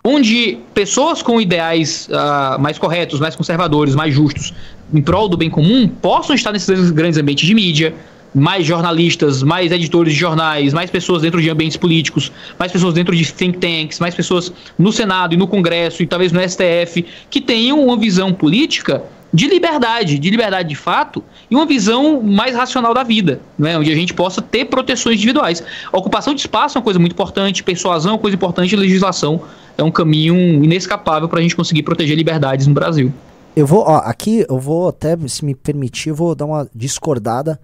onde 0.08 0.58
pessoas 0.74 1.22
com 1.22 1.42
ideais 1.42 2.08
ah, 2.14 2.58
mais 2.58 2.78
corretos, 2.78 3.20
mais 3.20 3.36
conservadores, 3.36 3.94
mais 3.94 4.14
justos, 4.14 4.54
em 4.94 5.02
prol 5.02 5.28
do 5.28 5.36
bem 5.36 5.50
comum, 5.50 5.86
possam 5.86 6.34
estar 6.34 6.54
nesses 6.54 6.92
grandes 6.92 7.20
ambientes 7.20 7.46
de 7.46 7.54
mídia, 7.54 7.94
mais 8.34 8.66
jornalistas, 8.66 9.44
mais 9.44 9.70
editores 9.70 10.14
de 10.14 10.20
jornais, 10.20 10.74
mais 10.74 10.90
pessoas 10.90 11.24
dentro 11.24 11.42
de 11.42 11.50
ambientes 11.50 11.76
políticos, 11.76 12.32
mais 12.58 12.72
pessoas 12.72 12.94
dentro 12.94 13.14
de 13.14 13.34
think 13.34 13.58
tanks, 13.58 14.00
mais 14.00 14.16
pessoas 14.16 14.54
no 14.80 14.94
Senado 14.94 15.34
e 15.34 15.38
no 15.38 15.46
Congresso 15.46 16.02
e 16.02 16.08
talvez 16.08 16.32
no 16.32 16.40
STF 16.40 17.04
que 17.30 17.42
tenham 17.42 17.84
uma 17.84 17.98
visão 17.98 18.34
política 18.34 19.04
de 19.38 19.48
liberdade, 19.48 20.18
de 20.18 20.30
liberdade 20.32 20.68
de 20.68 20.76
fato, 20.76 21.24
e 21.50 21.56
uma 21.56 21.66
visão 21.66 22.22
mais 22.24 22.56
racional 22.56 22.92
da 22.92 23.04
vida, 23.04 23.40
né? 23.58 23.78
onde 23.78 23.92
a 23.92 23.96
gente 23.96 24.12
possa 24.12 24.42
ter 24.42 24.66
proteções 24.66 25.18
individuais. 25.18 25.64
A 25.94 25.98
ocupação 25.98 26.34
de 26.34 26.42
espaço 26.42 26.76
é 26.76 26.80
uma 26.80 26.84
coisa 26.84 26.98
muito 27.00 27.12
importante, 27.14 27.64
persuasão 27.64 28.12
é 28.12 28.14
uma 28.16 28.20
coisa 28.20 28.36
importante, 28.36 28.76
legislação 28.76 29.40
é 29.78 29.84
um 29.84 29.92
caminho 29.92 30.36
inescapável 30.64 31.30
para 31.30 31.38
a 31.38 31.42
gente 31.44 31.56
conseguir 31.56 31.84
proteger 31.84 32.18
liberdades 32.18 32.66
no 32.66 32.74
Brasil. 32.74 33.14
Eu 33.56 33.68
vou, 33.68 33.82
ó, 33.82 33.98
aqui 33.98 34.44
eu 34.50 34.58
vou 34.60 34.88
até, 34.88 35.16
se 35.28 35.46
me 35.46 35.54
permitir, 35.54 36.10
eu 36.10 36.16
vou 36.16 36.34
dar 36.34 36.46
uma 36.46 36.68
discordada, 36.74 37.60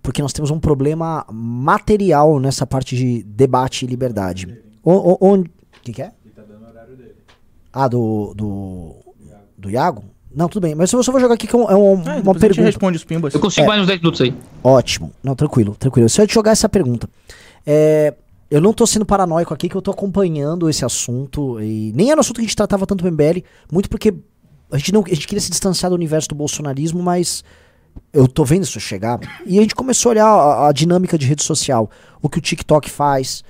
porque 0.00 0.22
nós 0.22 0.32
temos 0.32 0.52
um 0.52 0.60
problema 0.60 1.26
material 1.32 2.38
nessa 2.38 2.64
parte 2.64 2.94
de 2.96 3.24
debate 3.24 3.84
e 3.84 3.88
liberdade. 3.88 4.56
O- 4.84 5.14
o- 5.14 5.18
Onde. 5.20 5.50
Quem 5.82 5.92
que 5.92 6.00
é? 6.02 6.12
Ah, 7.72 7.88
do. 7.88 8.32
Do. 8.36 8.94
Do 9.56 9.68
Iago? 9.70 10.04
Não, 10.34 10.48
tudo 10.48 10.62
bem. 10.62 10.74
Mas 10.74 10.92
eu 10.92 11.02
só 11.02 11.10
vou 11.10 11.20
jogar 11.20 11.34
aqui 11.34 11.46
que 11.46 11.56
é, 11.56 11.58
um- 11.58 11.70
é 11.70 11.74
um- 11.74 11.92
É, 11.94 11.94
uma 11.94 11.94
depois 11.96 12.08
a 12.14 12.20
gente 12.22 12.38
pergunta. 12.40 12.62
responde 12.64 12.96
os 12.96 13.04
pimbas. 13.04 13.34
Eu 13.34 13.40
consigo 13.40 13.64
É. 13.64 13.68
mais 13.68 13.80
uns 13.82 13.86
10 13.86 14.00
minutos 14.00 14.20
aí. 14.20 14.34
Ótimo. 14.62 15.12
Não, 15.22 15.34
tranquilo, 15.34 15.74
tranquilo. 15.78 16.08
Se 16.08 16.20
eu 16.20 16.26
te 16.26 16.34
jogar 16.34 16.52
essa 16.52 16.68
pergunta. 16.68 17.08
É, 17.66 18.14
eu 18.50 18.60
não 18.60 18.72
tô 18.72 18.86
sendo 18.86 19.04
paranoico 19.04 19.52
aqui, 19.52 19.68
que 19.68 19.74
eu 19.76 19.82
tô 19.82 19.90
acompanhando 19.90 20.68
esse 20.68 20.84
assunto. 20.84 21.60
E 21.60 21.92
nem 21.94 22.10
era 22.10 22.18
um 22.18 22.20
assunto 22.20 22.36
que 22.36 22.42
a 22.42 22.44
gente 22.44 22.56
tratava 22.56 22.86
tanto 22.86 23.02
no 23.04 23.10
MBL, 23.10 23.42
muito 23.72 23.88
porque 23.88 24.14
a 24.70 24.76
gente, 24.78 24.92
não, 24.92 25.02
a 25.04 25.08
gente 25.14 25.26
queria 25.26 25.40
se 25.40 25.50
distanciar 25.50 25.90
do 25.90 25.94
universo 25.96 26.28
do 26.28 26.34
bolsonarismo, 26.34 27.02
mas 27.02 27.42
eu 28.12 28.28
tô 28.28 28.44
vendo 28.44 28.62
isso 28.64 28.78
chegar. 28.78 29.18
E 29.46 29.58
a 29.58 29.62
gente 29.62 29.74
começou 29.74 30.10
a 30.10 30.12
olhar 30.12 30.26
a, 30.26 30.68
a 30.68 30.72
dinâmica 30.72 31.18
de 31.18 31.26
rede 31.26 31.42
social, 31.42 31.90
o 32.22 32.28
que 32.28 32.38
o 32.38 32.40
TikTok 32.40 32.88
faz, 32.90 33.42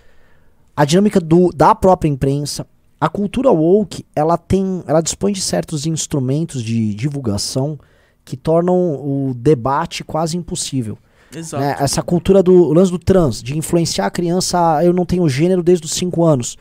a 0.77 0.85
dinâmica 0.85 1.21
do, 1.21 1.51
da 1.55 1.75
própria 1.75 2.09
imprensa. 2.09 2.67
A 3.01 3.09
cultura 3.09 3.51
woke, 3.51 4.05
ela 4.15 4.37
tem, 4.37 4.83
ela 4.87 5.01
dispõe 5.01 5.33
de 5.33 5.41
certos 5.41 5.87
instrumentos 5.87 6.63
de 6.63 6.95
divulgação 6.95 7.79
que 8.25 8.37
tornam 8.37 8.75
o 8.77 9.33
debate 9.37 10.03
quase 10.03 10.37
impossível. 10.37 10.99
Exato. 11.35 11.63
né? 11.63 11.77
Essa 11.79 12.03
cultura 12.03 12.43
do 12.43 12.73
lance 12.73 12.91
do 12.91 12.99
trans, 12.99 13.43
de 13.43 13.57
influenciar 13.57 14.07
a 14.07 14.11
criança, 14.11 14.77
a, 14.79 14.85
eu 14.85 14.93
não 14.93 15.05
tenho 15.07 15.29
gênero 15.29 15.63
desde 15.63 15.87
os 15.87 15.93
5 15.93 16.25
anos. 16.25 16.57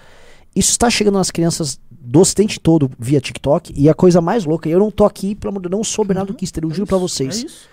Isso 0.55 0.71
está 0.71 0.89
chegando 0.89 1.15
nas 1.17 1.31
crianças 1.31 1.79
do 1.89 2.19
ocidente 2.19 2.59
todo 2.59 2.91
via 2.99 3.19
TikTok. 3.19 3.73
E 3.75 3.89
a 3.89 3.93
coisa 3.93 4.21
mais 4.21 4.45
louca, 4.45 4.69
eu 4.69 4.79
não 4.79 4.91
tô 4.91 5.05
aqui, 5.05 5.33
pelo 5.35 5.51
amor 5.51 5.61
de 5.61 5.69
Deus, 5.69 5.77
não 5.79 5.83
sou 5.83 6.05
Bernardo 6.05 6.33
Kister, 6.33 6.63
eu 6.63 6.69
juro 6.71 6.85
pra 6.87 6.97
É 6.97 6.99
vocês. 6.99 7.43
isso. 7.43 7.67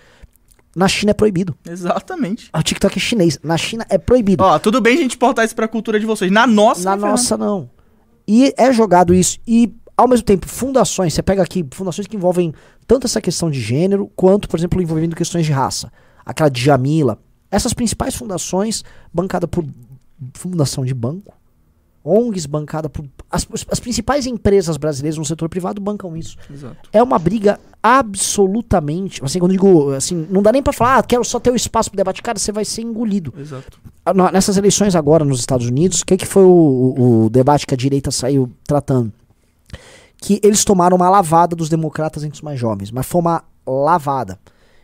Na 0.75 0.87
China 0.89 1.11
é 1.11 1.13
proibido. 1.13 1.55
Exatamente. 1.69 2.49
O 2.53 2.61
TikTok 2.63 2.97
é 2.97 2.99
chinês. 2.99 3.39
Na 3.43 3.57
China 3.57 3.85
é 3.89 3.97
proibido. 3.97 4.43
Ó, 4.43 4.59
tudo 4.59 4.81
bem 4.81 4.97
a 4.97 5.01
gente 5.01 5.17
portar 5.17 5.45
isso 5.45 5.55
pra 5.55 5.67
cultura 5.69 5.99
de 5.99 6.05
vocês. 6.05 6.29
Na 6.31 6.45
nossa, 6.45 6.83
Na 6.89 6.95
né, 6.97 7.01
nossa, 7.09 7.37
não. 7.37 7.69
E 8.27 8.53
é 8.57 8.71
jogado 8.71 9.13
isso. 9.13 9.37
E, 9.47 9.73
ao 9.95 10.07
mesmo 10.07 10.25
tempo, 10.25 10.47
fundações, 10.47 11.13
você 11.13 11.21
pega 11.21 11.43
aqui 11.43 11.65
fundações 11.71 12.07
que 12.07 12.15
envolvem 12.15 12.53
tanto 12.87 13.05
essa 13.05 13.21
questão 13.21 13.49
de 13.49 13.59
gênero, 13.59 14.11
quanto, 14.15 14.47
por 14.47 14.59
exemplo, 14.59 14.81
envolvendo 14.81 15.15
questões 15.15 15.45
de 15.45 15.51
raça. 15.51 15.91
Aquela 16.25 16.49
de 16.49 16.61
Jamila. 16.61 17.19
Essas 17.51 17.73
principais 17.73 18.15
fundações, 18.15 18.83
bancada 19.13 19.47
por 19.47 19.63
fundação 20.33 20.83
de 20.83 20.93
banco, 20.93 21.33
ONGs 22.05 22.45
bancada 22.45 22.87
por. 22.87 23.03
As, 23.31 23.47
as 23.71 23.79
principais 23.79 24.27
empresas 24.27 24.77
brasileiras 24.77 25.17
no 25.17 25.25
setor 25.25 25.49
privado 25.49 25.81
bancam 25.81 26.15
isso. 26.15 26.37
Exato. 26.53 26.87
É 26.93 27.01
uma 27.01 27.17
briga 27.17 27.59
absolutamente. 27.81 29.23
Assim, 29.23 29.39
quando 29.39 29.51
eu 29.53 29.57
digo 29.57 29.91
assim, 29.93 30.27
não 30.29 30.41
dá 30.41 30.51
nem 30.51 30.61
pra 30.61 30.71
falar, 30.73 30.97
ah, 30.99 31.03
quero 31.03 31.23
só 31.23 31.39
ter 31.39 31.51
o 31.51 31.55
espaço 31.55 31.89
pro 31.89 31.97
debate. 31.97 32.21
Cara, 32.21 32.37
você 32.37 32.51
vai 32.51 32.63
ser 32.65 32.81
engolido. 32.81 33.33
Exato. 33.37 33.79
Ah, 34.05 34.13
Nessas 34.31 34.57
eleições 34.57 34.95
agora 34.95 35.25
nos 35.25 35.39
Estados 35.39 35.67
Unidos, 35.67 36.01
o 36.01 36.05
que, 36.05 36.17
que 36.17 36.25
foi 36.25 36.43
o, 36.43 36.47
o- 36.47 37.25
o 37.25 37.29
debate 37.29 37.65
que 37.65 37.73
a 37.73 37.77
direita 37.77 38.11
saiu 38.11 38.51
tratando? 38.67 39.11
Que 40.17 40.39
eles 40.43 40.63
tomaram 40.63 40.95
uma 40.97 41.09
lavada 41.09 41.55
dos 41.55 41.69
democratas 41.69 42.23
entre 42.23 42.35
os 42.35 42.41
mais 42.41 42.59
jovens, 42.59 42.91
mas 42.91 43.05
foi 43.05 43.21
uma 43.21 43.43
lavada. 43.67 44.39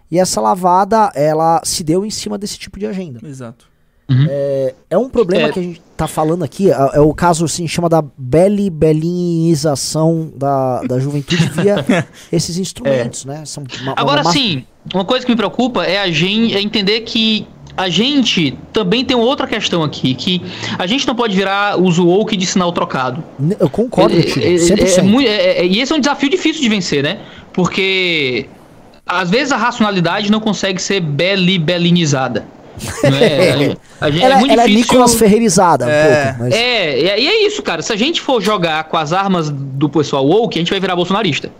E 0.09 0.19
essa 0.19 0.41
lavada, 0.41 1.11
ela 1.15 1.61
se 1.63 1.83
deu 1.83 2.05
em 2.05 2.09
cima 2.09 2.37
desse 2.37 2.57
tipo 2.59 2.77
de 2.77 2.85
agenda. 2.85 3.19
Exato. 3.25 3.67
Uhum. 4.11 4.27
É, 4.29 4.73
é 4.89 4.97
um 4.97 5.09
problema 5.09 5.47
É. 5.47 5.51
que 5.51 5.59
a 5.59 5.63
gente 5.63 5.81
tá 5.95 6.07
falando 6.07 6.43
aqui, 6.43 6.69
é, 6.69 6.75
é 6.93 6.99
o 6.99 7.13
caso, 7.13 7.45
assim, 7.45 7.67
chama 7.67 7.87
da 7.87 8.03
beli 8.17 8.69
belinização 8.69 10.31
da, 10.35 10.81
da 10.83 10.99
juventude 10.99 11.47
via 11.49 11.85
esses 12.31 12.57
instrumentos, 12.57 13.25
né? 13.25 13.43
São 13.45 13.63
uma- 13.81 13.93
Agora 13.95 14.21
uma- 14.21 14.31
sim, 14.31 14.65
uma 14.93 15.05
coisa 15.05 15.25
que 15.25 15.31
me 15.31 15.37
preocupa 15.37 15.83
é 15.85 15.99
a 15.99 16.11
gente 16.11 16.55
é 16.55 16.61
entender 16.61 17.01
que 17.01 17.47
a 17.77 17.87
gente 17.87 18.57
também 18.73 19.05
tem 19.05 19.15
outra 19.15 19.47
questão 19.47 19.81
aqui, 19.81 20.13
que 20.13 20.41
a 20.77 20.85
gente 20.85 21.07
não 21.07 21.15
pode 21.15 21.35
virar 21.35 21.79
uso 21.81 22.05
woke 22.05 22.35
de 22.35 22.45
sinal 22.45 22.71
trocado. 22.73 23.23
Eu 23.59 23.69
concordo 23.69 24.13
É- 24.15 24.19
é- 24.19 24.53
é- 24.55 24.57
100%. 24.57 24.97
é 24.99 25.01
muito- 25.03 25.27
é- 25.29 25.59
é- 25.59 25.65
e 25.65 25.79
esse 25.79 25.93
é 25.93 25.95
um 25.95 25.99
desafio 25.99 26.29
difícil 26.29 26.61
de 26.61 26.67
vencer, 26.67 27.01
né? 27.01 27.19
Porque 27.53 28.45
às 29.05 29.29
vezes 29.29 29.51
a 29.53 29.57
racionalidade 29.57 30.29
não 30.29 30.39
consegue 30.41 30.81
ser 30.81 30.99
beli-belinizada. 30.99 32.41
Não 32.41 32.60
é? 33.03 33.75
A 34.01 34.09
gente- 34.09 34.23
ela 34.23 34.35
é 34.35 34.37
muito 34.39 34.51
ela 34.53 34.63
é 34.63 34.65
difícil. 34.65 34.87
Nicolas 34.93 35.15
Ferreirizada, 35.15 35.85
um 35.85 35.89
É. 35.89 36.25
pouco, 36.25 36.39
mas... 36.43 36.53
É, 36.55 36.99
e 37.17 37.23
e 37.23 37.27
é 37.27 37.45
isso, 37.47 37.61
cara. 37.61 37.81
Se 37.81 37.93
a 37.93 37.95
gente 37.95 38.19
for 38.21 38.41
jogar 38.41 38.85
com 38.85 38.97
as 38.97 39.13
armas 39.13 39.49
do 39.51 39.87
pessoal 39.87 40.25
woke, 40.25 40.57
a 40.57 40.61
gente 40.61 40.71
vai 40.71 40.79
virar 40.79 40.95
bolsonarista. 40.95 41.51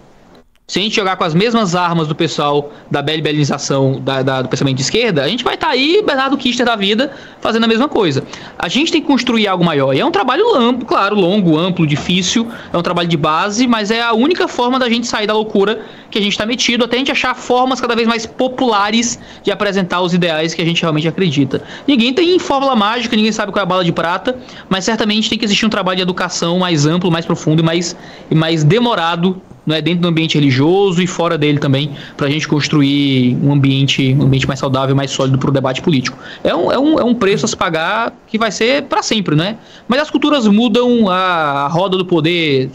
Se 0.71 0.79
a 0.79 0.81
gente 0.81 0.95
jogar 0.95 1.17
com 1.17 1.25
as 1.25 1.33
mesmas 1.33 1.75
armas 1.75 2.07
do 2.07 2.15
pessoal 2.15 2.71
da 2.89 3.01
belibelização 3.01 3.99
da, 3.99 4.21
da- 4.23 4.41
do 4.41 4.47
pensamento 4.47 4.77
de 4.77 4.83
esquerda, 4.83 5.21
a 5.21 5.27
gente 5.27 5.43
vai 5.43 5.55
estar 5.55 5.67
aí, 5.67 6.01
Bernardo 6.01 6.37
Kister 6.37 6.65
da 6.65 6.77
vida, 6.77 7.11
fazendo 7.41 7.65
a 7.65 7.67
mesma 7.67 7.89
coisa. 7.89 8.23
A 8.57 8.69
gente 8.69 8.89
tem 8.89 9.01
que 9.01 9.07
construir 9.07 9.49
algo 9.49 9.65
maior. 9.65 9.93
E 9.93 9.99
é 9.99 10.05
um 10.05 10.11
trabalho 10.11 10.55
amplo, 10.55 10.85
claro, 10.85 11.13
longo, 11.17 11.57
amplo, 11.57 11.85
difícil. 11.85 12.47
É 12.71 12.77
um 12.77 12.81
trabalho 12.81 13.09
de 13.09 13.17
base, 13.17 13.67
mas 13.67 13.91
é 13.91 14.01
a 14.01 14.13
única 14.13 14.47
forma 14.47 14.79
da 14.79 14.87
gente 14.87 15.07
sair 15.07 15.27
da 15.27 15.33
loucura 15.33 15.81
que 16.09 16.17
a 16.17 16.21
gente 16.21 16.31
está 16.31 16.45
metido, 16.45 16.85
até 16.85 16.95
a 16.95 16.99
gente 16.99 17.11
achar 17.11 17.35
formas 17.35 17.81
cada 17.81 17.93
vez 17.93 18.07
mais 18.07 18.25
populares 18.25 19.19
de 19.43 19.51
apresentar 19.51 19.99
os 19.99 20.13
ideais 20.13 20.53
que 20.53 20.61
a 20.61 20.65
gente 20.65 20.81
realmente 20.81 21.05
acredita. 21.05 21.61
Ninguém 21.85 22.13
tem 22.13 22.39
fórmula 22.39 22.77
mágica, 22.77 23.13
ninguém 23.17 23.33
sabe 23.33 23.51
qual 23.51 23.59
é 23.59 23.63
a 23.63 23.65
bala 23.65 23.83
de 23.83 23.91
prata, 23.91 24.37
mas 24.69 24.85
certamente 24.85 25.29
tem 25.29 25.37
que 25.37 25.43
existir 25.43 25.65
um 25.65 25.69
trabalho 25.69 25.97
de 25.97 26.01
educação 26.03 26.59
mais 26.59 26.85
amplo, 26.85 27.11
mais 27.11 27.25
profundo 27.25 27.61
e 27.61 27.65
mais, 27.65 27.93
e 28.29 28.35
mais 28.35 28.63
demorado 28.63 29.41
não 29.71 29.77
é 29.77 29.81
dentro 29.81 30.01
do 30.01 30.07
ambiente 30.07 30.35
religioso 30.35 31.01
e 31.01 31.07
fora 31.07 31.37
dele 31.37 31.57
também, 31.57 31.91
para 32.17 32.27
a 32.27 32.29
gente 32.29 32.47
construir 32.47 33.37
um 33.41 33.53
ambiente, 33.53 34.13
um 34.13 34.23
ambiente 34.23 34.45
mais 34.45 34.59
saudável, 34.59 34.95
mais 34.95 35.11
sólido 35.11 35.37
para 35.37 35.49
o 35.49 35.53
debate 35.53 35.81
político. 35.81 36.17
É 36.43 36.53
um, 36.53 36.71
é, 36.71 36.77
um, 36.77 36.99
é 36.99 37.03
um 37.03 37.15
preço 37.15 37.45
a 37.45 37.47
se 37.47 37.55
pagar 37.55 38.13
que 38.27 38.37
vai 38.37 38.51
ser 38.51 38.83
para 38.83 39.01
sempre, 39.01 39.35
né? 39.35 39.57
Mas 39.87 40.01
as 40.01 40.09
culturas 40.09 40.45
mudam, 40.45 41.09
a, 41.09 41.65
a 41.65 41.67
roda 41.67 41.97
do 41.97 42.05
poder 42.05 42.69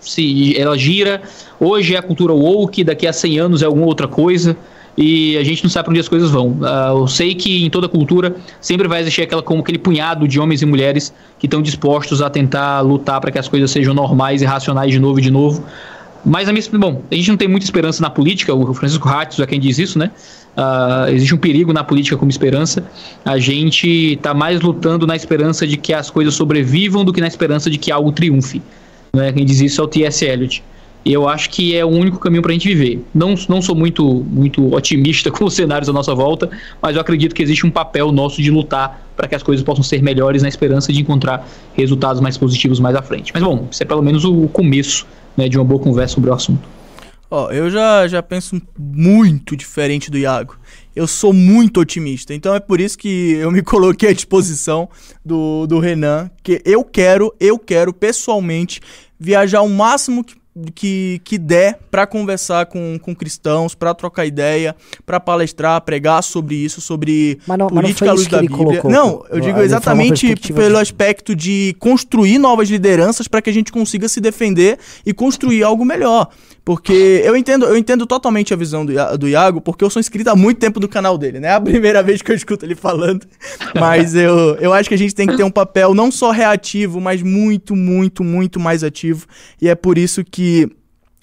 se 0.00 0.58
ela 0.58 0.76
gira. 0.78 1.20
Hoje 1.60 1.94
é 1.94 1.98
a 1.98 2.02
cultura 2.02 2.32
woke, 2.32 2.82
daqui 2.82 3.06
a 3.06 3.12
100 3.12 3.38
anos 3.38 3.62
é 3.62 3.66
alguma 3.66 3.86
outra 3.86 4.08
coisa. 4.08 4.56
E 5.00 5.38
a 5.38 5.44
gente 5.44 5.62
não 5.62 5.70
sabe 5.70 5.84
para 5.84 5.92
onde 5.92 6.00
as 6.00 6.08
coisas 6.08 6.28
vão. 6.28 6.58
Ah, 6.62 6.88
eu 6.90 7.06
sei 7.06 7.32
que 7.32 7.64
em 7.64 7.70
toda 7.70 7.88
cultura 7.88 8.34
sempre 8.60 8.88
vai 8.88 9.00
existir 9.00 9.22
aquela, 9.22 9.42
como 9.42 9.60
aquele 9.60 9.78
punhado 9.78 10.26
de 10.26 10.40
homens 10.40 10.60
e 10.60 10.66
mulheres 10.66 11.14
que 11.38 11.46
estão 11.46 11.62
dispostos 11.62 12.20
a 12.20 12.28
tentar 12.28 12.80
lutar 12.80 13.20
para 13.20 13.30
que 13.30 13.38
as 13.38 13.46
coisas 13.46 13.70
sejam 13.70 13.94
normais 13.94 14.42
e 14.42 14.44
racionais 14.44 14.90
de 14.90 14.98
novo 14.98 15.20
e 15.20 15.22
de 15.22 15.30
novo. 15.30 15.64
Mas, 16.24 16.48
a 16.48 16.52
minha, 16.52 16.64
bom, 16.72 17.02
a 17.10 17.14
gente 17.14 17.30
não 17.30 17.36
tem 17.36 17.48
muita 17.48 17.64
esperança 17.64 18.02
na 18.02 18.10
política, 18.10 18.54
o 18.54 18.74
Francisco 18.74 19.08
Ratz 19.08 19.38
é 19.38 19.46
quem 19.46 19.60
diz 19.60 19.78
isso, 19.78 19.98
né? 19.98 20.10
Ah, 20.60 21.06
existe 21.08 21.32
um 21.32 21.38
perigo 21.38 21.72
na 21.72 21.84
política 21.84 22.16
como 22.16 22.28
esperança. 22.28 22.84
A 23.24 23.38
gente 23.38 24.14
está 24.14 24.34
mais 24.34 24.60
lutando 24.60 25.06
na 25.06 25.14
esperança 25.14 25.64
de 25.64 25.76
que 25.76 25.94
as 25.94 26.10
coisas 26.10 26.34
sobrevivam 26.34 27.04
do 27.04 27.12
que 27.12 27.20
na 27.20 27.28
esperança 27.28 27.70
de 27.70 27.78
que 27.78 27.92
algo 27.92 28.10
triunfe. 28.10 28.60
Né? 29.14 29.32
Quem 29.32 29.44
diz 29.44 29.60
isso 29.60 29.80
é 29.80 29.84
o 29.84 29.86
T.S. 29.86 30.24
Eliot. 30.24 30.64
Eu 31.06 31.28
acho 31.28 31.48
que 31.50 31.76
é 31.76 31.84
o 31.84 31.88
único 31.88 32.18
caminho 32.18 32.42
para 32.42 32.50
a 32.50 32.54
gente 32.54 32.66
viver. 32.66 33.04
Não, 33.14 33.36
não 33.48 33.62
sou 33.62 33.76
muito, 33.76 34.04
muito 34.28 34.74
otimista 34.74 35.30
com 35.32 35.44
os 35.44 35.54
cenários 35.54 35.88
à 35.88 35.92
nossa 35.92 36.12
volta, 36.12 36.50
mas 36.82 36.96
eu 36.96 37.00
acredito 37.00 37.36
que 37.36 37.42
existe 37.42 37.64
um 37.64 37.70
papel 37.70 38.10
nosso 38.10 38.42
de 38.42 38.50
lutar 38.50 39.00
para 39.16 39.28
que 39.28 39.36
as 39.36 39.44
coisas 39.44 39.64
possam 39.64 39.84
ser 39.84 40.02
melhores 40.02 40.42
na 40.42 40.48
esperança 40.48 40.92
de 40.92 41.00
encontrar 41.00 41.48
resultados 41.74 42.20
mais 42.20 42.36
positivos 42.36 42.80
mais 42.80 42.96
à 42.96 43.02
frente. 43.02 43.30
Mas 43.32 43.44
bom, 43.44 43.68
isso 43.70 43.80
é 43.80 43.86
pelo 43.86 44.02
menos 44.02 44.24
o 44.24 44.48
começo 44.48 45.06
né, 45.38 45.48
de 45.48 45.56
uma 45.56 45.64
boa 45.64 45.80
conversa 45.80 46.16
sobre 46.16 46.30
o 46.30 46.34
assunto. 46.34 46.68
Ó, 47.30 47.50
eu 47.52 47.70
já, 47.70 48.08
já 48.08 48.20
penso 48.22 48.60
muito 48.76 49.56
diferente 49.56 50.10
do 50.10 50.18
Iago. 50.18 50.56
Eu 50.96 51.06
sou 51.06 51.32
muito 51.32 51.78
otimista. 51.78 52.34
Então 52.34 52.54
é 52.54 52.58
por 52.58 52.80
isso 52.80 52.98
que 52.98 53.34
eu 53.34 53.50
me 53.52 53.62
coloquei 53.62 54.10
à 54.10 54.12
disposição 54.12 54.88
do, 55.24 55.66
do 55.66 55.78
Renan. 55.78 56.28
Que 56.42 56.60
eu 56.64 56.82
quero, 56.82 57.32
eu 57.38 57.56
quero 57.56 57.92
pessoalmente 57.92 58.80
viajar 59.20 59.62
o 59.62 59.68
máximo 59.68 60.24
que, 60.24 60.34
que, 60.74 61.20
que 61.24 61.38
der 61.38 61.78
para 61.90 62.06
conversar 62.06 62.66
com, 62.66 62.98
com 63.00 63.14
cristãos, 63.14 63.74
para 63.74 63.94
trocar 63.94 64.26
ideia, 64.26 64.74
para 65.06 65.18
palestrar, 65.20 65.80
pregar 65.82 66.22
sobre 66.22 66.54
isso, 66.56 66.80
sobre 66.80 67.38
Mas 67.46 67.58
não- 67.58 67.66
mas 67.66 67.74
não 67.74 67.80
política 67.82 67.98
foi 67.98 68.08
à 68.08 68.12
luz 68.12 68.26
da 68.26 68.40
Bíblia. 68.40 68.56
colocou, 68.58 68.90
não, 68.90 69.24
eu 69.30 69.40
digo 69.40 69.60
exatamente 69.60 70.34
pelo 70.52 70.74
de- 70.76 70.80
aspecto 70.80 71.34
de 71.34 71.74
construir 71.78 72.38
novas 72.38 72.68
lideranças 72.68 73.28
para 73.28 73.40
que 73.42 73.50
a 73.50 73.52
gente 73.52 73.70
consiga 73.72 74.08
se 74.08 74.20
defender 74.20 74.78
e 75.04 75.12
construir 75.12 75.62
algo 75.62 75.84
melhor. 75.84 76.28
Porque 76.64 77.22
eu 77.24 77.34
entendo, 77.34 77.64
eu 77.64 77.78
entendo 77.78 78.04
totalmente 78.06 78.52
a 78.52 78.56
visão 78.56 78.84
do, 78.84 78.92
do 79.16 79.26
Iago, 79.26 79.58
porque 79.58 79.82
eu 79.82 79.88
sou 79.88 80.00
inscrito 80.00 80.28
há 80.28 80.36
muito 80.36 80.58
tempo 80.58 80.78
no 80.78 80.86
canal 80.86 81.16
dele, 81.16 81.40
né? 81.40 81.48
É 81.48 81.52
a 81.56 81.60
primeira 81.60 82.02
vez 82.02 82.20
que 82.20 82.30
eu 82.30 82.36
escuto 82.36 82.62
ele 82.66 82.74
falando. 82.74 83.26
Mas 83.80 84.14
eu, 84.14 84.54
eu 84.56 84.74
acho 84.74 84.86
que 84.86 84.94
a 84.94 84.98
gente 84.98 85.14
tem 85.14 85.26
que 85.26 85.34
ter 85.34 85.44
um 85.44 85.50
papel 85.50 85.94
não 85.94 86.10
só 86.10 86.30
reativo, 86.30 87.00
mas 87.00 87.22
muito, 87.22 87.74
muito, 87.74 88.22
muito 88.22 88.60
mais 88.60 88.84
ativo. 88.84 89.26
E 89.62 89.66
é 89.66 89.74
por 89.74 89.96
isso 89.96 90.22
que 90.22 90.47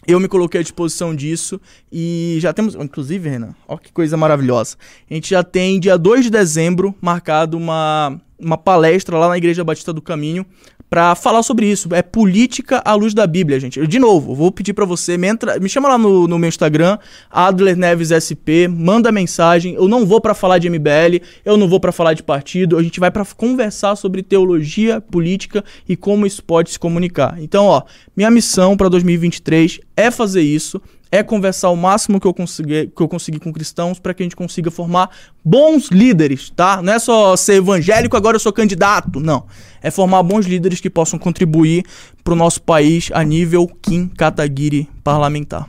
eu 0.07 0.19
me 0.19 0.28
coloquei 0.28 0.59
à 0.59 0.63
disposição 0.63 1.15
disso 1.15 1.59
e 1.91 2.38
já 2.39 2.53
temos, 2.53 2.76
inclusive, 2.76 3.28
Renan, 3.28 3.55
ó 3.67 3.78
que 3.78 3.91
coisa 3.91 4.15
maravilhosa. 4.15 4.78
A 5.09 5.13
gente 5.13 5.30
já 5.30 5.43
tem 5.43 5.80
dia 5.80 5.97
2 5.97 6.26
de 6.26 6.30
dezembro 6.30 6.93
marcado 7.01 7.57
uma, 7.57 8.21
uma 8.39 8.57
palestra 8.57 9.17
lá 9.17 9.28
na 9.30 9.38
Igreja 9.38 9.63
Batista 9.63 9.91
do 9.91 10.01
Caminho 10.01 10.45
pra 10.89 11.15
falar 11.15 11.43
sobre 11.43 11.69
isso. 11.69 11.93
É 11.93 12.01
política 12.01 12.81
à 12.86 12.93
luz 12.93 13.13
da 13.13 13.25
Bíblia, 13.25 13.59
gente. 13.59 13.79
Eu, 13.79 13.88
de 13.88 13.99
novo, 13.99 14.33
vou 14.36 14.51
pedir 14.51 14.73
pra 14.73 14.86
você, 14.86 15.17
me, 15.17 15.27
entra, 15.27 15.59
me 15.59 15.69
chama 15.69 15.89
lá 15.89 15.97
no, 15.97 16.27
no 16.27 16.39
meu 16.39 16.47
Instagram, 16.47 16.97
Adler 17.29 17.75
Neves 17.75 18.09
SP, 18.11 18.67
manda 18.69 19.11
mensagem. 19.11 19.75
Eu 19.75 19.88
não 19.88 20.05
vou 20.05 20.21
pra 20.21 20.33
falar 20.33 20.57
de 20.57 20.69
MBL, 20.69 21.21
eu 21.43 21.57
não 21.57 21.67
vou 21.67 21.79
pra 21.79 21.91
falar 21.91 22.13
de 22.13 22.23
partido, 22.23 22.77
a 22.77 22.83
gente 22.83 22.99
vai 22.99 23.11
pra 23.11 23.25
conversar 23.25 23.95
sobre 23.95 24.23
teologia, 24.23 25.01
política 25.01 25.63
e 25.88 25.95
como 25.95 26.25
isso 26.25 26.43
pode 26.43 26.71
se 26.71 26.79
comunicar. 26.79 27.38
Então, 27.39 27.65
ó, 27.65 27.83
minha 28.15 28.31
missão 28.31 28.77
pra 28.77 28.89
2023 28.89 29.79
é 29.97 30.11
fazer 30.11 30.41
isso, 30.41 30.81
é 31.16 31.24
conversar 31.24 31.70
o 31.70 31.76
máximo 31.76 32.20
que 32.20 32.28
eu 32.28 32.34
conseguir, 32.34 32.91
que 32.95 33.01
eu 33.01 33.07
conseguir 33.07 33.39
com 33.39 33.51
cristãos 33.51 33.99
para 33.99 34.13
que 34.13 34.24
a 34.24 34.26
gente 34.26 34.36
consiga 34.36 34.70
formar 34.70 35.09
bons 35.43 35.89
líderes, 35.89 36.49
tá? 36.49 36.82
Não 36.82 36.93
é 36.93 36.99
só 36.99 37.36
ser 37.36 37.55
evangélico, 37.55 38.16
agora 38.16 38.36
eu 38.36 38.39
sou 38.39 38.53
candidato, 38.53 39.20
não. 39.20 39.45
É 39.82 39.89
formar 39.89 40.24
bons 40.24 40.45
líderes 40.45 40.80
que 40.80 40.89
possam 40.89 41.18
contribuir 41.18 41.84
pro 42.24 42.36
nosso 42.36 42.61
país 42.61 43.09
a 43.13 43.24
nível 43.24 43.68
Kim 43.82 44.07
Kataguiri 44.07 44.89
parlamentar. 45.03 45.68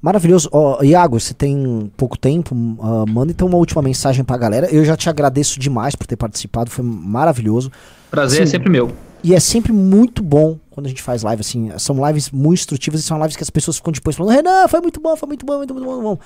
Maravilhoso. 0.00 0.48
Ó, 0.52 0.82
Iago, 0.82 1.18
você 1.18 1.34
tem 1.34 1.90
pouco 1.96 2.16
tempo, 2.16 2.54
ah, 2.80 3.04
manda 3.08 3.32
então 3.32 3.48
uma 3.48 3.58
última 3.58 3.82
mensagem 3.82 4.24
pra 4.24 4.36
galera. 4.36 4.68
Eu 4.72 4.84
já 4.84 4.96
te 4.96 5.08
agradeço 5.08 5.58
demais 5.58 5.96
por 5.96 6.06
ter 6.06 6.16
participado, 6.16 6.70
foi 6.70 6.84
maravilhoso. 6.84 7.70
Prazer 8.10 8.42
é 8.42 8.46
Sim. 8.46 8.52
sempre 8.52 8.70
meu. 8.70 8.92
E 9.22 9.34
é 9.34 9.40
sempre 9.40 9.72
muito 9.72 10.22
bom 10.22 10.58
quando 10.70 10.86
a 10.86 10.88
gente 10.88 11.02
faz 11.02 11.22
live, 11.22 11.40
assim. 11.40 11.70
São 11.78 12.06
lives 12.06 12.30
muito 12.30 12.60
instrutivas 12.60 13.00
e 13.00 13.02
são 13.02 13.18
lives 13.20 13.36
que 13.36 13.42
as 13.42 13.50
pessoas 13.50 13.76
ficam 13.76 13.92
depois 13.92 14.16
falando, 14.16 14.34
Renan, 14.34 14.68
foi 14.68 14.80
muito 14.80 15.00
bom, 15.00 15.16
foi 15.16 15.26
muito 15.26 15.44
bom, 15.44 15.56
muito 15.58 15.74
bom, 15.74 15.80
muito 15.80 16.02
bom. 16.02 16.18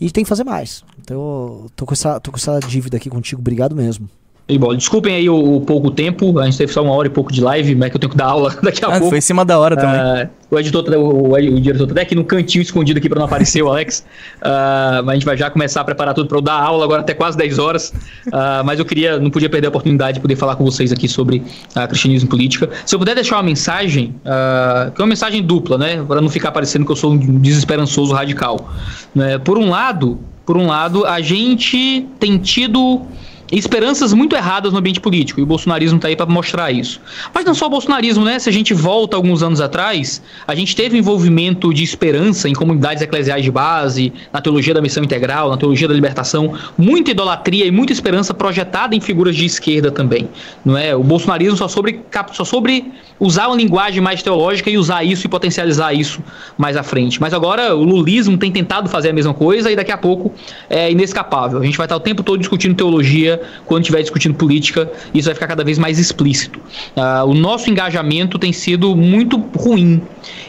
E 0.00 0.10
tem 0.10 0.24
que 0.24 0.28
fazer 0.28 0.44
mais. 0.44 0.82
Então 0.98 1.66
tô 1.76 1.84
com 1.84 1.92
essa, 1.92 2.18
tô 2.18 2.30
com 2.30 2.38
essa 2.38 2.58
dívida 2.60 2.96
aqui 2.96 3.10
contigo. 3.10 3.40
Obrigado 3.40 3.76
mesmo. 3.76 4.08
E 4.50 4.58
bom, 4.58 4.74
desculpem 4.74 5.14
aí 5.14 5.30
o, 5.30 5.56
o 5.56 5.60
pouco 5.60 5.90
tempo, 5.90 6.38
a 6.38 6.44
gente 6.44 6.58
teve 6.58 6.72
só 6.72 6.82
uma 6.82 6.92
hora 6.92 7.06
e 7.06 7.10
pouco 7.10 7.32
de 7.32 7.40
live, 7.40 7.74
mas 7.76 7.86
é 7.86 7.90
que 7.90 7.96
eu 7.96 8.00
tenho 8.00 8.10
que 8.10 8.16
dar 8.16 8.26
aula 8.30 8.54
daqui 8.62 8.84
a 8.84 8.88
Ah, 8.88 8.90
pouco. 8.92 9.08
foi 9.10 9.18
em 9.18 9.20
cima 9.20 9.44
da 9.44 9.58
hora 9.58 9.76
também. 9.76 10.00
Ah, 10.00 10.28
o 10.50 10.58
editor, 10.58 10.82
tá- 10.82 10.98
o, 10.98 11.32
o 11.34 11.60
diretor 11.60 11.86
tá 11.86 11.92
até 11.92 12.02
aqui 12.02 12.14
no 12.16 12.24
cantinho 12.24 12.60
escondido 12.62 12.98
aqui 12.98 13.08
para 13.08 13.18
não 13.20 13.26
aparecer 13.26 13.62
o 13.62 13.68
Alex. 13.68 14.04
Ah, 14.42 15.02
mas 15.04 15.10
a 15.10 15.14
gente 15.14 15.24
vai 15.26 15.36
já 15.36 15.50
começar 15.50 15.82
a 15.82 15.84
preparar 15.84 16.14
tudo 16.14 16.26
para 16.26 16.38
eu 16.38 16.42
dar 16.42 16.54
aula 16.54 16.82
agora 16.84 17.02
até 17.02 17.12
quase 17.14 17.36
10 17.36 17.58
horas. 17.58 17.92
Ah, 18.32 18.62
mas 18.64 18.78
eu 18.78 18.84
queria, 18.84 19.18
não 19.18 19.30
podia 19.30 19.48
perder 19.50 19.66
a 19.66 19.70
oportunidade 19.70 20.14
de 20.14 20.20
poder 20.20 20.34
falar 20.36 20.56
com 20.56 20.64
vocês 20.64 20.90
aqui 20.92 21.06
sobre 21.08 21.42
ah, 21.74 21.86
cristianismo 21.86 22.26
e 22.26 22.30
política. 22.30 22.68
Se 22.86 22.94
eu 22.94 22.98
puder 22.98 23.14
deixar 23.14 23.36
uma 23.36 23.42
mensagem, 23.42 24.14
ah, 24.24 24.90
que 24.94 25.00
é 25.00 25.04
uma 25.04 25.08
mensagem 25.08 25.42
dupla, 25.42 25.76
né, 25.78 26.02
para 26.08 26.20
não 26.20 26.28
ficar 26.28 26.50
parecendo 26.52 26.84
que 26.86 26.90
eu 26.92 26.96
sou 26.96 27.12
um 27.12 27.18
desesperançoso 27.38 28.12
radical. 28.14 28.68
Né? 29.14 29.38
Por 29.38 29.58
um 29.58 29.68
lado, 29.70 30.18
por 30.46 30.56
um 30.56 30.66
lado, 30.66 31.04
a 31.06 31.20
gente 31.20 32.06
tem 32.18 32.38
tido 32.38 33.02
esperanças 33.50 34.12
muito 34.12 34.36
erradas 34.36 34.72
no 34.72 34.78
ambiente 34.78 35.00
político, 35.00 35.40
e 35.40 35.42
o 35.42 35.46
bolsonarismo 35.46 35.96
está 35.96 36.08
aí 36.08 36.16
para 36.16 36.26
mostrar 36.26 36.70
isso. 36.70 37.00
Mas 37.34 37.44
não 37.44 37.54
só 37.54 37.66
o 37.66 37.70
bolsonarismo, 37.70 38.24
né? 38.24 38.38
Se 38.38 38.48
a 38.48 38.52
gente 38.52 38.72
volta 38.72 39.16
alguns 39.16 39.42
anos 39.42 39.60
atrás, 39.60 40.22
a 40.46 40.54
gente 40.54 40.76
teve 40.76 40.96
envolvimento 40.96 41.72
de 41.74 41.82
esperança 41.82 42.48
em 42.48 42.52
comunidades 42.52 43.02
eclesiais 43.02 43.44
de 43.44 43.50
base, 43.50 44.12
na 44.32 44.40
teologia 44.40 44.72
da 44.72 44.80
missão 44.80 45.02
integral, 45.02 45.50
na 45.50 45.56
teologia 45.56 45.88
da 45.88 45.94
libertação, 45.94 46.54
muita 46.78 47.10
idolatria 47.10 47.66
e 47.66 47.70
muita 47.70 47.92
esperança 47.92 48.32
projetada 48.32 48.94
em 48.94 49.00
figuras 49.00 49.34
de 49.34 49.44
esquerda 49.44 49.90
também, 49.90 50.28
não 50.64 50.76
é? 50.76 50.94
O 50.94 51.02
bolsonarismo 51.02 51.56
só 51.56 51.68
sobre 51.68 52.00
só 52.32 52.44
sobre 52.44 52.92
usar 53.18 53.48
uma 53.48 53.56
linguagem 53.56 54.00
mais 54.00 54.22
teológica 54.22 54.70
e 54.70 54.78
usar 54.78 55.04
isso 55.04 55.26
e 55.26 55.28
potencializar 55.28 55.92
isso 55.92 56.22
mais 56.56 56.76
à 56.76 56.82
frente. 56.82 57.20
Mas 57.20 57.34
agora 57.34 57.74
o 57.74 57.82
lulismo 57.82 58.38
tem 58.38 58.50
tentado 58.50 58.88
fazer 58.88 59.10
a 59.10 59.12
mesma 59.12 59.34
coisa 59.34 59.70
e 59.70 59.76
daqui 59.76 59.92
a 59.92 59.98
pouco 59.98 60.32
é 60.68 60.90
inescapável. 60.90 61.60
A 61.60 61.64
gente 61.64 61.76
vai 61.76 61.86
estar 61.86 61.96
o 61.96 62.00
tempo 62.00 62.22
todo 62.22 62.38
discutindo 62.38 62.74
teologia 62.74 63.39
quando 63.66 63.82
estiver 63.82 64.00
discutindo 64.02 64.34
política, 64.34 64.90
isso 65.14 65.26
vai 65.26 65.34
ficar 65.34 65.46
cada 65.46 65.64
vez 65.64 65.78
mais 65.78 65.98
explícito. 65.98 66.60
Ah, 66.96 67.24
o 67.24 67.34
nosso 67.34 67.70
engajamento 67.70 68.38
tem 68.38 68.52
sido 68.52 68.96
muito 68.96 69.38
ruim 69.56 70.02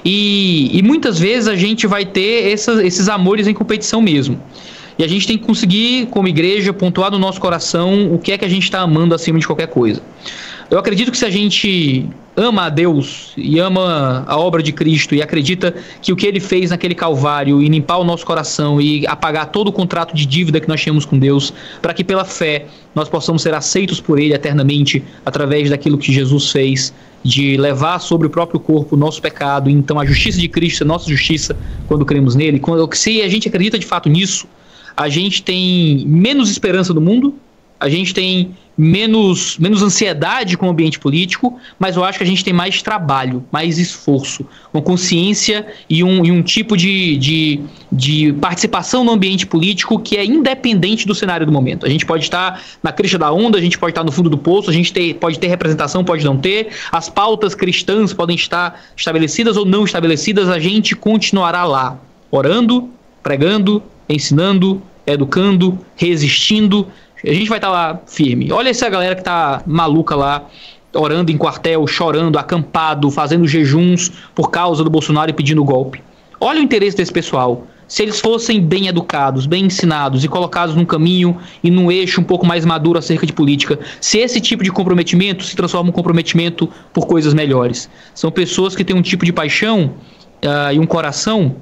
e, 0.04 0.78
e 0.78 0.82
muitas 0.82 1.20
vezes 1.20 1.48
a 1.48 1.56
gente 1.56 1.88
vai 1.88 2.06
ter 2.06 2.52
essas, 2.52 2.80
esses 2.80 3.08
amores 3.10 3.48
em 3.48 3.54
competição 3.54 4.02
mesmo. 4.02 4.40
E 4.98 5.04
a 5.04 5.08
gente 5.08 5.26
tem 5.26 5.38
que 5.38 5.44
conseguir, 5.44 6.08
como 6.08 6.28
igreja, 6.28 6.72
pontuar 6.72 7.10
no 7.10 7.18
nosso 7.18 7.40
coração 7.40 8.14
o 8.14 8.20
que 8.20 8.32
é 8.32 8.38
que 8.38 8.46
a 8.46 8.50
gente 8.50 8.64
está 8.64 8.82
amando 8.82 9.16
acima 9.16 9.40
de 9.40 9.48
qualquer 9.48 9.68
coisa. 9.68 10.02
Eu 10.72 10.80
acredito 10.80 11.12
que 11.12 11.18
se 11.18 11.26
a 11.26 11.30
gente 11.30 12.06
ama 12.34 12.68
a 12.68 12.70
Deus 12.70 13.34
e 13.36 13.60
ama 13.60 14.24
a 14.26 14.38
obra 14.38 14.64
de 14.64 14.72
Cristo 14.72 15.14
e 15.14 15.22
acredita 15.22 15.76
que 16.02 16.14
o 16.14 16.16
que 16.16 16.26
ele 16.26 16.40
fez 16.40 16.70
naquele 16.70 16.96
Calvário 16.96 17.62
e 17.62 17.68
limpar 17.68 17.98
o 17.98 18.06
nosso 18.06 18.26
coração 18.26 18.80
e 18.80 19.06
apagar 19.06 19.48
todo 19.48 19.68
o 19.68 19.74
contrato 19.74 20.16
de 20.16 20.26
dívida 20.26 20.62
que 20.62 20.70
nós 20.70 20.80
tínhamos 20.80 21.04
com 21.04 21.20
Deus, 21.20 21.54
para 21.82 21.94
que 21.94 22.06
pela 22.06 22.24
fé 22.24 22.68
nós 22.96 23.10
possamos 23.10 23.42
ser 23.42 23.54
aceitos 23.54 24.00
por 24.00 24.18
Ele 24.18 24.34
eternamente 24.34 25.04
através 25.26 25.70
daquilo 25.70 25.98
que 25.98 26.14
Jesus 26.14 26.50
fez, 26.52 26.94
de 27.22 27.58
levar 27.58 28.00
sobre 28.00 28.28
o 28.28 28.30
próprio 28.30 28.58
corpo 28.58 28.96
o 28.96 28.98
nosso 28.98 29.22
pecado, 29.22 29.70
e 29.70 29.74
então 29.74 30.00
a 30.00 30.06
justiça 30.06 30.40
de 30.40 30.48
Cristo 30.48 30.86
é 30.86 30.88
nossa 30.88 31.10
justiça 31.10 31.54
quando 31.86 32.06
cremos 32.06 32.34
nele. 32.34 32.60
Quando, 32.60 32.90
se 32.96 33.22
a 33.22 33.28
gente 33.28 33.50
acredita 33.50 33.78
de 33.78 33.86
fato 33.86 34.08
nisso, 34.08 34.48
a 34.96 35.10
gente 35.10 35.44
tem 35.44 36.06
menos 36.08 36.50
esperança 36.50 36.94
no 36.94 37.02
mundo, 37.02 37.36
a 37.82 37.90
gente 37.90 38.14
tem 38.14 38.56
menos, 38.78 39.58
menos 39.58 39.82
ansiedade 39.82 40.56
com 40.56 40.68
o 40.68 40.70
ambiente 40.70 41.00
político, 41.00 41.60
mas 41.80 41.96
eu 41.96 42.04
acho 42.04 42.20
que 42.20 42.24
a 42.24 42.28
gente 42.28 42.44
tem 42.44 42.54
mais 42.54 42.80
trabalho, 42.80 43.44
mais 43.52 43.80
esforço, 43.80 44.46
uma 44.72 44.84
consciência 44.84 45.66
e 45.90 46.04
um, 46.04 46.24
e 46.24 46.32
um 46.32 46.44
tipo 46.44 46.78
de, 46.78 47.18
de, 47.18 47.60
de 47.92 48.34
participação 48.34 49.04
no 49.04 49.12
ambiente 49.12 49.48
político 49.48 50.00
que 50.00 50.16
é 50.16 50.24
independente 50.24 51.08
do 51.08 51.16
cenário 51.16 51.44
do 51.44 51.52
momento. 51.52 51.84
A 51.84 51.90
gente 51.90 52.06
pode 52.06 52.24
estar 52.24 52.62
na 52.84 52.92
crista 52.92 53.18
da 53.18 53.32
onda, 53.32 53.58
a 53.58 53.62
gente 53.62 53.80
pode 53.80 53.92
estar 53.92 54.04
no 54.04 54.12
fundo 54.12 54.30
do 54.30 54.38
poço, 54.38 54.70
a 54.70 54.74
gente 54.74 54.94
ter, 54.94 55.16
pode 55.16 55.40
ter 55.40 55.48
representação, 55.48 56.04
pode 56.04 56.24
não 56.24 56.38
ter, 56.38 56.70
as 56.92 57.10
pautas 57.10 57.56
cristãs 57.56 58.14
podem 58.14 58.36
estar 58.36 58.80
estabelecidas 58.96 59.58
ou 59.58 59.66
não 59.66 59.86
estabelecidas, 59.86 60.50
a 60.50 60.60
gente 60.60 60.96
continuará 60.96 61.64
lá, 61.64 62.00
orando, 62.30 62.92
pregando, 63.24 63.82
ensinando, 64.08 64.82
educando, 65.06 65.78
resistindo. 65.96 66.88
A 67.24 67.34
gente 67.34 67.50
vai 67.50 67.58
estar 67.58 67.68
tá 67.68 67.74
lá 67.74 68.02
firme. 68.08 68.52
Olha 68.52 68.70
essa 68.70 68.90
galera 68.90 69.16
que 69.16 69.24
tá 69.24 69.62
maluca 69.66 70.16
lá, 70.16 70.48
orando 70.94 71.32
em 71.32 71.38
quartel, 71.38 71.86
chorando, 71.88 72.38
acampado, 72.38 73.10
fazendo 73.12 73.48
jejuns 73.48 74.12
por 74.34 74.50
causa 74.50 74.84
do 74.84 74.90
Bolsonaro 74.90 75.30
e 75.30 75.34
pedindo 75.34 75.64
golpe. 75.64 76.02
Olha 76.40 76.60
o 76.60 76.64
interesse 76.64 76.98
desse 76.98 77.12
pessoal. 77.12 77.68
Se 77.88 78.02
eles 78.02 78.22
fossem 78.22 78.62
bem 78.62 78.88
educados, 78.88 79.46
bem 79.46 79.66
ensinados 79.66 80.24
e 80.24 80.28
colocados 80.30 80.76
num 80.76 80.86
caminho 80.86 81.38
e 81.62 81.70
num 81.70 81.92
eixo 81.92 82.22
um 82.22 82.24
pouco 82.24 82.46
mais 82.46 82.64
maduro 82.64 82.98
acerca 82.98 83.26
de 83.26 83.34
política, 83.34 83.78
se 84.00 84.18
esse 84.18 84.40
tipo 84.40 84.64
de 84.64 84.72
comprometimento 84.72 85.44
se 85.44 85.58
transforma 85.58 85.90
em 85.90 85.92
um 85.92 85.94
comprometimento 85.94 86.70
por 86.94 87.06
coisas 87.06 87.34
melhores. 87.34 87.90
São 88.16 88.32
pessoas 88.32 88.78
que 88.78 88.86
têm 88.86 88.96
um 88.96 89.02
tipo 89.02 89.26
de 89.26 89.34
paixão 89.34 89.94
uh, 90.42 90.74
e 90.74 90.80
um 90.80 90.86
coração 90.86 91.58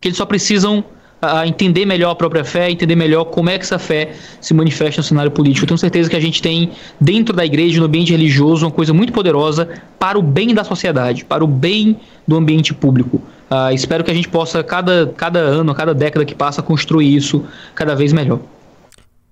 que 0.00 0.08
eles 0.08 0.16
só 0.16 0.24
precisam 0.24 0.82
a 1.20 1.46
entender 1.46 1.84
melhor 1.84 2.10
a 2.10 2.14
própria 2.14 2.44
fé, 2.44 2.70
entender 2.70 2.96
melhor 2.96 3.24
como 3.26 3.50
é 3.50 3.58
que 3.58 3.64
essa 3.64 3.78
fé 3.78 4.12
se 4.40 4.54
manifesta 4.54 5.00
no 5.00 5.04
cenário 5.04 5.30
político. 5.30 5.64
Eu 5.64 5.68
tenho 5.68 5.78
certeza 5.78 6.08
que 6.08 6.16
a 6.16 6.20
gente 6.20 6.40
tem 6.40 6.70
dentro 7.00 7.34
da 7.36 7.44
igreja, 7.44 7.78
no 7.78 7.86
ambiente 7.86 8.12
religioso, 8.12 8.64
uma 8.64 8.72
coisa 8.72 8.94
muito 8.94 9.12
poderosa 9.12 9.68
para 9.98 10.18
o 10.18 10.22
bem 10.22 10.54
da 10.54 10.64
sociedade, 10.64 11.24
para 11.24 11.44
o 11.44 11.46
bem 11.46 11.96
do 12.26 12.36
ambiente 12.36 12.72
público. 12.72 13.20
Uh, 13.50 13.74
espero 13.74 14.02
que 14.04 14.10
a 14.10 14.14
gente 14.14 14.28
possa, 14.28 14.62
cada, 14.62 15.12
cada 15.16 15.40
ano, 15.40 15.74
cada 15.74 15.92
década 15.92 16.24
que 16.24 16.34
passa, 16.34 16.62
construir 16.62 17.14
isso 17.14 17.44
cada 17.74 17.94
vez 17.94 18.12
melhor. 18.12 18.40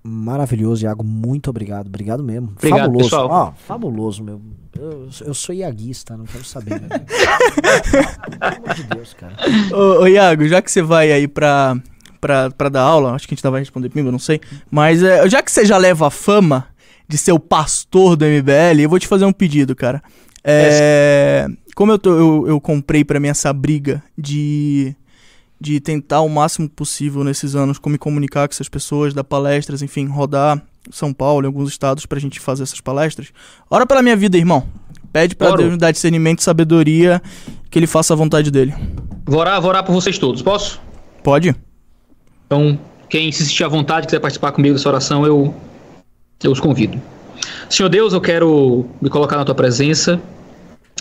Maravilhoso, 0.09 0.83
Iago. 0.83 1.03
Muito 1.03 1.51
obrigado. 1.51 1.85
Obrigado 1.85 2.23
mesmo. 2.23 2.51
Obrigado, 2.57 2.79
fabuloso. 2.81 3.09
pessoal. 3.09 3.29
Ó, 3.29 3.51
fabuloso, 3.67 4.23
meu. 4.23 4.41
Eu, 4.75 5.09
eu 5.25 5.33
sou 5.33 5.53
iaguista, 5.53 6.17
não 6.17 6.25
quero 6.25 6.43
saber. 6.43 6.81
Meu. 6.81 6.89
Pelo 6.89 8.55
amor 8.55 8.73
de 8.73 8.83
Deus, 8.83 9.13
cara. 9.13 9.35
Ô, 9.71 10.01
ô, 10.01 10.07
Iago, 10.07 10.47
já 10.47 10.61
que 10.61 10.71
você 10.71 10.81
vai 10.81 11.11
aí 11.11 11.27
pra, 11.27 11.77
pra, 12.19 12.49
pra 12.49 12.69
dar 12.69 12.81
aula, 12.81 13.13
acho 13.13 13.27
que 13.27 13.33
a 13.33 13.35
gente 13.35 13.47
vai 13.47 13.59
responder 13.61 13.89
primeiro, 13.89 14.11
não 14.11 14.19
sei. 14.19 14.41
Mas 14.71 15.03
é, 15.03 15.29
já 15.29 15.43
que 15.43 15.51
você 15.51 15.63
já 15.63 15.77
leva 15.77 16.07
a 16.07 16.11
fama 16.11 16.67
de 17.07 17.17
ser 17.17 17.31
o 17.31 17.39
pastor 17.39 18.15
do 18.15 18.25
MBL, 18.25 18.81
eu 18.81 18.89
vou 18.89 18.99
te 18.99 19.07
fazer 19.07 19.25
um 19.25 19.33
pedido, 19.33 19.75
cara. 19.75 20.01
É, 20.43 21.45
como 21.75 21.91
eu, 21.91 21.99
tô, 21.99 22.17
eu, 22.17 22.47
eu 22.47 22.61
comprei 22.61 23.03
pra 23.03 23.19
mim 23.19 23.27
essa 23.27 23.51
briga 23.53 24.01
de 24.17 24.95
de 25.59 25.79
tentar 25.79 26.21
o 26.21 26.29
máximo 26.29 26.69
possível 26.69 27.23
nesses 27.23 27.55
anos 27.55 27.77
como 27.77 27.93
me 27.93 27.97
comunicar 27.97 28.47
com 28.47 28.53
essas 28.53 28.69
pessoas, 28.69 29.13
dar 29.13 29.23
palestras, 29.23 29.81
enfim, 29.81 30.07
rodar 30.07 30.61
São 30.89 31.13
Paulo, 31.13 31.45
alguns 31.45 31.69
estados, 31.69 32.05
pra 32.05 32.19
gente 32.19 32.39
fazer 32.39 32.63
essas 32.63 32.79
palestras. 32.79 33.27
Ora 33.69 33.85
pela 33.85 34.01
minha 34.01 34.15
vida, 34.15 34.37
irmão. 34.37 34.65
Pede 35.11 35.35
pra 35.35 35.49
Oro. 35.49 35.57
Deus 35.57 35.71
me 35.71 35.77
dar 35.77 35.91
discernimento 35.91 36.39
e 36.39 36.43
sabedoria, 36.43 37.21
que 37.69 37.77
ele 37.77 37.87
faça 37.87 38.13
a 38.13 38.15
vontade 38.15 38.51
dele. 38.51 38.73
Vou 39.25 39.39
orar, 39.39 39.59
vou 39.59 39.69
orar 39.69 39.83
por 39.83 39.93
vocês 39.93 40.17
todos, 40.17 40.41
posso? 40.41 40.79
Pode? 41.23 41.55
Então, 42.45 42.79
quem 43.09 43.31
se 43.31 43.45
sentir 43.45 43.63
à 43.63 43.67
vontade, 43.67 44.05
quiser 44.05 44.19
participar 44.19 44.51
comigo 44.51 44.75
dessa 44.75 44.87
oração, 44.87 45.25
eu, 45.25 45.53
eu 46.43 46.51
os 46.51 46.59
convido. 46.59 47.01
Senhor 47.69 47.89
Deus, 47.89 48.13
eu 48.13 48.21
quero 48.21 48.87
me 49.01 49.09
colocar 49.09 49.37
na 49.37 49.45
tua 49.45 49.55
presença, 49.55 50.21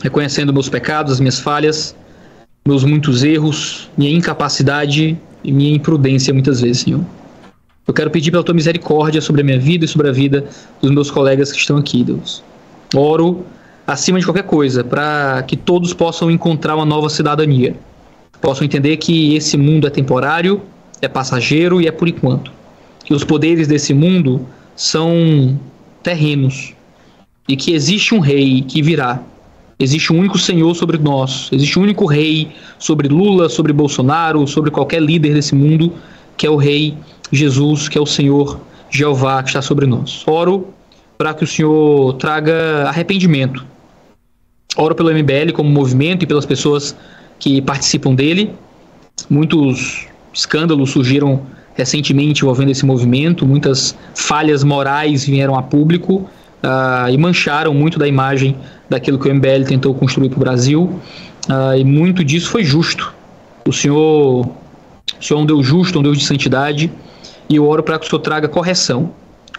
reconhecendo 0.02 0.52
meus 0.52 0.68
pecados, 0.68 1.12
as 1.12 1.20
minhas 1.20 1.39
falhas, 1.39 1.94
meus 2.69 2.85
muitos 2.85 3.24
erros, 3.24 3.89
minha 3.97 4.11
incapacidade 4.15 5.16
e 5.43 5.51
minha 5.51 5.74
imprudência 5.74 6.35
muitas 6.35 6.61
vezes, 6.61 6.82
Senhor. 6.82 7.01
Eu 7.86 7.95
quero 7.95 8.11
pedir 8.11 8.31
pela 8.31 8.45
tua 8.45 8.55
misericórdia 8.55 9.23
sobre 9.23 9.40
a 9.40 9.45
minha 9.45 9.59
vida 9.59 9.86
e 9.86 9.89
sobre 9.89 10.07
a 10.07 10.12
vida 10.12 10.45
dos 10.82 10.90
meus 10.90 11.11
colegas 11.11 11.51
que 11.51 11.59
estão 11.59 11.78
aqui, 11.78 12.05
Deus. 12.05 12.45
Oro 12.95 13.47
acima 13.86 14.19
de 14.20 14.27
qualquer 14.27 14.43
coisa 14.43 14.85
para 14.85 15.43
que 15.45 15.57
todos 15.57 15.95
possam 15.95 16.31
encontrar 16.31 16.77
uma 16.77 16.85
nova 16.85 17.09
cidadania. 17.09 17.74
Possam 18.39 18.66
entender 18.66 18.99
que 18.99 19.35
esse 19.35 19.57
mundo 19.57 19.86
é 19.86 19.90
temporário, 19.90 20.61
é 21.01 21.09
passageiro 21.09 21.81
e 21.81 21.86
é 21.86 21.90
por 21.90 22.07
enquanto. 22.07 22.53
Que 23.03 23.15
os 23.15 23.24
poderes 23.24 23.66
desse 23.66 23.95
mundo 23.95 24.47
são 24.77 25.59
terrenos 26.03 26.74
e 27.49 27.57
que 27.57 27.73
existe 27.73 28.15
um 28.15 28.19
rei 28.19 28.61
que 28.61 28.82
virá 28.82 29.23
Existe 29.80 30.12
um 30.12 30.18
único 30.18 30.36
Senhor 30.38 30.74
sobre 30.74 30.98
nós, 30.98 31.48
existe 31.52 31.78
um 31.78 31.82
único 31.82 32.05
rei 32.05 32.50
sobre 32.80 33.06
Lula, 33.06 33.48
sobre 33.48 33.72
Bolsonaro, 33.72 34.44
sobre 34.46 34.72
qualquer 34.72 35.00
líder 35.00 35.34
desse 35.34 35.55
mundo, 35.55 35.92
que 36.36 36.44
é 36.44 36.50
o 36.50 36.56
Rei 36.56 36.96
Jesus, 37.30 37.88
que 37.88 37.96
é 37.96 38.00
o 38.00 38.06
Senhor 38.06 38.59
Jeová 38.90 39.40
que 39.40 39.50
está 39.50 39.62
sobre 39.62 39.86
nós. 39.86 40.24
Oro 40.26 40.68
para 41.16 41.32
que 41.32 41.44
o 41.44 41.46
Senhor 41.46 42.14
traga 42.14 42.88
arrependimento. 42.88 43.64
Oro 44.76 44.96
pelo 44.96 45.10
MBL 45.10 45.52
como 45.55 45.70
movimento 45.70 46.24
e 46.24 46.26
pelas 46.26 46.46
pessoas 46.46 46.96
que 47.38 47.62
participam 47.62 48.14
dele. 48.14 48.52
Muitos 49.30 50.06
escândalos 50.32 50.90
surgiram 50.90 51.42
recentemente 51.74 52.42
envolvendo 52.42 52.70
esse 52.70 52.84
movimento, 52.84 53.46
muitas 53.46 53.96
falhas 54.14 54.64
morais 54.64 55.24
vieram 55.24 55.56
a 55.56 55.62
público 55.62 56.28
uh, 56.62 57.10
e 57.10 57.16
mancharam 57.16 57.74
muito 57.74 57.98
da 57.98 58.06
imagem 58.06 58.56
daquilo 58.89 59.18
que 59.18 59.28
o 59.28 59.35
MBL 59.35 59.64
tentou 59.66 59.94
construir 59.94 60.28
para 60.28 60.36
o 60.36 60.40
Brasil, 60.40 61.01
uh, 61.48 61.76
e 61.76 61.85
muito 61.85 62.24
disso 62.24 62.51
foi 62.51 62.64
justo. 62.64 63.12
O 63.66 63.72
Senhor, 63.72 64.47
o 64.47 65.22
Senhor 65.24 65.40
é 65.40 65.43
um 65.43 65.47
Deus 65.47 65.66
justo, 65.66 65.98
um 65.98 66.02
Deus 66.02 66.18
de 66.18 66.24
santidade, 66.24 66.90
e 67.48 67.56
eu 67.56 67.66
oro 67.66 67.82
para 67.82 67.98
que 67.98 68.06
o 68.06 68.09
Senhor 68.09 68.20
traga 68.20 68.48
correção. 68.48 69.10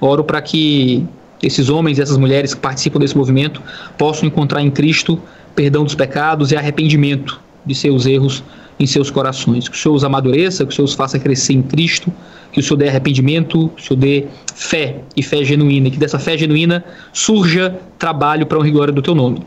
Oro 0.02 0.24
para 0.24 0.42
que 0.42 1.06
esses 1.42 1.70
homens 1.70 1.98
e 1.98 2.02
essas 2.02 2.18
mulheres 2.18 2.54
que 2.54 2.60
participam 2.60 3.00
desse 3.00 3.18
movimento 3.18 3.62
possam 3.98 4.28
encontrar 4.28 4.62
em 4.62 4.70
Cristo 4.70 5.20
perdão 5.56 5.84
dos 5.84 5.96
pecados 5.96 6.52
e 6.52 6.56
arrependimento 6.56 7.40
de 7.66 7.76
seus 7.76 8.06
erros 8.06 8.44
em 8.80 8.86
seus 8.86 9.12
corações. 9.12 9.68
Que 9.68 9.76
o 9.76 9.78
Senhor 9.78 9.96
os 9.96 10.04
amadureça, 10.04 10.66
que 10.66 10.72
o 10.72 10.76
Senhor 10.76 10.86
os 10.86 10.94
faça 10.94 11.20
crescer 11.20 11.54
em 11.54 11.62
Cristo, 11.62 12.12
que 12.52 12.60
o 12.60 12.64
Senhor 12.64 12.78
dê 12.78 12.88
arrependimento, 12.88 13.70
que 13.76 13.82
o 13.82 13.86
Senhor 13.86 14.00
dê 14.00 14.26
fé 14.56 15.02
e 15.16 15.22
fé 15.22 15.44
genuína, 15.44 15.88
e 15.88 15.92
que 15.92 15.98
dessa 15.98 16.18
fé 16.18 16.38
genuína 16.38 16.84
surja 17.12 17.80
trabalho 17.98 18.46
para 18.46 18.58
honra 18.58 18.68
e 18.68 18.72
glória 18.72 18.94
do 18.94 19.02
teu 19.02 19.14
nome. 19.14 19.42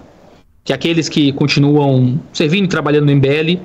Que 0.65 0.73
aqueles 0.73 1.09
que 1.09 1.33
continuam 1.33 2.21
servindo 2.33 2.67
e 2.67 2.69
trabalhando 2.69 3.07
no 3.07 3.13
MBL, 3.13 3.59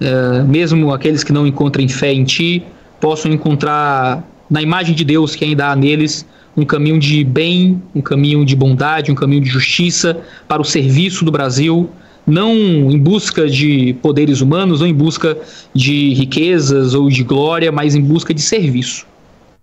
eh, 0.00 0.42
mesmo 0.48 0.92
aqueles 0.92 1.22
que 1.22 1.32
não 1.32 1.46
encontrem 1.46 1.86
fé 1.86 2.12
em 2.12 2.24
ti, 2.24 2.64
possam 3.00 3.30
encontrar 3.30 4.24
na 4.50 4.60
imagem 4.60 4.94
de 4.94 5.04
Deus 5.04 5.36
que 5.36 5.44
ainda 5.44 5.68
há 5.68 5.76
neles 5.76 6.26
um 6.56 6.64
caminho 6.64 6.98
de 6.98 7.22
bem, 7.22 7.80
um 7.94 8.00
caminho 8.00 8.44
de 8.44 8.56
bondade, 8.56 9.12
um 9.12 9.14
caminho 9.14 9.42
de 9.42 9.48
justiça 9.48 10.20
para 10.48 10.60
o 10.60 10.64
serviço 10.64 11.24
do 11.24 11.30
Brasil, 11.30 11.88
não 12.26 12.54
em 12.54 12.98
busca 12.98 13.48
de 13.48 13.94
poderes 14.02 14.40
humanos, 14.40 14.80
não 14.80 14.86
em 14.86 14.94
busca 14.94 15.36
de 15.74 16.14
riquezas 16.14 16.94
ou 16.94 17.08
de 17.08 17.22
glória, 17.22 17.72
mas 17.72 17.94
em 17.94 18.00
busca 18.00 18.32
de 18.32 18.40
serviço. 18.40 19.06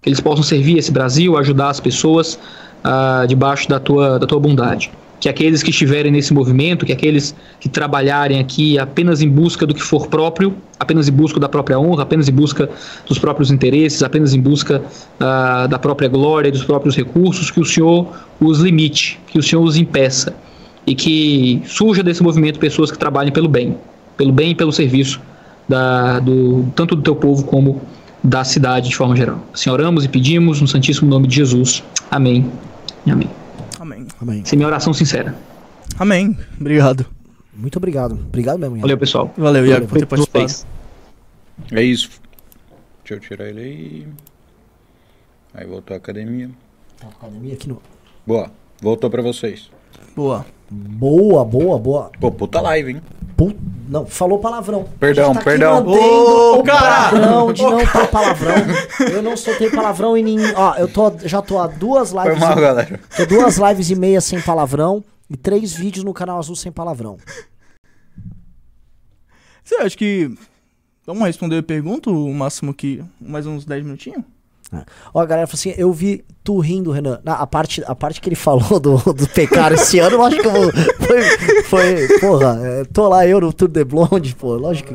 Que 0.01 0.09
eles 0.09 0.19
possam 0.19 0.43
servir 0.43 0.77
esse 0.77 0.91
Brasil, 0.91 1.37
ajudar 1.37 1.69
as 1.69 1.79
pessoas 1.79 2.39
ah, 2.83 3.25
debaixo 3.27 3.67
da 3.67 3.79
tua, 3.79 4.19
da 4.19 4.27
tua 4.27 4.39
bondade. 4.39 4.91
que 5.19 5.27
aqueles 5.27 5.63
que 5.63 5.71
estiverem 5.71 6.11
nesse 6.11 6.31
movimento, 6.31 6.85
que 6.85 6.93
aqueles 6.93 7.33
que 7.59 7.67
trabalharem 7.67 8.39
aqui 8.39 8.77
apenas 8.77 9.19
em 9.19 9.27
busca 9.27 9.65
do 9.65 9.73
que 9.73 9.81
for 9.81 10.07
próprio, 10.07 10.53
apenas 10.79 11.09
em 11.09 11.11
busca 11.11 11.39
da 11.39 11.49
própria 11.49 11.79
honra, 11.79 12.03
apenas 12.03 12.29
em 12.29 12.31
busca 12.31 12.69
dos 13.07 13.17
próprios 13.17 13.49
interesses, 13.49 14.03
apenas 14.03 14.35
em 14.35 14.39
busca 14.39 14.83
ah, 15.19 15.65
da 15.67 15.79
própria 15.79 16.07
glória, 16.07 16.51
dos 16.51 16.63
próprios 16.63 16.95
recursos, 16.95 17.49
que 17.49 17.59
o 17.59 17.65
Senhor 17.65 18.07
os 18.39 18.59
limite, 18.59 19.19
que 19.27 19.39
o 19.39 19.43
Senhor 19.43 19.63
os 19.63 19.75
impeça 19.75 20.35
e 20.87 20.95
que 20.95 21.61
surja 21.65 22.01
desse 22.01 22.23
movimento 22.23 22.57
pessoas 22.57 22.89
que 22.89 22.97
trabalhem 22.97 23.31
pelo 23.31 23.49
bem, 23.49 23.77
pelo 24.15 24.31
bem 24.31 24.51
e 24.51 24.55
pelo 24.55 24.71
serviço 24.71 25.21
da, 25.67 26.19
do, 26.19 26.65
tanto 26.73 26.95
do 26.95 27.01
teu 27.01 27.15
povo 27.15 27.43
como 27.43 27.81
da 28.23 28.45
cidade 28.45 28.87
de 28.87 28.95
forma 28.95 29.15
geral. 29.15 29.39
Assim, 29.53 29.69
oramos 29.69 30.05
e 30.05 30.07
pedimos 30.07 30.61
no 30.61 30.67
santíssimo 30.67 31.09
nome 31.09 31.27
de 31.27 31.35
Jesus. 31.35 31.83
Amém. 32.09 32.49
E 33.05 33.11
amém. 33.11 33.29
Amém. 33.77 34.07
Amém. 34.21 34.41
Essa 34.41 34.55
é 34.55 34.57
minha 34.57 34.67
oração 34.67 34.93
sincera. 34.93 35.35
Amém. 35.99 36.37
Obrigado. 36.59 37.05
Muito 37.53 37.77
obrigado. 37.77 38.13
Obrigado 38.13 38.57
mesmo, 38.57 38.77
Ian. 38.77 38.81
Valeu, 38.81 38.97
pessoal. 38.97 39.33
Valeu, 39.37 39.65
Iago, 39.65 39.87
por 39.87 39.99
ter 39.99 40.05
participado. 40.05 40.47
vocês. 40.47 40.65
É 41.71 41.83
isso. 41.83 42.09
Deixa 43.03 43.15
eu 43.15 43.19
tirar 43.19 43.49
ele 43.49 43.61
aí. 43.61 44.07
Aí 45.53 45.65
voltou 45.65 45.95
a 45.95 45.97
academia. 45.97 46.49
Tá 46.99 47.07
academia 47.07 47.53
aqui 47.55 47.67
no... 47.67 47.81
Boa. 48.25 48.51
Voltou 48.81 49.09
pra 49.09 49.21
vocês. 49.21 49.69
Boa. 50.15 50.45
Boa, 50.69 51.45
boa, 51.45 51.77
boa. 51.79 52.11
Pô, 52.19 52.31
puta 52.31 52.59
live, 52.61 52.91
hein? 52.91 53.01
Pu- 53.37 53.55
Não, 53.87 54.05
falou 54.05 54.39
palavrão. 54.39 54.85
Perdão, 54.99 55.33
tá 55.33 55.41
perdão. 55.41 55.85
Ô, 55.85 56.59
o 56.59 56.63
cara! 56.63 57.09
padrão 57.11 57.53
de 57.53 57.61
não 57.63 57.77
ter 57.77 58.07
palavrão. 58.09 58.53
Eu 59.11 59.21
não 59.21 59.37
soltei 59.37 59.69
palavrão 59.69 60.17
em 60.17 60.23
nenhum. 60.23 60.51
Ó, 60.55 60.75
eu 60.75 60.87
tô, 60.87 61.13
já 61.23 61.41
tô 61.41 61.59
há 61.59 61.67
duas 61.67 62.11
Foi 62.11 62.23
lives. 62.23 62.39
mal, 62.39 62.55
galera. 62.55 62.99
Tô 63.15 63.25
duas 63.25 63.57
lives 63.57 63.89
e 63.89 63.95
meia 63.95 64.19
sem 64.19 64.41
palavrão 64.41 65.03
e 65.29 65.37
três 65.37 65.73
vídeos 65.73 66.03
no 66.03 66.13
canal 66.13 66.39
azul 66.39 66.55
sem 66.55 66.71
palavrão. 66.71 67.17
Você 69.63 69.75
acha 69.75 69.95
que. 69.97 70.33
Vamos 71.05 71.25
responder 71.25 71.57
a 71.59 71.63
pergunta, 71.63 72.09
o 72.09 72.33
máximo 72.33 72.73
que. 72.73 73.03
Mais 73.21 73.45
uns 73.45 73.65
10 73.65 73.83
minutinhos? 73.85 74.23
Ó, 75.13 75.19
a 75.21 75.25
galera 75.25 75.47
falou 75.47 75.59
assim: 75.59 75.73
eu 75.77 75.91
vi 75.93 76.23
tu 76.43 76.59
rindo, 76.59 76.91
Renan. 76.91 77.19
Na, 77.23 77.35
a, 77.35 77.47
parte, 77.47 77.83
a 77.85 77.95
parte 77.95 78.19
que 78.19 78.29
ele 78.29 78.35
falou 78.35 78.79
do, 78.79 78.97
do 78.97 79.27
pecado 79.29 79.75
esse 79.75 79.99
ano, 79.99 80.17
eu 80.17 80.23
acho 80.23 80.37
que 80.37 80.47
eu. 80.47 80.71
Foi. 81.07 82.07
foi 82.07 82.19
porra, 82.19 82.59
é, 82.63 82.85
tô 82.85 83.07
lá 83.07 83.25
eu 83.25 83.39
no 83.39 83.53
Tour 83.53 83.69
de 83.69 83.83
Blonde, 83.83 84.35
pô, 84.35 84.55
lógico. 84.55 84.93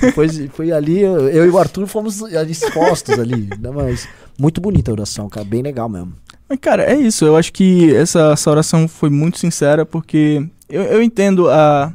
Depois 0.00 0.38
foi 0.52 0.72
ali, 0.72 1.00
eu, 1.00 1.28
eu 1.28 1.46
e 1.46 1.50
o 1.50 1.58
Arthur 1.58 1.86
fomos 1.86 2.20
expostos 2.48 3.18
ali. 3.18 3.48
Né, 3.58 3.70
mas 3.72 4.08
muito 4.38 4.60
bonita 4.60 4.90
a 4.90 4.94
oração, 4.94 5.28
cara, 5.28 5.44
bem 5.44 5.62
legal 5.62 5.88
mesmo. 5.88 6.14
Cara, 6.60 6.84
é 6.84 6.96
isso. 6.96 7.24
Eu 7.24 7.36
acho 7.36 7.52
que 7.52 7.94
essa, 7.94 8.32
essa 8.32 8.50
oração 8.50 8.86
foi 8.86 9.10
muito 9.10 9.38
sincera, 9.38 9.86
porque 9.86 10.46
eu, 10.68 10.82
eu 10.82 11.02
entendo 11.02 11.48
a, 11.48 11.92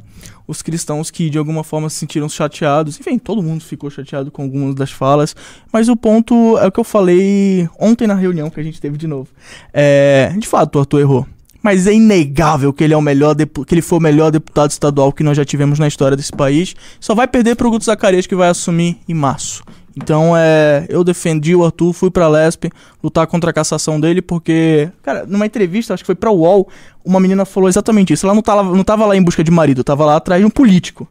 os 0.48 0.62
cristãos 0.62 1.12
que 1.12 1.30
de 1.30 1.38
alguma 1.38 1.64
forma 1.64 1.90
se 1.90 1.98
sentiram 1.98 2.30
chateados. 2.30 3.00
Enfim, 3.00 3.20
todo 3.20 3.44
mundo 3.44 3.64
ficou 3.64 3.90
chateado 3.90 4.32
com 4.32 4.44
algumas 4.44 4.74
das 4.74 4.92
falas. 4.92 5.36
Mas 5.72 5.90
o 5.90 5.96
ponto 5.96 6.58
é 6.58 6.68
o 6.68 6.72
que 6.72 6.80
eu 6.80 6.84
falei 6.84 7.70
ontem 7.80 8.08
na 8.08 8.16
reunião 8.16 8.50
que 8.50 8.60
a 8.60 8.64
gente 8.64 8.80
teve 8.80 8.98
de 8.98 9.08
novo. 9.08 9.30
É, 9.74 10.34
de 10.38 10.48
fato, 10.48 10.78
o 10.78 10.80
Arthur 10.80 11.00
errou. 11.02 11.28
Mas 11.62 11.86
é 11.86 11.94
inegável 11.94 12.72
que 12.72 12.84
ele, 12.84 12.94
é 12.94 12.98
o 12.98 13.02
melhor 13.02 13.36
que 13.36 13.74
ele 13.76 13.82
foi 13.82 13.98
o 13.98 14.02
melhor 14.02 14.32
deputado 14.32 14.72
estadual 14.72 15.12
que 15.12 15.24
nós 15.24 15.36
já 15.36 15.44
tivemos 15.44 15.80
na 15.80 15.88
história 15.88 16.16
desse 16.16 16.32
país. 16.32 16.76
Só 17.00 17.14
vai 17.14 17.28
perder 17.28 17.56
pro 17.56 17.70
Guto 17.70 17.84
Zacarias, 17.84 18.26
que 18.26 18.36
vai 18.36 18.48
assumir 18.48 18.98
em 19.08 19.14
março. 19.14 19.64
Então, 20.02 20.36
é, 20.38 20.86
eu 20.90 21.04
defendi 21.04 21.56
o 21.56 21.64
Arthur, 21.66 21.92
fui 21.94 22.10
pra 22.12 22.28
Lesp 22.28 22.66
lutar 23.04 23.26
contra 23.28 23.50
a 23.50 23.54
cassação 23.54 24.00
dele, 24.00 24.22
porque, 24.22 24.90
cara, 25.02 25.26
numa 25.26 25.46
entrevista, 25.46 25.94
acho 25.94 26.04
que 26.04 26.08
foi 26.08 26.16
pra 26.16 26.32
UOL, 26.32 26.68
uma 27.04 27.20
menina 27.20 27.46
falou 27.46 27.68
exatamente 27.70 28.14
isso. 28.14 28.26
Ela 28.26 28.36
não 28.36 28.42
tava, 28.42 28.64
não 28.64 28.84
tava 28.84 29.06
lá 29.06 29.16
em 29.16 29.22
busca 29.24 29.44
de 29.44 29.52
marido, 29.52 29.84
tava 29.84 30.06
lá 30.06 30.16
atrás 30.18 30.42
de 30.42 30.46
um 30.46 30.50
político. 30.50 31.08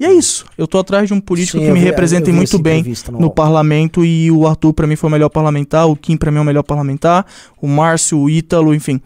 E 0.00 0.04
é 0.04 0.12
isso. 0.12 0.44
Eu 0.58 0.66
tô 0.66 0.78
atrás 0.78 1.06
de 1.06 1.14
um 1.14 1.20
político 1.20 1.58
Sim, 1.58 1.66
que 1.66 1.70
me 1.72 1.78
vi- 1.78 1.84
represente 1.84 2.32
muito 2.32 2.58
bem 2.58 2.84
no 3.12 3.20
no 3.20 3.30
parlamento 3.30 4.04
e 4.04 4.28
o 4.30 4.46
Arthur 4.46 4.72
pra 4.72 4.86
mim 4.88 4.96
foi 4.96 5.08
o 5.08 5.10
melhor 5.12 5.28
parlamentar, 5.28 5.86
o 5.88 5.94
Kim 5.94 6.16
pra 6.16 6.32
mim 6.32 6.38
é 6.38 6.40
o 6.40 6.44
melhor 6.44 6.64
parlamentar, 6.64 7.24
o 7.62 7.68
Márcio, 7.68 8.18
o 8.18 8.28
Ítalo, 8.28 8.74
enfim. 8.74 9.00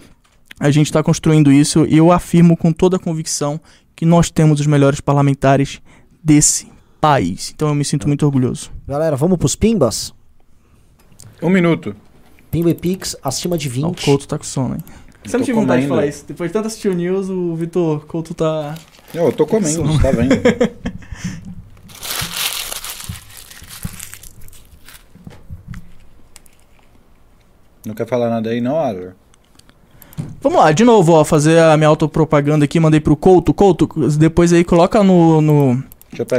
A 0.58 0.70
gente 0.70 0.90
tá 0.90 1.02
construindo 1.02 1.52
isso 1.52 1.84
e 1.88 1.96
eu 1.98 2.10
afirmo 2.10 2.56
com 2.56 2.72
toda 2.72 2.96
a 2.96 2.98
convicção 2.98 3.60
que 3.94 4.06
nós 4.06 4.30
temos 4.30 4.60
os 4.60 4.66
melhores 4.66 5.00
parlamentares 5.00 5.80
desse 6.24 6.68
país. 7.00 7.52
Então 7.54 7.68
eu 7.68 7.74
me 7.74 7.84
sinto 7.84 8.06
muito 8.08 8.24
orgulhoso. 8.24 8.70
Galera, 8.88 9.16
vamos 9.16 9.36
pros 9.36 9.54
pimbas? 9.54 10.14
Um 11.42 11.50
minuto. 11.50 11.94
Pimba 12.50 12.70
e 12.70 12.74
Pix 12.74 13.14
acima 13.22 13.58
de 13.58 13.68
Ó, 13.68 13.88
20. 13.90 14.00
o 14.00 14.04
Couto 14.06 14.26
tá 14.26 14.38
com 14.38 14.44
sono, 14.44 14.76
hein? 14.76 14.80
Eu 15.22 15.30
Você 15.30 15.36
não 15.36 15.44
tive 15.44 15.60
vontade 15.60 15.82
de 15.82 15.88
falar 15.88 16.06
isso. 16.06 16.24
Depois 16.26 16.48
de 16.48 16.54
tanto 16.54 16.68
assistir 16.68 16.88
o 16.88 16.94
News, 16.94 17.28
o 17.28 17.54
Vitor 17.54 18.06
Couto 18.06 18.32
tá. 18.32 18.74
Não, 19.12 19.26
eu 19.26 19.32
tô 19.32 19.46
comendo, 19.46 19.84
você 19.84 20.02
tá 20.02 20.10
vendo? 20.10 20.36
Não 27.84 27.94
quer 27.94 28.06
falar 28.06 28.30
nada 28.30 28.50
aí, 28.50 28.60
não, 28.60 28.78
Adler? 28.78 29.14
Vamos 30.42 30.58
lá, 30.58 30.72
de 30.72 30.84
novo, 30.84 31.12
ó, 31.12 31.24
fazer 31.24 31.58
a 31.58 31.76
minha 31.76 31.88
autopropaganda 31.88 32.64
aqui, 32.64 32.78
mandei 32.78 33.00
pro 33.00 33.16
Couto. 33.16 33.54
Couto, 33.54 33.86
depois 34.18 34.52
aí 34.52 34.62
coloca 34.62 35.02
no, 35.02 35.40
no, 35.40 35.72
eu 35.72 35.82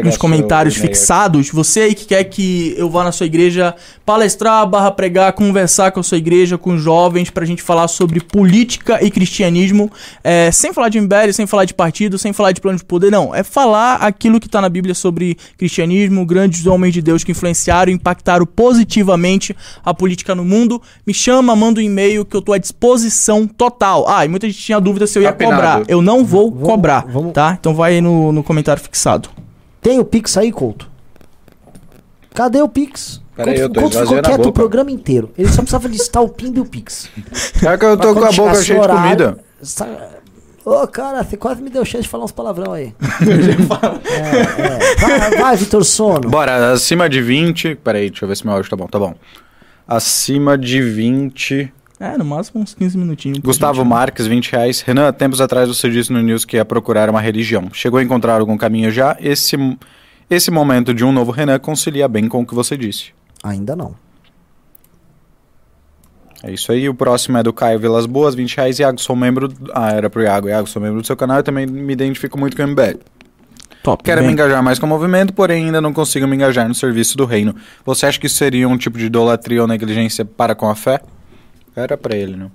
nos 0.03 0.17
comentários 0.17 0.75
fixados, 0.75 1.49
você 1.51 1.81
aí 1.81 1.95
que 1.95 2.05
quer 2.07 2.23
que 2.23 2.73
eu 2.77 2.89
vá 2.89 3.03
na 3.03 3.11
sua 3.11 3.25
igreja 3.27 3.75
palestrar, 4.05 4.65
barra 4.67 4.89
pregar, 4.91 5.31
conversar 5.33 5.91
com 5.91 5.99
a 5.99 6.03
sua 6.03 6.17
igreja, 6.17 6.57
com 6.57 6.75
jovens, 6.77 7.29
pra 7.29 7.45
gente 7.45 7.61
falar 7.61 7.87
sobre 7.87 8.19
política 8.19 8.97
e 9.03 9.11
cristianismo, 9.11 9.91
é, 10.23 10.51
sem 10.51 10.73
falar 10.73 10.89
de 10.89 10.99
MBL, 10.99 11.31
sem 11.33 11.45
falar 11.45 11.65
de 11.65 11.73
partido, 11.75 12.17
sem 12.17 12.33
falar 12.33 12.51
de 12.51 12.59
plano 12.61 12.77
de 12.79 12.83
poder, 12.85 13.11
não. 13.11 13.33
É 13.33 13.43
falar 13.43 13.95
aquilo 13.97 14.39
que 14.39 14.49
tá 14.49 14.59
na 14.59 14.69
Bíblia 14.69 14.95
sobre 14.95 15.37
cristianismo, 15.57 16.25
grandes 16.25 16.65
homens 16.65 16.93
de 16.93 17.01
Deus 17.01 17.23
que 17.23 17.31
influenciaram 17.31 17.91
e 17.91 17.95
impactaram 17.95 18.45
positivamente 18.45 19.55
a 19.85 19.93
política 19.93 20.33
no 20.33 20.43
mundo. 20.43 20.81
Me 21.05 21.13
chama, 21.13 21.55
manda 21.55 21.79
um 21.79 21.83
e-mail 21.83 22.25
que 22.25 22.35
eu 22.35 22.41
tô 22.41 22.53
à 22.53 22.57
disposição 22.57 23.45
total. 23.45 24.05
Ah, 24.09 24.25
e 24.25 24.27
muita 24.27 24.47
gente 24.47 24.59
tinha 24.59 24.79
dúvida 24.79 25.05
se 25.05 25.19
eu 25.19 25.23
ia 25.23 25.31
cobrar. 25.31 25.83
Eu 25.87 26.01
não 26.01 26.25
vou 26.25 26.49
Vamos- 26.51 26.67
cobrar, 26.67 27.05
vamos- 27.07 27.33
tá? 27.33 27.55
Então 27.59 27.75
vai 27.75 27.93
aí 27.93 28.01
no, 28.01 28.31
no 28.31 28.43
comentário 28.43 28.81
fixado. 28.81 29.29
Tem 29.81 29.99
o 29.99 30.06
Pix 30.06 30.38
aí, 30.38 30.51
Couto? 30.51 30.89
Cadê 32.34 32.61
o 32.61 32.68
Pix? 32.69 33.22
Peraí, 33.35 33.57
eu 33.60 33.69
tô 33.69 33.81
Couto 33.81 33.97
ficou 33.99 34.22
quieto 34.22 34.45
o 34.49 34.51
programa 34.53 34.91
inteiro. 34.91 35.31
Ele 35.38 35.47
só 35.47 35.57
precisava 35.61 35.88
listar 35.88 36.22
o 36.22 36.30
Pimba 36.30 36.60
e 36.60 36.61
o 36.61 36.65
Pix. 36.65 37.10
É 37.65 37.77
que 37.77 37.85
eu 37.85 37.97
tô 37.97 38.14
com 38.14 38.26
a 38.26 38.31
boca 38.31 38.61
cheia 38.61 38.64
de 38.64 38.73
horário, 38.73 39.01
comida. 39.03 39.38
sa- 39.61 40.10
Ô, 40.65 40.85
cara, 40.88 41.23
você 41.23 41.38
quase 41.38 41.61
me 41.61 41.69
deu 41.69 41.84
chance 41.85 42.03
de 42.03 42.10
falar 42.10 42.26
uns 42.26 42.31
palavrão 42.34 42.73
aí. 42.73 42.93
é, 44.22 44.61
é. 44.61 44.95
Vai, 44.97 45.31
vai 45.38 45.56
Vitor 45.57 45.84
Sono. 45.84 46.30
Bora, 46.30 46.73
acima 46.73 47.10
de 47.10 47.22
20. 47.22 47.76
Peraí, 47.76 48.10
deixa 48.10 48.26
eu 48.26 48.30
ver 48.30 48.35
se 48.35 48.45
meu 48.45 48.53
áudio 48.53 48.69
tá 48.69 48.76
bom. 48.76 48.88
Tá 48.88 48.99
bom. 48.99 49.15
Acima 49.88 50.57
de 50.57 50.81
20. 50.81 51.73
É, 51.99 52.17
no 52.17 52.23
máximo 52.23 52.61
uns 52.61 52.73
15 52.73 52.97
minutinhos. 52.97 53.39
Gustavo 53.39 53.84
Marques, 53.84 54.26
20 54.26 54.53
reais. 54.53 54.80
Renan, 54.80 55.11
tempos 55.11 55.41
atrás 55.41 55.67
você 55.67 55.89
disse 55.89 56.13
no 56.13 56.21
News 56.21 56.45
que 56.45 56.55
ia 56.55 56.63
procurar 56.63 57.09
uma 57.09 57.19
religião. 57.19 57.69
Chegou 57.73 57.99
a 57.99 58.03
encontrar 58.03 58.39
algum 58.39 58.57
caminho 58.57 58.89
já? 58.89 59.17
Esse, 59.19 59.57
esse 60.30 60.49
momento 60.49 60.93
de 60.93 61.03
um 61.03 61.11
novo 61.11 61.31
Renan 61.31 61.59
concilia 61.59 62.07
bem 62.07 62.30
com 62.30 62.41
o 62.41 62.45
que 62.45 62.55
você 62.55 62.77
disse. 62.77 63.11
Ainda 63.43 63.76
não. 63.76 63.95
É 66.41 66.51
isso 66.51 66.71
aí. 66.71 66.88
O 66.88 66.93
próximo 66.93 67.38
é 67.38 67.43
do 67.43 67.51
Caio 67.51 67.77
Vilas 67.77 68.05
Boas, 68.05 68.34
20 68.34 68.55
reais. 68.55 68.80
Iago, 68.80 69.01
sou 69.01 69.13
membro. 69.13 69.51
Ah, 69.73 69.91
era 69.91 70.09
pro 70.09 70.21
Iago. 70.21 70.47
Iago, 70.47 70.69
sou 70.69 70.81
membro 70.81 71.01
do 71.01 71.05
seu 71.05 71.17
canal 71.17 71.39
e 71.39 71.43
também 71.43 71.67
me 71.67 71.91
identifico 71.91 72.39
muito 72.39 72.55
com 72.55 72.63
o 72.63 72.67
MBL. 72.67 72.97
Top. 73.84 74.01
Quero 74.01 74.21
bem. 74.21 74.27
me 74.27 74.34
engajar 74.34 74.63
mais 74.63 74.80
com 74.80 74.85
o 74.85 74.89
movimento, 74.89 75.34
porém 75.34 75.65
ainda 75.65 75.81
não 75.81 75.91
consigo 75.91 76.26
me 76.27 76.35
engajar 76.38 76.65
no 76.65 76.76
serviço 76.76 77.17
do 77.17 77.26
reino. 77.26 77.53
Você 77.85 78.05
acha 78.05 78.17
que 78.17 78.27
isso 78.27 78.35
seria 78.35 78.69
um 78.69 78.77
tipo 78.77 78.97
de 78.97 79.05
idolatria 79.05 79.61
ou 79.61 79.67
negligência 79.67 80.23
para 80.23 80.55
com 80.55 80.69
a 80.69 80.76
fé? 80.76 81.01
Era 81.75 81.97
pra 81.97 82.15
ele, 82.15 82.35
né? 82.35 82.49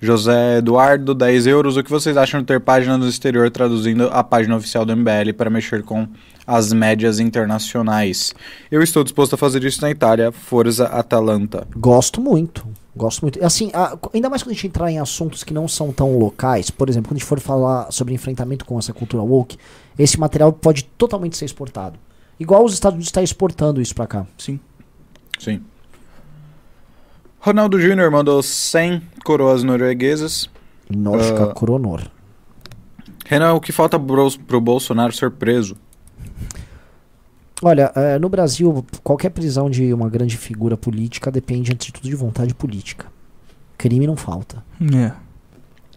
José 0.00 0.58
Eduardo, 0.58 1.12
10 1.12 1.46
euros. 1.46 1.76
O 1.76 1.82
que 1.82 1.90
vocês 1.90 2.16
acham 2.16 2.40
de 2.40 2.46
ter 2.46 2.60
página 2.60 2.96
no 2.96 3.08
exterior 3.08 3.50
traduzindo 3.50 4.08
a 4.12 4.22
página 4.22 4.56
oficial 4.56 4.84
do 4.84 4.96
MBL 4.96 5.32
para 5.36 5.50
mexer 5.50 5.82
com 5.82 6.06
as 6.46 6.72
médias 6.72 7.18
internacionais? 7.18 8.32
Eu 8.70 8.80
estou 8.80 9.02
disposto 9.02 9.34
a 9.34 9.36
fazer 9.36 9.64
isso 9.64 9.80
na 9.82 9.90
Itália. 9.90 10.30
Forza 10.30 10.86
Atalanta. 10.86 11.66
Gosto 11.76 12.20
muito. 12.20 12.64
Gosto 12.94 13.22
muito. 13.22 13.44
Assim, 13.44 13.70
a- 13.74 13.96
ainda 14.14 14.30
mais 14.30 14.42
quando 14.42 14.52
a 14.52 14.54
gente 14.54 14.66
entrar 14.68 14.88
em 14.90 15.00
assuntos 15.00 15.42
que 15.42 15.52
não 15.52 15.66
são 15.66 15.92
tão 15.92 16.16
locais, 16.16 16.70
por 16.70 16.88
exemplo, 16.88 17.08
quando 17.08 17.16
a 17.16 17.18
gente 17.18 17.28
for 17.28 17.40
falar 17.40 17.90
sobre 17.90 18.14
enfrentamento 18.14 18.64
com 18.64 18.78
essa 18.78 18.92
cultura 18.92 19.22
woke, 19.22 19.56
esse 19.98 20.18
material 20.18 20.52
pode 20.52 20.84
totalmente 20.96 21.36
ser 21.36 21.44
exportado. 21.44 21.98
Igual 22.38 22.64
os 22.64 22.72
Estados 22.72 22.94
Unidos 22.94 23.08
estão 23.08 23.22
exportando 23.22 23.80
isso 23.80 23.94
pra 23.96 24.06
cá. 24.06 24.26
Sim. 24.38 24.60
Sim. 25.40 25.60
Ronaldo 27.40 27.80
Júnior 27.80 28.10
mandou 28.10 28.42
100 28.42 29.02
coroas 29.24 29.62
norueguesas. 29.62 30.50
Norska 30.90 31.44
Ah. 31.44 31.54
Kronor. 31.54 32.02
Renan, 33.26 33.52
o 33.54 33.60
que 33.60 33.72
falta 33.72 33.98
pro 33.98 34.60
Bolsonaro 34.60 35.12
ser 35.12 35.30
preso? 35.30 35.76
Olha, 37.62 37.92
eh, 37.94 38.18
no 38.18 38.28
Brasil, 38.28 38.84
qualquer 39.02 39.30
prisão 39.30 39.68
de 39.68 39.92
uma 39.92 40.08
grande 40.08 40.36
figura 40.36 40.76
política 40.76 41.30
depende, 41.30 41.72
antes 41.72 41.88
de 41.88 41.92
tudo, 41.92 42.08
de 42.08 42.14
vontade 42.14 42.54
política. 42.54 43.06
Crime 43.76 44.06
não 44.06 44.16
falta. 44.16 44.64
É. 44.94 45.12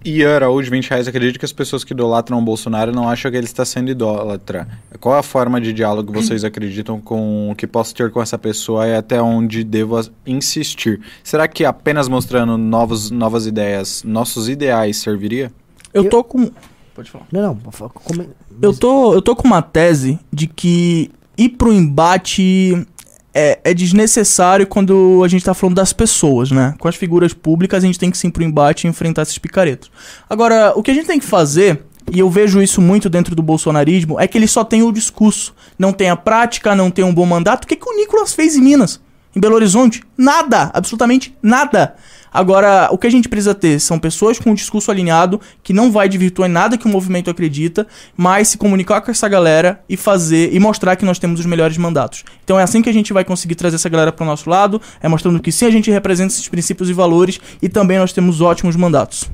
Ian 0.04 0.36
Araújo, 0.36 0.72
20 0.72 0.90
reais, 0.90 1.08
acredito 1.08 1.38
que 1.38 1.46
as 1.46 1.52
pessoas 1.52 1.84
que 1.84 1.94
idolatram 1.94 2.40
o 2.40 2.42
Bolsonaro 2.42 2.92
não 2.92 3.08
acham 3.08 3.30
que 3.30 3.38
ele 3.38 3.46
está 3.46 3.64
sendo 3.64 3.92
idólatra. 3.92 4.68
Qual 5.00 5.16
a 5.16 5.22
forma 5.22 5.62
de 5.62 5.72
diálogo 5.74 6.12
vocês 6.12 6.44
acreditam 6.44 7.00
com 7.00 7.52
o 7.52 7.56
que 7.56 7.68
posso 7.68 7.94
ter 7.94 8.10
com 8.10 8.22
essa 8.22 8.38
pessoa 8.38 8.88
e 8.88 8.96
até 8.96 9.22
onde 9.22 9.64
devo 9.64 10.02
insistir? 10.26 11.00
Será 11.24 11.48
que 11.48 11.64
apenas 11.64 12.08
mostrando 12.08 12.58
novos, 12.58 13.12
novas 13.12 13.46
ideias, 13.46 14.04
nossos 14.04 14.50
ideais 14.50 14.98
serviria? 14.98 15.52
Eu 15.94 16.06
Eu- 16.06 16.10
tô 16.10 16.24
com. 16.24 16.50
Pode 16.96 17.10
falar. 17.12 17.26
Não, 17.32 17.42
não. 17.42 17.90
come- 17.90 18.30
Eu 18.62 18.74
tô, 18.76 19.14
eu 19.14 19.22
tô 19.22 19.36
com 19.36 19.48
uma 19.48 19.62
tese 19.62 20.20
de 20.34 20.48
que 20.48 21.12
ir 21.38 21.50
pro 21.50 21.72
embate 21.72 22.86
é, 23.34 23.60
é 23.64 23.74
desnecessário 23.74 24.68
quando 24.68 25.22
a 25.24 25.28
gente 25.28 25.46
tá 25.46 25.54
falando 25.54 25.76
das 25.76 25.94
pessoas, 25.94 26.52
né? 26.52 26.76
Com 26.80 26.88
as 26.88 26.96
figuras 26.96 27.34
públicas 27.34 27.84
a 27.84 27.88
gente 27.88 28.00
tem 28.00 28.12
que 28.12 28.18
sim 28.18 28.30
pro 28.30 28.44
embate 28.44 28.86
e 28.86 28.90
enfrentar 28.90 29.22
esses 29.24 29.38
picaretos. 29.38 29.92
Agora, 30.30 30.74
o 30.76 30.84
que 30.84 30.92
a 30.92 30.94
gente 30.94 31.08
tem 31.08 31.20
que 31.20 31.26
fazer, 31.26 31.84
e 32.12 32.20
eu 32.20 32.30
vejo 32.30 32.62
isso 32.62 32.82
muito 32.82 33.10
dentro 33.10 33.36
do 33.36 33.42
bolsonarismo, 33.42 34.20
é 34.20 34.28
que 34.28 34.38
ele 34.38 34.48
só 34.48 34.64
tem 34.64 34.84
o 34.84 34.92
discurso. 34.92 35.54
Não 35.80 35.94
tem 35.94 36.10
a 36.10 36.16
prática, 36.16 36.76
não 36.76 36.92
tem 36.92 37.06
um 37.06 37.14
bom 37.14 37.26
mandato. 37.26 37.64
O 37.64 37.68
que, 37.68 37.76
que 37.76 37.90
o 37.90 37.96
Nicolas 37.96 38.34
fez 38.34 38.56
em 38.56 38.62
Minas? 38.62 39.00
Em 39.36 39.40
Belo 39.40 39.56
Horizonte? 39.56 40.04
Nada! 40.18 40.70
Absolutamente 40.74 41.34
nada! 41.42 41.96
Agora, 42.34 42.88
o 42.92 42.98
que 42.98 43.08
a 43.08 43.10
gente 43.10 43.28
precisa 43.28 43.54
ter 43.54 43.80
são 43.80 44.00
pessoas 44.00 44.40
com 44.40 44.52
um 44.52 44.54
discurso 44.54 44.90
alinhado, 44.90 45.42
que 45.62 45.74
não 45.74 45.92
vai 45.92 46.08
desvirtuar 46.08 46.50
em 46.50 46.54
nada 46.54 46.78
que 46.78 46.86
o 46.86 46.90
movimento 46.90 47.30
acredita, 47.30 47.86
mas 48.16 48.48
se 48.48 48.58
comunicar 48.58 49.02
com 49.02 49.12
essa 49.12 49.28
galera 49.28 49.82
e 49.90 49.98
fazer 49.98 50.54
e 50.54 50.60
mostrar 50.60 50.96
que 50.96 51.04
nós 51.04 51.20
temos 51.20 51.42
os 51.42 51.46
melhores 51.46 51.78
mandatos. 51.78 52.24
Então 52.44 52.58
é 52.58 52.64
assim 52.64 52.82
que 52.82 52.90
a 52.90 52.94
gente 52.94 53.12
vai 53.12 53.26
conseguir 53.26 53.56
trazer 53.56 53.76
essa 53.76 53.90
galera 53.90 54.12
para 54.12 54.24
o 54.24 54.28
nosso 54.28 54.50
lado, 54.50 54.82
é 55.02 55.10
mostrando 55.10 55.42
que 55.42 55.52
sim, 55.52 55.66
a 55.66 55.72
gente 55.72 55.92
representa 55.92 56.34
esses 56.34 56.48
princípios 56.48 56.90
e 56.90 56.94
valores 56.94 57.40
e 57.62 57.68
também 57.68 57.98
nós 57.98 58.14
temos 58.14 58.40
ótimos 58.40 58.76
mandatos. 58.76 59.30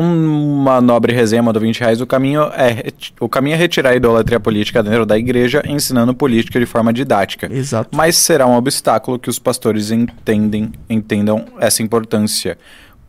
Uma 0.00 0.80
nobre 0.80 1.12
resenha 1.12 1.42
mandou 1.42 1.60
20 1.60 1.80
reais. 1.80 2.00
O 2.00 2.06
caminho, 2.06 2.44
é, 2.54 2.90
o 3.20 3.28
caminho 3.28 3.52
é 3.52 3.58
retirar 3.58 3.90
a 3.90 3.96
idolatria 3.96 4.40
política 4.40 4.82
dentro 4.82 5.04
da 5.04 5.18
igreja, 5.18 5.62
ensinando 5.66 6.14
política 6.14 6.58
de 6.58 6.64
forma 6.64 6.90
didática. 6.90 7.52
Exato. 7.52 7.94
Mas 7.94 8.16
será 8.16 8.46
um 8.46 8.54
obstáculo 8.54 9.18
que 9.18 9.28
os 9.28 9.38
pastores 9.38 9.90
entendem, 9.90 10.72
entendam 10.88 11.44
essa 11.58 11.82
importância, 11.82 12.56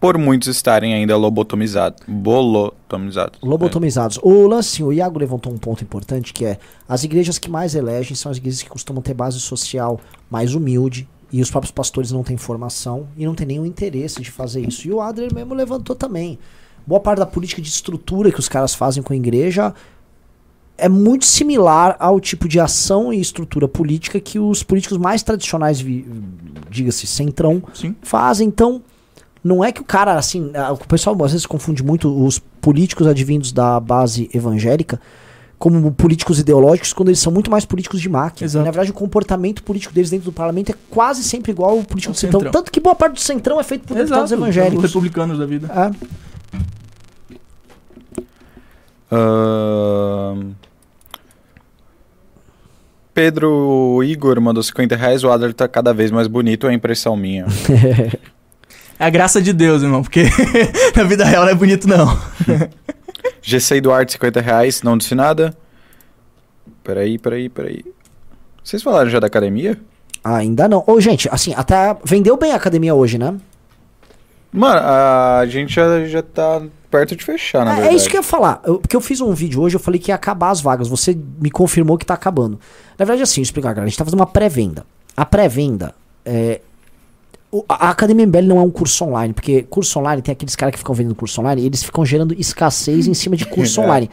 por 0.02 0.18
muitos 0.18 0.50
estarem 0.50 0.94
ainda 0.94 1.16
lobotomizados. 1.16 2.04
Bolotomizados. 2.06 3.40
Lobotomizados. 3.42 4.20
O 4.22 4.46
lance, 4.48 4.84
o 4.84 4.92
Iago 4.92 5.18
levantou 5.18 5.54
um 5.54 5.58
ponto 5.58 5.82
importante 5.82 6.34
que 6.34 6.44
é 6.44 6.58
as 6.90 7.06
igrejas 7.06 7.38
que 7.38 7.50
mais 7.50 7.74
elegem 7.74 8.18
são 8.18 8.30
as 8.30 8.38
igrejas 8.38 8.64
que 8.64 8.70
costumam 8.70 9.02
ter 9.02 9.14
base 9.14 9.40
social 9.40 9.98
mais 10.30 10.54
humilde 10.56 11.08
e 11.32 11.42
os 11.42 11.50
próprios 11.50 11.72
pastores 11.72 12.12
não 12.12 12.22
têm 12.22 12.36
formação 12.36 13.08
e 13.16 13.26
não 13.26 13.34
têm 13.34 13.48
nenhum 13.48 13.66
interesse 13.66 14.22
de 14.22 14.30
fazer 14.30 14.68
isso. 14.68 14.86
E 14.86 14.92
o 14.92 15.00
Adler 15.00 15.34
mesmo 15.34 15.54
levantou 15.54 15.96
também. 15.96 16.38
Boa 16.86 17.00
parte 17.00 17.20
da 17.20 17.26
política 17.26 17.62
de 17.62 17.70
estrutura 17.70 18.32
que 18.32 18.40
os 18.40 18.50
caras 18.50 18.74
fazem 18.74 19.02
com 19.04 19.14
a 19.14 19.16
igreja 19.16 19.74
é 20.78 20.90
muito 20.90 21.26
similar 21.26 21.96
ao 22.00 22.20
tipo 22.20 22.48
de 22.48 22.60
ação 22.60 23.14
e 23.14 23.22
estrutura 23.22 23.68
política 23.68 24.20
que 24.20 24.40
os 24.40 24.64
políticos 24.64 24.98
mais 24.98 25.22
tradicionais, 25.22 25.84
diga-se, 26.70 27.06
centrão, 27.06 27.62
Sim. 27.74 27.96
fazem. 28.02 28.48
Então, 28.48 28.82
não 29.44 29.64
é 29.64 29.72
que 29.72 29.80
o 29.82 29.84
cara, 29.84 30.16
assim, 30.16 30.52
o 30.72 30.88
pessoal 30.88 31.16
às 31.24 31.32
vezes 31.32 31.46
confunde 31.46 31.84
muito 31.84 32.10
os 32.26 32.40
políticos 32.40 33.06
advindos 33.06 33.52
da 33.52 33.80
base 33.80 34.30
evangélica 34.34 35.00
como 35.62 35.92
políticos 35.92 36.40
ideológicos 36.40 36.92
quando 36.92 37.10
eles 37.10 37.20
são 37.20 37.32
muito 37.32 37.52
mais 37.52 37.64
políticos 37.66 38.02
de 38.02 38.10
máquina. 38.10 38.48
Exato. 38.48 38.66
Na 38.66 38.72
verdade, 38.72 38.90
o 38.90 38.94
comportamento 38.96 39.62
político 39.62 39.94
deles 39.94 40.10
dentro 40.10 40.26
do 40.26 40.32
parlamento 40.32 40.72
é 40.72 40.76
quase 40.90 41.24
sempre 41.24 41.52
igual 41.52 41.78
ao 41.78 41.84
político 41.84 42.14
do 42.14 42.18
centrão. 42.18 42.40
centrão. 42.40 42.52
Tanto 42.52 42.72
que 42.72 42.80
boa 42.80 42.96
parte 42.96 43.14
do 43.14 43.20
centrão 43.20 43.60
é 43.60 43.64
feito 43.64 43.86
por 43.86 43.96
deputados 43.96 44.32
Os 44.32 44.32
evangélicos. 44.32 44.84
republicanos 44.86 45.38
da 45.38 45.46
vida. 45.46 45.68
É. 45.72 46.31
Ahn, 49.12 50.54
Pedro 53.14 54.02
Igor 54.04 54.40
mandou 54.40 54.64
50 54.64 54.96
reais. 54.96 55.24
O 55.24 55.30
Adler 55.30 55.54
tá 55.54 55.68
cada 55.68 55.94
vez 55.94 56.12
mais 56.12 56.28
bonito, 56.28 56.68
é 56.68 56.74
impressão 56.74 57.16
minha. 57.16 57.46
É 59.00 59.06
a 59.06 59.10
graça 59.10 59.42
de 59.42 59.52
Deus, 59.52 59.82
irmão, 59.82 60.04
porque 60.04 60.26
na 60.96 61.04
vida 61.06 61.26
real 61.26 61.44
não 61.44 61.52
é 61.52 61.56
bonito, 61.56 61.88
não. 61.88 62.06
GC 63.42 63.82
Duarte, 63.82 64.12
50 64.12 64.40
reais. 64.40 64.84
Não 64.84 64.96
disse 64.96 65.16
nada. 65.16 65.58
Peraí, 66.84 67.18
peraí, 67.18 67.50
peraí. 67.50 67.84
Vocês 68.64 68.84
falaram 68.84 69.10
já 69.10 69.20
da 69.20 69.26
academia? 69.26 69.76
Ainda 70.24 70.68
não. 70.68 70.84
Ô, 70.86 71.02
gente, 71.02 71.28
assim, 71.32 71.52
até 71.56 71.98
vendeu 72.04 72.38
bem 72.38 72.52
a 72.52 72.56
academia 72.58 72.94
hoje, 72.94 73.18
né? 73.18 73.36
Mano, 74.54 74.80
a 74.82 75.46
gente 75.48 75.74
já, 75.74 76.06
já 76.06 76.22
tá 76.22 76.62
perto 76.90 77.16
de 77.16 77.24
fechar, 77.24 77.64
na 77.64 77.72
É, 77.72 77.76
verdade. 77.76 77.94
é 77.94 77.98
isso 77.98 78.10
que 78.10 78.18
eu 78.18 78.20
ia 78.22 78.24
falar. 78.28 78.62
Eu- 78.66 78.80
porque 78.80 78.96
eu 78.96 79.02
fiz 79.02 79.22
um 79.22 79.34
vídeo 79.34 79.62
hoje, 79.62 79.76
eu 79.76 79.80
falei 79.80 80.00
que 80.00 80.12
ia 80.12 80.16
acabar 80.16 80.50
as 80.50 80.60
vagas. 80.60 80.88
Você 80.90 81.18
me 81.40 81.50
confirmou 81.50 81.98
que 81.98 82.06
tá 82.06 82.14
acabando. 82.16 82.60
Na 83.00 83.06
verdade, 83.06 83.24
assim, 83.24 83.40
eu 83.40 83.44
explicar, 83.44 83.70
galera. 83.70 83.86
A 83.86 83.88
gente 83.90 83.98
tá 83.98 84.04
fazendo 84.04 84.20
uma 84.20 84.28
pré-venda. 84.28 84.86
A 85.16 85.26
pré-venda 85.26 85.96
é. 86.26 86.60
A 87.68 87.90
Academia 87.90 88.26
MBL 88.26 88.48
não 88.48 88.58
é 88.60 88.62
um 88.62 88.70
curso 88.72 89.04
online, 89.04 89.34
porque 89.34 89.64
curso 89.64 90.00
online 90.00 90.22
tem 90.22 90.32
aqueles 90.32 90.56
caras 90.56 90.72
que 90.72 90.78
ficam 90.80 90.96
vendendo 90.96 91.16
curso 91.16 91.42
online 91.42 91.62
e 91.62 91.66
eles 91.66 91.84
ficam 91.84 92.06
gerando 92.06 92.34
escassez 92.40 93.08
em 93.08 93.14
cima 93.14 93.36
de 93.36 93.46
curso 93.46 93.80
É. 93.82 93.84
online. 93.86 94.10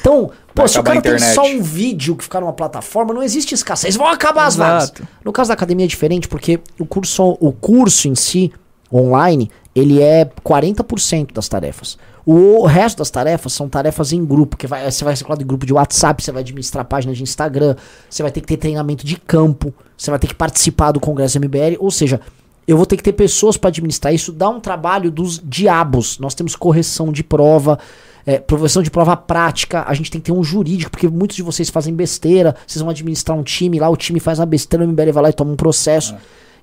Então, 0.00 0.30
pô, 0.54 0.66
se 0.68 0.78
o 0.78 0.82
cara 0.82 1.00
tem 1.00 1.18
só 1.18 1.42
um 1.46 1.62
vídeo 1.62 2.16
que 2.16 2.24
ficar 2.24 2.40
numa 2.40 2.52
plataforma, 2.54 3.12
não 3.12 3.22
existe 3.22 3.54
escassez. 3.54 3.96
Vão 3.96 4.06
acabar 4.06 4.46
as 4.46 4.56
vagas. 4.56 4.84
Exato. 4.84 5.08
No 5.24 5.30
caso 5.32 5.48
da 5.48 5.54
academia 5.54 5.84
é 5.84 5.88
diferente, 5.88 6.26
porque 6.28 6.58
o 6.78 6.86
curso, 6.86 7.36
o 7.40 7.52
curso 7.52 8.08
em 8.08 8.14
si, 8.14 8.50
online, 8.92 9.50
ele 9.74 10.00
é 10.00 10.24
40% 10.24 11.32
das 11.32 11.48
tarefas. 11.48 11.98
O 12.26 12.64
resto 12.64 12.98
das 12.98 13.10
tarefas 13.10 13.52
são 13.52 13.68
tarefas 13.68 14.12
em 14.12 14.24
grupo, 14.24 14.56
que 14.56 14.66
vai, 14.66 14.90
você 14.90 15.04
vai 15.04 15.14
ser 15.14 15.24
colado 15.24 15.42
em 15.42 15.46
grupo 15.46 15.66
de 15.66 15.74
WhatsApp, 15.74 16.22
você 16.22 16.32
vai 16.32 16.40
administrar 16.40 16.84
páginas 16.84 17.18
de 17.18 17.22
Instagram, 17.22 17.76
você 18.08 18.22
vai 18.22 18.32
ter 18.32 18.40
que 18.40 18.46
ter 18.46 18.56
treinamento 18.56 19.04
de 19.04 19.16
campo, 19.16 19.74
você 19.96 20.10
vai 20.10 20.18
ter 20.18 20.28
que 20.28 20.34
participar 20.34 20.92
do 20.92 21.00
Congresso 21.00 21.38
MBL, 21.38 21.76
ou 21.78 21.90
seja, 21.90 22.20
eu 22.66 22.78
vou 22.78 22.86
ter 22.86 22.96
que 22.96 23.02
ter 23.02 23.12
pessoas 23.12 23.58
para 23.58 23.68
administrar 23.68 24.14
isso, 24.14 24.32
dá 24.32 24.48
um 24.48 24.58
trabalho 24.58 25.10
dos 25.10 25.38
diabos. 25.44 26.18
Nós 26.18 26.34
temos 26.34 26.56
correção 26.56 27.12
de 27.12 27.22
prova, 27.22 27.78
é, 28.26 28.42
de 28.82 28.90
prova 28.90 29.14
prática, 29.16 29.84
a 29.86 29.92
gente 29.92 30.10
tem 30.10 30.18
que 30.18 30.26
ter 30.26 30.32
um 30.32 30.42
jurídico, 30.42 30.90
porque 30.90 31.06
muitos 31.08 31.36
de 31.36 31.42
vocês 31.42 31.68
fazem 31.68 31.94
besteira, 31.94 32.56
vocês 32.66 32.80
vão 32.80 32.90
administrar 32.90 33.36
um 33.36 33.42
time 33.42 33.78
lá, 33.78 33.90
o 33.90 33.96
time 33.96 34.18
faz 34.18 34.38
uma 34.38 34.46
besteira, 34.46 34.82
o 34.82 34.88
MBL 34.88 35.12
vai 35.12 35.22
lá 35.24 35.28
e 35.28 35.32
toma 35.34 35.52
um 35.52 35.56
processo. 35.56 36.14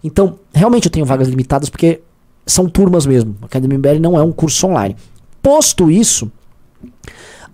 Então, 0.03 0.39
realmente 0.51 0.85
eu 0.85 0.91
tenho 0.91 1.05
vagas 1.05 1.27
limitadas, 1.27 1.69
porque 1.69 2.01
são 2.51 2.69
turmas 2.69 3.05
mesmo. 3.05 3.35
A 3.41 3.45
Academia 3.45 3.77
MBL 3.77 3.99
não 3.99 4.17
é 4.17 4.23
um 4.23 4.31
curso 4.31 4.67
online. 4.67 4.95
Posto 5.41 5.89
isso, 5.89 6.31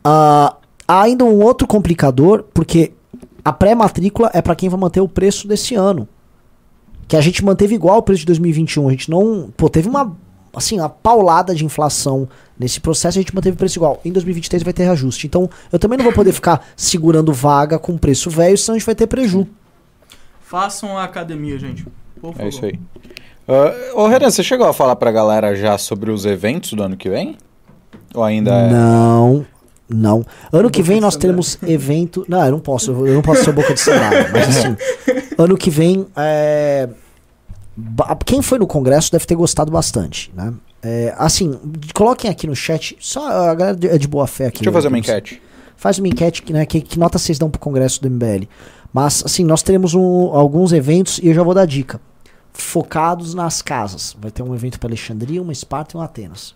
ah, 0.04 0.56
há 0.88 1.02
ainda 1.02 1.26
um 1.26 1.42
outro 1.42 1.68
complicador, 1.68 2.46
porque 2.54 2.94
a 3.44 3.52
pré-matrícula 3.52 4.32
é 4.34 4.42
para 4.42 4.56
quem 4.56 4.70
vai 4.70 4.80
manter 4.80 5.02
o 5.02 5.08
preço 5.08 5.48
desse 5.48 5.76
ano. 5.76 6.08
Que 7.08 7.16
a 7.16 7.22
gente 7.22 7.44
manteve 7.44 7.76
igual 7.76 7.98
o 7.98 8.02
preço 8.02 8.22
de 8.22 8.26
2021. 8.28 8.88
A 8.88 8.92
gente 8.92 9.10
não. 9.10 9.50
Pô, 9.56 9.70
teve 9.70 9.88
uma. 9.88 10.16
Assim, 10.54 10.80
uma 10.80 10.90
paulada 10.90 11.54
de 11.54 11.64
inflação 11.64 12.28
nesse 12.58 12.80
processo, 12.80 13.20
a 13.20 13.22
gente 13.22 13.36
manteve 13.36 13.54
o 13.54 13.58
preço 13.58 13.78
igual. 13.78 14.02
Em 14.04 14.12
2023 14.12 14.64
vai 14.64 14.74
ter 14.74 14.84
reajuste. 14.84 15.28
Então, 15.28 15.48
eu 15.72 15.78
também 15.78 15.98
não 15.98 16.06
vou 16.06 16.14
poder 16.14 16.32
ficar 16.32 16.66
segurando 16.76 17.32
vaga 17.32 17.78
com 17.78 17.96
preço 17.96 18.30
velho, 18.30 18.58
senão 18.58 18.76
a 18.76 18.80
gente 18.80 18.86
vai 18.86 18.96
ter 18.96 19.06
preju. 19.06 19.46
Façam 20.42 20.98
a 20.98 21.04
academia, 21.04 21.60
gente. 21.60 21.86
Por 22.20 22.34
favor. 22.34 22.44
É 22.44 22.50
isso 22.50 22.66
aí. 22.66 22.80
Ah, 23.48 23.74
ô, 23.96 24.08
Renan, 24.08 24.30
você 24.30 24.44
chegou 24.44 24.68
a 24.68 24.74
falar 24.74 24.96
pra 24.96 25.12
galera 25.12 25.56
já 25.56 25.78
sobre 25.78 26.12
os 26.12 26.26
eventos 26.26 26.74
do 26.74 26.84
ano 26.84 26.98
que 26.98 27.10
vem? 27.10 27.38
Ou 28.14 28.24
ainda 28.24 28.52
é? 28.52 28.70
Não, 28.72 29.46
não. 29.90 30.26
Ano 30.52 30.70
que 30.70 30.82
vem 30.82 31.00
nós 31.00 31.16
teremos 31.16 31.58
evento. 31.64 32.26
Não, 32.28 32.44
eu 32.46 32.52
não 32.52 32.60
posso, 32.60 32.92
eu 32.92 33.14
não 33.14 33.22
posso 33.22 33.44
ser 33.44 33.52
boca 33.54 33.74
de 33.74 33.80
sandália, 33.80 34.30
mas 34.32 34.50
assim, 34.58 34.76
ano 35.38 35.58
que 35.58 35.70
vem, 35.70 36.06
é, 36.16 36.90
quem 38.26 38.42
foi 38.42 38.60
no 38.60 38.68
congresso 38.68 39.12
deve 39.12 39.26
ter 39.26 39.36
gostado 39.36 39.72
bastante, 39.72 40.32
né? 40.36 40.54
É, 40.82 41.14
assim, 41.18 41.58
coloquem 41.94 42.30
aqui 42.30 42.48
no 42.48 42.56
chat, 42.56 42.96
só 43.00 43.50
a 43.50 43.56
galera 43.56 43.78
é 43.88 43.98
de 43.98 44.08
boa 44.08 44.28
fé 44.28 44.48
aqui. 44.48 44.60
Deixa 44.60 44.70
eu 44.70 44.74
fazer 44.74 44.88
uma 44.88 44.94
né? 44.94 45.00
enquete. 45.00 45.42
Faz 45.76 46.00
uma 46.00 46.08
enquete, 46.08 46.42
que, 46.44 46.52
né, 46.54 46.66
que, 46.66 46.82
que 46.82 46.98
nota 47.00 47.18
vocês 47.20 47.38
dão 47.38 47.50
pro 47.50 47.60
congresso 47.60 48.02
do 48.02 48.10
MBL. 48.10 48.48
Mas, 48.94 49.24
assim, 49.26 49.44
nós 49.44 49.62
teremos 49.62 49.94
um- 49.94 50.32
alguns 50.34 50.72
eventos, 50.74 51.20
e 51.20 51.28
eu 51.28 51.34
já 51.34 51.44
vou 51.44 51.54
dar 51.54 51.66
dica, 51.66 52.00
focados 52.58 53.34
nas 53.34 53.62
casas. 53.62 54.16
Vai 54.20 54.32
ter 54.32 54.44
um 54.44 54.54
evento 54.56 54.80
para 54.80 54.90
Alexandria, 54.90 55.42
uma 55.42 55.52
Esparta 55.54 55.96
e 55.96 56.00
um 56.00 56.02
Atenas. 56.02 56.56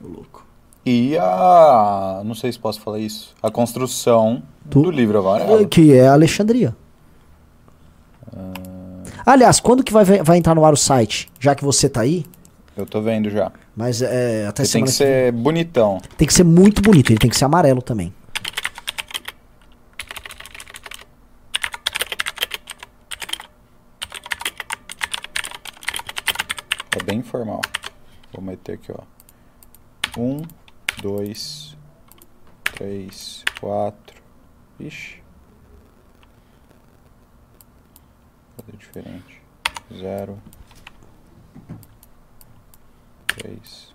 Louco. 0.00 0.44
E 0.86 1.16
a. 1.16 2.22
Não 2.24 2.34
sei 2.34 2.52
se 2.52 2.58
posso 2.58 2.80
falar 2.80 2.98
isso. 2.98 3.34
A 3.42 3.50
construção 3.50 4.42
Do- 4.64 4.82
do 4.82 4.90
livro 4.90 5.18
amarelo. 5.18 5.66
Que 5.68 5.94
é 5.94 6.08
Alexandria. 6.08 6.76
Aliás, 9.24 9.60
quando 9.60 9.82
que 9.82 9.92
vai, 9.92 10.04
vai 10.04 10.36
entrar 10.36 10.54
no 10.54 10.64
ar 10.64 10.72
o 10.74 10.76
site? 10.76 11.30
Já 11.40 11.54
que 11.54 11.64
você 11.64 11.88
tá 11.88 12.00
aí, 12.02 12.26
Eu 12.76 12.84
tô 12.84 13.00
vendo 13.00 13.30
já. 13.30 13.50
mas 13.74 14.02
é, 14.02 14.46
até 14.46 14.64
tem 14.64 14.82
que 14.84 14.90
que 14.90 14.94
ser 14.96 15.32
bonitão. 15.32 15.98
Tem 16.18 16.26
que 16.26 16.34
ser 16.34 16.44
muito 16.44 16.82
bonito, 16.82 17.10
ele 17.10 17.18
tem 17.18 17.30
que 17.30 17.36
ser 17.36 17.44
amarelo 17.46 17.80
também. 17.80 18.12
É 26.96 27.02
bem 27.02 27.22
formal. 27.34 27.60
Vou 28.32 28.40
meter 28.40 28.74
aqui, 28.74 28.92
ó. 28.92 29.02
Um, 30.16 30.42
dois, 31.02 31.76
três, 32.62 33.44
quatro. 33.58 34.22
Ixi. 34.78 35.20
Fazer 38.56 38.76
diferente. 38.76 39.42
Zero. 39.92 40.40
Três. 43.26 43.92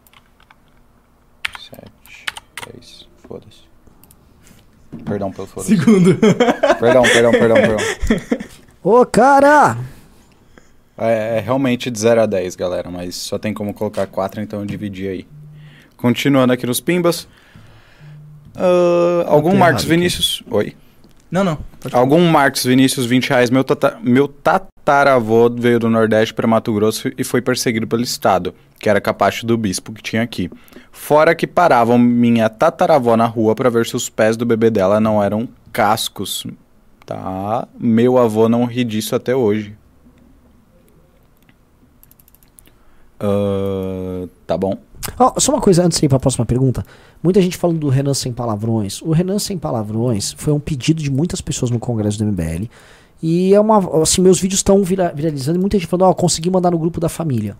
Sete. 1.57 2.25
Dez. 2.65 3.07
Foda-se. 3.25 3.69
Perdão 5.05 5.31
pelo 5.31 5.47
foda-se. 5.47 5.77
Segundo. 5.77 6.17
Perdão, 6.77 7.03
perdão, 7.03 7.31
perdão, 7.31 7.55
perdão. 7.55 7.77
Ô, 8.83 9.05
cara! 9.05 9.77
É, 10.99 11.37
é 11.37 11.39
realmente 11.39 11.89
de 11.89 11.99
0 11.99 12.21
a 12.21 12.25
10, 12.25 12.55
galera, 12.55 12.89
mas 12.89 13.15
só 13.15 13.37
tem 13.37 13.53
como 13.53 13.73
colocar 13.73 14.05
4, 14.07 14.41
então 14.41 14.59
eu 14.59 14.65
dividi 14.65 15.07
aí. 15.07 15.27
Continuando 15.97 16.53
aqui 16.53 16.65
nos 16.65 16.79
Pimbas. 16.79 17.27
Ah, 18.55 19.25
algum 19.27 19.55
Marcos 19.55 19.61
errado 19.61 19.77
aqui. 19.79 19.87
Vinícius. 19.87 20.43
Oi. 20.51 20.75
Não, 21.31 21.43
não. 21.43 21.57
Algum 21.93 22.27
Marcos 22.29 22.65
Vinícius, 22.65 23.05
20 23.05 23.29
reais. 23.29 23.49
Meu, 23.49 23.63
tata, 23.63 23.97
meu 24.03 24.27
tataravô 24.27 25.49
veio 25.49 25.79
do 25.79 25.89
Nordeste 25.89 26.33
para 26.33 26.47
Mato 26.47 26.73
Grosso 26.73 27.11
e 27.17 27.23
foi 27.23 27.41
perseguido 27.41 27.87
pelo 27.87 28.01
Estado, 28.01 28.53
que 28.79 28.89
era 28.89 28.99
capacho 28.99 29.45
do 29.45 29.57
bispo 29.57 29.93
que 29.93 30.01
tinha 30.01 30.23
aqui. 30.23 30.49
Fora 30.91 31.35
que 31.35 31.45
paravam 31.45 31.97
minha 31.97 32.49
tataravó 32.49 33.15
na 33.15 33.25
rua 33.25 33.55
para 33.55 33.69
ver 33.69 33.85
se 33.85 33.95
os 33.95 34.09
pés 34.09 34.35
do 34.35 34.45
bebê 34.45 34.69
dela 34.69 34.99
não 34.99 35.23
eram 35.23 35.47
cascos. 35.71 36.45
Tá? 37.05 37.67
Meu 37.79 38.17
avô 38.17 38.49
não 38.49 38.65
ri 38.65 38.83
disso 38.83 39.15
até 39.15 39.35
hoje. 39.35 39.75
Ah, 43.19 44.27
tá 44.47 44.57
bom. 44.57 44.77
Ó, 45.17 45.33
só 45.39 45.51
uma 45.53 45.61
coisa 45.61 45.83
antes 45.83 45.99
de 45.99 46.05
ir 46.05 46.09
pra 46.09 46.19
próxima 46.19 46.45
pergunta. 46.45 46.85
Muita 47.23 47.41
gente 47.41 47.57
falando 47.57 47.79
do 47.79 47.89
Renan 47.89 48.13
Sem 48.13 48.31
Palavrões. 48.31 49.01
O 49.01 49.11
Renan 49.11 49.39
Sem 49.39 49.57
Palavrões 49.57 50.33
foi 50.37 50.53
um 50.53 50.59
pedido 50.59 51.01
de 51.01 51.11
muitas 51.11 51.41
pessoas 51.41 51.71
no 51.71 51.79
congresso 51.79 52.17
do 52.17 52.25
MBL. 52.25 52.69
E 53.21 53.53
é 53.53 53.59
uma. 53.59 54.01
Assim, 54.01 54.21
meus 54.21 54.39
vídeos 54.39 54.59
estão 54.59 54.81
vira- 54.83 55.11
viralizando 55.15 55.57
e 55.57 55.61
muita 55.61 55.77
gente 55.77 55.87
falando, 55.87 56.09
ó, 56.09 56.13
consegui 56.13 56.49
mandar 56.49 56.71
no 56.71 56.77
grupo 56.79 56.99
da 56.99 57.09
família. 57.09 57.57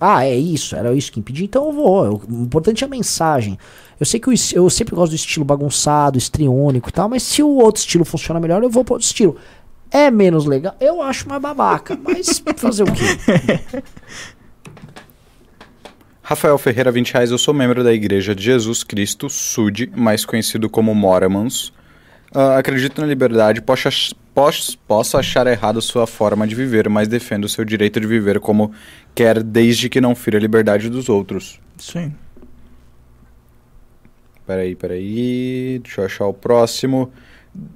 Ah, 0.00 0.24
é 0.24 0.36
isso, 0.36 0.76
era 0.76 0.94
isso 0.94 1.10
que 1.10 1.18
impedi, 1.18 1.44
então 1.44 1.66
eu 1.66 1.72
vou. 1.72 2.04
Eu- 2.04 2.22
o 2.30 2.42
importante 2.44 2.84
é 2.84 2.86
a 2.86 2.90
mensagem. 2.90 3.58
Eu 3.98 4.06
sei 4.06 4.20
que 4.20 4.32
es- 4.32 4.52
eu 4.52 4.70
sempre 4.70 4.94
gosto 4.94 5.10
do 5.10 5.16
estilo 5.16 5.44
bagunçado, 5.44 6.16
estriônico 6.16 6.88
e 6.88 6.92
tal, 6.92 7.08
mas 7.08 7.22
se 7.24 7.42
o 7.42 7.48
outro 7.48 7.80
estilo 7.80 8.04
funciona 8.04 8.38
melhor, 8.38 8.62
eu 8.62 8.70
vou 8.70 8.84
pro 8.84 8.94
outro 8.94 9.06
estilo. 9.06 9.36
É 9.90 10.10
menos 10.10 10.44
legal? 10.44 10.74
Eu 10.80 11.02
acho 11.02 11.28
mais 11.28 11.42
babaca, 11.42 11.98
mas 12.02 12.40
fazer 12.56 12.84
o 12.84 12.86
quê? 12.92 13.02
Rafael 16.28 16.58
Ferreira, 16.58 16.92
20 16.92 17.12
reais. 17.14 17.30
Eu 17.30 17.38
sou 17.38 17.54
membro 17.54 17.82
da 17.82 17.90
Igreja 17.90 18.34
de 18.34 18.42
Jesus 18.44 18.84
Cristo, 18.84 19.30
SUD, 19.30 19.90
mais 19.96 20.26
conhecido 20.26 20.68
como 20.68 20.94
Mormons. 20.94 21.72
Ah, 22.34 22.58
acredito 22.58 23.00
na 23.00 23.06
liberdade, 23.06 23.62
posso, 23.62 23.88
ach- 23.88 24.12
pos- 24.34 24.76
posso 24.86 25.16
achar 25.16 25.46
errado 25.46 25.80
sua 25.80 26.06
forma 26.06 26.46
de 26.46 26.54
viver, 26.54 26.86
mas 26.90 27.08
defendo 27.08 27.44
o 27.44 27.48
seu 27.48 27.64
direito 27.64 27.98
de 27.98 28.06
viver 28.06 28.40
como 28.40 28.70
quer, 29.14 29.42
desde 29.42 29.88
que 29.88 30.02
não 30.02 30.14
fira 30.14 30.36
a 30.36 30.40
liberdade 30.40 30.90
dos 30.90 31.08
outros. 31.08 31.58
Aí. 31.96 32.12
Peraí, 34.46 34.74
peraí. 34.74 35.80
Deixa 35.82 36.02
eu 36.02 36.04
achar 36.04 36.26
o 36.26 36.34
próximo. 36.34 37.10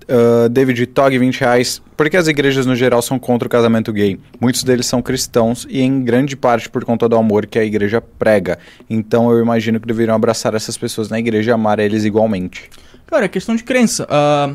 Ah, 0.09 0.49
David 0.49 0.87
Tog, 0.87 1.17
20 1.19 1.41
reais. 1.41 1.83
Por 1.97 2.09
que 2.11 2.17
as 2.17 2.29
igrejas 2.29 2.67
no 2.67 2.75
geral 2.75 3.03
são 3.03 3.19
contra 3.19 3.47
o 3.47 3.51
casamento 3.51 3.93
gay? 3.93 4.19
Muitos 4.41 4.63
deles 4.65 4.87
são 4.87 5.01
cristãos 5.01 5.67
e 5.69 5.81
em 5.81 6.03
grande 6.03 6.37
parte 6.37 6.69
por 6.69 6.85
conta 6.85 7.09
do 7.09 7.17
amor 7.17 7.47
que 7.47 7.59
a 7.59 7.65
igreja 7.65 8.01
prega. 8.01 8.59
Então 8.89 9.31
eu 9.31 9.41
imagino 9.41 9.81
que 9.81 9.87
deveriam 9.87 10.15
abraçar 10.15 10.55
essas 10.55 10.77
pessoas 10.77 11.09
na 11.09 11.19
igreja 11.19 11.51
e 11.51 11.55
amar 11.55 11.79
eles 11.79 12.05
igualmente. 12.05 12.69
Cara, 13.07 13.27
é 13.27 13.29
questão 13.29 13.55
de 13.55 13.63
crença. 13.63 14.07
Ah, 14.11 14.55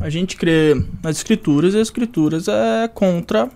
a 0.00 0.10
gente 0.10 0.36
crê 0.36 0.74
nas 1.02 1.16
escrituras 1.16 1.74
e 1.74 1.76
as 1.76 1.88
escrituras 1.88 2.46
é 2.48 2.88
contra. 2.88 3.48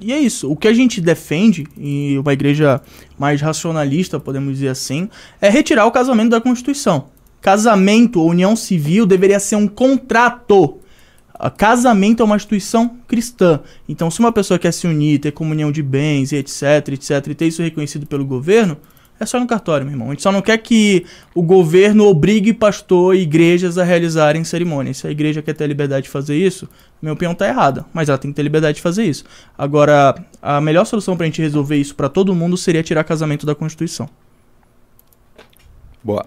E 0.00 0.14
é 0.14 0.18
isso. 0.18 0.50
O 0.50 0.56
que 0.56 0.66
a 0.66 0.72
gente 0.72 0.98
defende, 0.98 1.66
e 1.76 2.16
uma 2.18 2.32
igreja 2.32 2.80
mais 3.18 3.42
racionalista, 3.42 4.18
podemos 4.18 4.54
dizer 4.54 4.68
assim, 4.68 5.10
é 5.42 5.50
retirar 5.50 5.84
o 5.84 5.90
casamento 5.90 6.30
da 6.30 6.40
Constituição. 6.40 7.08
Casamento 7.40 8.20
ou 8.20 8.30
união 8.30 8.54
civil 8.54 9.06
deveria 9.06 9.40
ser 9.40 9.56
um 9.56 9.66
contrato. 9.66 10.78
Casamento 11.56 12.22
é 12.22 12.24
uma 12.24 12.36
instituição 12.36 12.98
cristã. 13.08 13.60
Então, 13.88 14.10
se 14.10 14.20
uma 14.20 14.30
pessoa 14.30 14.58
quer 14.58 14.72
se 14.72 14.86
unir, 14.86 15.20
ter 15.20 15.32
comunhão 15.32 15.72
de 15.72 15.82
bens 15.82 16.32
etc, 16.32 16.88
etc, 16.88 17.26
e 17.28 17.34
ter 17.34 17.46
isso 17.46 17.62
reconhecido 17.62 18.06
pelo 18.06 18.26
governo, 18.26 18.76
é 19.18 19.26
só 19.26 19.38
no 19.38 19.46
cartório, 19.46 19.84
meu 19.84 19.92
irmão. 19.92 20.08
A 20.08 20.10
gente 20.12 20.22
só 20.22 20.32
não 20.32 20.40
quer 20.40 20.56
que 20.58 21.04
o 21.34 21.42
governo 21.42 22.06
obrigue 22.06 22.54
pastor 22.54 23.14
e 23.14 23.20
igrejas 23.20 23.76
a 23.76 23.84
realizarem 23.84 24.44
cerimônias. 24.44 24.98
Se 24.98 25.06
a 25.06 25.10
igreja 25.10 25.42
quer 25.42 25.54
ter 25.54 25.64
a 25.64 25.66
liberdade 25.66 26.04
de 26.04 26.08
fazer 26.10 26.36
isso, 26.36 26.66
minha 27.02 27.12
opinião 27.12 27.34
tá 27.34 27.46
errada, 27.46 27.84
mas 27.92 28.08
ela 28.08 28.16
tem 28.16 28.30
que 28.30 28.36
ter 28.36 28.42
liberdade 28.42 28.76
de 28.76 28.82
fazer 28.82 29.04
isso. 29.04 29.24
Agora, 29.56 30.14
a 30.40 30.58
melhor 30.60 30.86
solução 30.86 31.16
pra 31.18 31.26
gente 31.26 31.42
resolver 31.42 31.76
isso 31.76 31.94
pra 31.94 32.08
todo 32.08 32.34
mundo 32.34 32.56
seria 32.56 32.82
tirar 32.82 33.04
casamento 33.04 33.44
da 33.44 33.54
Constituição. 33.54 34.08
Boa. 36.02 36.26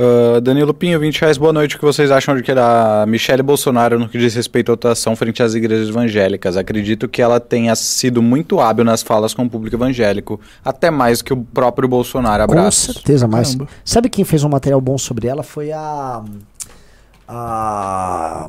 Ah, 0.00 0.40
Danilo 0.40 0.72
Pinho, 0.72 0.98
20 0.98 1.20
reais. 1.20 1.36
Boa 1.36 1.52
noite. 1.52 1.76
O 1.76 1.78
que 1.78 1.84
vocês 1.84 2.10
acham 2.10 2.34
de 2.34 2.42
que 2.42 2.54
da 2.54 3.04
Michelle 3.06 3.42
Bolsonaro 3.42 3.98
no 3.98 4.08
que 4.08 4.16
diz 4.16 4.34
respeito 4.34 4.70
à 4.72 4.74
atuação 4.74 5.14
frente 5.14 5.42
às 5.42 5.52
igrejas 5.52 5.90
evangélicas? 5.90 6.56
Acredito 6.56 7.06
que 7.06 7.20
ela 7.20 7.38
tenha 7.38 7.76
sido 7.76 8.22
muito 8.22 8.60
hábil 8.60 8.82
nas 8.82 9.02
falas 9.02 9.34
com 9.34 9.42
o 9.42 9.50
público 9.50 9.76
evangélico, 9.76 10.40
até 10.64 10.90
mais 10.90 11.20
que 11.20 11.34
o 11.34 11.36
próprio 11.36 11.86
Bolsonaro. 11.86 12.46
Com 12.46 12.52
Abraços. 12.52 12.94
certeza, 12.94 13.28
mas. 13.28 13.52
Caramba. 13.54 13.70
Sabe 13.84 14.08
quem 14.08 14.24
fez 14.24 14.42
um 14.42 14.48
material 14.48 14.80
bom 14.80 14.96
sobre 14.96 15.28
ela? 15.28 15.42
Foi 15.42 15.70
a. 15.70 16.24
A. 17.28 18.48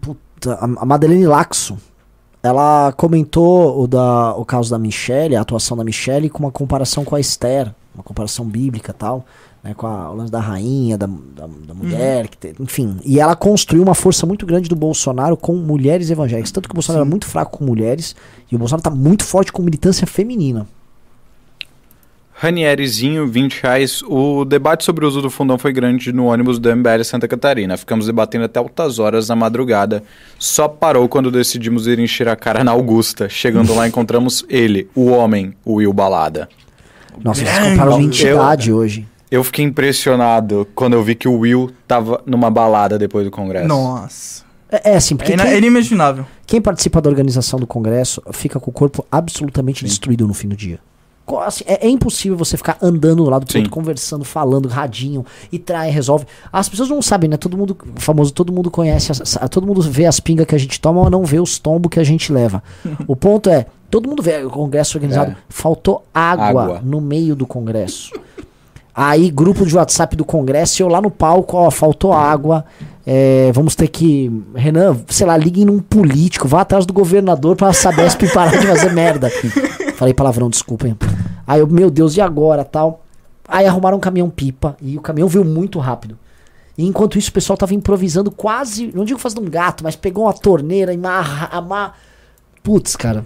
Puta, 0.00 0.54
a 0.54 0.64
a 0.64 0.86
Madeleine 0.86 1.26
Laxo. 1.26 1.76
Ela 2.42 2.90
comentou 2.96 3.82
o, 3.82 3.86
da, 3.86 4.34
o 4.34 4.46
caso 4.46 4.70
da 4.70 4.78
Michelle, 4.78 5.36
a 5.36 5.42
atuação 5.42 5.76
da 5.76 5.84
Michelle, 5.84 6.30
com 6.30 6.38
uma 6.38 6.50
comparação 6.50 7.04
com 7.04 7.14
a 7.14 7.20
Esther, 7.20 7.70
uma 7.94 8.02
comparação 8.02 8.46
bíblica 8.46 8.92
e 8.92 8.94
tal, 8.94 9.26
né, 9.62 9.74
com 9.74 9.86
a, 9.86 10.10
o 10.10 10.14
lance 10.16 10.32
da 10.32 10.40
rainha, 10.40 10.96
da, 10.96 11.06
da, 11.06 11.46
da 11.46 11.74
mulher, 11.74 12.28
que 12.28 12.36
te- 12.36 12.54
enfim. 12.60 12.96
E 13.04 13.20
ela 13.20 13.36
construiu 13.36 13.82
uma 13.82 13.94
força 13.94 14.26
muito 14.26 14.46
grande 14.46 14.68
do 14.68 14.76
Bolsonaro 14.76 15.36
com 15.36 15.54
mulheres 15.54 16.10
evangélicas. 16.10 16.50
Tanto 16.50 16.68
que 16.68 16.72
o 16.72 16.76
Bolsonaro 16.76 17.02
era 17.02 17.10
muito 17.10 17.26
fraco 17.26 17.58
com 17.58 17.64
mulheres, 17.64 18.16
e 18.50 18.56
o 18.56 18.58
Bolsonaro 18.58 18.82
tá 18.82 18.90
muito 18.90 19.24
forte 19.24 19.52
com 19.52 19.62
militância 19.62 20.06
feminina. 20.06 20.66
Ranierizinho, 22.32 23.26
20 23.28 23.60
reais. 23.62 24.02
O 24.08 24.46
debate 24.46 24.82
sobre 24.82 25.04
o 25.04 25.08
uso 25.08 25.20
do 25.20 25.28
fundão 25.28 25.58
foi 25.58 25.74
grande 25.74 26.10
no 26.10 26.24
ônibus 26.24 26.58
do 26.58 26.74
MBL 26.74 27.02
Santa 27.04 27.28
Catarina. 27.28 27.76
Ficamos 27.76 28.06
debatendo 28.06 28.46
até 28.46 28.58
altas 28.58 28.98
horas 28.98 29.28
na 29.28 29.36
madrugada. 29.36 30.02
Só 30.38 30.66
parou 30.66 31.06
quando 31.06 31.30
decidimos 31.30 31.86
ir 31.86 31.98
encher 31.98 32.28
a 32.28 32.36
cara 32.36 32.64
na 32.64 32.70
Augusta. 32.72 33.28
Chegando 33.28 33.74
lá, 33.74 33.86
encontramos 33.86 34.42
ele, 34.48 34.88
o 34.94 35.10
homem, 35.10 35.52
o 35.66 35.74
Will 35.74 35.92
Balada. 35.92 36.48
Nossa, 37.22 37.42
eles 37.42 37.58
compraram 37.58 37.92
uma 37.92 38.00
Eu- 38.00 38.06
entidade 38.06 38.72
hoje. 38.72 39.06
Eu 39.30 39.44
fiquei 39.44 39.64
impressionado 39.64 40.66
quando 40.74 40.94
eu 40.94 41.02
vi 41.02 41.14
que 41.14 41.28
o 41.28 41.38
Will 41.38 41.70
tava 41.86 42.20
numa 42.26 42.50
balada 42.50 42.98
depois 42.98 43.24
do 43.24 43.30
congresso. 43.30 43.68
Nossa. 43.68 44.42
É, 44.70 44.92
é 44.92 44.96
assim, 44.96 45.16
porque 45.16 45.32
É, 45.32 45.36
quem, 45.36 45.46
é 45.46 45.58
inimaginável. 45.58 46.24
quem 46.46 46.60
participa 46.60 47.00
da 47.00 47.08
organização 47.10 47.58
do 47.58 47.66
Congresso 47.66 48.22
fica 48.32 48.58
com 48.60 48.70
o 48.70 48.74
corpo 48.74 49.04
absolutamente 49.10 49.84
destruído 49.84 50.26
no 50.26 50.34
fim 50.34 50.48
do 50.48 50.56
dia. 50.56 50.78
Assim, 51.44 51.62
é, 51.64 51.86
é 51.86 51.88
impossível 51.88 52.36
você 52.36 52.56
ficar 52.56 52.76
andando 52.82 53.22
do 53.22 53.30
lado 53.30 53.44
do 53.46 53.52
Sim. 53.52 53.58
outro, 53.58 53.70
conversando, 53.72 54.24
falando, 54.24 54.68
radinho, 54.68 55.24
e 55.52 55.60
trai, 55.60 55.88
resolve. 55.88 56.26
As 56.52 56.68
pessoas 56.68 56.88
não 56.88 57.00
sabem, 57.00 57.30
né? 57.30 57.36
Todo 57.36 57.56
mundo, 57.56 57.76
o 57.96 58.00
famoso, 58.00 58.32
todo 58.32 58.52
mundo 58.52 58.68
conhece, 58.68 59.12
as- 59.12 59.38
todo 59.48 59.64
mundo 59.64 59.80
vê 59.80 60.06
as 60.06 60.18
pingas 60.18 60.44
que 60.46 60.56
a 60.56 60.58
gente 60.58 60.80
toma, 60.80 61.02
mas 61.02 61.10
não 61.12 61.24
vê 61.24 61.38
os 61.38 61.56
tombos 61.56 61.88
que 61.88 62.00
a 62.00 62.04
gente 62.04 62.32
leva. 62.32 62.60
o 63.06 63.14
ponto 63.14 63.48
é, 63.48 63.66
todo 63.88 64.08
mundo 64.08 64.24
vê 64.24 64.42
o 64.42 64.50
Congresso 64.50 64.98
organizado, 64.98 65.30
É. 65.32 65.36
faltou 65.48 66.04
água, 66.12 66.62
Água. 66.64 66.80
no 66.82 67.00
meio 67.00 67.36
do 67.36 67.46
Congresso. 67.46 68.12
Aí, 69.02 69.30
grupo 69.30 69.64
de 69.64 69.74
WhatsApp 69.74 70.14
do 70.14 70.26
Congresso, 70.26 70.82
eu 70.82 70.86
lá 70.86 71.00
no 71.00 71.10
palco, 71.10 71.56
ó, 71.56 71.70
faltou 71.70 72.12
água. 72.12 72.66
é, 73.06 73.50
vamos 73.54 73.74
ter 73.74 73.88
que. 73.88 74.30
Renan, 74.54 74.94
sei 75.08 75.26
lá, 75.26 75.38
liguem 75.38 75.64
num 75.64 75.78
político, 75.78 76.46
vá 76.46 76.60
atrás 76.60 76.84
do 76.84 76.92
governador 76.92 77.56
pra 77.56 77.72
Sabesp 77.72 78.20
parar 78.30 78.58
de 78.58 78.66
fazer 78.66 78.92
merda. 78.92 79.30
Falei 79.96 80.12
palavrão, 80.12 80.50
desculpem. 80.50 80.94
Aí 81.46 81.60
eu, 81.60 81.66
meu 81.66 81.90
Deus, 81.90 82.14
e 82.18 82.20
agora 82.20 82.62
tal? 82.62 83.02
Aí 83.48 83.64
arrumaram 83.64 83.96
um 83.96 84.00
caminhão 84.00 84.28
pipa 84.28 84.76
e 84.82 84.98
o 84.98 85.00
caminhão 85.00 85.28
veio 85.28 85.46
muito 85.46 85.78
rápido. 85.78 86.18
E 86.76 86.86
enquanto 86.86 87.16
isso, 87.16 87.30
o 87.30 87.32
pessoal 87.32 87.56
tava 87.56 87.72
improvisando 87.72 88.30
quase, 88.30 88.92
não 88.94 89.06
digo 89.06 89.18
fazendo 89.18 89.40
um 89.40 89.48
gato, 89.48 89.82
mas 89.82 89.96
pegou 89.96 90.24
uma 90.24 90.34
torneira 90.34 90.92
e 90.92 90.96
amarra. 90.96 91.48
amar. 91.50 91.98
Putz, 92.62 92.96
cara, 92.96 93.24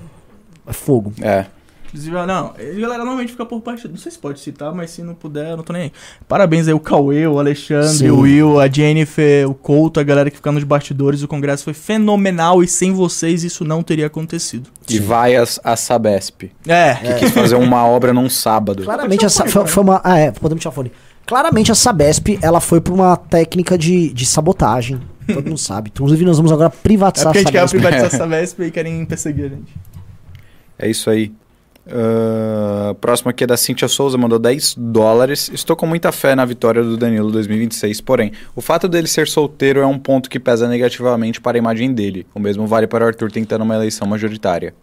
é 0.68 0.72
fogo. 0.72 1.12
É. 1.20 1.46
Inclusive, 1.94 2.26
não, 2.26 2.46
a 2.58 2.80
galera 2.80 2.98
normalmente 2.98 3.30
fica 3.30 3.46
por 3.46 3.60
baixo. 3.60 3.86
Não 3.88 3.96
sei 3.96 4.10
se 4.10 4.18
pode 4.18 4.40
citar, 4.40 4.74
mas 4.74 4.90
se 4.90 5.00
não 5.00 5.14
puder, 5.14 5.52
eu 5.52 5.56
não 5.58 5.62
tô 5.62 5.72
nem 5.72 5.82
aí. 5.82 5.92
Parabéns 6.26 6.66
aí, 6.66 6.74
o 6.74 6.80
Cauê, 6.80 7.24
o 7.24 7.38
Alexandre, 7.38 7.88
Sim. 7.98 8.10
o 8.10 8.22
Will, 8.22 8.58
a 8.58 8.68
Jennifer, 8.68 9.48
o 9.48 9.54
Couto, 9.54 10.00
a 10.00 10.02
galera 10.02 10.28
que 10.28 10.36
fica 10.36 10.50
nos 10.50 10.64
bastidores. 10.64 11.22
O 11.22 11.28
congresso 11.28 11.62
foi 11.62 11.72
fenomenal 11.72 12.64
e 12.64 12.66
sem 12.66 12.90
vocês 12.92 13.44
isso 13.44 13.64
não 13.64 13.80
teria 13.80 14.06
acontecido. 14.08 14.70
E 14.90 14.98
vai 14.98 15.36
a, 15.36 15.44
a 15.62 15.76
Sabesp, 15.76 16.50
É, 16.66 16.94
que 16.96 17.14
quis 17.20 17.30
fazer 17.30 17.54
uma 17.54 17.86
obra 17.86 18.12
num 18.12 18.28
sábado. 18.28 18.82
Claramente 18.82 19.24
essa 19.24 19.46
foi, 19.46 19.64
foi 19.68 19.82
uma. 19.84 20.00
Ah, 20.02 20.18
é, 20.18 20.32
podemos 20.32 20.60
tirar 20.60 20.72
o 20.72 20.74
fone. 20.74 20.90
Claramente 21.24 21.70
a 21.70 21.76
Sabesp, 21.76 22.40
ela 22.42 22.60
foi 22.60 22.80
por 22.80 22.92
uma 22.92 23.16
técnica 23.16 23.78
de, 23.78 24.12
de 24.12 24.26
sabotagem. 24.26 25.00
Todo 25.32 25.46
mundo 25.46 25.58
sabe. 25.58 25.90
Inclusive, 25.94 26.24
nós 26.24 26.38
vamos 26.38 26.50
agora 26.50 26.72
É 26.74 26.82
privatizar 26.82 27.32
porque 27.32 27.38
a 27.38 27.42
gente 27.42 27.52
quer 27.52 27.60
Sabesp. 27.68 27.76
privatizar 27.78 28.06
essa 28.06 28.26
Vesp 28.28 28.60
e 28.62 28.70
querem 28.72 29.04
perseguir 29.06 29.44
a 29.44 29.48
gente. 29.50 29.72
É 30.76 30.90
isso 30.90 31.08
aí. 31.08 31.32
Ah, 31.90 32.94
próximo 33.00 33.30
aqui 33.30 33.44
é 33.44 33.46
da 33.46 33.56
Cintia 33.56 33.88
Souza, 33.88 34.16
mandou 34.16 34.38
10 34.38 34.76
dólares. 34.78 35.50
Estou 35.52 35.76
com 35.76 35.86
muita 35.86 36.10
fé 36.12 36.34
na 36.34 36.44
vitória 36.44 36.82
do 36.82 36.96
Danilo 36.96 37.30
2026, 37.30 38.00
porém, 38.00 38.32
o 38.54 38.60
fato 38.60 38.88
dele 38.88 39.06
ser 39.06 39.28
solteiro 39.28 39.80
é 39.80 39.86
um 39.86 39.98
ponto 39.98 40.30
que 40.30 40.40
pesa 40.40 40.68
negativamente 40.68 41.40
para 41.40 41.56
a 41.56 41.60
imagem 41.60 41.92
dele. 41.92 42.26
O 42.34 42.40
mesmo 42.40 42.66
vale 42.66 42.86
para 42.86 43.04
o 43.04 43.08
Arthur 43.08 43.30
tentando 43.30 43.62
uma 43.62 43.74
eleição 43.74 44.06
majoritária. 44.06 44.74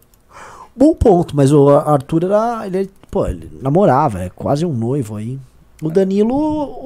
Bom 0.75 0.93
ponto, 0.95 1.35
mas 1.35 1.51
o 1.51 1.69
Arthur 1.69 2.25
era. 2.25 2.65
Ele, 2.65 2.89
pô, 3.09 3.27
ele 3.27 3.49
namorava, 3.61 4.21
é 4.21 4.29
quase 4.29 4.65
um 4.65 4.73
noivo 4.73 5.17
aí. 5.17 5.37
O 5.81 5.89
Danilo. 5.89 6.35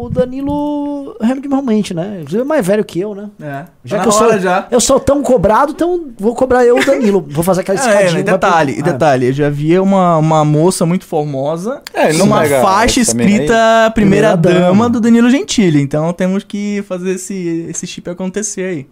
O 0.05 0.09
Danilo. 0.09 1.17
Realmente, 1.21 1.93
né? 1.93 2.23
Ele 2.27 2.41
é 2.41 2.43
mais 2.43 2.65
velho 2.65 2.83
que 2.85 2.99
eu, 2.99 3.13
né? 3.13 3.29
É. 3.41 3.65
Já 3.83 3.97
Já 3.97 3.99
que 4.01 4.07
eu 4.07 4.11
sou, 4.11 4.39
já. 4.39 4.67
eu 4.71 4.79
sou 4.79 4.99
tão 4.99 5.21
cobrado, 5.21 5.73
então 5.73 6.07
vou 6.17 6.33
cobrar 6.33 6.65
eu 6.65 6.77
o 6.77 6.85
Danilo. 6.85 7.25
Vou 7.29 7.43
fazer 7.43 7.61
aquela 7.61 7.77
É, 7.79 7.81
escadinha. 7.81 8.09
e 8.21 8.23
vai 8.23 8.33
detalhe, 8.33 8.73
pro- 8.73 8.79
e 8.79 8.83
detalhe, 8.83 9.25
eu 9.27 9.33
já 9.33 9.49
vi 9.49 9.77
uma, 9.79 10.17
uma 10.17 10.45
moça 10.45 10.85
muito 10.85 11.05
formosa 11.05 11.81
É, 11.93 12.13
numa 12.13 12.45
faixa 12.45 12.99
escrita 13.01 13.91
Primeira, 13.93 14.35
Dama. 14.37 14.89
do 14.89 14.99
Danilo 15.01 15.29
Gentili. 15.29 15.81
Então 15.81 16.13
temos 16.13 16.43
que 16.43 16.81
fazer 16.87 17.11
esse, 17.15 17.67
esse 17.69 17.85
chip 17.85 18.09
acontecer 18.09 18.61
aí. 18.63 18.87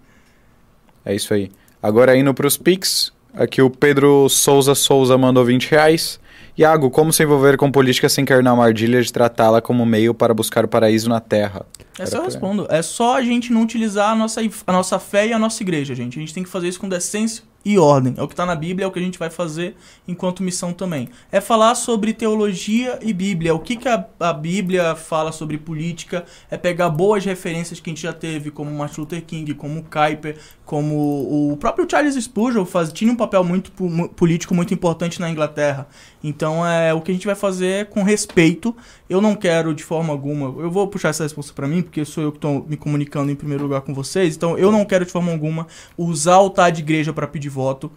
É 1.06 1.16
isso 1.16 1.34
aí. 1.34 1.50
Agora 1.82 2.16
indo 2.16 2.34
para 2.34 2.48
os 2.48 2.58
Pix, 2.58 3.12
aqui 3.34 3.62
o 3.62 3.70
Pedro 3.70 4.28
Souza 4.30 4.76
Souza 4.76 5.18
mandou 5.18 5.44
20 5.46 5.70
reais. 5.72 6.20
Iago, 6.56 6.92
como 6.92 7.12
se 7.12 7.24
envolver 7.24 7.58
com 7.58 7.72
política 7.72 8.08
sem 8.08 8.24
cair 8.24 8.44
na 8.44 8.52
armadilha 8.52 9.02
de 9.02 9.12
tratá-la 9.12 9.60
como 9.60 9.84
meio 9.86 10.14
para 10.14 10.36
buscar 10.36 10.64
o 10.64 10.68
paraíso 10.68 11.10
na 11.10 11.20
Terra? 11.20 11.66
Essa 11.98 12.18
Era 12.18 12.24
eu 12.24 12.26
respondo. 12.26 12.68
É 12.70 12.82
só 12.84 13.18
a 13.18 13.24
gente 13.24 13.52
não 13.52 13.64
utilizar 13.64 14.12
a 14.12 14.16
nossa, 14.16 14.40
a 14.68 14.72
nossa 14.72 15.00
fé 15.00 15.28
e 15.28 15.34
a 15.34 15.40
nossa 15.40 15.64
igreja, 15.64 15.96
gente. 15.96 16.18
A 16.18 16.22
gente 16.22 16.34
tem 16.34 16.44
que 16.44 16.50
fazer 16.50 16.68
isso 16.68 16.80
com 16.80 16.88
decência 16.88 17.44
e 17.66 17.78
ordem. 17.78 18.14
É 18.18 18.22
o 18.22 18.28
que 18.28 18.36
tá 18.36 18.46
na 18.46 18.56
Bíblia, 18.56 18.86
é 18.86 18.88
o 18.88 18.92
que 18.92 19.00
a 19.00 19.02
gente 19.02 19.18
vai 19.18 19.30
fazer 19.30 19.76
enquanto 20.08 20.44
missão 20.44 20.74
também. 20.74 21.08
É 21.32 21.40
falar 21.40 21.76
sobre 21.76 22.14
teologia 22.14 23.00
e 23.02 23.14
Bíblia. 23.14 23.56
O 23.56 23.60
que, 23.60 23.76
que 23.76 23.88
a, 23.88 24.06
a 24.20 24.34
Bíblia 24.34 24.96
fala 24.96 25.32
sobre 25.32 25.58
política. 25.58 26.26
É 26.52 26.58
pegar 26.58 26.90
boas 26.90 27.24
referências 27.24 27.80
que 27.80 27.90
a 27.90 27.94
gente 27.94 28.04
já 28.04 28.14
teve, 28.14 28.52
como 28.52 28.70
Martin 28.72 29.02
Luther 29.02 29.24
King, 29.24 29.54
como 29.54 29.84
Kuyper, 29.84 30.38
como 30.74 31.52
o 31.52 31.58
próprio 31.58 31.88
Charles 31.88 32.16
Spurgeon 32.16 32.66
faz, 32.66 32.92
tinha 32.92 33.12
um 33.12 33.16
papel 33.16 33.44
muito 33.44 33.72
po- 33.72 33.88
mu- 33.88 34.10
político 34.10 34.56
muito 34.56 34.74
importante 34.74 35.22
na 35.22 35.30
Inglaterra. 35.30 35.88
Então 36.24 36.66
é 36.66 36.92
o 36.92 37.00
que 37.00 37.12
a 37.12 37.14
gente 37.14 37.28
vai 37.28 37.36
fazer 37.36 37.90
com 37.90 38.02
respeito. 38.02 38.76
Eu 39.08 39.22
não 39.22 39.36
quero 39.36 39.76
de 39.76 39.84
forma 39.84 40.12
alguma. 40.12 40.48
Eu 40.60 40.72
vou 40.72 40.88
puxar 40.88 41.10
essa 41.10 41.22
resposta 41.22 41.54
pra 41.54 41.68
mim, 41.68 41.84
porque 41.84 42.04
sou 42.04 42.24
eu 42.24 42.32
que 42.32 42.40
tô 42.40 42.62
me 42.68 42.76
comunicando 42.76 43.32
em 43.32 43.36
primeiro 43.36 43.66
lugar 43.66 43.82
com 43.82 43.94
vocês. 43.94 44.36
Então 44.36 44.58
eu 44.58 44.72
não 44.72 44.84
quero 44.84 45.06
de 45.06 45.12
forma 45.12 45.32
alguma 45.32 45.68
usar 45.96 46.38
o 46.38 46.40
altar 46.46 46.72
de 46.72 46.82
igreja 46.82 47.14
para 47.14 47.28
pedir 47.28 47.50
voto. 47.50 47.92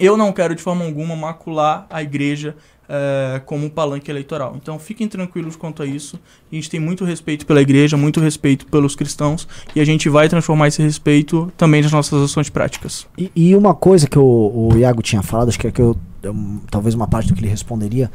Eu 0.00 0.16
não 0.16 0.32
quero 0.32 0.54
de 0.54 0.62
forma 0.62 0.82
alguma 0.82 1.14
macular 1.14 1.86
a 1.90 2.02
igreja 2.02 2.56
eh, 2.88 3.40
como 3.46 3.66
um 3.66 3.68
palanque 3.70 4.10
eleitoral. 4.10 4.56
Então 4.60 4.78
fiquem 4.78 5.08
tranquilos 5.08 5.56
quanto 5.56 5.82
a 5.82 5.86
isso. 5.86 6.18
A 6.50 6.54
gente 6.54 6.68
tem 6.70 6.78
muito 6.80 7.04
respeito 7.04 7.46
pela 7.46 7.60
igreja, 7.62 7.96
muito 7.96 8.20
respeito 8.20 8.66
pelos 8.66 8.94
cristãos 8.94 9.46
e 9.74 9.80
a 9.80 9.84
gente 9.84 10.08
vai 10.08 10.28
transformar 10.28 10.68
esse 10.68 10.82
respeito 10.82 11.52
também 11.56 11.82
nas 11.82 11.92
nossas 11.92 12.22
ações 12.22 12.48
práticas. 12.50 13.06
E, 13.16 13.30
e 13.34 13.56
uma 13.56 13.74
coisa 13.74 14.06
que 14.06 14.18
o, 14.18 14.68
o 14.72 14.76
Iago 14.78 15.02
tinha 15.02 15.22
falado, 15.22 15.48
acho 15.48 15.58
que 15.58 15.66
é 15.66 15.70
que 15.70 15.80
eu, 15.80 15.96
eu- 16.22 16.34
talvez 16.70 16.94
uma 16.94 17.06
parte 17.06 17.28
do 17.28 17.34
que 17.34 17.40
ele 17.40 17.48
responderia, 17.48 18.10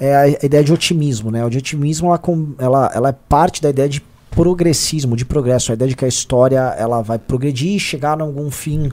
é 0.00 0.16
a, 0.16 0.28
ideia 0.28 0.64
de 0.64 0.72
otimismo, 0.72 1.30
né? 1.30 1.44
O 1.44 1.48
de 1.50 1.58
otimismo 1.58 2.08
ela, 2.08 2.20
ela, 2.58 2.90
ela 2.94 3.08
é 3.10 3.12
parte 3.12 3.62
da 3.62 3.70
ideia 3.70 3.88
de 3.88 4.02
progressismo, 4.30 5.14
de 5.16 5.24
progresso, 5.24 5.70
a 5.70 5.74
ideia 5.74 5.88
de 5.90 5.94
que 5.96 6.04
a 6.04 6.08
história 6.08 6.58
ela 6.78 7.02
vai 7.02 7.18
progredir 7.18 7.76
e 7.76 7.78
chegar 7.80 8.18
a 8.18 8.24
algum 8.24 8.50
fim 8.50 8.90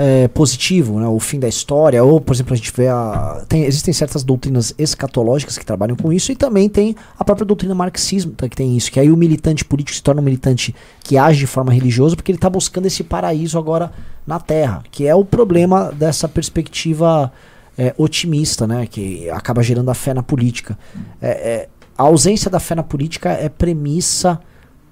é, 0.00 0.28
positivo, 0.28 1.00
né? 1.00 1.08
O 1.08 1.18
fim 1.18 1.40
da 1.40 1.48
história, 1.48 2.04
ou 2.04 2.20
por 2.20 2.32
exemplo 2.32 2.54
a 2.54 2.56
gente 2.56 2.72
vê 2.72 2.86
a 2.86 3.44
tem, 3.48 3.64
existem 3.64 3.92
certas 3.92 4.22
doutrinas 4.22 4.72
escatológicas 4.78 5.58
que 5.58 5.66
trabalham 5.66 5.96
com 5.96 6.12
isso 6.12 6.30
e 6.30 6.36
também 6.36 6.68
tem 6.68 6.94
a 7.18 7.24
própria 7.24 7.44
doutrina 7.44 7.74
marxismo 7.74 8.30
tá, 8.30 8.48
que 8.48 8.54
tem 8.54 8.76
isso, 8.76 8.92
que 8.92 9.00
aí 9.00 9.10
o 9.10 9.16
militante 9.16 9.64
político 9.64 9.96
se 9.96 10.02
torna 10.02 10.20
um 10.20 10.24
militante 10.24 10.72
que 11.02 11.18
age 11.18 11.40
de 11.40 11.48
forma 11.48 11.72
religiosa 11.72 12.14
porque 12.14 12.30
ele 12.30 12.38
está 12.38 12.48
buscando 12.48 12.86
esse 12.86 13.02
paraíso 13.02 13.58
agora 13.58 13.90
na 14.24 14.38
Terra, 14.38 14.84
que 14.88 15.04
é 15.04 15.14
o 15.16 15.24
problema 15.24 15.90
dessa 15.90 16.28
perspectiva 16.28 17.32
é, 17.76 17.92
otimista, 17.98 18.68
né? 18.68 18.86
Que 18.86 19.28
acaba 19.30 19.64
gerando 19.64 19.90
a 19.90 19.94
fé 19.94 20.14
na 20.14 20.22
política. 20.22 20.78
É, 21.20 21.28
é, 21.28 21.68
a 21.96 22.04
ausência 22.04 22.48
da 22.48 22.60
fé 22.60 22.76
na 22.76 22.84
política 22.84 23.30
é 23.30 23.48
premissa 23.48 24.38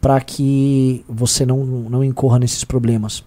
para 0.01 0.21
que 0.21 1.05
você 1.09 1.47
não, 1.47 1.65
não 1.65 2.03
incorra 2.03 2.41
nesses 2.41 2.65
problemas. 2.65 3.23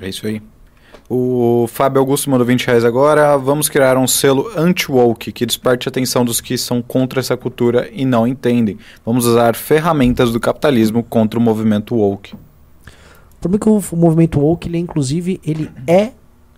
É 0.00 0.08
isso 0.08 0.26
aí. 0.26 0.42
O 1.10 1.66
Fábio 1.68 2.00
Augusto 2.00 2.28
mandou 2.28 2.46
20 2.46 2.66
reais 2.66 2.84
agora. 2.84 3.36
Vamos 3.38 3.68
criar 3.68 3.96
um 3.96 4.06
selo 4.06 4.50
anti-woke 4.54 5.32
que 5.32 5.46
desperte 5.46 5.88
a 5.88 5.90
atenção 5.90 6.24
dos 6.24 6.40
que 6.40 6.58
são 6.58 6.82
contra 6.82 7.20
essa 7.20 7.36
cultura 7.36 7.88
e 7.92 8.04
não 8.04 8.26
entendem. 8.26 8.78
Vamos 9.06 9.24
usar 9.24 9.54
ferramentas 9.54 10.32
do 10.32 10.38
capitalismo 10.38 11.02
contra 11.02 11.38
o 11.38 11.42
movimento 11.42 11.94
woke. 11.94 12.34
O 12.34 13.40
problema 13.40 13.56
é 13.56 13.80
que 13.80 13.94
o, 13.94 13.96
movimento 13.96 14.38
woke, 14.38 14.68
ele 14.68 14.78
inclusive, 14.78 15.40
ele 15.44 15.70
é 15.86 16.12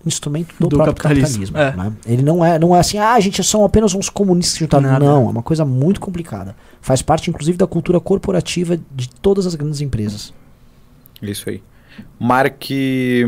instrumento 0.04 0.54
do, 0.58 0.68
Do 0.68 0.76
próprio 0.76 0.94
capitalismo, 0.96 1.46
capitalismo. 1.46 1.82
é. 1.82 1.90
né? 1.90 1.92
Ele 2.06 2.22
não 2.22 2.44
é, 2.44 2.58
não 2.58 2.74
é 2.74 2.80
assim, 2.80 2.98
ah, 2.98 3.12
a 3.12 3.20
gente 3.20 3.44
são 3.44 3.64
apenas 3.64 3.94
uns 3.94 4.08
comunistas. 4.08 4.68
Nada. 4.82 4.98
Não, 4.98 5.26
é 5.26 5.30
uma 5.30 5.42
coisa 5.42 5.64
muito 5.64 6.00
complicada. 6.00 6.56
Faz 6.80 7.02
parte, 7.02 7.30
inclusive, 7.30 7.56
da 7.56 7.66
cultura 7.66 8.00
corporativa 8.00 8.76
de 8.76 9.08
todas 9.08 9.46
as 9.46 9.54
grandes 9.54 9.80
empresas. 9.80 10.32
É 11.22 11.30
Isso 11.30 11.48
aí. 11.48 11.62
Mark 12.18 12.64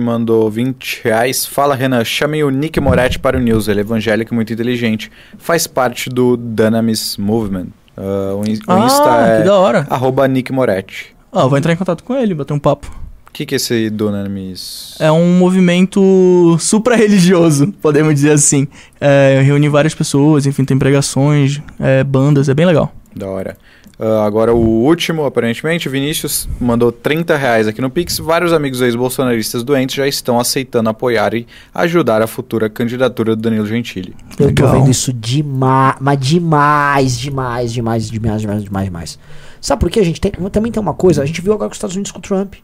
mandou 0.00 0.50
20 0.50 1.00
reais. 1.04 1.44
Fala, 1.46 1.74
Renan. 1.74 2.04
Chamei 2.04 2.42
o 2.44 2.50
Nick 2.50 2.78
Moretti 2.80 3.18
para 3.18 3.36
o 3.36 3.40
News. 3.40 3.68
Ele 3.68 3.80
é 3.80 3.82
evangélico 3.82 4.32
e 4.32 4.34
muito 4.34 4.52
inteligente. 4.52 5.10
Faz 5.38 5.66
parte 5.66 6.08
do 6.10 6.36
Dynamis 6.36 7.16
Movement. 7.16 7.66
Ah, 7.96 8.34
o, 8.34 8.44
in- 8.48 8.54
o 8.66 8.72
Ah, 8.72 8.86
Insta 8.86 9.02
que 9.02 9.42
é 9.42 9.44
da 9.44 9.56
hora. 9.56 9.86
arroba 9.90 10.26
Nick 10.28 10.52
Moretti. 10.52 11.14
Ah, 11.32 11.46
vou 11.46 11.56
entrar 11.56 11.72
em 11.72 11.76
contato 11.76 12.04
com 12.04 12.14
ele, 12.14 12.34
bater 12.34 12.52
um 12.52 12.58
papo. 12.58 13.00
O 13.28 13.32
que, 13.32 13.46
que 13.46 13.54
é 13.54 13.56
esse 13.56 13.88
Dynamis? 13.88 14.94
É 15.00 15.10
um 15.10 15.38
movimento 15.38 16.58
supra-religioso, 16.60 17.72
podemos 17.80 18.12
dizer 18.14 18.32
assim. 18.32 18.68
É, 19.00 19.40
reúne 19.42 19.68
várias 19.70 19.94
pessoas, 19.94 20.44
enfim, 20.46 20.64
tem 20.66 20.78
pregações, 20.78 21.62
é, 21.80 22.04
bandas, 22.04 22.48
é 22.50 22.54
bem 22.54 22.66
legal. 22.66 22.92
Da 23.16 23.26
hora. 23.26 23.56
Ah, 23.98 24.24
agora 24.24 24.52
o 24.54 24.58
último, 24.58 25.24
aparentemente, 25.24 25.88
Vinícius 25.88 26.48
mandou 26.60 26.90
30 26.90 27.36
reais 27.36 27.68
aqui 27.68 27.80
no 27.80 27.90
Pix. 27.90 28.18
Vários 28.18 28.52
amigos 28.52 28.80
ex-bolsonaristas 28.80 29.62
doentes 29.62 29.94
já 29.94 30.06
estão 30.06 30.40
aceitando 30.40 30.88
apoiar 30.88 31.34
e 31.34 31.46
ajudar 31.74 32.22
a 32.22 32.26
futura 32.26 32.68
candidatura 32.68 33.36
do 33.36 33.42
Danilo 33.42 33.66
Gentili. 33.66 34.14
Eu 34.30 34.36
tô 34.36 34.44
Legal. 34.46 34.72
vendo 34.72 34.90
isso 34.90 35.12
demais, 35.12 35.96
mas 36.00 36.18
demais, 36.20 37.18
demais, 37.18 37.72
demais, 37.72 38.10
demais, 38.10 38.40
demais, 38.40 38.64
demais, 38.64 38.84
demais. 38.84 39.18
Sabe 39.60 39.80
por 39.80 39.90
quê, 39.90 40.00
a 40.00 40.04
gente 40.04 40.20
tem, 40.20 40.32
também 40.50 40.72
tem 40.72 40.82
uma 40.82 40.94
coisa, 40.94 41.22
a 41.22 41.26
gente 41.26 41.40
viu 41.40 41.52
agora 41.52 41.68
com 41.68 41.72
os 41.72 41.76
Estados 41.76 41.94
Unidos 41.94 42.10
com 42.10 42.18
o 42.18 42.22
Trump. 42.22 42.54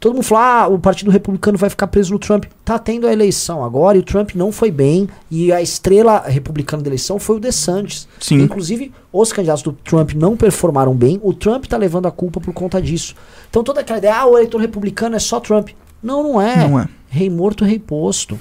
Todo 0.00 0.14
mundo 0.14 0.24
falou, 0.24 0.42
ah, 0.42 0.66
o 0.68 0.78
Partido 0.78 1.10
Republicano 1.10 1.58
vai 1.58 1.68
ficar 1.68 1.86
preso 1.86 2.10
no 2.12 2.18
Trump. 2.18 2.46
Tá 2.64 2.78
tendo 2.78 3.06
a 3.06 3.12
eleição 3.12 3.62
agora 3.62 3.98
e 3.98 4.00
o 4.00 4.02
Trump 4.02 4.30
não 4.34 4.50
foi 4.50 4.70
bem. 4.70 5.06
E 5.30 5.52
a 5.52 5.60
estrela 5.60 6.20
republicana 6.26 6.82
da 6.82 6.88
eleição 6.88 7.18
foi 7.18 7.36
o 7.36 7.38
DeSantis. 7.38 8.08
Sim. 8.18 8.36
Inclusive, 8.40 8.92
os 9.12 9.30
candidatos 9.30 9.62
do 9.62 9.72
Trump 9.72 10.12
não 10.14 10.38
performaram 10.38 10.94
bem. 10.94 11.20
O 11.22 11.34
Trump 11.34 11.66
tá 11.66 11.76
levando 11.76 12.06
a 12.06 12.10
culpa 12.10 12.40
por 12.40 12.54
conta 12.54 12.80
disso. 12.80 13.14
Então 13.50 13.62
toda 13.62 13.80
aquela 13.82 13.98
ideia, 13.98 14.16
ah, 14.16 14.26
o 14.26 14.38
eleitor 14.38 14.58
republicano 14.58 15.16
é 15.16 15.18
só 15.18 15.38
Trump. 15.38 15.68
Não, 16.02 16.22
não 16.22 16.40
é. 16.40 16.66
Não 16.66 16.80
é. 16.80 16.88
Rei 17.10 17.28
morto, 17.28 17.62
rei 17.62 17.78
posto. 17.78 18.38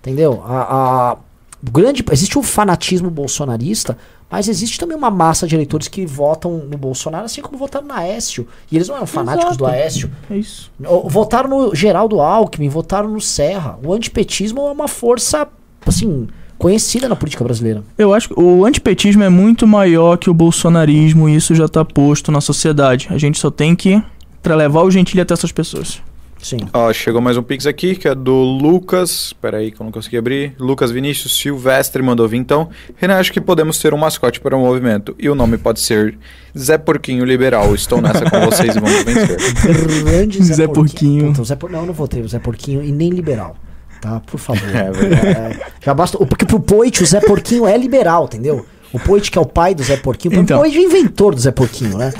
Entendeu? 0.00 0.42
A, 0.44 1.12
a- 1.12 1.16
grande, 1.62 2.04
existe 2.12 2.38
um 2.38 2.42
fanatismo 2.42 3.10
bolsonarista, 3.10 3.98
mas 4.30 4.48
existe 4.48 4.78
também 4.78 4.96
uma 4.96 5.10
massa 5.10 5.46
de 5.46 5.54
eleitores 5.54 5.88
que 5.88 6.04
votam 6.04 6.58
no 6.58 6.76
Bolsonaro, 6.76 7.24
assim 7.24 7.40
como 7.40 7.56
votaram 7.56 7.86
no 7.86 7.94
Aécio. 7.94 8.46
E 8.70 8.76
eles 8.76 8.88
não 8.88 8.96
eram 8.96 9.06
fanáticos 9.06 9.52
Exato. 9.52 9.58
do 9.58 9.66
Aécio. 9.66 10.10
É 10.30 10.36
isso. 10.36 10.70
Votaram 11.06 11.48
no 11.48 11.74
Geraldo 11.74 12.20
Alckmin, 12.20 12.68
votaram 12.68 13.08
no 13.08 13.20
Serra. 13.20 13.78
O 13.82 13.92
antipetismo 13.92 14.60
é 14.60 14.70
uma 14.70 14.86
força, 14.86 15.48
assim, 15.86 16.28
conhecida 16.58 17.08
na 17.08 17.16
política 17.16 17.42
brasileira. 17.42 17.82
Eu 17.96 18.12
acho 18.12 18.28
que 18.28 18.38
o 18.38 18.66
antipetismo 18.66 19.22
é 19.22 19.30
muito 19.30 19.66
maior 19.66 20.18
que 20.18 20.28
o 20.28 20.34
bolsonarismo 20.34 21.28
e 21.28 21.34
isso 21.34 21.54
já 21.54 21.66
tá 21.66 21.84
posto 21.84 22.30
na 22.30 22.40
sociedade. 22.40 23.08
A 23.10 23.16
gente 23.16 23.38
só 23.38 23.50
tem 23.50 23.74
que 23.74 24.02
levar 24.44 24.82
o 24.82 24.90
gentilho 24.90 25.22
até 25.22 25.34
essas 25.34 25.52
pessoas. 25.52 26.02
Sim. 26.40 26.58
Ó, 26.72 26.92
chegou 26.92 27.20
mais 27.20 27.36
um 27.36 27.42
Pix 27.42 27.66
aqui, 27.66 27.96
que 27.96 28.06
é 28.06 28.14
do 28.14 28.32
Lucas. 28.32 29.32
Peraí, 29.40 29.70
que 29.72 29.80
eu 29.80 29.84
não 29.84 29.90
consegui 29.90 30.16
abrir. 30.16 30.54
Lucas 30.58 30.90
Vinícius 30.90 31.36
Silvestre 31.36 32.00
mandou 32.02 32.28
vir 32.28 32.36
então. 32.38 32.68
Renan, 32.96 33.16
acho 33.18 33.32
que 33.32 33.40
podemos 33.40 33.78
ter 33.78 33.92
um 33.92 33.98
mascote 33.98 34.40
para 34.40 34.56
o 34.56 34.60
movimento. 34.60 35.16
E 35.18 35.28
o 35.28 35.34
nome 35.34 35.58
pode 35.58 35.80
ser 35.80 36.16
Zé 36.56 36.78
Porquinho 36.78 37.24
Liberal. 37.24 37.74
Estou 37.74 38.00
nessa 38.00 38.28
com 38.30 38.40
vocês 38.40 38.74
e 38.76 38.80
vamos 38.80 39.02
vencer. 39.02 39.36
Grande 40.04 40.42
Zé, 40.44 40.54
Zé 40.54 40.66
Porquinho. 40.68 40.84
Porquinho. 41.24 41.32
Puta, 41.32 41.44
Zé 41.44 41.56
Por- 41.56 41.70
Não, 41.70 41.80
eu 41.80 41.86
não 41.86 41.94
votei 41.94 42.22
o 42.22 42.28
Zé 42.28 42.38
Porquinho 42.38 42.84
e 42.84 42.92
nem 42.92 43.10
liberal. 43.10 43.56
Tá, 44.00 44.20
por 44.20 44.38
favor. 44.38 44.62
É 44.74 44.90
verdade. 44.92 45.26
É, 45.60 45.60
já 45.84 45.92
basta. 45.92 46.18
Porque 46.18 46.46
pro 46.46 46.60
Poit 46.60 47.02
o 47.02 47.06
Zé 47.06 47.20
Porquinho 47.20 47.66
é 47.66 47.76
liberal, 47.76 48.26
entendeu? 48.26 48.64
O 48.92 48.98
Poit, 48.98 49.30
que 49.30 49.38
é 49.38 49.40
o 49.40 49.46
pai 49.46 49.74
do 49.74 49.82
Zé 49.82 49.96
Porquinho, 49.96 50.40
Então. 50.40 50.58
o 50.58 50.60
Poit 50.60 50.76
é 50.76 50.80
o 50.80 50.82
inventor 50.82 51.34
do 51.34 51.40
Zé 51.40 51.50
Porquinho, 51.50 51.98
né? 51.98 52.12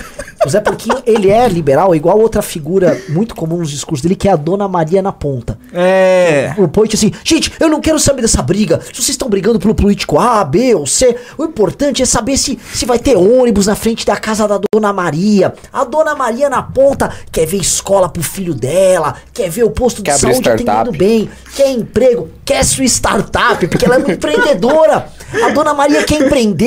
O 0.46 0.48
Zé 0.48 0.60
Porquinho, 0.60 0.96
ele 1.04 1.30
é 1.30 1.48
liberal, 1.48 1.94
igual 1.94 2.18
outra 2.18 2.42
figura 2.42 3.00
muito 3.08 3.34
comum 3.34 3.56
nos 3.58 3.70
discursos 3.70 4.02
dele, 4.02 4.14
que 4.14 4.28
é 4.28 4.32
a 4.32 4.36
Dona 4.36 4.68
Maria 4.68 5.02
na 5.02 5.10
ponta. 5.10 5.58
É. 5.72 6.54
O 6.56 6.68
Poit 6.68 6.94
assim, 6.94 7.10
gente, 7.24 7.52
eu 7.58 7.68
não 7.68 7.80
quero 7.80 7.98
saber 7.98 8.22
dessa 8.22 8.40
briga. 8.42 8.80
Se 8.80 8.94
vocês 8.94 9.08
estão 9.10 9.28
brigando 9.28 9.58
pelo 9.58 9.74
político 9.74 10.18
A, 10.18 10.44
B 10.44 10.74
ou 10.74 10.86
C, 10.86 11.16
o 11.36 11.44
importante 11.44 12.02
é 12.02 12.06
saber 12.06 12.36
se, 12.36 12.58
se 12.72 12.86
vai 12.86 12.98
ter 12.98 13.16
ônibus 13.16 13.66
na 13.66 13.74
frente 13.74 14.06
da 14.06 14.16
casa 14.16 14.46
da 14.46 14.60
Dona 14.72 14.92
Maria. 14.92 15.52
A 15.72 15.84
Dona 15.84 16.14
Maria 16.14 16.48
na 16.48 16.62
ponta 16.62 17.10
quer 17.32 17.46
ver 17.46 17.58
escola 17.58 18.08
pro 18.08 18.22
filho 18.22 18.54
dela, 18.54 19.16
quer 19.32 19.50
ver 19.50 19.64
o 19.64 19.70
posto 19.70 19.96
de 19.98 20.10
Quer 20.10 20.18
saúde 20.18 20.48
atendendo 20.48 20.92
bem, 20.92 21.28
quer 21.56 21.70
emprego, 21.72 22.30
quer 22.44 22.64
sua 22.64 22.84
startup, 22.84 23.66
porque 23.66 23.84
ela 23.84 23.96
é 23.96 23.98
uma 23.98 24.12
empreendedora. 24.12 25.08
A 25.44 25.50
Dona 25.50 25.74
Maria 25.74 26.04
quer 26.04 26.22
empreender, 26.22 26.57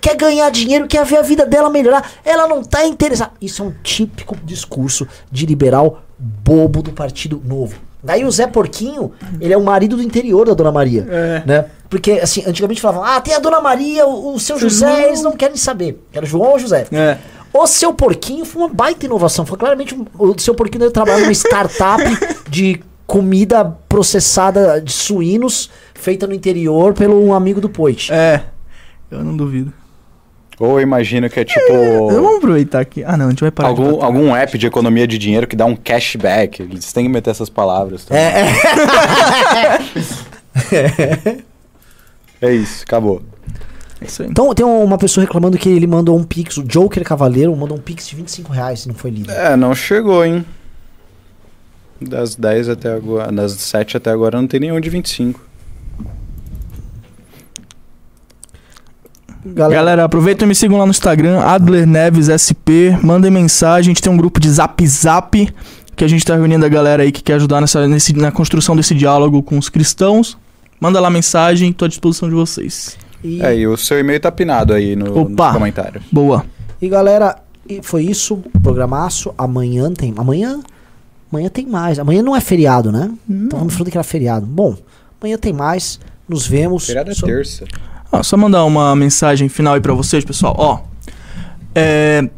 quer 0.00 0.16
ganhar 0.16 0.50
dinheiro, 0.50 0.86
quer 0.86 1.04
ver 1.04 1.18
a 1.18 1.22
vida 1.22 1.44
dela 1.46 1.68
melhorar. 1.70 2.10
Ela 2.24 2.46
não 2.48 2.62
tá 2.62 2.84
interessada. 2.86 3.32
Isso 3.40 3.62
é 3.62 3.66
um 3.66 3.74
típico 3.82 4.36
discurso 4.44 5.06
de 5.30 5.46
liberal 5.46 6.02
bobo 6.18 6.82
do 6.82 6.92
Partido 6.92 7.40
Novo. 7.44 7.76
Daí 8.02 8.24
o 8.24 8.30
Zé 8.30 8.46
Porquinho, 8.46 9.12
ele 9.40 9.52
é 9.52 9.56
o 9.56 9.64
marido 9.64 9.96
do 9.96 10.02
interior 10.02 10.46
da 10.46 10.54
Dona 10.54 10.70
Maria. 10.70 11.06
É. 11.10 11.42
Né? 11.44 11.64
Porque, 11.90 12.12
assim, 12.12 12.42
antigamente 12.46 12.80
falavam, 12.80 13.02
ah, 13.04 13.20
tem 13.20 13.34
a 13.34 13.38
Dona 13.38 13.60
Maria, 13.60 14.06
o, 14.06 14.34
o 14.34 14.38
seu 14.40 14.58
José, 14.58 15.06
eles 15.08 15.22
não 15.22 15.32
querem 15.32 15.56
saber. 15.56 16.00
Era 16.12 16.24
João 16.24 16.52
ou 16.52 16.58
José. 16.58 16.86
É. 16.92 17.18
O 17.52 17.66
seu 17.66 17.92
porquinho 17.92 18.44
foi 18.44 18.62
uma 18.62 18.68
baita 18.68 19.06
inovação. 19.06 19.44
Foi 19.46 19.58
claramente 19.58 19.94
um- 19.94 20.04
o 20.18 20.38
seu 20.38 20.54
porquinho 20.54 20.80
deve 20.80 20.92
trabalhar 20.92 21.18
numa 21.20 21.32
startup 21.32 22.02
de 22.48 22.80
comida 23.06 23.64
processada 23.88 24.80
de 24.80 24.92
suínos 24.92 25.70
feita 25.94 26.26
no 26.26 26.34
interior 26.34 26.92
pelo 26.92 27.20
um 27.24 27.32
amigo 27.32 27.60
do 27.60 27.68
Poit. 27.68 28.12
É. 28.12 28.42
Eu 29.10 29.24
não 29.24 29.36
duvido. 29.36 29.72
Ou 30.58 30.78
eu 30.78 30.80
imagino 30.80 31.28
que 31.28 31.38
é 31.40 31.44
tipo. 31.44 31.72
Vamos 32.10 32.36
aproveitar 32.38 32.80
aqui. 32.80 33.04
Ah, 33.04 33.16
não, 33.16 33.26
a 33.26 33.30
gente 33.30 33.40
vai 33.40 33.50
parar. 33.50 33.72
de 33.72 33.80
Algum, 33.80 33.92
falar. 33.98 34.06
algum 34.06 34.34
app 34.34 34.56
de 34.56 34.66
economia 34.66 35.06
de 35.06 35.18
dinheiro 35.18 35.46
que 35.46 35.54
dá 35.54 35.66
um 35.66 35.76
cashback. 35.76 36.62
Eles 36.62 36.92
têm 36.92 37.04
que 37.04 37.10
meter 37.10 37.30
essas 37.30 37.50
palavras. 37.50 38.04
também. 38.06 38.22
É, 38.22 38.40
é. 40.72 41.38
É 42.40 42.52
isso, 42.54 42.82
acabou. 42.84 43.22
É 44.00 44.04
isso 44.06 44.22
aí. 44.22 44.28
Então 44.28 44.54
tem 44.54 44.64
uma 44.64 44.98
pessoa 44.98 45.24
reclamando 45.24 45.56
que 45.56 45.68
ele 45.68 45.86
mandou 45.86 46.16
um 46.16 46.24
pix, 46.24 46.56
o 46.58 46.62
Joker 46.62 47.02
Cavaleiro 47.04 47.54
mandou 47.56 47.76
um 47.76 47.80
pix 47.80 48.08
de 48.08 48.16
25 48.16 48.52
reais 48.52 48.84
e 48.84 48.88
não 48.88 48.94
foi 48.94 49.10
lido. 49.10 49.30
É, 49.30 49.56
não 49.56 49.74
chegou, 49.74 50.24
hein? 50.24 50.44
Das 52.00 52.34
10 52.36 52.68
até 52.68 52.92
agora. 52.92 53.32
Das 53.32 53.52
7 53.52 53.96
até 53.96 54.10
agora 54.10 54.38
não 54.40 54.46
tem 54.46 54.60
nenhum 54.60 54.78
de 54.80 54.90
25. 54.90 55.40
Galera, 59.54 59.74
Galera, 59.74 60.04
aproveita 60.04 60.44
e 60.44 60.46
me 60.48 60.54
sigam 60.54 60.76
lá 60.78 60.84
no 60.84 60.90
Instagram, 60.90 61.40
Adler 61.40 61.86
Neves 61.86 62.28
SP. 62.28 62.90
Mandem 63.02 63.30
mensagem. 63.30 63.90
A 63.90 63.94
gente 63.94 64.02
tem 64.02 64.12
um 64.12 64.16
grupo 64.16 64.40
de 64.40 64.48
zap 64.50 64.84
zap 64.86 65.48
que 65.94 66.04
a 66.04 66.08
gente 66.08 66.24
tá 66.24 66.34
reunindo 66.34 66.64
a 66.66 66.68
galera 66.68 67.02
aí 67.04 67.12
que 67.12 67.22
quer 67.22 67.34
ajudar 67.34 67.60
nessa, 67.60 67.86
nesse, 67.86 68.12
na 68.14 68.30
construção 68.32 68.74
desse 68.76 68.94
diálogo 68.94 69.42
com 69.42 69.56
os 69.58 69.68
cristãos. 69.68 70.36
Manda 70.80 71.00
lá 71.00 71.08
mensagem, 71.08 71.72
tô 71.72 71.84
à 71.84 71.88
disposição 71.88 72.28
de 72.28 72.34
vocês. 72.34 72.98
e, 73.24 73.40
É, 73.40 73.56
e 73.56 73.66
o 73.66 73.76
seu 73.76 73.98
e-mail 73.98 74.20
tá 74.20 74.30
pinado 74.32 74.74
aí 74.74 74.94
no, 74.96 75.20
Opa. 75.20 75.46
nos 75.46 75.54
comentários. 75.54 76.02
Boa. 76.12 76.44
e 76.82 76.88
galera, 76.88 77.36
e 77.68 77.80
foi 77.82 78.04
isso, 78.04 78.42
programaço. 78.62 79.32
Amanhã 79.38 79.90
tem. 79.92 80.12
Amanhã? 80.16 80.60
Amanhã 81.32 81.48
tem 81.48 81.66
mais. 81.66 81.98
Amanhã 81.98 82.22
não 82.22 82.34
é 82.36 82.40
feriado, 82.40 82.90
né? 82.92 83.10
Então 83.28 83.58
vamos 83.60 83.74
falando 83.74 83.90
que 83.90 83.96
era 83.96 84.04
feriado. 84.04 84.44
Bom, 84.44 84.76
amanhã 85.20 85.38
tem 85.38 85.52
mais. 85.52 85.98
Nos 86.28 86.46
vemos. 86.46 86.86
Feriado 86.86 87.10
é 87.10 87.14
So- 87.14 87.24
terça. 87.26 87.64
Ó, 88.10 88.22
só 88.22 88.36
mandar 88.36 88.64
uma 88.64 88.94
mensagem 88.94 89.48
final 89.48 89.74
aí 89.74 89.80
pra 89.80 89.94
vocês, 89.94 90.24
pessoal. 90.24 90.54
Ó, 90.58 90.80
é, 91.74 92.28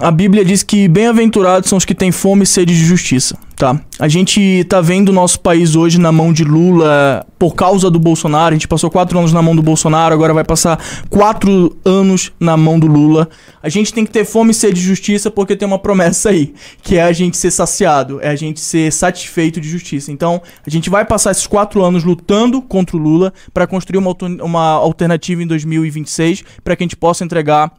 a 0.00 0.10
Bíblia 0.10 0.44
diz 0.44 0.62
que 0.62 0.86
bem-aventurados 0.88 1.68
são 1.68 1.76
os 1.76 1.84
que 1.84 1.94
têm 1.94 2.12
fome 2.12 2.44
e 2.44 2.46
sede 2.46 2.74
de 2.74 2.84
justiça, 2.84 3.36
tá? 3.58 3.78
A 3.98 4.06
gente 4.06 4.64
tá 4.68 4.80
vendo 4.80 5.08
o 5.08 5.12
nosso 5.12 5.40
país 5.40 5.74
hoje 5.74 5.98
na 5.98 6.12
mão 6.12 6.32
de 6.32 6.44
Lula 6.44 7.26
por 7.36 7.56
causa 7.56 7.90
do 7.90 7.98
Bolsonaro. 7.98 8.54
A 8.54 8.56
gente 8.56 8.68
passou 8.68 8.88
quatro 8.88 9.18
anos 9.18 9.32
na 9.32 9.42
mão 9.42 9.54
do 9.54 9.62
Bolsonaro, 9.62 10.14
agora 10.14 10.32
vai 10.32 10.44
passar 10.44 10.78
quatro 11.10 11.76
anos 11.84 12.30
na 12.38 12.56
mão 12.56 12.78
do 12.78 12.86
Lula. 12.86 13.28
A 13.60 13.68
gente 13.68 13.92
tem 13.92 14.06
que 14.06 14.12
ter 14.12 14.24
fome 14.24 14.52
e 14.52 14.54
sede 14.54 14.80
de 14.80 14.86
justiça 14.86 15.28
porque 15.28 15.56
tem 15.56 15.66
uma 15.66 15.78
promessa 15.78 16.30
aí, 16.30 16.54
que 16.82 16.96
é 16.96 17.02
a 17.02 17.12
gente 17.12 17.36
ser 17.36 17.50
saciado, 17.50 18.20
é 18.22 18.28
a 18.28 18.36
gente 18.36 18.60
ser 18.60 18.92
satisfeito 18.92 19.60
de 19.60 19.68
justiça. 19.68 20.12
Então, 20.12 20.40
a 20.64 20.70
gente 20.70 20.88
vai 20.88 21.04
passar 21.04 21.32
esses 21.32 21.46
quatro 21.46 21.82
anos 21.82 22.04
lutando 22.04 22.62
contra 22.62 22.96
o 22.96 23.00
Lula 23.00 23.32
para 23.52 23.66
construir 23.66 23.98
uma, 23.98 24.16
uma 24.40 24.70
alternativa 24.74 25.42
em 25.42 25.46
2026 25.46 26.44
para 26.62 26.76
que 26.76 26.84
a 26.84 26.86
gente 26.86 26.96
possa 26.96 27.24
entregar 27.24 27.72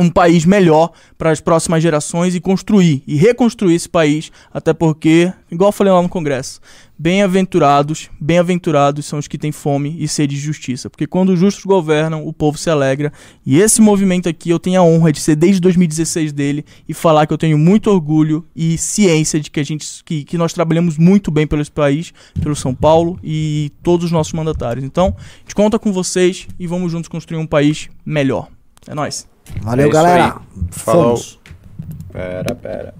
um 0.00 0.10
país 0.10 0.44
melhor 0.44 0.90
para 1.18 1.30
as 1.30 1.40
próximas 1.40 1.82
gerações 1.82 2.34
e 2.34 2.40
construir 2.40 3.02
e 3.06 3.16
reconstruir 3.16 3.74
esse 3.74 3.88
país, 3.88 4.32
até 4.52 4.72
porque, 4.72 5.32
igual 5.50 5.68
eu 5.68 5.72
falei 5.72 5.92
lá 5.92 6.02
no 6.02 6.08
Congresso, 6.08 6.60
bem-aventurados, 6.98 8.10
bem-aventurados 8.20 9.06
são 9.06 9.18
os 9.18 9.26
que 9.26 9.38
têm 9.38 9.50
fome 9.50 9.96
e 9.98 10.06
sede 10.06 10.34
de 10.34 10.40
justiça, 10.40 10.90
porque 10.90 11.06
quando 11.06 11.30
os 11.30 11.38
justos 11.38 11.64
governam, 11.64 12.26
o 12.26 12.32
povo 12.32 12.58
se 12.58 12.68
alegra. 12.68 13.10
E 13.44 13.58
esse 13.58 13.80
movimento 13.80 14.28
aqui 14.28 14.50
eu 14.50 14.58
tenho 14.58 14.78
a 14.78 14.84
honra 14.84 15.10
de 15.10 15.18
ser 15.18 15.34
desde 15.34 15.62
2016 15.62 16.30
dele 16.30 16.62
e 16.86 16.92
falar 16.92 17.26
que 17.26 17.32
eu 17.32 17.38
tenho 17.38 17.56
muito 17.56 17.90
orgulho 17.90 18.44
e 18.54 18.76
ciência 18.76 19.40
de 19.40 19.50
que 19.50 19.58
a 19.58 19.62
gente 19.62 20.04
que, 20.04 20.24
que 20.24 20.36
nós 20.36 20.52
trabalhamos 20.52 20.98
muito 20.98 21.30
bem 21.30 21.46
pelo 21.46 21.60
país, 21.70 22.12
pelo 22.42 22.54
São 22.54 22.74
Paulo 22.74 23.18
e 23.24 23.72
todos 23.82 24.04
os 24.06 24.12
nossos 24.12 24.34
mandatários. 24.34 24.84
Então, 24.84 25.16
a 25.16 25.40
gente 25.40 25.54
conta 25.54 25.78
com 25.78 25.92
vocês 25.92 26.46
e 26.58 26.66
vamos 26.66 26.92
juntos 26.92 27.08
construir 27.08 27.38
um 27.38 27.46
país 27.46 27.88
melhor. 28.04 28.48
É 28.86 28.94
nóis. 28.94 29.26
Valeu, 29.62 29.88
É 29.88 29.92
galera. 29.92 30.24
aí. 30.24 30.32
Falou. 30.70 31.16
Fomos. 31.16 31.40
Pera, 32.12 32.54
pera. 32.54 32.94